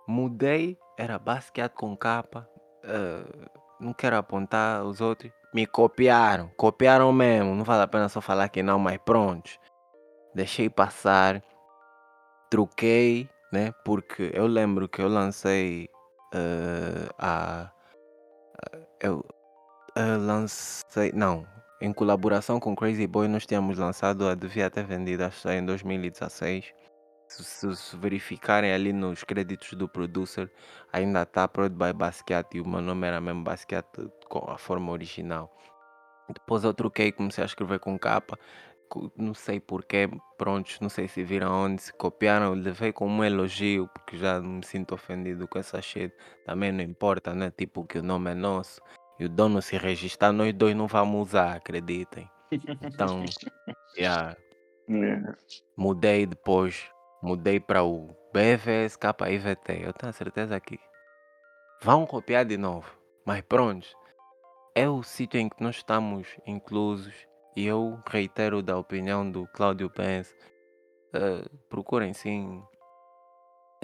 Mudei, 0.07 0.77
era 0.97 1.17
Basquiat 1.17 1.73
com 1.75 1.95
capa. 1.95 2.47
eh, 2.83 3.47
não 3.79 3.93
quero 3.93 4.17
apontar 4.17 4.83
os 4.83 5.01
outros. 5.01 5.31
Me 5.53 5.65
copiaram, 5.65 6.49
copiaram 6.57 7.11
mesmo. 7.13 7.53
Não 7.55 7.63
vale 7.63 7.83
a 7.83 7.87
pena 7.87 8.09
só 8.09 8.19
falar 8.21 8.49
que 8.49 8.63
não, 8.63 8.79
mas 8.79 8.97
pronto. 9.05 9.49
Deixei 10.33 10.69
passar, 10.69 11.43
troquei, 12.49 13.29
né? 13.51 13.71
Porque 13.85 14.31
eu 14.33 14.47
lembro 14.47 14.87
que 14.89 15.01
eu 15.01 15.07
lancei 15.07 15.87
a. 17.17 17.65
a- 17.65 17.71
Eu, 18.99 19.23
eu 19.95 20.19
lancei. 20.19 21.11
Não, 21.13 21.45
em 21.83 21.91
colaboração 21.91 22.61
com 22.61 22.73
Crazy 22.73 23.05
Boy, 23.05 23.27
nós 23.27 23.45
tínhamos 23.45 23.77
lançado 23.77 24.25
a 24.29 24.33
Devia 24.35 24.69
Ter 24.69 24.85
Vendido, 24.85 25.25
acho 25.25 25.49
em 25.49 25.65
2016. 25.65 26.73
Se, 27.27 27.75
se- 27.75 27.97
verificarem 27.97 28.71
ali 28.71 28.93
nos 28.93 29.25
créditos 29.25 29.73
do 29.73 29.89
producer, 29.89 30.49
ainda 30.93 31.23
está 31.23 31.45
Prod 31.45 31.73
by 31.73 31.91
Basquiat 31.91 32.55
e 32.55 32.61
o 32.61 32.67
meu 32.67 32.79
nome 32.79 33.05
era 33.05 33.19
mesmo 33.19 33.43
Basquiat 33.43 33.85
com 34.29 34.49
a 34.49 34.57
forma 34.57 34.93
original. 34.93 35.53
Depois 36.33 36.63
eu 36.63 36.73
troquei, 36.73 37.11
comecei 37.11 37.43
a 37.43 37.47
escrever 37.47 37.79
com 37.79 37.99
capa. 37.99 38.39
Não 39.17 39.33
sei 39.33 39.59
porquê, 39.59 40.09
prontos, 40.37 40.79
não 40.79 40.87
sei 40.87 41.09
se 41.09 41.21
viram 41.21 41.65
onde, 41.65 41.81
se 41.81 41.93
copiaram, 41.93 42.53
levei 42.53 42.93
como 42.93 43.13
um 43.13 43.23
elogio, 43.25 43.89
porque 43.89 44.17
já 44.17 44.39
me 44.39 44.65
sinto 44.65 44.95
ofendido 44.95 45.49
com 45.49 45.59
essa 45.59 45.81
shit. 45.81 46.13
Também 46.45 46.71
não 46.71 46.81
importa, 46.81 47.33
né? 47.33 47.51
Tipo, 47.51 47.83
que 47.85 47.97
o 47.97 48.03
nome 48.03 48.31
é 48.31 48.35
nosso 48.35 48.79
e 49.23 49.25
o 49.25 49.29
dono 49.29 49.61
se 49.61 49.77
registrar, 49.77 50.33
nós 50.33 50.53
dois 50.53 50.75
não 50.75 50.85
vamos 50.87 51.29
usar, 51.29 51.55
acreditem. 51.55 52.29
Então, 52.83 53.23
yeah, 53.97 54.35
Yeah. 54.89 55.33
mudei 55.77 56.25
depois, 56.25 56.89
mudei 57.21 57.57
para 57.57 57.85
o 57.85 58.09
BVS 58.33 58.97
KIVT. 58.97 59.81
Eu 59.85 59.93
tenho 59.93 60.09
a 60.09 60.13
certeza 60.13 60.59
que 60.59 60.77
vão 61.81 62.05
copiar 62.05 62.43
de 62.43 62.57
novo, 62.57 62.91
mas 63.25 63.41
pronto, 63.41 63.87
é 64.75 64.89
o 64.89 65.01
sítio 65.03 65.39
em 65.39 65.47
que 65.47 65.63
nós 65.63 65.77
estamos 65.77 66.27
inclusos 66.45 67.13
e 67.55 67.65
eu 67.65 67.97
reitero 68.09 68.61
da 68.61 68.77
opinião 68.77 69.29
do 69.29 69.47
Cláudio 69.53 69.89
Pence. 69.89 70.35
eh, 71.13 71.45
procurem 71.69 72.13
sim 72.13 72.61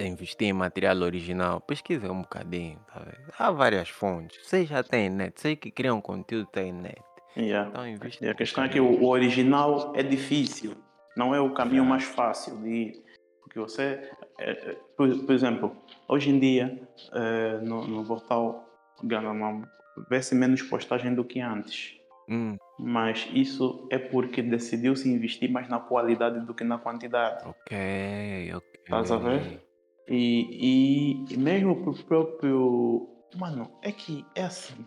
investir 0.06 0.48
em 0.48 0.52
material 0.52 0.96
original, 0.98 1.60
pesquisem 1.60 2.10
um 2.10 2.22
bocadinho, 2.22 2.78
tá 2.92 3.00
vendo? 3.00 3.32
Há 3.38 3.50
várias 3.50 3.88
fontes, 3.88 4.38
vocês 4.46 4.68
já 4.68 4.82
têm 4.82 5.08
net, 5.08 5.40
vocês 5.40 5.58
que 5.58 5.70
criam 5.70 6.00
conteúdo 6.00 6.46
têm 6.46 6.72
net. 6.72 7.00
Yeah. 7.36 7.70
Então 7.70 7.86
invista 7.86 8.24
E 8.24 8.28
a 8.28 8.34
questão 8.34 8.64
é 8.64 8.68
que 8.68 8.80
o, 8.80 9.04
original 9.04 9.92
é 9.94 10.02
difícil, 10.02 10.76
não 11.16 11.34
é 11.34 11.40
o 11.40 11.52
caminho 11.52 11.84
mais 11.84 12.04
fácil 12.04 12.60
de 12.60 12.68
ir. 12.68 13.04
Porque 13.42 13.58
você, 13.58 14.10
é, 14.38 14.50
é, 14.50 14.76
por, 14.96 15.08
por 15.24 15.34
exemplo, 15.34 15.76
hoje 16.08 16.30
em 16.30 16.38
dia, 16.38 16.80
é, 17.12 17.58
no, 17.58 17.86
no 17.86 18.04
portal 18.04 18.68
Ganamam, 19.02 19.62
vê-se 20.08 20.34
menos 20.34 20.62
postagem 20.62 21.14
do 21.14 21.24
que 21.24 21.40
antes. 21.40 21.96
Hum, 22.28 22.56
Mas 22.78 23.28
isso 23.32 23.88
é 23.90 23.98
porque 23.98 24.40
decidiu-se 24.40 25.08
investir 25.08 25.50
mais 25.50 25.68
na 25.68 25.80
qualidade 25.80 26.46
do 26.46 26.54
que 26.54 26.62
na 26.62 26.78
quantidade. 26.78 27.44
ok, 27.44 28.52
ok. 28.54 28.80
Estás 28.84 29.10
a 29.10 29.16
ver? 29.16 29.69
E, 30.10 31.24
e, 31.30 31.36
mesmo 31.36 31.82
pro 31.82 31.94
próprio. 32.04 33.08
Mano, 33.36 33.70
é 33.80 33.92
que 33.92 34.26
é 34.34 34.42
assim. 34.42 34.84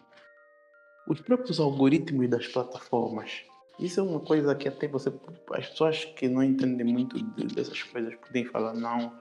Os 1.08 1.22
próprios 1.22 1.60
algoritmos 1.60 2.30
das 2.30 2.48
plataformas. 2.48 3.44
Isso 3.80 4.02
é 4.02 4.04
uma 4.04 4.20
coisa 4.20 4.54
que 4.54 4.68
até 4.68 4.88
você. 4.88 5.12
As 5.54 5.70
pessoas 5.70 6.04
que 6.06 6.28
não 6.28 6.44
entendem 6.44 6.86
muito 6.86 7.18
de- 7.36 7.48
dessas 7.56 7.82
coisas 7.84 8.14
podem 8.16 8.46
falar, 8.46 8.74
não. 8.74 9.18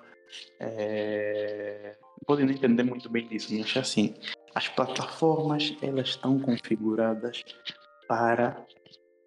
é, 0.60 1.96
podem 2.26 2.46
não 2.46 2.52
entender 2.52 2.82
muito 2.82 3.08
bem 3.08 3.26
disso, 3.28 3.54
mas 3.56 3.76
assim. 3.76 4.14
As 4.54 4.68
plataformas 4.68 5.74
elas 5.80 6.08
estão 6.08 6.38
configuradas 6.38 7.42
para 8.06 8.66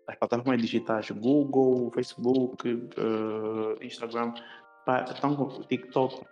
as 0.08 0.16
plataformas 0.18 0.62
digitais 0.62 1.10
Google, 1.10 1.92
Facebook, 1.92 2.68
eh, 2.70 3.86
Instagram, 3.86 4.34
para, 4.86 5.12
estão 5.12 5.50
TikTok. 5.68 6.24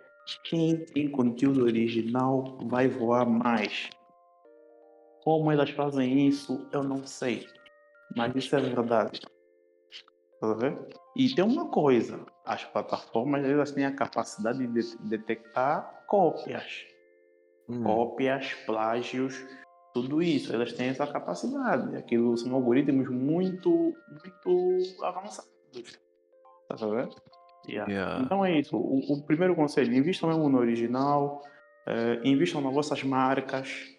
Quem 0.44 0.84
tem 0.86 1.10
conteúdo 1.10 1.64
original 1.64 2.58
vai 2.66 2.88
voar 2.88 3.26
mais. 3.26 3.90
Como 5.22 5.50
elas 5.50 5.70
fazem 5.70 6.28
isso, 6.28 6.66
eu 6.72 6.82
não 6.82 7.06
sei. 7.06 7.46
Mas 8.16 8.34
isso 8.34 8.54
é 8.56 8.60
verdade. 8.60 9.20
Tá? 10.40 10.56
E 11.16 11.34
tem 11.34 11.44
uma 11.44 11.68
coisa: 11.68 12.24
as 12.44 12.64
plataformas 12.64 13.44
elas 13.44 13.72
têm 13.72 13.86
a 13.86 13.94
capacidade 13.94 14.66
de 14.66 14.96
detectar 15.08 16.04
cópias. 16.06 16.86
Cópias, 17.82 18.52
plágios, 18.66 19.42
tudo 19.94 20.22
isso. 20.22 20.52
Elas 20.52 20.74
têm 20.74 20.88
essa 20.88 21.06
capacidade. 21.06 21.96
Aquilo 21.96 22.36
são 22.36 22.54
algoritmos 22.54 23.08
muito, 23.08 23.94
muito 24.10 25.04
avançados. 25.04 25.98
Tá 26.68 26.76
vendo? 26.76 27.16
Yeah. 27.68 27.90
Yeah. 27.90 28.22
Então 28.24 28.44
é 28.44 28.58
isso. 28.58 28.76
O, 28.76 29.00
o 29.12 29.22
primeiro 29.22 29.54
conselho: 29.54 29.92
invistam 29.94 30.28
mesmo 30.28 30.48
no 30.48 30.58
original, 30.58 31.42
eh, 31.86 32.20
invistam 32.24 32.60
nas 32.60 32.72
vossas 32.72 33.02
marcas. 33.02 33.92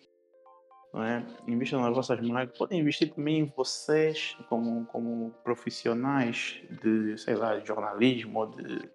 Não 0.94 1.04
é? 1.04 1.26
Invistam 1.48 1.82
nas 1.82 1.94
vossas 1.94 2.22
marcas. 2.22 2.58
Podem 2.58 2.80
investir 2.80 3.14
também 3.14 3.40
em 3.40 3.54
vocês, 3.56 4.38
como, 4.48 4.86
como 4.86 5.32
profissionais 5.44 6.62
de, 6.82 7.18
sei 7.18 7.36
lá, 7.36 7.58
de 7.58 7.68
jornalismo 7.68 8.40
ou 8.40 8.46
de, 8.48 8.90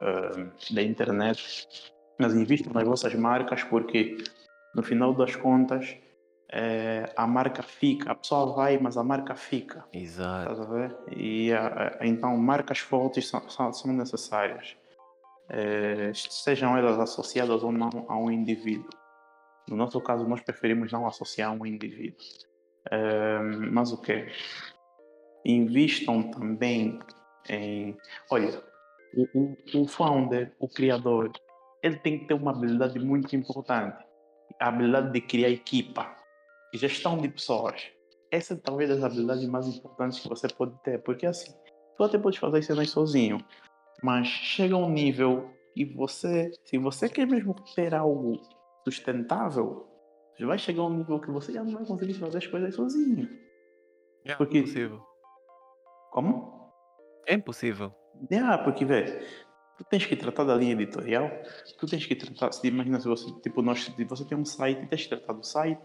eh, 0.00 0.46
da 0.70 0.82
internet. 0.82 1.66
Mas 2.18 2.34
invistam 2.34 2.72
nas 2.72 2.84
vossas 2.86 3.14
marcas 3.14 3.62
porque, 3.64 4.18
no 4.74 4.82
final 4.82 5.14
das 5.14 5.36
contas, 5.36 5.96
eh, 6.50 7.12
a 7.16 7.26
marca 7.26 7.62
fica. 7.62 8.12
A 8.12 8.14
pessoa 8.14 8.54
vai, 8.54 8.78
mas 8.78 8.96
a 8.96 9.04
marca 9.04 9.34
fica. 9.34 9.84
Exato. 9.92 10.52
Estás 10.52 10.60
a 10.60 10.72
ver? 10.72 10.96
E 11.16 11.50
então 12.00 12.36
marcas 12.36 12.78
fortes 12.78 13.28
são, 13.28 13.48
são, 13.48 13.72
são 13.72 13.92
necessárias, 13.92 14.76
Eh, 15.50 16.12
sejam 16.14 16.76
elas 16.76 16.98
associadas 16.98 17.62
ou 17.62 17.72
não 17.72 17.88
a 18.06 18.18
um 18.18 18.30
indivíduo. 18.30 18.90
No 19.66 19.76
nosso 19.76 19.98
caso, 20.02 20.28
nós 20.28 20.42
preferimos 20.42 20.92
não 20.92 21.06
associar 21.06 21.50
a 21.50 21.54
um 21.54 21.64
indivíduo. 21.64 22.18
Eh, 22.90 23.40
mas 23.70 23.92
o 23.92 23.98
que? 23.98 24.26
Invistam 25.44 26.30
também 26.30 26.98
em. 27.48 27.96
Olha, 28.30 28.62
o, 29.14 29.26
o, 29.34 29.82
o 29.82 29.88
founder, 29.88 30.54
o 30.58 30.68
criador, 30.68 31.32
ele 31.82 31.96
tem 31.96 32.18
que 32.18 32.26
ter 32.26 32.34
uma 32.34 32.50
habilidade 32.50 32.98
muito 32.98 33.34
importante: 33.34 33.96
a 34.60 34.68
habilidade 34.68 35.12
de 35.12 35.20
criar 35.22 35.48
equipa, 35.48 36.14
gestão 36.74 37.18
de 37.18 37.28
pessoas 37.28 37.90
essa 38.30 38.54
é 38.54 38.56
talvez 38.56 38.88
das 38.88 39.02
habilidades 39.02 39.46
mais 39.48 39.66
importantes 39.66 40.20
que 40.20 40.28
você 40.28 40.48
pode 40.48 40.78
ter, 40.82 41.02
porque 41.02 41.26
assim, 41.26 41.52
tu 41.96 42.04
até 42.04 42.18
pode 42.18 42.38
fazer 42.38 42.62
cenas 42.62 42.90
sozinho, 42.90 43.38
mas 44.02 44.26
chega 44.28 44.76
um 44.76 44.90
nível 44.90 45.50
e 45.74 45.84
você, 45.84 46.50
se 46.64 46.78
você 46.78 47.08
quer 47.08 47.26
mesmo 47.26 47.54
ter 47.74 47.94
algo 47.94 48.38
sustentável, 48.84 49.86
vai 50.40 50.58
chegar 50.58 50.84
um 50.84 50.98
nível 50.98 51.20
que 51.20 51.30
você 51.30 51.52
já 51.52 51.64
não 51.64 51.72
vai 51.72 51.84
conseguir 51.84 52.14
fazer 52.14 52.38
as 52.38 52.46
coisas 52.46 52.74
sozinho. 52.74 53.28
É 54.24 54.34
Porque- 54.34 54.58
impossível. 54.58 55.00
Como? 56.12 56.70
É 57.26 57.34
impossível. 57.34 57.92
Ah, 58.44 58.58
porque, 58.58 58.84
velho, 58.84 59.20
tu 59.76 59.84
tens 59.84 60.06
que 60.06 60.16
tratar 60.16 60.44
da 60.44 60.54
linha 60.54 60.72
editorial, 60.72 61.30
tu 61.78 61.86
tens 61.86 62.04
que 62.06 62.14
tratar, 62.14 62.50
imagina 62.64 63.00
se 63.00 63.08
você, 63.08 63.30
tipo, 63.40 63.62
nós, 63.62 63.88
você 64.08 64.24
tem 64.24 64.38
um 64.38 64.44
site, 64.44 64.86
tens 64.86 65.02
que 65.04 65.08
tratar 65.08 65.32
do 65.32 65.44
site, 65.44 65.80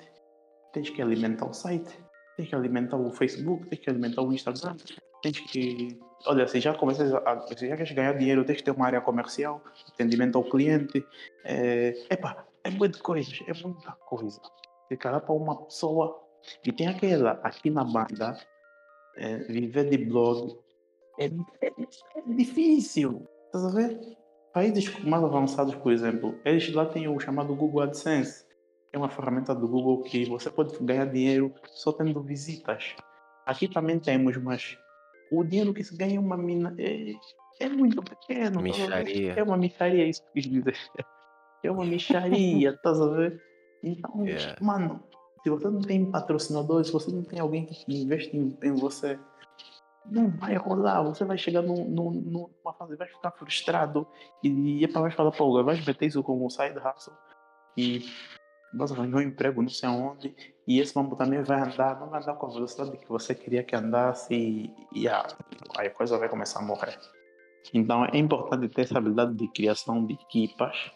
tens 0.74 0.90
que 0.90 1.02
alimentar 1.02 1.48
o 1.48 1.54
site, 1.54 1.98
tens 2.36 2.50
que 2.50 2.56
alimentar 2.56 2.98
o 2.98 3.12
Facebook, 3.12 3.68
tens 3.68 3.80
que 3.80 3.90
alimentar 3.90 4.22
o 4.22 4.34
Instagram, 4.34 4.76
tens 5.22 5.40
que, 5.40 5.98
olha, 6.26 6.48
se 6.48 6.60
já 6.60 6.74
começas 6.74 7.14
a, 7.14 7.48
se 7.56 7.68
já 7.68 7.78
queres 7.78 7.92
ganhar 7.94 8.14
dinheiro, 8.18 8.44
tens 8.44 8.58
que 8.58 8.64
ter 8.64 8.72
uma 8.72 8.86
área 8.86 9.00
comercial, 9.00 9.62
atendimento 9.94 10.38
ao 10.38 10.44
cliente, 10.44 11.06
é, 11.46 11.94
epa, 12.10 12.46
é 12.64 12.70
muita 12.70 13.00
coisa, 13.00 13.32
é 13.48 13.54
muita 13.66 13.92
coisa. 13.92 14.42
Se 14.90 14.98
calhar 14.98 15.22
para 15.22 15.34
uma 15.34 15.64
pessoa, 15.64 16.20
e 16.66 16.72
tem 16.74 16.88
aquela, 16.88 17.40
aqui 17.44 17.70
na 17.70 17.84
banda, 17.84 18.38
é, 19.16 19.38
viver 19.38 19.90
de 19.90 19.98
blog, 19.98 20.58
é, 21.20 21.26
é, 21.26 21.68
é 21.68 22.34
difícil. 22.36 23.28
Estás 23.46 23.66
a 23.66 23.70
ver? 23.70 24.00
Países 24.54 25.04
mais 25.04 25.24
avançados, 25.24 25.76
por 25.76 25.92
exemplo, 25.92 26.40
eles 26.44 26.72
lá 26.74 26.86
têm 26.86 27.08
o 27.08 27.20
chamado 27.20 27.56
Google 27.56 27.82
AdSense. 27.82 28.46
É 28.94 28.98
uma 28.98 29.10
ferramenta 29.10 29.56
do 29.56 29.68
Google 29.68 30.04
que 30.04 30.26
você 30.26 30.52
pode 30.52 30.78
ganhar 30.80 31.06
dinheiro 31.06 31.54
só 31.66 31.92
tendo 31.92 32.22
visitas. 32.22 32.96
Aqui 33.46 33.68
também 33.68 34.00
temos, 34.00 34.38
mas 34.38 34.78
o 35.32 35.44
dinheiro 35.44 35.74
que 35.74 35.84
se 35.84 35.98
ganha 35.98 36.18
é 36.18 36.20
uma 36.20 36.38
mina. 36.38 36.76
É, 36.78 37.14
é 37.60 37.70
muito 37.70 38.02
pequeno. 38.04 38.62
Micharia. 38.62 39.34
É 39.34 39.44
uma 39.44 39.58
micharia, 39.58 40.08
isso 40.08 40.22
que 40.32 40.42
dizer. 40.42 40.78
É 41.64 41.72
uma 41.72 41.86
micharia, 41.86 42.70
estás 42.76 43.02
a 43.02 43.08
ver? 43.08 43.42
Então, 43.82 44.26
Yeah. 44.26 44.56
mano, 44.64 45.04
se 45.42 45.50
você 45.50 45.68
não 45.68 45.82
tem 45.82 46.10
patrocinadores, 46.10 46.88
se 46.88 46.94
você 46.94 47.12
não 47.12 47.24
tem 47.24 47.40
alguém 47.40 47.66
que 47.66 47.84
investe 47.94 48.38
em, 48.38 48.58
em 48.62 48.76
você, 48.76 49.20
não 50.06 50.30
vai 50.30 50.56
rolar. 50.56 51.02
Você 51.04 51.26
vai 51.26 51.38
chegar 51.38 51.62
num, 51.62 51.86
num, 51.86 52.12
numa 52.12 52.74
fase, 52.74 52.96
vai 52.96 53.08
ficar 53.08 53.32
frustrado 53.32 54.08
e, 54.44 54.84
e 54.84 54.88
vai 54.88 55.12
falar, 55.12 55.32
pô, 55.32 55.64
vai 55.64 55.76
meter 55.76 56.06
isso 56.06 56.24
como 56.24 56.46
um 56.46 56.50
side 56.50 56.78
hustle 56.78 57.14
e 57.76 58.06
vai 58.74 58.88
arranjar 58.90 59.18
um 59.18 59.22
emprego 59.22 59.62
não 59.62 59.70
sei 59.70 59.88
aonde 59.88 60.36
e 60.68 60.80
esse 60.80 60.96
mambo 60.96 61.16
também 61.16 61.42
vai 61.44 61.62
andar, 61.62 62.00
não 62.00 62.10
vai 62.10 62.22
andar 62.22 62.36
com 62.36 62.48
a 62.48 62.50
velocidade 62.50 62.98
que 62.98 63.08
você 63.08 63.36
queria 63.36 63.64
que 63.64 63.76
andasse 63.76 64.34
e, 64.34 64.74
e 64.92 65.08
a, 65.08 65.26
a 65.78 65.90
coisa 65.90 66.18
vai 66.18 66.30
começar 66.30 66.60
a 66.60 66.64
morrer. 66.64 66.98
Então 67.74 68.06
é 68.06 68.18
importante 68.18 68.68
ter 68.70 68.82
essa 68.82 68.98
habilidade 68.98 69.36
de 69.36 69.48
criação 69.50 70.06
de 70.06 70.14
equipas, 70.14 70.92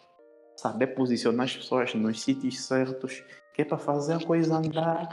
saber 0.56 0.88
posicionar 0.88 1.46
as 1.46 1.56
pessoas 1.56 1.94
nos 1.94 2.20
sítios 2.20 2.60
certos, 2.60 3.22
que 3.54 3.62
é 3.62 3.64
para 3.64 3.78
fazer 3.78 4.14
a 4.14 4.26
coisa 4.26 4.56
andar. 4.56 5.08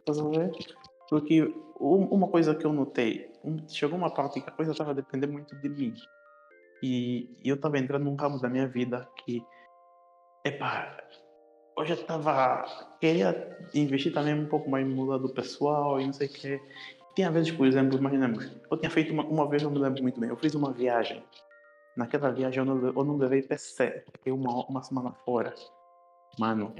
Estás 0.00 0.18
a 0.18 0.28
ver? 0.28 0.52
Porque 1.08 1.42
um- 1.80 2.06
uma 2.06 2.28
coisa 2.28 2.54
que 2.54 2.64
eu 2.64 2.72
notei, 2.72 3.30
chegou 3.68 3.98
uma 3.98 4.12
parte 4.12 4.40
que 4.40 4.48
a 4.48 4.52
coisa 4.52 4.72
estava 4.72 4.90
a 4.90 4.94
depender 4.94 5.26
muito 5.26 5.56
de 5.56 5.68
mim. 5.68 5.94
E, 6.82 7.28
eu 7.44 7.56
estava 7.56 7.78
entrando 7.78 8.04
num 8.04 8.16
ramo 8.16 8.38
da 8.40 8.48
minha 8.48 8.66
vida 8.66 9.08
que, 9.24 9.42
epá, 10.44 10.96
hoje 11.80 11.92
eu 11.92 11.96
estava. 11.96 12.64
Queria 13.00 13.58
investir 13.74 14.12
também 14.12 14.34
um 14.34 14.46
pouco 14.46 14.70
mais 14.70 14.86
no 14.86 14.94
mundo 14.94 15.18
do 15.18 15.28
pessoal 15.30 16.00
e 16.00 16.06
não 16.06 16.12
sei 16.12 16.28
o 16.28 16.32
quê. 16.32 16.60
Tinha 17.16 17.30
vezes, 17.30 17.50
por 17.50 17.66
exemplo, 17.66 17.98
imaginemos, 17.98 18.50
eu 18.70 18.76
tinha 18.78 18.90
feito 18.90 19.12
uma, 19.12 19.24
uma 19.24 19.48
vez, 19.48 19.62
eu 19.62 19.70
me 19.70 19.78
lembro 19.78 20.02
muito 20.02 20.20
bem, 20.20 20.30
eu 20.30 20.36
fiz 20.36 20.54
uma 20.54 20.72
viagem. 20.72 21.24
Naquela 21.96 22.30
viagem 22.30 22.60
eu 22.60 22.64
não, 22.64 22.86
eu 22.86 23.04
não 23.04 23.16
levei 23.16 23.42
PC, 23.42 24.04
fiquei 24.12 24.32
uma, 24.32 24.64
uma 24.66 24.82
semana 24.82 25.12
fora. 25.24 25.52
Mano, 26.38 26.72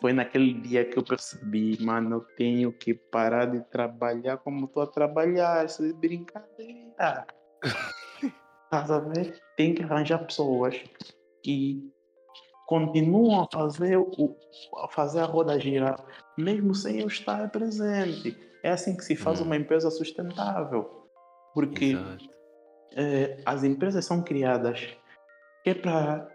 foi 0.00 0.12
naquele 0.12 0.54
dia 0.54 0.84
que 0.84 0.98
eu 0.98 1.04
percebi, 1.04 1.78
mano, 1.82 2.16
eu 2.16 2.20
tenho 2.36 2.72
que 2.72 2.94
parar 2.94 3.44
de 3.44 3.60
trabalhar 3.70 4.38
como 4.38 4.64
estou 4.64 4.82
a 4.82 4.86
trabalhar, 4.86 5.66
isso 5.66 5.84
é 5.84 5.92
brincadeira. 5.92 7.26
A 8.70 8.82
ver? 8.82 9.40
Tem 9.56 9.74
que 9.74 9.82
arranjar 9.82 10.18
pessoas 10.18 10.78
que 11.42 11.90
continuam 12.68 13.40
a 13.40 13.48
fazer, 13.50 13.96
o, 13.96 14.36
a 14.84 14.88
fazer 14.88 15.20
a 15.20 15.24
roda 15.24 15.58
girar, 15.58 16.04
mesmo 16.36 16.74
sem 16.74 17.00
eu 17.00 17.06
estar 17.06 17.50
presente. 17.50 18.36
É 18.62 18.70
assim 18.70 18.94
que 18.94 19.02
se 19.02 19.16
faz 19.16 19.40
uma 19.40 19.56
empresa 19.56 19.90
sustentável. 19.90 21.08
Porque 21.54 21.96
eh, 22.94 23.38
as 23.46 23.64
empresas 23.64 24.04
são 24.04 24.22
criadas 24.22 24.86
que 25.64 25.70
é 25.70 25.74
para 25.74 26.28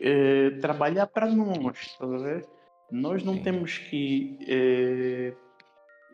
eh, 0.00 0.50
trabalhar 0.62 1.06
para 1.08 1.26
nós, 1.26 1.94
ver? 2.00 2.46
Nós 2.90 3.22
não 3.22 3.42
temos 3.42 3.76
que 3.76 4.38
eh, 4.48 5.34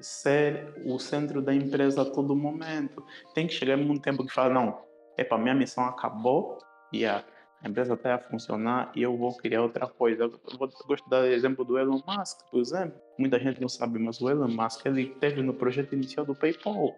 ser 0.00 0.74
o 0.84 0.98
centro 0.98 1.40
da 1.40 1.54
empresa 1.54 2.02
a 2.02 2.04
todo 2.04 2.34
momento. 2.34 3.00
Tem 3.32 3.46
que 3.46 3.54
chegar 3.54 3.78
um 3.78 3.96
tempo 3.96 4.26
que 4.26 4.34
fala, 4.34 4.54
não, 4.54 4.82
epa, 5.16 5.38
minha 5.38 5.54
missão 5.54 5.84
acabou 5.84 6.58
e 6.92 7.06
a, 7.06 7.24
a 7.64 7.68
empresa 7.68 7.94
está 7.94 8.14
a 8.14 8.18
funcionar 8.18 8.92
e 8.94 9.02
eu 9.02 9.16
vou 9.16 9.34
criar 9.36 9.62
outra 9.62 9.86
coisa. 9.86 10.24
Eu, 10.24 10.40
vou, 10.58 10.68
gosto 10.86 11.04
de 11.04 11.10
dar 11.10 11.26
exemplo 11.26 11.64
do 11.64 11.78
Elon 11.78 12.00
Musk, 12.06 12.40
por 12.50 12.60
exemplo. 12.60 13.00
Muita 13.18 13.38
gente 13.40 13.60
não 13.60 13.68
sabe, 13.68 13.98
mas 13.98 14.20
o 14.20 14.28
Elon 14.28 14.48
Musk 14.48 14.84
ele 14.84 15.06
teve 15.18 15.42
no 15.42 15.54
projeto 15.54 15.94
inicial 15.94 16.26
do 16.26 16.34
PayPal. 16.34 16.94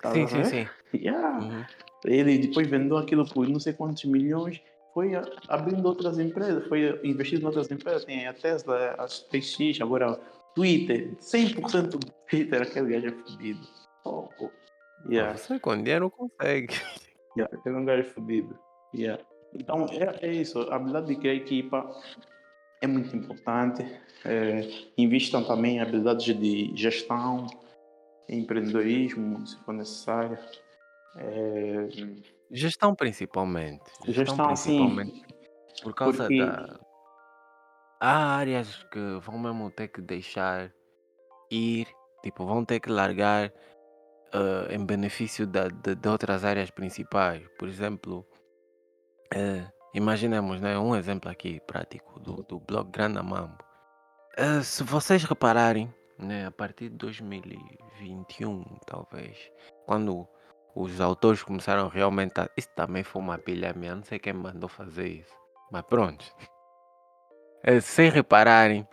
Tá 0.00 0.12
Sim, 0.12 0.26
sim, 0.26 0.44
sim. 0.44 0.68
Yeah. 0.94 1.66
Ele 2.04 2.38
depois 2.38 2.66
vendeu 2.68 2.98
aquilo 2.98 3.28
por 3.28 3.48
não 3.48 3.58
sei 3.58 3.72
quantos 3.72 4.04
milhões, 4.04 4.60
foi 4.92 5.12
abrindo 5.48 5.86
outras 5.86 6.18
empresas, 6.18 6.66
foi 6.68 7.00
investindo 7.02 7.42
em 7.42 7.46
outras 7.46 7.70
empresas. 7.70 8.04
Tem 8.04 8.26
a 8.26 8.34
Tesla, 8.34 8.94
a 8.98 9.08
SpaceX, 9.08 9.80
agora 9.80 10.20
Twitter, 10.54 11.16
100% 11.16 11.88
do 11.88 11.98
Twitter, 12.28 12.62
aquele 12.62 12.92
gajo 12.92 13.06
é 13.06 13.12
fodido. 13.12 13.66
Oh, 14.04 14.28
oh. 14.38 14.50
Yeah. 15.08 15.36
Você 15.36 15.58
com 15.58 15.82
dinheiro 15.82 16.10
consegue. 16.10 16.74
Yeah, 17.36 17.56
aquele 17.56 17.76
é 17.76 17.78
um 17.78 17.84
gajo 17.84 18.04
fodido. 18.10 18.58
Yeah. 18.94 19.22
Então 19.54 19.86
é, 19.86 20.26
é 20.26 20.32
isso, 20.32 20.60
a 20.70 20.76
habilidade 20.76 21.06
de 21.08 21.16
criar 21.16 21.34
equipa 21.34 21.90
é 22.80 22.86
muito 22.86 23.14
importante. 23.16 23.82
É, 24.24 24.68
invistam 24.96 25.42
também 25.44 25.76
em 25.76 25.80
habilidades 25.80 26.24
de 26.36 26.72
gestão, 26.76 27.46
empreendedorismo, 28.28 29.46
se 29.46 29.56
for 29.64 29.72
necessário. 29.74 30.38
É, 31.16 31.88
Gestão 32.52 32.94
principalmente. 32.94 33.84
Gestão, 34.08 34.54
sim. 34.56 35.22
Por 35.82 35.94
causa 35.94 36.24
Porque- 36.24 36.38
da. 36.44 36.80
Há 38.02 38.36
áreas 38.36 38.82
que 38.90 38.98
vão 39.20 39.38
mesmo 39.38 39.70
ter 39.70 39.88
que 39.88 40.00
deixar 40.00 40.72
ir, 41.50 41.86
tipo, 42.22 42.46
vão 42.46 42.64
ter 42.64 42.80
que 42.80 42.90
largar 42.90 43.52
eh, 44.32 44.74
em 44.74 44.84
benefício 44.86 45.46
da, 45.46 45.68
de, 45.68 45.94
de 45.94 46.08
outras 46.08 46.42
áreas 46.44 46.70
principais. 46.70 47.46
Por 47.58 47.68
exemplo, 47.68 48.26
eh, 49.32 49.64
imaginemos 49.94 50.60
né, 50.60 50.78
um 50.78 50.94
exemplo 50.94 51.30
aqui 51.30 51.60
prático 51.66 52.18
do, 52.20 52.42
do 52.42 52.58
blog 52.60 52.90
Grande 52.90 53.22
Mambo. 53.22 53.58
Eh, 54.36 54.62
se 54.62 54.82
vocês 54.82 55.24
repararem, 55.24 55.92
né, 56.18 56.46
a 56.46 56.50
partir 56.50 56.88
de 56.88 56.96
2021, 56.96 58.64
talvez, 58.86 59.36
quando 59.86 60.26
os 60.74 61.00
autores 61.00 61.42
começaram 61.42 61.88
realmente 61.88 62.40
a. 62.40 62.48
Isso 62.56 62.68
também 62.76 63.02
foi 63.02 63.22
uma 63.22 63.38
pilha 63.38 63.72
minha, 63.72 63.96
não 63.96 64.04
sei 64.04 64.18
quem 64.18 64.32
mandou 64.32 64.68
fazer 64.68 65.08
isso. 65.08 65.34
Mas 65.70 65.82
pronto. 65.82 66.24
Eh, 67.62 67.80
sem 67.80 68.10
repararem, 68.10 68.86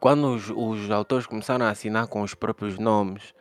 quando 0.00 0.28
os, 0.34 0.50
os 0.50 0.90
autores 0.90 1.26
começaram 1.26 1.66
a 1.66 1.70
assinar 1.70 2.06
com 2.08 2.22
os 2.22 2.34
próprios 2.34 2.78
nomes, 2.78 3.34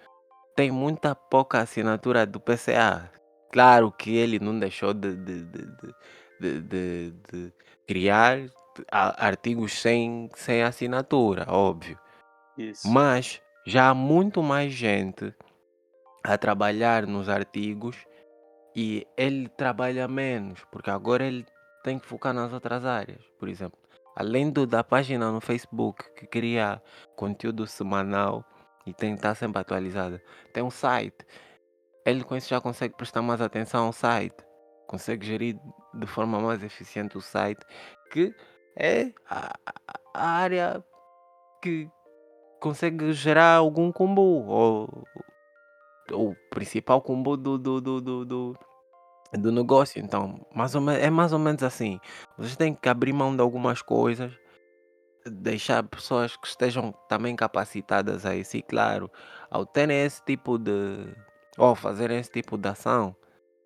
tem 0.56 0.72
muita 0.72 1.16
pouca 1.16 1.60
assinatura 1.60 2.26
do 2.26 2.40
PCA. 2.40 3.12
Claro 3.56 3.90
que 3.90 4.14
ele 4.14 4.38
não 4.38 4.60
deixou 4.60 4.94
de, 4.94 5.16
de, 5.16 5.44
de, 5.46 6.62
de, 6.62 7.12
de- 7.32 7.54
criar 7.88 8.38
artigos 8.92 9.80
sem, 9.80 10.30
sem 10.36 10.62
assinatura, 10.62 11.46
óbvio. 11.48 11.98
Isso. 12.58 12.86
Mas 12.92 13.42
já 13.66 13.92
há 13.92 13.94
muito 13.94 14.44
mais 14.44 14.74
gente 14.74 15.34
a 16.22 16.38
trabalhar 16.38 17.08
nos 17.08 17.30
artigos 17.30 17.96
e 18.76 19.08
ele 19.16 19.48
trabalha 19.48 20.06
menos, 20.06 20.66
porque 20.70 20.90
agora 20.90 21.24
ele 21.26 21.46
tem 21.82 21.98
que 21.98 22.06
focar 22.06 22.34
nas 22.34 22.52
outras 22.52 22.84
áreas. 22.84 23.22
Por 23.40 23.48
exemplo, 23.48 23.80
além 24.18 24.52
do, 24.52 24.68
da 24.68 24.84
página 24.84 25.32
no 25.32 25.40
Facebook 25.40 26.04
que 26.14 26.28
cria 26.28 26.82
conteúdo 27.16 27.66
semanal 27.66 28.44
e 28.86 28.94
tem 28.94 29.12
que 29.12 29.20
estar 29.20 29.34
sempre 29.34 29.62
atualizada, 29.62 30.22
tem 30.52 30.62
um 30.62 30.70
site. 30.70 31.26
Ele 32.06 32.24
com 32.24 32.36
isso 32.36 32.50
já 32.50 32.62
consegue 32.62 32.96
prestar 32.96 33.22
mais 33.22 33.42
atenção 33.42 33.88
ao 33.88 33.94
site, 33.94 34.36
consegue 34.88 35.26
gerir 35.26 35.58
de 35.94 36.06
forma 36.08 36.40
mais 36.40 36.64
eficiente 36.64 37.18
o 37.18 37.22
site, 37.22 37.66
que 38.12 38.34
é 38.78 39.12
a, 39.30 39.54
a- 40.14 40.20
área 40.44 40.84
que 41.62 41.90
consegue 42.62 43.12
gerar 43.14 43.56
algum 43.56 43.92
combo 43.92 44.22
ou 44.48 45.04
o 46.12 46.36
principal 46.52 47.02
combo 47.02 47.36
do, 47.36 47.58
do, 47.58 47.82
do, 47.82 48.02
do, 48.02 48.26
do, 48.26 48.58
do 49.34 49.52
negócio. 49.52 50.00
Então, 50.00 50.46
mais 50.54 50.76
ou 50.76 50.90
é 50.92 51.10
mais 51.10 51.34
ou 51.34 51.40
menos 51.40 51.64
assim. 51.64 52.00
Vocês 52.38 52.56
têm 52.56 52.76
que 52.76 52.90
abrir 52.90 53.14
mão 53.14 53.36
de 53.36 53.42
algumas 53.42 53.82
coisas, 53.82 54.32
deixar 55.26 55.84
pessoas 55.84 56.36
que 56.38 56.48
estejam 56.48 56.92
também 57.10 57.36
capacitadas 57.36 58.26
a 58.26 58.36
isso. 58.36 58.58
E 58.58 58.62
claro, 58.62 59.12
ao 59.50 59.66
terem 59.66 60.04
esse 60.04 60.24
tipo 60.24 60.58
de. 60.58 60.72
Ou 61.58 61.76
fazerem 61.76 62.20
esse 62.20 62.32
tipo 62.32 62.58
de 62.58 62.68
ação, 62.70 63.16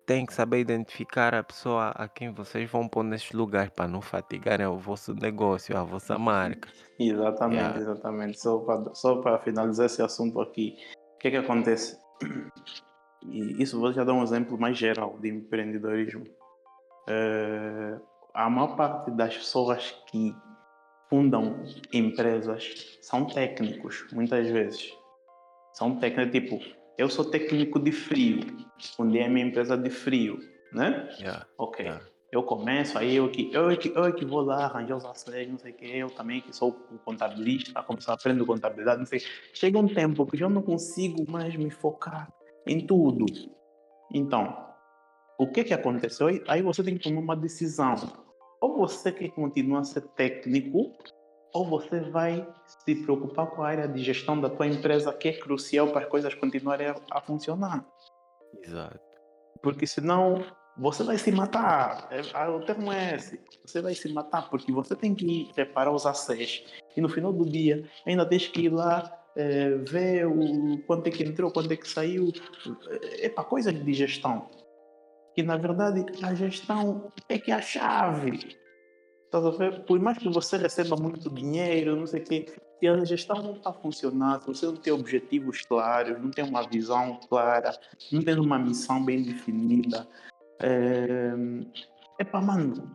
têm 0.06 0.26
que 0.26 0.34
saber 0.34 0.58
identificar 0.58 1.34
a 1.34 1.42
pessoa 1.42 1.90
a 1.90 2.08
quem 2.08 2.32
vocês 2.32 2.68
vão 2.70 2.88
pôr 2.88 3.02
nesses 3.04 3.32
lugares 3.32 3.70
para 3.70 3.88
não 3.88 4.00
fatigarem 4.00 4.66
o 4.66 4.76
vosso 4.76 5.14
negócio, 5.14 5.76
a 5.76 5.84
vossa 5.84 6.18
marca. 6.18 6.68
Exatamente, 6.98 7.60
Yeah. 7.60 7.80
exatamente. 7.80 8.40
Só 8.40 8.58
para 8.58 8.94
só 8.94 9.38
finalizar 9.38 9.86
esse 9.86 10.02
assunto 10.02 10.40
aqui, 10.40 10.76
o 11.14 11.18
que 11.18 11.28
é 11.28 11.30
que 11.30 11.36
acontece? 11.36 11.98
E 13.22 13.62
isso 13.62 13.78
vou 13.78 13.92
já 13.92 14.02
dar 14.02 14.14
um 14.14 14.22
exemplo 14.22 14.58
mais 14.58 14.78
geral 14.78 15.18
de 15.20 15.28
empreendedorismo. 15.28 16.24
Eh, 17.06 17.98
a 18.32 18.48
maior 18.48 18.76
parte 18.76 19.10
das 19.10 19.36
pessoas 19.36 19.94
que 20.06 20.34
fundam 21.10 21.62
empresas 21.92 22.98
são 23.02 23.26
técnicos, 23.26 24.06
muitas 24.12 24.48
vezes. 24.48 24.90
São 25.74 25.96
técnicos, 25.96 26.32
tipo, 26.32 26.79
eu 27.00 27.08
sou 27.08 27.24
técnico 27.24 27.78
de 27.80 27.92
frio, 27.92 28.40
fundei 28.96 29.22
a 29.24 29.28
minha 29.28 29.46
empresa 29.46 29.76
de 29.76 29.88
frio, 29.90 30.38
né? 30.72 31.08
Yeah. 31.18 31.46
Ok. 31.56 31.90
Eu 32.30 32.44
começo, 32.44 32.96
aí 32.96 33.16
eu 33.16 33.28
que, 33.30 33.50
eu, 33.52 33.76
que, 33.76 33.88
eu 33.88 34.14
que 34.14 34.24
vou 34.24 34.42
lá 34.42 34.64
arranjar 34.66 34.96
os 34.96 35.04
acessos, 35.04 35.48
não 35.50 35.58
sei 35.58 35.72
o 35.72 35.74
que, 35.74 35.86
eu 35.96 36.10
também 36.10 36.40
que 36.40 36.54
sou 36.54 36.72
contabilista, 37.04 37.82
começo 37.82 38.08
a 38.10 38.14
aprender 38.14 38.44
contabilidade, 38.44 38.98
não 39.00 39.06
sei. 39.06 39.20
Chega 39.52 39.78
um 39.78 39.88
tempo 39.88 40.24
que 40.26 40.40
eu 40.42 40.48
não 40.50 40.62
consigo 40.62 41.28
mais 41.28 41.56
me 41.56 41.70
focar 41.70 42.32
em 42.66 42.86
tudo. 42.86 43.26
Então, 44.14 44.54
o 45.38 45.50
que 45.50 45.64
que 45.64 45.74
aconteceu? 45.74 46.28
Aí- 46.28 46.42
Aí 46.46 46.62
você 46.62 46.84
tem 46.84 46.96
que 46.96 47.02
tomar 47.08 47.20
uma 47.20 47.36
decisão. 47.36 47.94
Ou 48.60 48.76
você 48.76 49.10
quer 49.10 49.30
continuar 49.30 49.80
a 49.80 49.84
ser 49.84 50.02
técnico, 50.14 50.92
ou 51.52 51.64
você 51.64 52.00
vai 52.00 52.46
se 52.84 52.94
preocupar 52.94 53.46
com 53.48 53.62
a 53.62 53.68
área 53.68 53.88
de 53.88 54.02
gestão 54.02 54.40
da 54.40 54.48
tua 54.48 54.66
empresa, 54.66 55.12
que 55.12 55.28
é 55.28 55.32
crucial 55.32 55.88
para 55.88 56.02
as 56.02 56.08
coisas 56.08 56.34
continuarem 56.34 56.88
a, 56.88 56.96
a 57.10 57.20
funcionar. 57.20 57.84
Exato. 58.62 59.00
Porque 59.62 59.86
senão 59.86 60.44
você 60.76 61.02
vai 61.02 61.18
se 61.18 61.30
matar. 61.30 62.08
É, 62.10 62.48
O 62.48 62.60
termo 62.60 62.92
é 62.92 63.16
esse. 63.16 63.40
Você 63.64 63.82
vai 63.82 63.94
se 63.94 64.12
matar 64.12 64.48
porque 64.48 64.72
você 64.72 64.96
tem 64.96 65.14
que 65.14 65.26
ir 65.26 65.52
preparar 65.52 65.92
os 65.92 66.06
acessos. 66.06 66.64
E 66.96 67.00
no 67.00 67.08
final 67.08 67.32
do 67.32 67.44
dia 67.44 67.84
ainda 68.06 68.24
tens 68.24 68.48
que 68.48 68.62
ir 68.62 68.70
lá 68.70 69.12
eh, 69.36 69.76
ver 69.88 70.26
o 70.26 70.82
quanto 70.86 71.06
é 71.06 71.10
que 71.10 71.22
entrou, 71.22 71.50
quanto 71.50 71.70
é 71.70 71.76
que 71.76 71.88
saiu. 71.88 72.32
É 73.18 73.28
para 73.28 73.44
coisas 73.44 73.74
de 73.74 73.92
gestão. 73.92 74.48
Que 75.34 75.42
na 75.42 75.56
verdade 75.56 76.04
a 76.22 76.34
gestão 76.34 77.12
é 77.28 77.38
que 77.38 77.50
é 77.50 77.54
a 77.54 77.62
chave. 77.62 78.56
Estás 79.30 79.46
a 79.46 79.50
ver? 79.50 79.84
Por 79.84 80.00
mais 80.00 80.18
que 80.18 80.28
você 80.28 80.56
receba 80.56 80.96
muito 80.96 81.30
dinheiro, 81.30 81.94
não 81.94 82.04
sei 82.04 82.20
o 82.20 82.24
quê, 82.24 82.46
se 82.80 82.88
a 82.88 83.04
gestão 83.04 83.40
não 83.40 83.52
está 83.52 83.72
funcionando, 83.72 84.46
você 84.46 84.66
não 84.66 84.74
tem 84.74 84.92
objetivos 84.92 85.62
claros, 85.62 86.20
não 86.20 86.32
tem 86.32 86.44
uma 86.44 86.66
visão 86.66 87.20
clara, 87.28 87.72
não 88.10 88.22
tem 88.22 88.36
uma 88.36 88.58
missão 88.58 89.04
bem 89.04 89.22
definida, 89.22 90.06
É, 90.62 91.30
epá, 92.18 92.38
mano, 92.40 92.94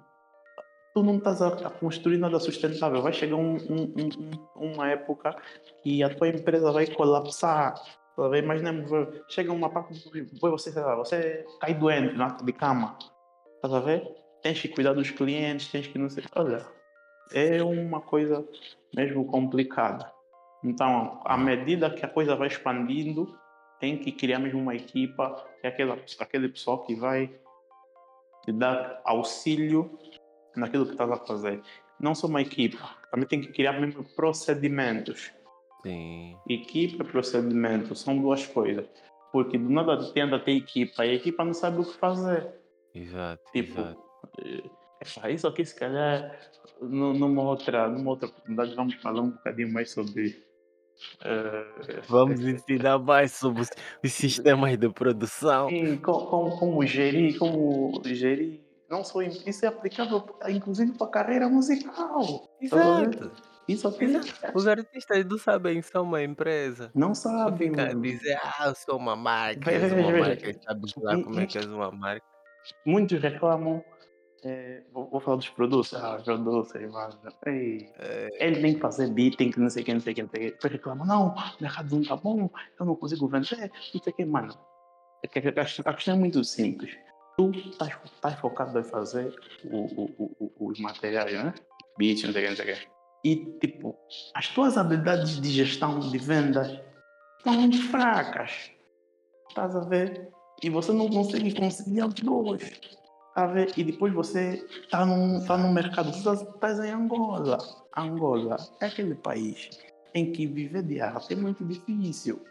tu 0.93 1.01
não 1.01 1.17
estás 1.17 1.41
a, 1.41 1.69
construir 1.69 2.17
nada 2.17 2.39
sustentável. 2.39 3.01
Vai 3.01 3.11
chegar 3.13 3.37
um, 3.37 3.55
um- 3.55 3.93
um- 3.97 4.59
um- 4.59 4.71
uma 4.73 4.89
época 4.91 5.35
e 5.83 6.03
a 6.03 6.13
tua 6.13 6.27
empresa 6.27 6.71
vai 6.71 6.85
colapsar. 6.85 7.73
Tá 8.15 8.25
a 8.25 8.27
ver? 8.29 8.43
Imagina, 8.43 8.71
chega 9.29 9.51
uma 9.51 9.69
parte 9.69 9.99
que 10.11 10.21
você, 10.41 10.69
você 10.71 11.45
cai 11.59 11.73
doente 11.73 12.15
de 12.43 12.53
cama. 12.53 12.95
Estás 13.55 13.73
a 13.73 13.79
ver? 13.79 14.24
Tens 14.45 14.61
que 14.61 14.67
cuidar 14.67 14.93
dos 14.93 15.09
clientes, 15.09 15.69
tens 15.69 15.87
que 15.87 15.97
não 15.97 16.07
sei. 16.07 16.23
Olha, 16.35 16.63
é 17.33 17.63
uma 17.63 17.99
coisa 17.99 18.47
mesmo 18.95 19.25
complicada. 19.25 20.13
Então, 20.63 21.19
à 21.25 21.35
medida 21.35 21.89
que 21.89 22.05
a 22.05 22.07
coisa 22.07 22.35
vai 22.35 22.49
expandindo, 22.49 23.35
tem 23.79 23.97
que 23.97 24.11
criar 24.11 24.37
mesmo 24.37 24.59
uma 24.59 24.75
equipa, 24.75 25.43
que 25.59 25.65
é 25.65 25.69
aquela, 25.71 25.97
aquele 26.19 26.49
pessoal 26.49 26.83
que 26.83 26.93
vai 26.93 27.35
te 28.43 28.51
dar 28.51 29.01
auxílio 29.03 29.97
naquilo 30.55 30.85
que 30.85 30.91
estás 30.91 31.09
a 31.09 31.17
fazer. 31.17 31.59
Não 31.99 32.13
só 32.13 32.27
uma 32.27 32.43
equipa, 32.43 32.87
também 33.09 33.27
tem 33.27 33.41
que 33.41 33.51
criar 33.51 33.81
mesmo 33.81 34.03
procedimentos. 34.15 35.33
Sim. 35.81 36.37
Equipa 36.47 37.03
e 37.03 37.07
procedimento 37.07 37.95
são 37.95 38.15
duas 38.15 38.45
coisas. 38.45 38.85
Porque 39.31 39.57
do 39.57 39.71
nada 39.71 40.13
tenta 40.13 40.37
ter 40.37 40.51
equipa 40.51 41.03
e 41.03 41.09
a 41.09 41.13
equipa 41.15 41.43
não 41.43 41.55
sabe 41.55 41.81
o 41.81 41.83
que 41.83 41.97
fazer. 41.97 42.53
Exato. 42.93 43.43
Tipo, 43.51 43.81
exato. 43.81 44.04
É, 45.23 45.31
isso 45.31 45.47
aqui 45.47 45.65
se 45.65 45.75
calhar 45.75 46.37
nu- 46.81 47.13
numa 47.13 47.41
outra, 47.43 47.87
numa 47.89 48.11
outra 48.11 48.27
oportunidade 48.27 48.75
vamos 48.75 48.95
falar 48.95 49.21
um 49.21 49.31
bocadinho 49.31 49.71
mais 49.71 49.91
sobre. 49.91 50.43
eh, 51.23 52.01
Vamos 52.07 52.39
ensinar 52.41 52.99
mais 52.99 53.33
sobre 53.33 53.61
os, 53.61 53.69
os 54.03 54.13
sistemas 54.13 54.77
de 54.77 54.89
produção. 54.89 55.69
Sim, 55.69 55.97
co- 55.97 56.25
como, 56.27 56.57
como 56.57 56.85
gerir, 56.85 57.37
como 57.37 58.01
gerir, 58.05 58.61
não 58.89 59.03
só 59.03 59.21
isso 59.21 59.65
é 59.65 59.67
aplicável 59.67 60.23
inclusive 60.47 60.93
para 60.97 61.07
a 61.07 61.09
carreira 61.11 61.49
musical. 61.49 62.49
Ver? 62.59 62.65
Exato. 62.65 63.31
Isso 63.67 63.87
aqui 63.87 64.05
Os 64.53 64.67
artistas 64.67 65.25
não 65.25 65.37
sabem 65.39 65.81
são 65.81 66.03
uma 66.03 66.21
empresa. 66.21 66.91
não 66.93 67.15
Só 67.15 67.29
sabem. 67.29 67.71
dizer, 67.99 68.37
ah, 68.43 68.67
eu 68.67 68.75
sou 68.75 68.95
uma 68.95 69.15
marca, 69.15 69.59
Veja, 69.71 69.95
uma 69.95 70.11
veja, 70.11 70.19
marca, 70.29 70.59
sabes 70.63 70.93
lá 70.97 71.23
como 71.23 71.39
é 71.39 71.47
que 71.47 71.57
és 71.57 71.65
uma 71.67 71.91
marca. 71.91 72.25
Muitos 72.85 73.19
reclamam. 73.19 73.83
Eh, 74.45 74.83
vou, 74.93 75.09
vou 75.09 75.19
falar 75.19 75.37
dos 75.37 75.49
produtos. 75.49 75.93
Ah, 75.93 76.15
os 76.17 76.23
produtos, 76.23 76.73
mano. 76.91 77.13
Ei, 77.45 77.89
ele 78.39 78.61
tem 78.61 78.73
que 78.75 78.79
fazer 78.79 79.09
beat, 79.09 79.35
tem 79.35 79.51
que 79.51 79.59
não 79.59 79.69
sei 79.69 79.83
o 79.83 79.85
que, 79.85 79.93
não 79.93 79.99
sei 79.99 80.13
o 80.13 80.15
que, 80.15 80.21
não 80.23 80.29
sei 80.29 80.39
o 80.39 80.43
que. 80.45 80.51
Depois 80.51 80.73
reclamam, 80.73 81.05
não, 81.05 81.27
o 81.29 81.61
mercado 81.61 81.95
não 81.95 82.03
tá 82.03 82.15
bom, 82.15 82.49
eu 82.79 82.85
não 82.85 82.95
consigo 82.95 83.27
vender, 83.27 83.71
não 83.93 84.01
sei 84.01 84.11
o 84.11 84.13
que, 84.15 84.25
mano. 84.25 84.53
É 85.23 85.27
A 85.89 85.93
questão 85.93 86.15
é 86.15 86.17
muito 86.17 86.43
simples. 86.43 86.95
Tu 87.37 87.51
estás 87.51 87.91
estás 88.05 88.39
focado 88.39 88.79
em 88.79 88.83
fazer 88.83 89.35
o- 89.65 90.03
o- 90.03 90.15
o- 90.17 90.51
o- 90.57 90.69
os 90.69 90.79
materiais, 90.79 91.33
né? 91.33 91.53
Beat, 91.97 92.23
não 92.23 92.31
sei 92.31 92.41
o 92.41 92.45
que, 92.45 92.49
não 92.49 92.55
sei 92.55 92.73
o 92.73 92.77
que. 92.77 92.87
E, 93.25 93.35
tipo, 93.59 93.97
as 94.35 94.47
tuas 94.49 94.77
habilidades 94.77 95.41
de 95.41 95.49
gestão 95.49 95.99
de 95.99 96.17
vendas 96.17 96.79
estão 97.39 97.53
muito 97.53 97.81
fracas. 97.89 98.71
Estás 99.49 99.75
a 99.75 99.79
ver? 99.81 100.29
E 100.63 100.69
você 100.69 100.91
não 100.93 101.09
consegue 101.09 101.53
conciliar 101.53 102.07
os 102.07 102.13
dois. 102.13 102.79
Tá? 103.35 103.53
E 103.75 103.83
depois 103.83 104.13
você 104.13 104.65
tá 104.89 105.05
num, 105.05 105.45
tá 105.45 105.57
num 105.57 105.73
mercado, 105.73 106.11
você 106.13 106.43
estás 106.45 106.79
em 106.79 106.89
Angola. 106.89 107.57
Angola 107.95 108.55
é 108.79 108.85
aquele 108.85 109.13
país 109.13 109.69
em 110.13 110.31
que 110.31 110.47
viver 110.47 110.83
de 110.83 111.01
arte 111.01 111.33
é 111.33 111.35
muito 111.35 111.65
difícil. 111.65 112.41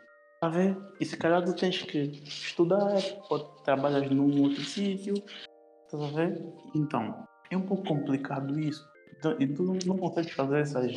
Tá 0.43 0.49
ver? 0.51 0.77
E 1.01 1.07
se 1.07 1.17
calhar 1.17 1.43
tu 1.43 1.55
tens 1.57 1.83
que 1.83 1.99
estudar, 2.27 3.01
ou 3.31 3.39
trabalhas 3.65 4.11
num 4.11 4.43
outro 4.43 4.63
sítio. 4.63 5.15
Tá? 5.91 5.99
Então, 6.75 7.27
é 7.51 7.57
um 7.57 7.63
pouco 7.63 7.83
complicado 7.85 8.61
isso. 8.61 8.87
Então, 9.17 9.35
e 9.41 9.47
tu 9.47 9.63
não, 9.63 9.79
não 9.87 9.97
fazer 10.35 10.61
essas. 10.61 10.93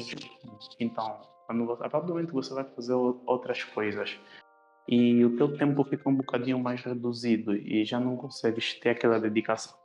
Então, 0.82 1.22
quando 1.46 1.66
momento 2.10 2.28
que 2.28 2.34
você 2.34 2.54
vai 2.54 2.66
fazer 2.66 2.94
outras 2.94 3.64
coisas 3.64 4.20
e 4.88 5.24
o 5.26 5.36
teu 5.36 5.58
tempo 5.58 5.84
fica 5.84 6.10
um 6.10 6.16
bocadinho 6.16 6.60
mais 6.60 6.82
reduzido 6.82 7.56
e 7.56 7.84
já 7.84 8.00
não 8.00 8.16
consegues 8.16 8.80
ter 8.80 8.92
aquela 8.92 9.20
dedicação. 9.20 9.78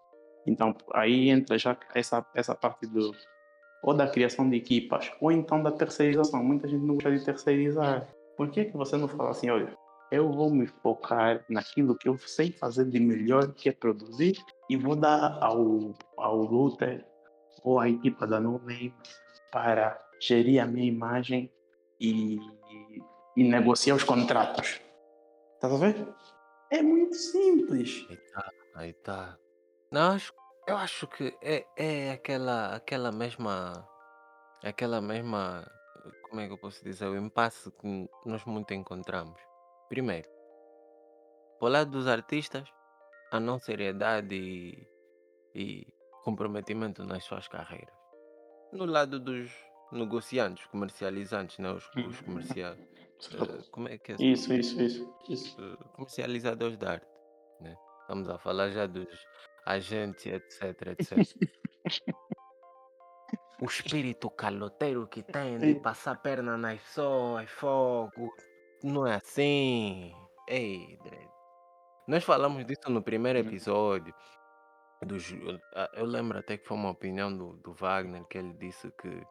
Então, 0.46 0.74
aí 0.92 1.28
entra 1.28 1.58
já 1.58 1.76
essa, 1.94 2.24
essa 2.34 2.54
parte 2.54 2.86
do 2.86 3.12
ou 3.82 3.92
da 3.92 4.06
criação 4.06 4.48
de 4.48 4.56
equipas 4.56 5.12
ou 5.20 5.32
então 5.32 5.62
da 5.62 5.72
terceirização. 5.72 6.42
Muita 6.42 6.68
gente 6.68 6.84
não 6.84 6.94
gosta 6.94 7.16
de 7.16 7.24
terceirizar. 7.24 8.08
Por 8.36 8.48
que, 8.50 8.66
que 8.66 8.76
você 8.76 8.96
não 8.96 9.08
fala 9.08 9.30
assim, 9.30 9.50
olha, 9.50 9.76
eu 10.10 10.30
vou 10.30 10.50
me 10.50 10.66
focar 10.66 11.44
naquilo 11.48 11.96
que 11.96 12.08
eu 12.08 12.16
sei 12.18 12.52
fazer 12.52 12.84
de 12.84 13.00
melhor, 13.00 13.52
que 13.54 13.68
é 13.68 13.72
produzir, 13.72 14.36
e 14.68 14.76
vou 14.76 14.94
dar 14.94 15.38
ao, 15.42 15.94
ao 16.16 16.36
Luther 16.36 17.04
ou 17.64 17.80
à 17.80 17.88
equipa 17.88 18.26
da 18.26 18.40
Name 18.40 18.94
para 19.50 20.00
gerir 20.20 20.62
a 20.62 20.66
minha 20.66 20.86
imagem 20.86 21.50
e, 22.00 22.38
e 23.36 23.44
negociar 23.44 23.94
os 23.94 24.04
contratos. 24.04 24.80
Tá 25.62 25.68
a 25.68 25.76
ver? 25.76 26.12
É 26.72 26.82
muito 26.82 27.14
simples. 27.14 28.04
Aí 28.10 28.16
tá, 28.16 28.52
aí 28.74 28.92
tá. 28.94 29.38
Não, 29.92 30.10
acho, 30.10 30.34
eu 30.66 30.76
acho 30.76 31.06
que 31.06 31.32
é, 31.40 31.64
é 31.76 32.10
aquela, 32.10 32.74
aquela 32.74 33.12
mesma. 33.12 33.88
Aquela 34.64 35.00
mesma. 35.00 35.64
Como 36.28 36.40
é 36.40 36.48
que 36.48 36.52
eu 36.52 36.58
posso 36.58 36.82
dizer? 36.82 37.06
O 37.06 37.16
impasse 37.16 37.70
que 37.70 38.10
nós 38.26 38.44
muito 38.44 38.74
encontramos. 38.74 39.40
Primeiro, 39.88 40.28
para 41.60 41.68
o 41.68 41.70
lado 41.70 41.92
dos 41.92 42.08
artistas, 42.08 42.68
a 43.30 43.38
não 43.38 43.60
seriedade 43.60 44.34
e, 44.34 44.88
e 45.54 45.86
comprometimento 46.24 47.04
nas 47.04 47.22
suas 47.22 47.46
carreiras. 47.46 47.94
No 48.72 48.84
lado 48.84 49.20
dos 49.20 49.48
negociantes, 49.92 50.66
comercializantes, 50.66 51.58
né? 51.60 51.70
os, 51.70 51.88
os 52.04 52.20
comerciais. 52.22 52.80
Eh, 53.32 53.62
como 53.70 53.88
é 53.88 53.98
que 53.98 54.12
é? 54.12 54.16
Isso, 54.18 54.52
isso, 54.52 54.80
isso. 54.80 55.14
isso. 55.28 55.56
eh, 55.60 55.76
comercializadores 55.94 56.76
de 56.76 56.86
arte. 56.86 57.06
Né? 57.60 57.76
Estamos 58.00 58.28
a 58.28 58.38
falar 58.38 58.70
já 58.70 58.86
dos 58.86 59.08
agentes, 59.66 60.26
etc, 60.26 60.88
etc. 60.88 61.18
o 63.60 63.66
espírito 63.66 64.28
caloteiro 64.30 65.06
que 65.06 65.22
tem 65.22 65.58
de 65.58 65.76
passar 65.76 66.20
perna 66.20 66.56
nas 66.56 66.80
pessoas, 66.80 67.48
fogo. 67.50 68.34
Não 68.82 69.06
é 69.06 69.14
assim. 69.14 70.14
Ei, 70.48 70.98
Dredd. 71.04 71.28
Nós 72.08 72.24
falamos 72.24 72.66
disso 72.66 72.90
no 72.90 73.02
primeiro 73.02 73.38
episódio. 73.38 74.12
Dos, 75.06 75.32
eu, 75.32 75.58
ah, 75.74 75.90
eu 75.94 76.04
lembro 76.04 76.38
até 76.38 76.56
que 76.56 76.66
foi 76.66 76.76
uma 76.76 76.90
opinião 76.90 77.36
do, 77.36 77.56
do 77.58 77.72
Wagner 77.72 78.24
que 78.24 78.38
ele 78.38 78.52
disse 78.54 78.90
que 79.00 79.24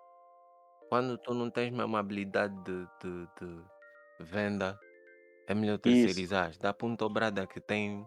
quando 0.90 1.18
tu 1.18 1.34
não 1.34 1.50
tens 1.50 1.72
mesmo 1.72 1.96
habilidade 1.98 2.54
de, 2.64 2.86
de, 3.02 3.28
de 3.40 3.64
venda, 4.22 4.80
é 5.48 5.54
melhor 5.54 5.76
Isso. 5.76 5.82
terceirizar. 5.82 6.52
Dá 6.60 6.74
ponto 6.74 7.08
brada 7.10 7.46
que 7.48 7.60
tem 7.60 8.06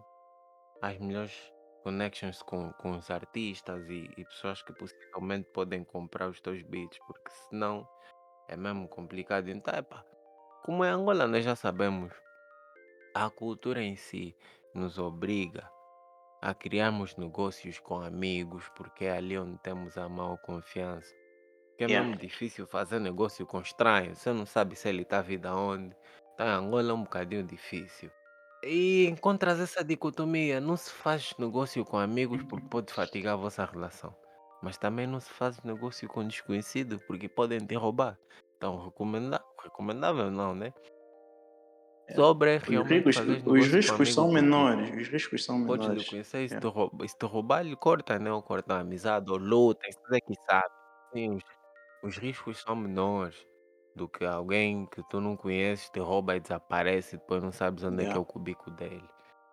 as 0.81 0.97
melhores 0.97 1.53
connections 1.83 2.41
com, 2.41 2.71
com 2.73 2.97
os 2.97 3.11
artistas 3.11 3.87
e, 3.89 4.09
e 4.17 4.25
pessoas 4.25 4.61
que 4.63 4.73
possivelmente 4.73 5.47
podem 5.53 5.83
comprar 5.83 6.27
os 6.27 6.41
teus 6.41 6.61
beats, 6.63 6.97
porque 7.05 7.29
senão 7.49 7.87
é 8.47 8.55
mesmo 8.55 8.87
complicado. 8.87 9.49
Então, 9.49 9.73
epá, 9.75 10.03
como 10.63 10.83
é 10.83 10.89
Angola, 10.89 11.27
nós 11.27 11.45
já 11.45 11.55
sabemos, 11.55 12.11
a 13.13 13.29
cultura 13.29 13.83
em 13.83 13.95
si 13.95 14.35
nos 14.73 14.97
obriga 14.97 15.69
a 16.41 16.53
criarmos 16.53 17.15
negócios 17.17 17.79
com 17.79 18.01
amigos, 18.01 18.67
porque 18.75 19.05
é 19.05 19.17
ali 19.17 19.37
onde 19.37 19.57
temos 19.59 19.97
a 19.97 20.09
maior 20.09 20.37
confiança. 20.37 21.13
Que 21.77 21.85
é 21.85 21.87
Yeah. 21.87 22.03
mesmo 22.03 22.15
difícil 22.17 22.67
fazer 22.67 22.99
negócio 22.99 23.45
com 23.47 23.61
estranho, 23.61 24.13
você 24.15 24.33
não 24.33 24.45
sabe 24.45 24.75
se 24.75 24.89
ele 24.89 25.03
está 25.03 25.21
vindo 25.21 25.45
aonde. 25.47 25.95
Então, 26.33 26.45
em 26.47 26.51
Angola 26.67 26.91
é 26.91 26.93
um 26.93 27.03
bocadinho 27.03 27.43
difícil. 27.45 28.11
E 28.63 29.05
encontras 29.07 29.59
essa 29.59 29.83
dicotomia, 29.83 30.59
não 30.59 30.75
se 30.75 30.91
faz 30.91 31.33
negócio 31.37 31.85
com 31.85 31.97
amigos 31.97 32.43
porque 32.43 32.67
pode 32.69 32.91
fatigar 32.91 33.33
a 33.33 33.37
vossa 33.37 33.63
relação. 33.65 34.15
Mas 34.61 34.77
também 34.77 35.05
não 35.07 35.19
se 35.19 35.29
faz 35.31 35.61
negócio 35.63 36.07
com 36.09 36.25
desconhecidos 36.27 36.99
porque 37.05 37.29
podem 37.29 37.65
te 37.65 37.75
roubar. 37.75 38.19
Então, 38.57 38.83
recomendável, 38.83 39.45
recomendável 39.63 40.31
não, 40.31 40.55
né? 40.55 40.73
Sobre 42.15 42.55
é 42.55 42.57
Os 42.67 42.67
realmente 42.69 42.89
riscos, 42.89 43.41
os 43.45 43.65
negócio 43.65 43.81
com 43.85 43.95
riscos 43.95 44.13
são 44.13 44.31
menores. 44.31 44.89
Os 45.01 45.07
riscos 45.07 45.43
são 45.45 45.57
Podes 45.65 45.87
lhe 45.89 46.03
menores. 46.03 46.05
conhecer 46.05 46.43
e 46.45 46.49
se 46.49 46.55
te, 46.57 46.67
se 47.07 47.17
te 47.17 47.25
roubar, 47.25 47.61
ele 47.65 47.75
corta, 47.75 48.19
né? 48.19 48.31
Ou 48.31 48.43
corta 48.43 48.75
a 48.75 48.79
amizade, 48.81 49.31
ou 49.31 49.37
luta, 49.37 49.87
isso 49.87 49.99
é 50.13 50.19
que 50.21 50.33
sabe. 50.47 50.69
Sim, 51.13 51.35
os, 51.37 51.43
os 52.05 52.17
riscos 52.17 52.61
são 52.61 52.75
menores 52.75 53.35
do 53.95 54.07
que 54.07 54.25
alguém 54.25 54.85
que 54.85 55.01
tu 55.09 55.19
não 55.19 55.35
conheces 55.35 55.89
te 55.89 55.99
rouba 55.99 56.35
e 56.35 56.39
desaparece 56.39 57.15
e 57.15 57.19
depois 57.19 57.41
não 57.43 57.51
sabes 57.51 57.83
onde 57.83 58.03
é 58.03 58.05
que 58.05 58.11
é 58.11 58.13
Yeah. 58.13 58.19
o 58.21 58.25
cubico 58.25 58.69
dele. 58.71 59.09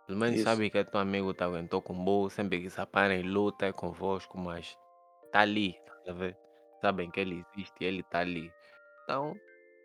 Pelo 0.07 0.19
menos 0.19 0.37
Isso. 0.37 0.45
sabe 0.45 0.69
que 0.69 0.79
é 0.79 0.85
teu 0.85 1.01
amigo 1.01 1.33
te 1.33 1.45
aguentou 1.45 1.81
com 1.81 1.95
boa, 2.05 2.29
sempre 2.29 2.61
que 2.61 2.69
se 2.69 2.81
aparem 2.81 3.23
luta 3.23 3.67
é 3.67 3.73
convosco, 3.73 4.37
mas 4.37 4.77
tá 5.33 5.41
ali, 5.41 5.79
tá? 6.05 6.37
Sabem 6.81 7.11
que 7.11 7.21
ele 7.21 7.45
existe 7.55 7.75
e 7.81 7.85
ele 7.85 8.03
tá 8.03 8.19
ali. 8.19 8.53
Então, 9.05 9.33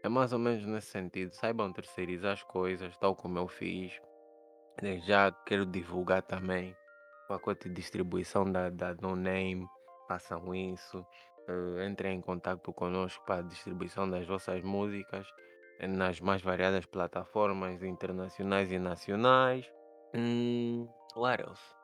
é 0.04 0.10
mais 0.10 0.34
ou 0.34 0.40
menos 0.40 0.66
nesse 0.66 0.88
sentido. 0.88 1.34
Saibam 1.34 1.72
terceirizar 1.72 2.34
as 2.34 2.44
coisas, 2.44 2.98
tal 2.98 3.16
como 3.16 3.38
eu 3.38 3.48
fiz. 3.48 4.02
Desde 4.82 5.08
Já 5.08 5.32
quero 5.46 5.66
divulgar 5.66 6.24
também. 6.24 6.76
pacote 7.28 7.70
de 7.70 7.76
distribuição 7.76 8.52
da, 8.52 8.70
da 8.70 8.96
No 8.96 9.16
Name, 9.16 9.68
façam 10.08 10.54
isso. 10.56 11.06
Eh, 11.48 11.86
entrem 11.88 12.18
em 12.18 12.22
contato 12.22 12.74
conosco 12.74 13.24
para 13.26 13.40
a 13.40 13.44
distribuição 13.44 14.10
das 14.10 14.28
vossas 14.28 14.62
músicas 14.64 15.28
nas 15.86 16.20
mais 16.20 16.42
variadas 16.42 16.86
plataformas 16.86 17.84
internacionais 17.84 18.72
e 18.72 18.80
nacionais. 18.80 19.72
Hum, 20.16 20.88
what 21.16 21.44
else? 21.44 21.78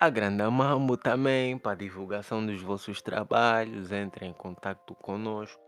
A 0.00 0.10
Grande 0.10 0.42
Mambo 0.44 0.96
também, 0.96 1.56
para 1.58 1.76
divulgação 1.76 2.44
dos 2.44 2.60
vossos 2.60 3.00
trabalhos, 3.00 3.92
entrem 3.92 4.30
em 4.30 4.34
contato 4.34 4.94
conosco. 4.96 5.62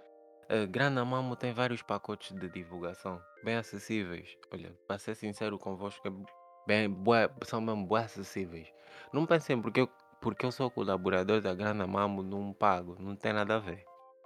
A 0.48 0.66
Grande 0.66 1.02
Mambo 1.02 1.36
tem 1.36 1.52
vários 1.52 1.82
pacotes 1.82 2.32
de 2.32 2.48
divulgação, 2.48 3.20
bem 3.44 3.56
acessíveis. 3.56 4.36
Olha, 4.52 4.76
para 4.86 4.98
ser 4.98 5.14
sincero 5.14 5.58
convosco, 5.58 6.06
é 6.06 6.10
bem, 6.66 6.94
são 7.44 7.60
mesmo 7.60 7.86
bem 7.86 7.98
acessíveis. 7.98 8.72
Não 9.12 9.26
pensem 9.26 9.60
porque 9.60 9.80
eu, 9.80 9.90
porque 10.20 10.44
eu 10.44 10.52
sou 10.52 10.70
colaborador 10.70 11.40
da 11.40 11.54
Grande 11.54 11.86
Mambo, 11.86 12.22
não 12.22 12.52
pago, 12.52 12.96
não 12.98 13.14
tem 13.14 13.32
nada 13.32 13.56
a 13.56 13.58
ver. 13.58 13.84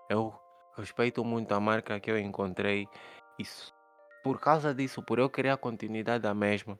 Eu 0.09 0.35
respeito 0.77 1.25
muito 1.25 1.53
a 1.53 1.61
marca 1.61 2.01
que 2.01 2.11
eu 2.11 2.19
encontrei 2.19 2.89
e 3.39 3.45
por 4.23 4.39
causa 4.39 4.75
disso, 4.75 5.03
por 5.03 5.19
eu 5.19 5.31
querer 5.31 5.51
a 5.51 5.57
continuidade 5.57 6.23
da 6.23 6.35
mesma, 6.35 6.79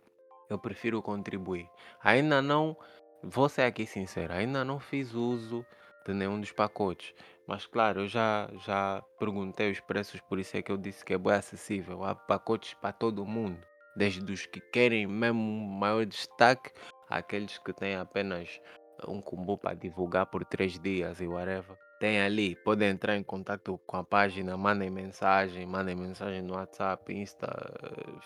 eu 0.49 0.59
prefiro 0.59 1.01
contribuir. 1.01 1.69
Ainda 2.03 2.43
não, 2.43 2.77
vou 3.23 3.49
ser 3.49 3.63
aqui 3.63 3.87
sincero, 3.87 4.33
ainda 4.33 4.65
não 4.65 4.79
fiz 4.79 5.15
uso 5.15 5.65
de 6.07 6.13
nenhum 6.13 6.41
dos 6.41 6.53
pacotes. 6.53 7.15
Mas 7.47 7.67
claro, 7.67 8.03
eu 8.03 8.09
já, 8.09 8.49
já 8.65 9.03
perguntei 9.19 9.71
os 9.71 9.81
preços, 9.81 10.21
por 10.21 10.39
isso 10.39 10.57
é 10.57 10.63
que 10.63 10.71
eu 10.71 10.77
disse 10.77 11.05
que 11.05 11.15
é 11.15 11.19
bem 11.19 11.33
acessível. 11.33 12.05
Há 12.05 12.15
pacotes 12.15 12.75
para 12.75 12.93
todo 12.93 13.27
mundo, 13.27 13.59
desde 13.97 14.31
os 14.31 14.47
que 14.47 14.61
querem 14.61 15.07
mesmo 15.07 15.41
maior 15.41 16.05
destaque, 16.05 16.71
àqueles 17.09 17.59
que 17.59 17.73
têm 17.73 17.97
apenas 17.97 18.61
um 19.07 19.21
combo 19.21 19.57
para 19.59 19.75
divulgar 19.75 20.27
por 20.27 20.45
três 20.45 20.79
dias 20.79 21.21
e 21.21 21.27
whatever. 21.27 21.77
Tem 21.99 22.21
ali, 22.23 22.57
podem 22.57 22.89
entrar 22.89 23.17
em 23.17 23.23
contato 23.23 23.79
com 23.87 23.97
a 23.99 24.05
página, 24.05 24.57
mandem 24.57 24.89
mensagem, 24.91 25.67
mandem 25.67 25.95
mensagem 25.95 26.41
no 26.41 26.55
WhatsApp, 26.55 27.13
Insta, 27.13 27.49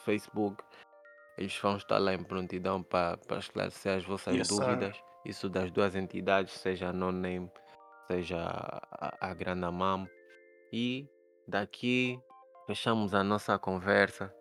Facebook. 0.04 0.62
Eles 1.36 1.58
vão 1.58 1.76
estar 1.76 1.98
lá 1.98 2.14
em 2.14 2.22
prontidão 2.22 2.82
para 2.82 3.18
esclarecer 3.38 3.96
as 3.96 4.04
vossas 4.04 4.36
Yes, 4.36 4.48
sir. 4.48 4.60
dúvidas. 4.60 4.96
Isso 5.24 5.48
das 5.48 5.70
duas 5.72 5.96
entidades, 5.96 6.52
seja 6.52 6.90
a 6.90 6.92
No 6.92 7.10
Name, 7.10 7.50
seja 8.06 8.38
a, 8.38 9.30
a 9.30 9.34
Grana 9.34 9.72
Mam. 9.72 10.08
E 10.72 11.08
daqui 11.48 12.20
fechamos 12.66 13.12
a 13.14 13.24
nossa 13.24 13.58
conversa. 13.58 14.32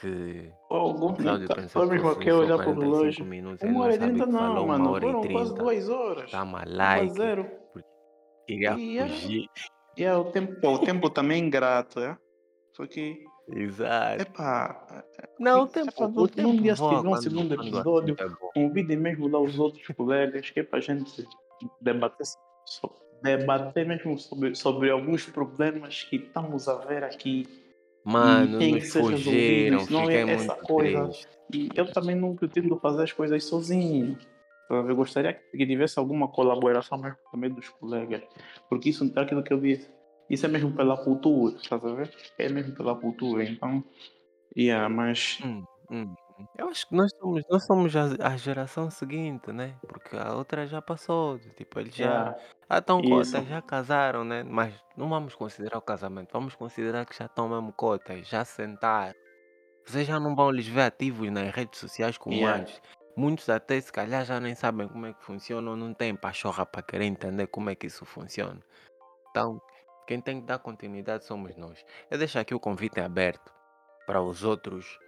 Que 0.00 0.50
Oh, 0.70 0.92
o 0.92 1.12
tá- 1.14 1.68
foi 1.68 1.86
mesmo 1.86 2.08
aqui 2.10 2.30
a 2.30 2.32
só 2.32 2.38
olhar 2.40 2.56
para 2.56 2.70
o 2.70 2.74
45 2.74 2.80
relógio. 2.80 3.24
minutos. 3.26 3.62
Uma 3.62 3.72
não 3.72 3.80
hora 3.80 3.94
e 3.94 3.98
trinta 3.98 4.26
não, 4.26 4.66
mano. 4.66 4.96
e 4.96 5.00
Foram 5.00 5.20
quase 5.28 5.54
duas 5.54 5.88
horas. 5.90 6.30
Tava 6.30 6.64
like. 6.66 7.12
zero. 7.14 7.50
Queria 8.46 8.78
E 8.78 8.98
é, 8.98 9.06
fugir. 9.08 9.46
e 9.98 10.04
é 10.04 10.16
o 10.16 10.24
tempo, 10.24 10.66
o 10.66 10.78
tempo 10.78 11.10
também 11.10 11.42
é 11.42 11.46
ingrato, 11.46 12.00
é? 12.00 12.16
Só 12.72 12.86
que, 12.86 13.22
Exato. 13.48 14.22
epá, 14.22 15.04
Não, 15.38 15.62
o 15.62 15.64
epá, 15.66 15.72
tempo, 15.84 16.20
o 16.22 16.28
tempo 16.28 16.62
dia 16.62 16.74
se 16.76 16.82
tiver 16.88 17.08
um 17.08 17.16
segundo 17.16 17.50
o 17.50 17.54
episódio, 17.54 18.16
é 18.18 18.28
convidem 18.54 18.96
mesmo 18.96 19.28
lá 19.28 19.38
os 19.38 19.58
outros 19.58 19.86
colegas, 19.96 20.48
que 20.50 20.60
é 20.60 20.62
para 20.62 20.78
a 20.78 20.82
gente 20.82 21.26
debater, 21.80 22.26
so- 22.64 22.90
debater 23.22 23.86
mesmo 23.86 24.18
sobre, 24.18 24.54
sobre 24.54 24.90
alguns 24.90 25.26
problemas 25.26 26.04
que 26.04 26.16
estamos 26.16 26.68
a 26.68 26.76
ver 26.76 27.04
aqui 27.04 27.46
Mano, 28.04 28.60
nos 28.60 28.94
resolvido, 28.94 29.80
fugiram, 29.80 29.86
fiquei 29.86 30.16
é 30.16 30.30
essa 30.32 30.54
coisa. 30.56 31.04
triste. 31.06 31.28
E 31.52 31.68
eu 31.74 31.92
também 31.92 32.16
não 32.16 32.34
pretendo 32.34 32.78
fazer 32.78 33.02
as 33.02 33.12
coisas 33.12 33.44
sozinho. 33.44 34.16
Tá 34.68 34.76
Eu 34.76 34.96
gostaria 34.96 35.34
que 35.34 35.66
tivesse 35.66 35.98
alguma 35.98 36.28
colaboração 36.28 36.96
mesmo 36.96 37.18
também 37.30 37.50
dos 37.50 37.68
colegas, 37.68 38.22
porque 38.68 38.90
isso 38.90 39.10
é 39.14 39.20
aquilo 39.20 39.42
que 39.42 39.52
eu 39.52 39.60
disse. 39.60 39.90
Isso 40.28 40.46
é 40.46 40.48
mesmo 40.48 40.72
pela 40.72 40.96
cultura, 40.96 41.56
ver? 41.96 42.10
É 42.38 42.48
mesmo 42.48 42.72
pela 42.74 42.94
cultura, 42.94 43.42
então. 43.42 43.84
Yeah, 44.56 44.88
mas. 44.88 45.38
Hum, 45.44 45.64
hum. 45.90 46.14
Eu 46.56 46.68
acho 46.68 46.88
que 46.88 46.94
nós 46.94 47.10
somos, 47.18 47.42
nós 47.50 47.66
somos 47.66 47.96
a, 47.96 48.28
a 48.28 48.36
geração 48.36 48.90
seguinte, 48.90 49.52
né? 49.52 49.76
Porque 49.86 50.16
a 50.16 50.34
outra 50.34 50.66
já 50.66 50.80
passou. 50.80 51.38
Tipo, 51.56 51.80
eles 51.80 51.94
já 51.94 52.04
Yeah, 52.04 52.40
já 52.70 52.78
estão 52.78 53.00
isso. 53.00 53.10
cotas, 53.10 53.48
já 53.48 53.60
casaram, 53.60 54.24
né? 54.24 54.42
Mas 54.44 54.72
não 54.96 55.08
vamos 55.08 55.34
considerar 55.34 55.78
o 55.78 55.82
casamento, 55.82 56.32
vamos 56.32 56.54
considerar 56.54 57.04
que 57.04 57.16
já 57.16 57.26
estão 57.26 57.48
mesmo 57.48 57.72
cotas, 57.72 58.28
já 58.28 58.44
sentaram. 58.44 59.14
Vocês 59.84 60.06
já 60.06 60.20
não 60.20 60.36
vão 60.36 60.50
lhes 60.50 60.68
ver 60.68 60.82
ativos 60.82 61.30
nas 61.30 61.52
redes 61.52 61.80
sociais 61.80 62.16
como 62.16 62.36
Yeah. 62.36 62.60
antes. 62.60 62.80
Muitos 63.16 63.48
até 63.48 63.80
se 63.80 63.90
calhar 63.92 64.24
já 64.24 64.38
nem 64.38 64.54
sabem 64.54 64.86
como 64.86 65.06
é 65.06 65.12
que 65.12 65.24
funciona 65.24 65.70
ou 65.70 65.76
não 65.76 65.92
têm 65.92 66.14
pachorra 66.14 66.64
para 66.64 66.82
querer 66.82 67.06
entender 67.06 67.48
como 67.48 67.70
é 67.70 67.74
que 67.74 67.88
isso 67.88 68.04
funciona. 68.04 68.60
Então, 69.30 69.60
quem 70.06 70.20
tem 70.20 70.40
que 70.40 70.46
dar 70.46 70.58
continuidade 70.60 71.24
somos 71.24 71.56
nós. 71.56 71.84
Eu 72.10 72.18
deixo 72.18 72.38
aqui 72.38 72.54
o 72.54 72.60
convite 72.60 73.00
aberto 73.00 73.52
para 74.06 74.22
os 74.22 74.44
outros 74.44 74.98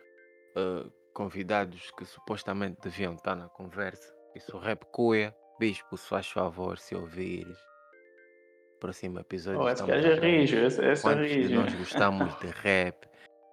eh, 0.56 0.90
convidados 1.14 1.90
que 1.93 2.05
supostamente 2.05 2.80
deviam 2.82 3.14
estar 3.14 3.36
na 3.36 3.48
conversa. 3.48 4.12
Isso 4.34 4.59
rap 4.59 4.84
cuia. 4.86 5.34
Bispo, 5.62 5.97
se 5.97 6.09
faz 6.09 6.26
favor, 6.28 6.76
se 6.76 6.93
ouvires. 6.97 7.56
Próximo 8.80 9.20
episódio 9.20 9.60
Oh, 9.60 9.68
esse 9.68 9.84
gajo 9.86 10.09
é 10.09 10.14
rijo, 10.16 10.56
esse, 10.56 10.84
esse 10.84 11.06
é 11.09 11.14
rijo. 11.14 11.55
nós 11.55 11.72
gostamos 11.74 12.36
de 12.40 12.47
rap? 12.48 13.06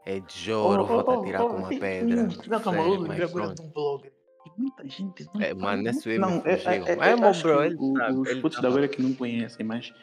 É 0.07 0.19
de 0.19 0.39
Joro, 0.39 0.81
oh, 0.81 0.87
vou-te 0.87 1.07
oh, 1.07 1.19
atirar 1.21 1.41
com 1.43 1.49
oh, 1.53 1.57
uma 1.57 1.69
tem- 1.69 1.79
pedra. 1.79 2.27
Não, 2.47 2.59
calma, 2.61 2.79
eu 2.79 2.89
lembrei 2.93 3.19
mas 3.19 3.29
agora 3.29 3.53
de 3.53 3.61
um 3.61 3.69
blogger. 3.69 4.11
E 4.43 4.59
muita 4.59 4.89
gente 4.89 5.23
não 5.35 5.39
É, 5.39 5.53
mano, 5.53 5.87
esse 5.87 6.09
me 6.09 6.15
é, 6.15 6.57
fugiu. 6.57 6.67
é, 6.67 6.77
É, 6.89 6.93
é, 7.11 7.15
meu 7.15 7.31
bro, 7.31 7.33
que 7.59 7.65
ele 7.67 7.75
o- 7.77 7.95
sabe. 7.95 8.13
os 8.17 8.33
putos 8.41 8.55
da 8.57 8.61
tava. 8.63 8.73
agora 8.73 8.87
que 8.87 9.01
não 9.03 9.13
conhecem, 9.13 9.63
mas 9.63 9.93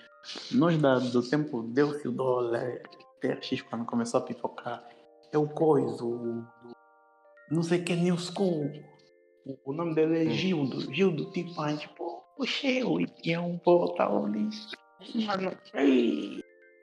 nós 0.53 0.79
da, 0.81 1.01
do 1.01 1.29
tempo 1.29 1.61
deu-se 1.65 2.07
o 2.07 2.13
dólar, 2.13 2.83
TRX 3.21 3.63
quando 3.63 3.85
começou 3.85 4.21
a 4.21 4.23
pipocar, 4.23 4.89
é 5.33 5.39
o 5.39 5.49
coisa, 5.49 6.05
o, 6.05 6.39
o- 6.39 6.47
não 7.51 7.65
sei 7.65 7.83
quem, 7.83 7.97
New 7.97 8.17
School. 8.17 8.71
O, 9.49 9.71
o 9.71 9.73
nome 9.73 9.95
dele 9.95 10.25
é 10.25 10.29
Hum. 10.29 10.31
Gildo. 10.33 10.93
Gildo, 10.93 11.31
tipo, 11.31 11.61
a 12.39 12.45
gente, 12.45 12.45
pô, 12.45 12.45
puxa, 12.45 12.67
eu 12.69 13.01
e 13.01 13.33
é 13.33 13.41
um 13.41 13.59
pô, 13.59 13.95
tal 13.95 14.27
ali. 14.27 14.49
Mano, 15.27 15.53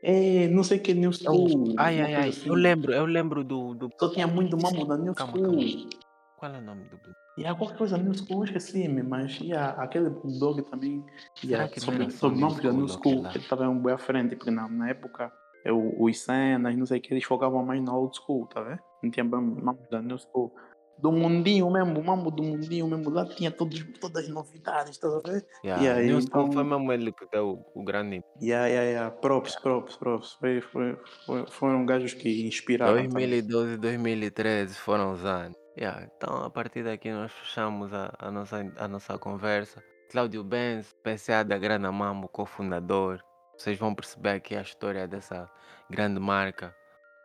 é, 0.02 0.48
não 0.50 0.64
sei 0.64 0.80
quem, 0.80 0.96
New 0.96 1.12
Eu- 1.12 1.14
School. 1.14 1.76
Ai, 1.78 1.96
uma 1.98 2.06
ai, 2.06 2.14
coisa 2.14 2.20
ai. 2.22 2.30
assim. 2.30 2.50
Eu 2.50 2.56
lembro, 2.56 2.94
eu 2.94 3.06
lembro 3.06 3.44
do. 3.44 3.74
do... 3.76 3.90
Só 4.00 4.10
tinha 4.12 4.28
muito 4.28 4.58
mambo 4.58 4.86
da 4.86 4.98
New 4.98 5.14
Calma, 5.14 5.34
School. 5.34 5.56
calma. 5.56 5.90
Qual 6.36 6.54
é 6.54 6.58
o 6.58 6.62
nome 6.62 6.86
do. 6.90 7.00
E 7.38 7.46
há 7.46 7.56
qualquer 7.56 7.78
coisa 7.78 7.98
New 7.98 8.14
School, 8.14 8.40
eu 8.42 8.44
esqueci-me, 8.44 9.02
mas 9.02 9.40
yeah, 9.40 9.82
aquele 9.82 10.10
blog 10.10 10.62
também, 10.64 11.04
que 11.34 11.48
não 11.48 11.68
sobre, 11.80 12.12
sobre 12.12 12.38
New 12.38 12.48
nomes 12.48 12.64
da 12.64 12.72
New 12.72 12.88
School 12.88 13.26
ele 13.26 13.40
estava 13.40 13.68
um 13.70 13.82
bem 13.82 13.94
à 13.94 13.98
frente, 13.98 14.36
porque 14.36 14.52
na, 14.52 14.68
na 14.70 14.90
época 14.90 15.32
é 15.66 15.72
o- 15.72 16.04
os 16.04 16.20
cenas, 16.20 16.78
não 16.78 16.86
sei 16.86 17.00
o 17.00 17.02
que, 17.02 17.12
eles 17.14 17.24
focavam 17.24 17.66
mais 17.66 17.82
na 17.82 17.96
old 17.96 18.16
school, 18.16 18.46
tá 18.46 18.62
vendo? 18.62 18.80
Não 19.02 19.10
tinha 19.10 19.24
nomes 19.24 19.88
da 19.90 20.00
New 20.02 20.18
School. 20.20 20.54
Do 20.98 21.12
mundinho 21.12 21.70
mesmo, 21.70 22.00
o 22.00 22.04
mambo 22.04 22.32
do 22.32 22.44
mundinho 22.44 22.88
mesmo, 22.88 23.10
lá 23.10 23.26
tinha 23.26 23.52
todos, 23.52 23.84
todas 24.00 24.26
as 24.26 24.30
novidades, 24.30 24.98
tá 24.98 25.08
vendo? 25.26 25.44
Yeah, 25.64 25.84
E 25.84 25.90
aí, 25.90 26.08
School 26.10 26.22
então, 26.22 26.52
foi 26.52 26.64
mesmo 26.64 26.92
ele 26.94 27.12
que 27.12 27.26
deu 27.32 27.66
o 27.74 27.84
grande. 27.84 28.24
yeah, 28.42 28.68
yeah, 28.68 28.90
yeah, 28.90 29.12
props, 29.12 29.56
props, 29.58 29.98
props, 29.98 30.34
foi, 30.34 30.62
foi, 30.62 30.98
foi, 31.26 31.46
foram 31.48 31.86
gajos 31.86 32.14
que 32.14 32.46
inspiraram 32.48 32.94
também. 32.96 33.28
2012 33.28 33.74
e 33.74 33.78
2013 33.78 34.76
foram 34.76 35.12
os 35.14 35.26
anos. 35.26 35.58
Yeah, 35.78 36.08
então, 36.16 36.44
a 36.44 36.50
partir 36.50 36.84
daqui, 36.84 37.12
nós 37.12 37.32
fechamos 37.32 37.94
a, 37.94 38.14
a 38.20 38.32
nossa, 38.32 38.72
a 38.78 38.88
nossa 38.88 39.18
conversa. 39.18 39.84
Cláudio 40.12 40.44
Benz, 40.44 40.96
PCA 41.04 41.44
da 41.44 41.58
Grana 41.58 41.92
Mambo, 41.92 42.28
cofundador. 42.28 43.20
Vocês 43.58 43.78
vão 43.80 43.96
perceber 43.96 44.30
aqui 44.30 44.56
a 44.56 44.62
história 44.62 45.08
dessa 45.08 45.50
grande 45.90 46.20
marca 46.20 46.76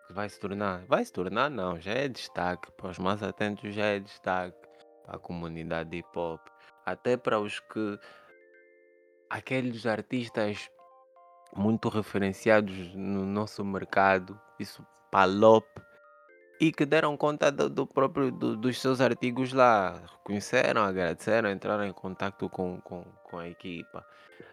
que 0.08 0.12
vai 0.14 0.28
se 0.28 0.40
tornar. 0.40 0.84
Vai 0.86 1.04
se 1.04 1.12
tornar, 1.12 1.48
não, 1.50 1.78
já 1.78 1.92
é 1.92 2.08
destaque. 2.08 2.72
Para 2.72 2.90
os 2.90 2.98
mais 2.98 3.22
atentos, 3.22 3.72
já 3.74 3.84
é 3.84 4.00
destaque. 4.00 4.56
Para 5.04 5.16
a 5.16 5.18
comunidade 5.18 5.96
hip 5.96 6.08
hop. 6.18 6.40
Até 6.84 7.16
para 7.16 7.38
os 7.38 7.60
que. 7.60 7.98
Aqueles 9.30 9.84
artistas 9.84 10.70
muito 11.54 11.88
referenciados 11.90 12.94
no 12.94 13.26
nosso 13.26 13.62
mercado, 13.64 14.40
isso 14.58 14.84
Palop, 15.10 15.66
e 16.60 16.72
que 16.72 16.86
deram 16.86 17.16
conta 17.16 17.52
do, 17.52 17.68
do 17.68 17.86
próprio 17.86 18.30
do- 18.30 18.56
dos 18.56 18.80
seus 18.80 19.00
artigos 19.00 19.52
lá, 19.52 20.00
reconheceram, 20.12 20.82
agradeceram, 20.82 21.50
entraram 21.50 21.84
em 21.84 21.92
contato 21.92 22.48
com, 22.48 22.80
com, 22.80 23.02
com 23.24 23.38
a 23.38 23.48
equipa. 23.48 24.04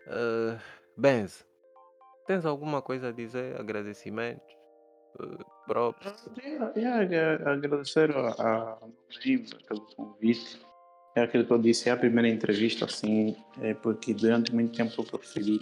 Uh, 0.07 0.60
Benz, 0.98 1.45
tens 2.27 2.45
alguma 2.45 2.82
coisa 2.82 3.10
a 3.10 3.11
dizer? 3.11 3.60
Agradecimentos? 3.60 4.55
Yeah, 6.76 7.02
yeah, 7.04 7.52
agradecer 7.52 8.12
a, 8.16 8.30
a 8.30 8.78
Naim 9.26 9.46
pelo 9.68 9.82
convite. 9.96 10.60
É 11.16 11.22
aquilo 11.24 11.46
que 11.46 11.54
eu 11.54 11.58
disse, 11.58 11.88
é 11.90 11.94
a 11.94 11.98
primeira 11.98 12.28
entrevista, 12.28 12.86
assim, 12.86 13.36
é 13.62 13.74
porque 13.74 14.14
durante 14.14 14.54
muito 14.54 14.76
tempo 14.76 14.94
eu 14.98 15.06
preferi 15.06 15.60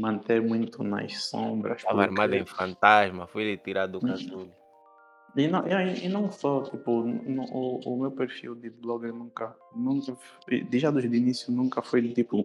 manter 0.00 0.42
muito 0.42 0.82
nas 0.82 1.22
sombras. 1.24 1.78
Estava 1.78 2.02
armado 2.02 2.34
em 2.34 2.44
porque- 2.44 2.56
fantasma, 2.56 3.26
foi 3.28 3.44
lhe 3.44 3.56
tirar 3.56 3.86
do 3.86 4.00
casulo. 4.00 4.50
E 5.36 5.46
não, 5.46 5.64
e, 5.66 6.04
e 6.04 6.08
não 6.08 6.30
só, 6.32 6.62
tipo, 6.64 7.02
no- 7.04 7.44
o, 7.44 7.78
o 7.84 8.00
meu 8.00 8.10
perfil 8.10 8.56
de 8.56 8.70
blogger 8.70 9.14
nunca, 9.14 9.56
nunca, 9.76 10.12
f- 10.12 10.64
desde 10.64 10.88
o 10.88 10.98
início, 11.00 11.52
nunca 11.52 11.80
foi 11.80 12.02
do 12.02 12.12
tipo, 12.12 12.44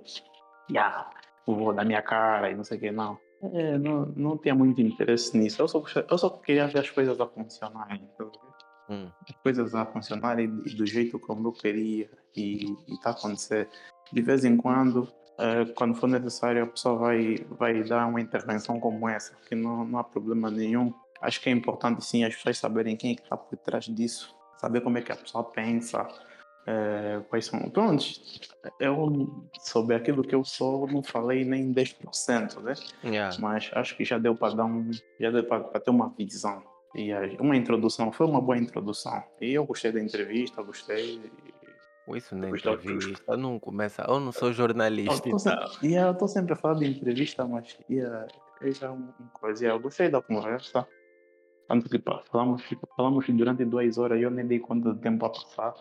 yeah, 0.70 1.10
vou 1.48 1.74
dar 1.74 1.84
minha 1.84 2.04
cara 2.04 2.52
e 2.52 2.56
não 2.56 2.64
sei 2.64 2.78
o 2.78 2.82
que, 2.82 2.92
não. 2.92 3.18
É, 3.54 3.78
não, 3.78 4.06
não 4.16 4.38
tinha 4.38 4.56
muito 4.56 4.82
interesse 4.82 5.38
nisso. 5.38 5.62
Eu 5.62 5.68
só, 5.68 5.84
eu 6.10 6.18
só 6.18 6.30
queria 6.30 6.68
ver 6.68 6.80
as 6.80 6.90
coisas 6.90 7.20
a 7.20 7.28
funcionarem. 7.28 8.02
tá 8.18 8.24
ligado? 8.24 8.56
Hum. 8.90 9.10
As 9.28 9.36
coisas 9.38 9.74
a 9.74 9.86
funcionarem 9.86 10.46
e 10.66 10.76
do 10.76 10.86
jeito 10.86 11.20
como 11.20 11.48
eu 11.48 11.52
queria 11.52 12.10
e 12.36 12.66
está 12.88 13.10
a 13.10 13.14
acontecer. 13.14 13.68
De 14.12 14.22
vez 14.22 14.46
em 14.46 14.56
quando, 14.56 15.08
eh, 15.40 15.66
quando 15.76 15.96
for 15.96 16.08
necessário, 16.08 16.64
a 16.64 16.68
pessoa 16.68 16.98
vai, 16.98 17.36
vai 17.50 17.84
dar 17.84 18.06
uma 18.06 18.22
intervenção 18.22 18.80
como 18.80 19.10
essa, 19.10 19.36
que 19.48 19.56
não, 19.56 19.86
não 19.86 20.00
há 20.00 20.04
problema 20.04 20.52
nenhum. 20.52 20.94
Acho 21.20 21.42
que 21.42 21.50
é 21.50 21.52
importante 21.52 22.06
sim 22.06 22.24
as 22.24 22.36
pessoas 22.36 22.58
saberem 22.60 22.96
quem 22.96 23.14
é 23.14 23.16
que 23.16 23.24
está 23.24 23.36
por 23.36 23.58
trás 23.58 23.86
disso, 23.86 24.36
saber 24.58 24.82
como 24.82 24.98
é 24.98 25.02
que 25.02 25.12
a 25.12 25.16
pessoa 25.16 25.44
pensa, 25.44 26.08
eh, 26.68 27.22
quais 27.30 27.46
são. 27.46 27.60
Pronto, 27.70 28.04
eu 28.80 29.48
sobre 29.62 29.96
aquilo 29.96 30.24
que 30.24 30.34
eu 30.36 30.44
sou, 30.44 30.88
não 30.88 31.04
falei 31.04 31.46
nem 31.46 31.72
10%, 31.74 32.60
né? 32.62 32.74
Yeah. 33.04 33.36
Mas 33.40 33.70
acho 33.74 33.96
que 33.96 34.04
já 34.06 34.18
deu 34.18 34.36
para 34.36 34.56
dar 34.56 34.66
um, 34.66 34.90
já 35.20 35.30
deu 35.32 35.44
para 35.44 35.64
ter 35.80 35.90
uma 35.92 36.10
visão. 36.18 36.64
E 36.96 37.12
a- 37.12 37.22
uma 37.40 37.56
introdução, 37.58 38.12
foi 38.12 38.26
uma 38.26 38.40
boa 38.42 38.58
introdução. 38.58 39.22
E 39.42 39.54
eu 39.54 39.66
gostei 39.66 39.92
da 39.92 40.00
entrevista, 40.02 40.62
gostei. 40.64 41.22
Isso 42.08 42.36
na 42.36 42.50
Gostei. 42.50 42.72
entrevista 42.72 43.36
não 43.36 43.60
começa. 43.60 44.04
Eu 44.08 44.20
não 44.20 44.32
sou 44.32 44.54
jornalista. 44.54 45.12
Eu 45.28 45.36
então. 45.36 45.40
sempre, 45.40 45.66
e 45.82 45.96
eu 45.96 46.14
tô 46.14 46.28
sempre 46.28 46.54
a 46.54 46.56
falar 46.56 46.76
de 46.76 46.86
entrevista, 46.86 47.48
mas 47.48 47.76
yeah, 47.90 48.28
é 48.62 48.72
já 48.72 48.92
uma 48.92 49.12
coisa. 49.34 49.64
Yeah, 49.64 49.78
eu 49.78 49.82
gostei 49.82 50.08
da 50.10 50.22
conversa. 50.22 50.88
Tanto 51.68 51.90
que 51.90 52.00
falamos, 52.32 52.62
falamos 52.96 53.26
durante 53.30 53.66
duas 53.66 53.98
horas 53.98 54.20
e 54.20 54.22
eu 54.22 54.30
nem 54.30 54.46
dei 54.46 54.60
conta 54.60 54.94
do 54.94 55.00
tempo 55.00 55.26
a 55.26 55.30
passar. 55.32 55.74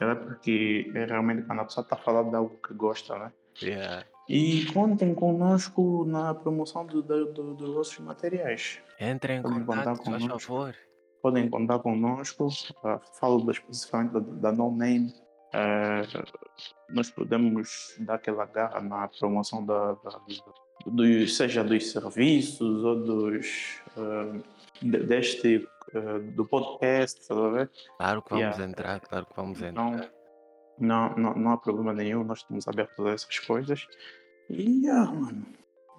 Era 0.00 0.16
porque 0.16 0.90
é 0.94 1.04
realmente 1.04 1.42
quando 1.42 1.60
a 1.60 1.64
pessoa 1.64 1.82
está 1.82 1.96
falando 1.96 2.30
de 2.30 2.36
algo 2.36 2.56
que 2.66 2.74
gosta, 2.74 3.18
né? 3.18 3.32
Yeah. 3.62 4.04
E 4.28 4.66
contem 4.72 5.14
conosco 5.14 6.04
na 6.06 6.34
promoção 6.34 6.84
do, 6.86 7.02
do, 7.02 7.32
do- 7.32 7.54
dos 7.54 7.74
vossos 7.74 7.98
materiais. 8.00 8.78
Entre 9.00 9.34
em 9.36 9.42
Podem 9.42 9.64
contar 9.64 9.84
contato, 9.84 10.04
faz 10.04 10.22
conosco. 10.22 10.48
favor. 10.52 10.74
Podem 11.22 11.48
contar 11.50 11.78
conosco. 11.80 12.48
ah, 12.84 13.00
falo 13.18 13.50
especificamente 13.50 14.12
da, 14.12 14.20
da 14.20 14.52
No 14.52 14.70
Name. 14.70 15.12
Ah, 15.52 16.02
nós 16.90 17.10
podemos 17.10 17.96
dar 18.00 18.14
aquela 18.16 18.44
garra 18.44 18.80
na 18.80 19.08
promoção 19.08 19.64
da, 19.64 19.92
da- 19.94 20.20
dos, 20.86 21.36
seja 21.36 21.64
dos 21.64 21.90
serviços 21.90 22.84
ou 22.84 23.02
dos 23.02 23.80
de- 24.80 24.98
deste 25.04 25.66
do 26.34 26.44
podcast, 26.46 27.26
tá 27.26 27.34
a 27.34 27.48
ver? 27.50 27.70
Claro 27.96 28.22
que 28.22 28.30
vamos 28.30 28.44
Yeah. 28.56 28.64
entrar, 28.64 29.00
claro 29.00 29.26
que 29.26 29.36
vamos 29.36 29.62
entrar. 29.62 30.10
Não, 30.78 31.14
não, 31.16 31.34
não, 31.34 31.50
há 31.52 31.56
problema 31.56 31.92
nenhum, 31.92 32.22
nós 32.24 32.38
estamos 32.38 32.66
abertos 32.68 33.04
a 33.04 33.10
essas 33.10 33.38
coisas. 33.40 33.86
E, 34.50 34.84
yeah, 34.86 35.10
mano. 35.12 35.44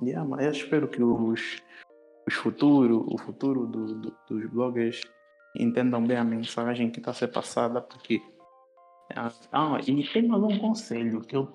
Yeah, 0.02 0.28
mas 0.28 0.46
eu 0.46 0.52
espero 0.52 0.88
que 0.88 1.04
os, 1.04 1.62
os 2.28 2.34
futuro, 2.34 3.06
o 3.12 3.18
futuro 3.18 3.66
do, 3.68 3.96
do- 3.96 4.16
dos 4.30 4.46
bloggers 4.50 5.02
entendam 5.58 6.06
bem 6.06 6.16
a 6.18 6.24
mensagem 6.24 6.90
que 6.90 7.00
está 7.00 7.12
a 7.12 7.14
ser 7.14 7.28
passada, 7.30 7.82
porque. 7.82 8.22
Ah, 9.16 9.32
ah, 9.52 9.78
e 9.86 10.08
tem 10.14 10.28
mais 10.28 10.44
um 10.44 10.58
conselho 10.60 11.22
que 11.22 11.36
eu 11.36 11.52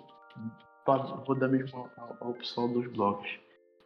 vou 1.26 1.34
dar 1.36 1.48
mesmo 1.48 1.88
ao, 1.96 2.16
ao 2.28 2.34
pessoal 2.34 2.68
dos 2.68 2.86
blogs. 2.88 3.30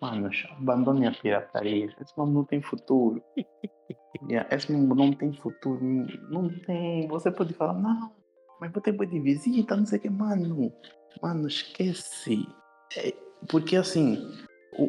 Manos, 0.01 0.47
abandonem 0.53 1.09
a 1.09 1.13
pirataria. 1.13 1.87
Esse 2.01 2.17
mundo 2.17 2.33
não 2.33 2.45
tem 2.45 2.63
futuro. 2.63 3.23
Yeah, 4.29 4.49
esse 4.55 4.73
mundo 4.73 4.95
não 4.95 5.13
tem 5.13 5.33
futuro. 5.33 5.81
Não 6.31 6.49
tem. 6.67 7.07
Você 7.09 7.31
pode 7.31 7.53
falar, 7.55 7.75
não, 7.75 8.11
mas 8.61 8.73
você 8.73 8.93
pode 8.93 9.19
visita, 9.21 9.77
não 9.77 9.87
sei 9.87 9.99
o 9.99 10.03
que, 10.03 10.11
mano. 10.11 10.73
Mano, 11.23 11.47
esquece. 11.47 12.45
É, 12.97 13.15
porque 13.49 13.77
assim, 13.77 14.19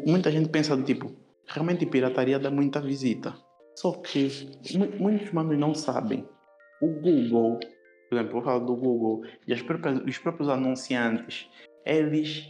muita 0.07 0.31
gente 0.31 0.49
pensa 0.49 0.75
do 0.75 0.83
tipo, 0.83 1.11
realmente 1.47 1.85
pirataria 1.85 2.39
dá 2.39 2.49
muita 2.49 2.81
visita. 2.81 3.35
Só 3.75 3.91
que 3.93 4.29
mu- 4.75 4.97
muitos 4.99 5.31
manos 5.31 5.57
não 5.57 5.75
sabem. 5.75 6.27
O 6.81 6.87
Google, 6.87 7.59
por 8.09 8.15
exemplo, 8.15 8.33
vou 8.33 8.41
falar 8.41 8.59
do 8.59 8.75
Google, 8.75 9.21
e 9.47 9.53
as 9.53 9.61
próprias- 9.61 10.01
os 10.03 10.17
próprios 10.17 10.49
anunciantes, 10.49 11.47
eles 11.85 12.47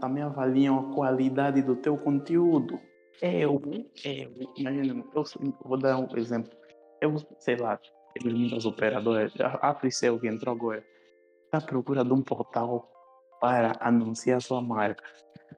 também 0.00 0.22
avaliam 0.22 0.78
a 0.78 0.94
qualidade 0.94 1.62
do 1.62 1.76
teu 1.76 1.96
conteúdo. 1.96 2.78
Eu, 3.22 3.60
eu, 4.04 4.50
imagina, 4.56 5.04
eu 5.14 5.24
vou 5.64 5.78
dar 5.78 5.98
um 5.98 6.08
exemplo. 6.16 6.50
Eu, 7.00 7.14
sei 7.38 7.56
lá, 7.56 7.78
tem 8.14 8.32
muitas 8.32 8.64
operadoras, 8.64 9.32
a 9.40 9.74
que 9.74 10.28
entrou 10.28 10.54
agora, 10.54 10.84
está 11.44 11.58
à 11.58 11.60
procura 11.60 12.04
de 12.04 12.12
um 12.12 12.22
portal 12.22 12.90
para 13.40 13.76
anunciar 13.80 14.40
sua 14.40 14.60
marca. 14.60 15.02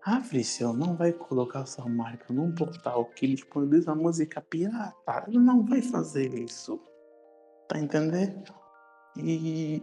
A 0.04 0.18
Africell 0.18 0.72
não 0.72 0.96
vai 0.96 1.12
colocar 1.12 1.66
sua 1.66 1.88
marca 1.88 2.32
num 2.32 2.54
portal 2.54 3.06
que 3.06 3.26
disponibiliza 3.26 3.94
música 3.94 4.40
pirata. 4.40 5.24
Ele 5.26 5.38
não 5.38 5.64
vai 5.64 5.82
fazer 5.82 6.32
isso. 6.34 6.80
Tá 7.68 7.78
entendendo? 7.78 8.54
E 9.16 9.82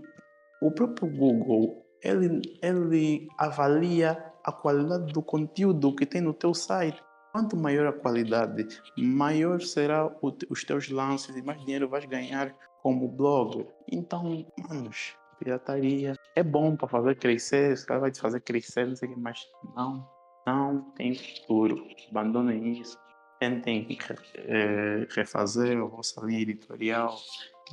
o 0.61 0.71
próprio 0.71 1.09
Google, 1.09 1.82
ele, 2.03 2.41
ele 2.61 3.27
avalia 3.37 4.21
a 4.43 4.51
qualidade 4.51 5.13
do 5.13 5.21
conteúdo 5.21 5.95
que 5.95 6.05
tem 6.05 6.21
no 6.21 6.33
teu 6.33 6.53
site. 6.53 7.01
Quanto 7.31 7.57
maior 7.57 7.87
a 7.87 7.93
qualidade, 7.93 8.67
maior 8.95 9.59
será 9.61 10.07
os 10.21 10.63
teus 10.63 10.89
lances 10.89 11.35
e 11.35 11.41
mais 11.41 11.59
dinheiro 11.61 11.89
vais 11.89 12.05
ganhar 12.05 12.55
como 12.83 13.07
blogger. 13.07 13.65
Então, 13.91 14.45
manos, 14.69 15.15
pirataria 15.39 16.13
é 16.35 16.43
bom 16.43 16.75
para 16.75 16.87
fazer 16.87 17.15
crescer, 17.15 17.71
esse 17.71 17.85
cara 17.85 18.01
vai 18.01 18.11
te 18.11 18.19
fazer 18.19 18.41
crescer, 18.41 18.85
não 18.85 18.95
sei 18.95 19.09
o 19.09 19.13
que, 19.13 19.19
mas 19.19 19.39
não, 19.75 20.07
não 20.45 20.81
tem 20.91 21.15
futuro. 21.15 21.87
Abandonem 22.11 22.79
isso. 22.79 23.01
Tentem 23.39 23.87
eh, 24.35 25.07
refazer 25.09 25.77
a 25.77 25.85
vossa 25.85 26.23
linha 26.25 26.41
editorial, 26.41 27.13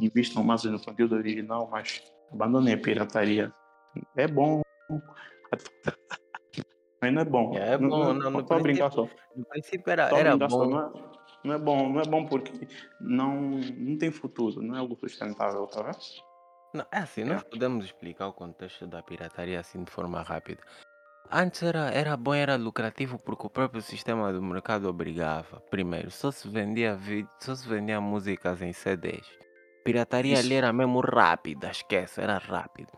investam 0.01 0.43
mais 0.43 0.65
no 0.65 0.81
conteúdo 0.81 1.15
original, 1.15 1.69
mas 1.71 2.03
abandonem 2.33 2.75
a 2.75 2.79
pirataria. 2.79 3.53
É 4.17 4.27
bom, 4.27 4.63
não 7.03 7.23
é 7.23 7.25
bom. 7.25 7.57
É 7.57 7.79
bom, 7.79 7.89
não, 7.89 8.15
no 8.15 8.31
não, 8.31 8.47
só 8.47 8.59
brincar 8.59 8.93
só. 8.93 9.09
no 9.35 9.45
princípio 9.47 9.91
era, 9.91 10.11
era 10.17 10.33
só, 10.33 10.49
bom. 10.49 10.67
Não, 10.67 10.81
é, 10.81 10.93
não 11.45 11.55
é 11.55 11.59
bom, 11.59 11.89
não 11.89 12.01
é 12.01 12.05
bom 12.05 12.27
porque 12.27 12.69
não, 13.01 13.41
não 13.77 13.97
tem 13.97 14.11
futuro, 14.11 14.61
não 14.63 14.77
é 14.77 14.79
algo 14.79 14.97
sustentável, 14.97 15.67
tá 15.67 15.83
vendo? 15.83 15.99
Não, 16.75 16.87
é 16.93 16.99
assim, 16.99 17.25
nós 17.25 17.43
podemos 17.43 17.85
explicar 17.85 18.29
o 18.29 18.33
contexto 18.33 18.87
da 18.87 19.03
pirataria 19.03 19.59
assim 19.59 19.83
de 19.83 19.91
forma 19.91 20.23
rápida. 20.23 20.63
Antes 21.33 21.63
era, 21.63 21.91
era 21.91 22.17
bom, 22.17 22.35
era 22.35 22.57
lucrativo 22.57 23.19
porque 23.19 23.47
o 23.47 23.51
próprio 23.51 23.81
sistema 23.81 24.33
do 24.33 24.43
mercado 24.43 24.89
obrigava. 24.89 25.61
Primeiro, 25.71 26.11
só 26.11 26.31
se 26.31 26.49
vendia 26.49 26.95
vídeo, 26.95 27.31
só 27.41 27.55
se 27.55 27.69
vendia 27.69 28.01
músicas 28.01 28.61
em 28.63 28.73
CDs. 28.73 29.27
Pirataria 29.85 30.39
ali 30.39 30.49
Isso. 30.49 30.55
era 30.55 30.73
mesmo 30.73 31.01
rápida, 31.01 31.71
esquece, 31.71 32.21
era 32.21 32.37
rápido. 32.37 32.93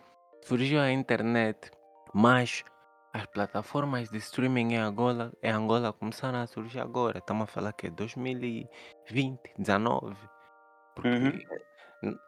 Surgiu 0.45 0.81
a 0.81 0.91
internet, 0.91 1.71
mas 2.13 2.65
as 3.13 3.27
plataformas 3.27 4.09
de 4.11 4.19
streaming 4.19 4.75
em 4.75 4.79
Angola, 4.79 5.33
em 5.43 5.51
Angola 5.51 5.93
começaram 5.93 6.41
a 6.41 6.47
surgir 6.47 6.81
agora. 6.81 7.19
Estamos 7.19 7.45
a 7.45 7.47
falar 7.47 7.73
que 7.73 7.87
é 7.87 7.91
2020, 7.91 9.39
19. 9.59 10.17
Porque 10.95 11.09
n- 12.03 12.19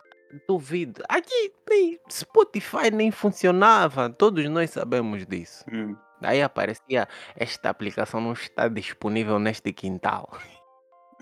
duvido. 0.48 1.02
Aqui 1.08 1.52
nem 1.68 1.98
Spotify 2.10 2.90
nem 2.92 3.10
funcionava. 3.10 4.10
Todos 4.10 4.48
nós 4.48 4.70
sabemos 4.70 5.26
disso. 5.26 5.64
Hum. 5.72 5.96
Daí 6.20 6.42
aparecia 6.42 7.08
esta 7.36 7.68
aplicação 7.70 8.20
não 8.20 8.32
está 8.32 8.68
disponível 8.68 9.38
neste 9.38 9.72
quintal. 9.72 10.30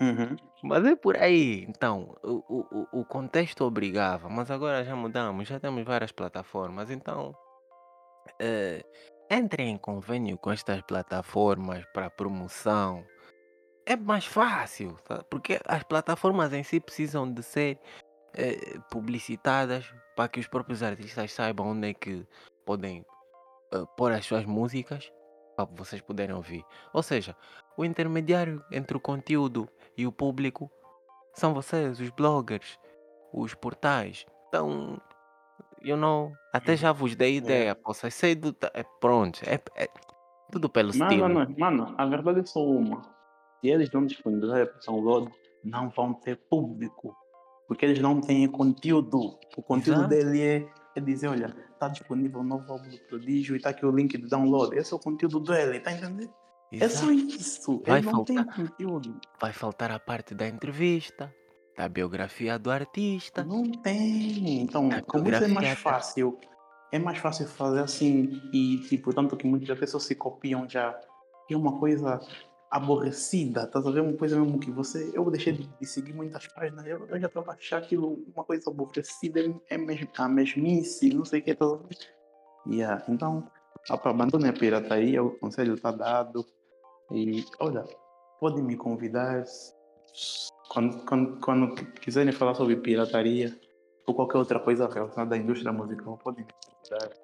Uhum. 0.03 0.35
Mas 0.63 0.85
é 0.85 0.95
por 0.95 1.15
aí. 1.17 1.65
Então, 1.69 2.15
o, 2.23 2.87
o, 2.93 2.99
o- 3.01 3.05
contexto 3.05 3.63
obrigava, 3.63 4.29
mas 4.29 4.49
agora 4.51 4.83
já 4.83 4.95
mudamos, 4.95 5.47
já 5.47 5.59
temos 5.59 5.83
várias 5.83 6.11
plataformas. 6.11 6.89
Então, 6.89 7.33
eh, 8.39 8.83
entrem 9.29 9.69
em 9.71 9.77
convênio 9.77 10.37
com 10.37 10.51
estas 10.51 10.81
plataformas 10.81 11.85
para 11.93 12.09
promoção. 12.09 13.05
É 13.85 13.95
mais 13.95 14.25
fácil, 14.25 14.97
tá? 15.05 15.23
porque 15.29 15.59
as 15.65 15.83
plataformas 15.83 16.53
em 16.53 16.63
si 16.63 16.79
precisam 16.79 17.31
de 17.31 17.43
ser 17.43 17.77
eh, 18.35 18.79
publicitadas 18.89 19.93
para 20.15 20.29
que 20.29 20.39
os 20.39 20.47
próprios 20.47 20.81
artistas 20.83 21.31
saibam 21.33 21.67
onde 21.67 21.89
é 21.89 21.93
que 21.93 22.25
podem 22.65 23.05
eh, 23.73 23.83
pôr 23.97 24.11
as 24.13 24.25
suas 24.25 24.45
músicas 24.45 25.11
para 25.55 25.65
vocês 25.65 26.01
poderem 26.01 26.35
ouvir. 26.35 26.63
Ou 26.93 27.03
seja, 27.03 27.35
o 27.77 27.85
intermediário 27.85 28.63
entre 28.71 28.95
o 28.97 28.99
conteúdo 28.99 29.69
e 29.97 30.05
o 30.07 30.11
público 30.11 30.69
são 31.33 31.53
vocês, 31.53 31.99
os 31.99 32.09
bloggers, 32.09 32.79
os 33.33 33.53
portais. 33.53 34.25
Então, 34.47 34.99
you 35.81 35.97
know, 35.97 36.31
até 36.53 36.75
já 36.75 36.91
vos 36.91 37.15
dei 37.15 37.37
ideia. 37.37 37.73
Posso 37.75 38.09
sair 38.11 38.35
do. 38.35 38.53
ta- 38.53 38.71
É, 38.73 38.83
pronto, 39.01 39.39
é, 39.45 39.59
é 39.75 39.87
tudo 40.51 40.69
pelo 40.69 40.89
estilo. 40.89 41.27
mano, 41.29 41.55
mano, 41.57 41.95
a 41.97 42.05
verdade 42.05 42.39
é 42.41 42.45
só 42.45 42.63
uma. 42.63 43.01
Se 43.61 43.69
eles 43.69 43.89
não 43.91 44.05
disponibilizarem 44.05 44.67
para 44.67 44.79
download, 44.85 45.31
não 45.63 45.89
vão 45.89 46.13
ter 46.13 46.35
público. 46.49 47.15
Porque 47.67 47.85
eles 47.85 47.99
não 47.99 48.19
têm 48.19 48.47
conteúdo. 48.47 49.39
O 49.57 49.63
conteúdo 49.63 50.01
Exato. 50.01 50.09
dele 50.09 50.41
é, 50.41 50.67
é 50.97 51.01
dizer, 51.01 51.29
olha, 51.29 51.55
está 51.73 51.87
disponível 51.87 52.41
o 52.41 52.43
novo 52.43 52.71
álbum 52.71 52.89
do 52.89 52.97
Prodígio 53.07 53.55
e 53.55 53.57
está 53.57 53.69
aqui 53.69 53.85
o 53.85 53.89
link 53.91 54.17
de 54.17 54.27
download. 54.27 54.75
Esse 54.77 54.93
é 54.93 54.97
o 54.97 54.99
conteúdo 54.99 55.39
dele, 55.39 55.79
tá 55.79 55.91
entendendo? 55.93 56.31
É 56.79 56.89
só 56.89 57.11
isso. 57.11 57.81
Vai 57.85 57.99
Ele 57.99 58.11
não 58.11 58.23
tem 58.23 58.37
faltar. 58.37 58.55
conteúdo. 58.55 59.19
Vai 59.39 59.53
faltar 59.53 59.91
a 59.91 59.99
parte 59.99 60.33
da 60.33 60.47
entrevista, 60.47 61.33
da 61.77 61.87
biografia 61.87 62.57
do 62.57 62.71
artista. 62.71 63.43
Não 63.43 63.63
tem. 63.63 64.61
Então, 64.61 64.89
como 65.07 65.29
isso 65.29 65.43
é 65.43 65.47
mais 65.47 65.79
fácil, 65.79 66.39
é 66.91 66.99
mais 66.99 67.17
fácil 67.17 67.47
fazer 67.47 67.81
assim 67.81 68.41
e, 68.53 68.79
tipo, 68.87 69.13
tanto 69.13 69.35
que 69.35 69.47
muitas 69.47 69.77
pessoas 69.77 70.03
se 70.03 70.15
copiam 70.15 70.67
já. 70.67 70.99
É 71.49 71.57
uma 71.57 71.77
coisa 71.77 72.19
aborrecida, 72.71 73.69
a 73.71 73.79
ver? 73.91 74.01
Uma 74.01 74.17
coisa 74.17 74.39
mesmo 74.39 74.59
que 74.59 74.71
você. 74.71 75.11
Eu 75.13 75.29
deixei 75.29 75.53
de, 75.53 75.85
seguir 75.85 76.13
muitas 76.13 76.47
páginas, 76.47 76.85
eu, 76.87 77.05
eu 77.07 77.19
já 77.19 77.27
estava 77.27 77.51
a 77.51 77.53
achar 77.53 77.77
aquilo 77.77 78.25
uma 78.33 78.43
coisa 78.43 78.69
aborrecida, 78.71 79.41
é, 79.41 79.75
é 79.75 79.77
mesmo, 79.77 80.07
a 80.17 80.27
mesmice, 80.27 81.13
não 81.13 81.23
sei 81.23 81.39
o 81.39 81.43
que, 81.43 81.51
a 81.51 81.55
ver? 81.55 81.97
Yeah. 82.65 83.03
Então, 83.09 83.47
opa, 83.91 84.09
abandone 84.09 84.47
a 84.47 84.53
pirataria, 84.53 85.23
o 85.23 85.37
conselho 85.37 85.75
está 85.75 85.91
dado. 85.91 86.43
E 87.13 87.45
olha, 87.59 87.83
podem 88.39 88.63
me 88.63 88.75
convidar 88.75 89.43
quando, 90.69 91.05
quando, 91.05 91.39
quando 91.39 91.75
qui- 91.75 91.85
quiserem 92.01 92.33
falar 92.33 92.55
sobre 92.55 92.75
pirataria 92.77 93.55
ou 94.07 94.15
qualquer 94.15 94.37
outra 94.37 94.59
coisa 94.59 94.87
relacionada 94.87 95.35
à 95.35 95.37
indústria 95.37 95.71
musical, 95.71 96.17
podem 96.17 96.43
me 96.45 96.51
convidar. 96.65 97.15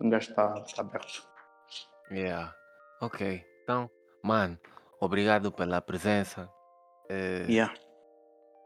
O 0.00 0.08
gajo 0.08 0.30
está 0.30 0.60
tá 0.60 0.80
aberto. 0.82 1.26
Yeah. 2.10 2.54
Ok. 3.00 3.44
Então, 3.62 3.90
mano, 4.22 4.58
obrigado 5.00 5.50
pela 5.52 5.80
presença. 5.80 6.48
Eh, 7.10 7.46
Yeah. 7.48 7.74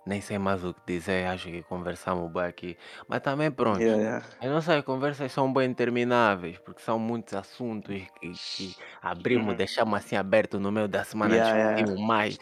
Nem 0.09 0.23
sei 0.23 0.39
mais 0.39 0.65
o 0.65 0.73
que 0.73 0.81
dizer, 0.87 1.27
acho 1.27 1.49
que 1.49 1.63
conversamos 1.65 2.33
bem 2.33 2.45
aqui. 2.45 2.79
Mas 3.07 3.21
também 3.21 3.51
pronto. 3.51 3.79
Yeah, 3.79 4.03
yeah. 4.03 4.27
As 4.41 4.49
nossas 4.51 4.83
conversas 4.83 5.31
são 5.31 5.53
bem 5.53 5.71
intermináveis, 5.71 6.57
porque 6.61 6.81
são 6.81 6.99
muitos 6.99 7.35
assuntos 7.35 7.95
que, 8.19 8.33
que 8.33 8.77
abrimos, 9.03 9.49
Uhum. 9.51 9.57
deixamos 9.57 9.99
assim 9.99 10.17
aberto 10.17 10.59
no 10.59 10.73
meio 10.73 10.89
da 10.89 11.05
semana, 11.05 11.35
Yeah, 11.35 11.55
yeah, 11.55 11.75
discutimos 11.75 12.07
mais. 12.09 12.39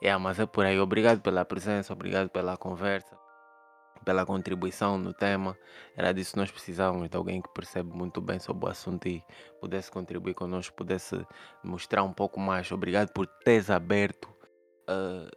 Yeah, 0.00 0.22
mas 0.22 0.38
é 0.38 0.46
por 0.46 0.64
aí. 0.64 0.78
Obrigado 0.78 1.20
pela 1.20 1.44
presença, 1.44 1.92
obrigado 1.92 2.28
pela 2.30 2.56
conversa, 2.56 3.18
pela 4.04 4.24
contribuição 4.24 4.96
no 4.96 5.12
tema. 5.12 5.58
Era 5.96 6.12
disso 6.14 6.34
que 6.34 6.38
nós 6.38 6.50
precisávamos, 6.52 7.10
de 7.10 7.16
alguém 7.16 7.42
que 7.42 7.52
percebe 7.52 7.90
muito 7.92 8.20
bem 8.20 8.38
sobre 8.38 8.66
o 8.66 8.68
assunto 8.70 9.08
e 9.08 9.20
pudesse 9.60 9.90
contribuir 9.90 10.34
conosco, 10.34 10.76
pudesse 10.76 11.26
mostrar 11.64 12.04
um 12.04 12.12
pouco 12.12 12.38
mais. 12.38 12.70
Obrigado 12.70 13.12
por 13.12 13.26
teres 13.44 13.68
aberto 13.68 14.26
uh, 14.88 15.28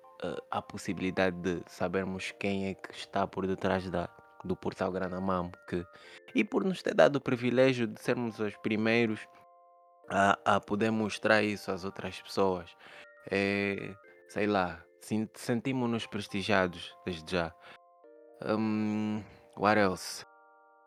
a 0.50 0.62
possibilidade 0.62 1.38
de 1.38 1.62
sabermos 1.68 2.32
quem 2.40 2.68
é 2.68 2.74
que 2.74 2.91
está 2.94 3.28
por 3.28 3.48
detrás 3.48 3.90
da, 3.90 4.10
do 4.44 4.56
portal 4.56 4.91
Granamamo 4.91 5.52
que, 5.68 5.86
e 6.34 6.44
por 6.44 6.64
nos 6.64 6.82
ter 6.82 6.94
dado 6.94 7.18
o 7.18 7.22
privilégio 7.22 7.88
de 7.88 8.02
sermos 8.02 8.40
os 8.40 8.56
primeiros 8.58 9.20
a, 10.10 10.38
a 10.45 10.60
poder 10.60 10.91
mostrar 10.91 11.44
isso 11.44 11.72
às 11.72 11.84
outras 11.84 12.22
pessoas. 12.22 12.70
É, 13.32 13.95
sei 14.30 14.48
lá, 14.48 14.84
sentimos-nos 15.36 16.06
prestigiados 16.06 16.95
desde 17.06 17.32
já. 17.32 17.54
Um, 18.45 19.24
what 19.58 19.80
else? 19.80 20.26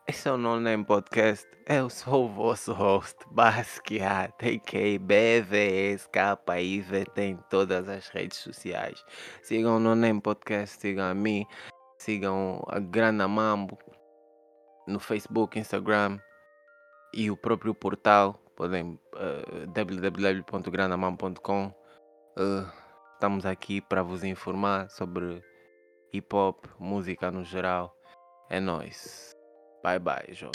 Esse 0.09 0.29
é 0.29 0.31
o 0.31 0.37
No 0.37 0.57
Name 0.57 0.85
Podcast. 0.85 1.45
Eu 1.67 1.89
sou 1.89 2.27
o 2.27 2.29
vosso 2.29 2.71
host, 2.71 3.17
Basquiat, 3.29 4.33
a.k.a. 4.39 4.97
BVSKIVT 4.99 6.01
em 7.21 7.35
todas 7.49 7.89
as 7.89 8.07
redes 8.07 8.37
sociais. 8.37 9.03
Sigam 9.43 9.75
o 9.75 9.79
No 9.81 9.95
Name 9.95 10.21
Podcast, 10.21 10.79
sigam 10.79 11.11
a 11.11 11.13
mim, 11.13 11.45
sigam 11.97 12.63
a 12.69 12.79
Grana 12.79 13.27
Mambo 13.27 13.77
no 14.87 14.97
Facebook, 14.97 15.59
Instagram 15.59 16.17
e 17.13 17.29
o 17.29 17.35
próprio 17.35 17.75
portal. 17.75 18.39
Podem 18.55 18.97
uh, 19.13 19.67
www.granamambo.com. 19.73 21.65
Uh, 22.37 22.65
estamos 23.13 23.45
aqui 23.45 23.81
para 23.81 24.03
vos 24.03 24.23
informar 24.23 24.89
sobre 24.89 25.43
hip 26.13 26.33
hop, 26.33 26.63
música 26.79 27.29
no 27.29 27.43
geral. 27.43 27.93
É 28.49 28.61
nóis. 28.61 29.36
Bye 29.87 29.99
bye, 29.99 30.33
João. 30.33 30.51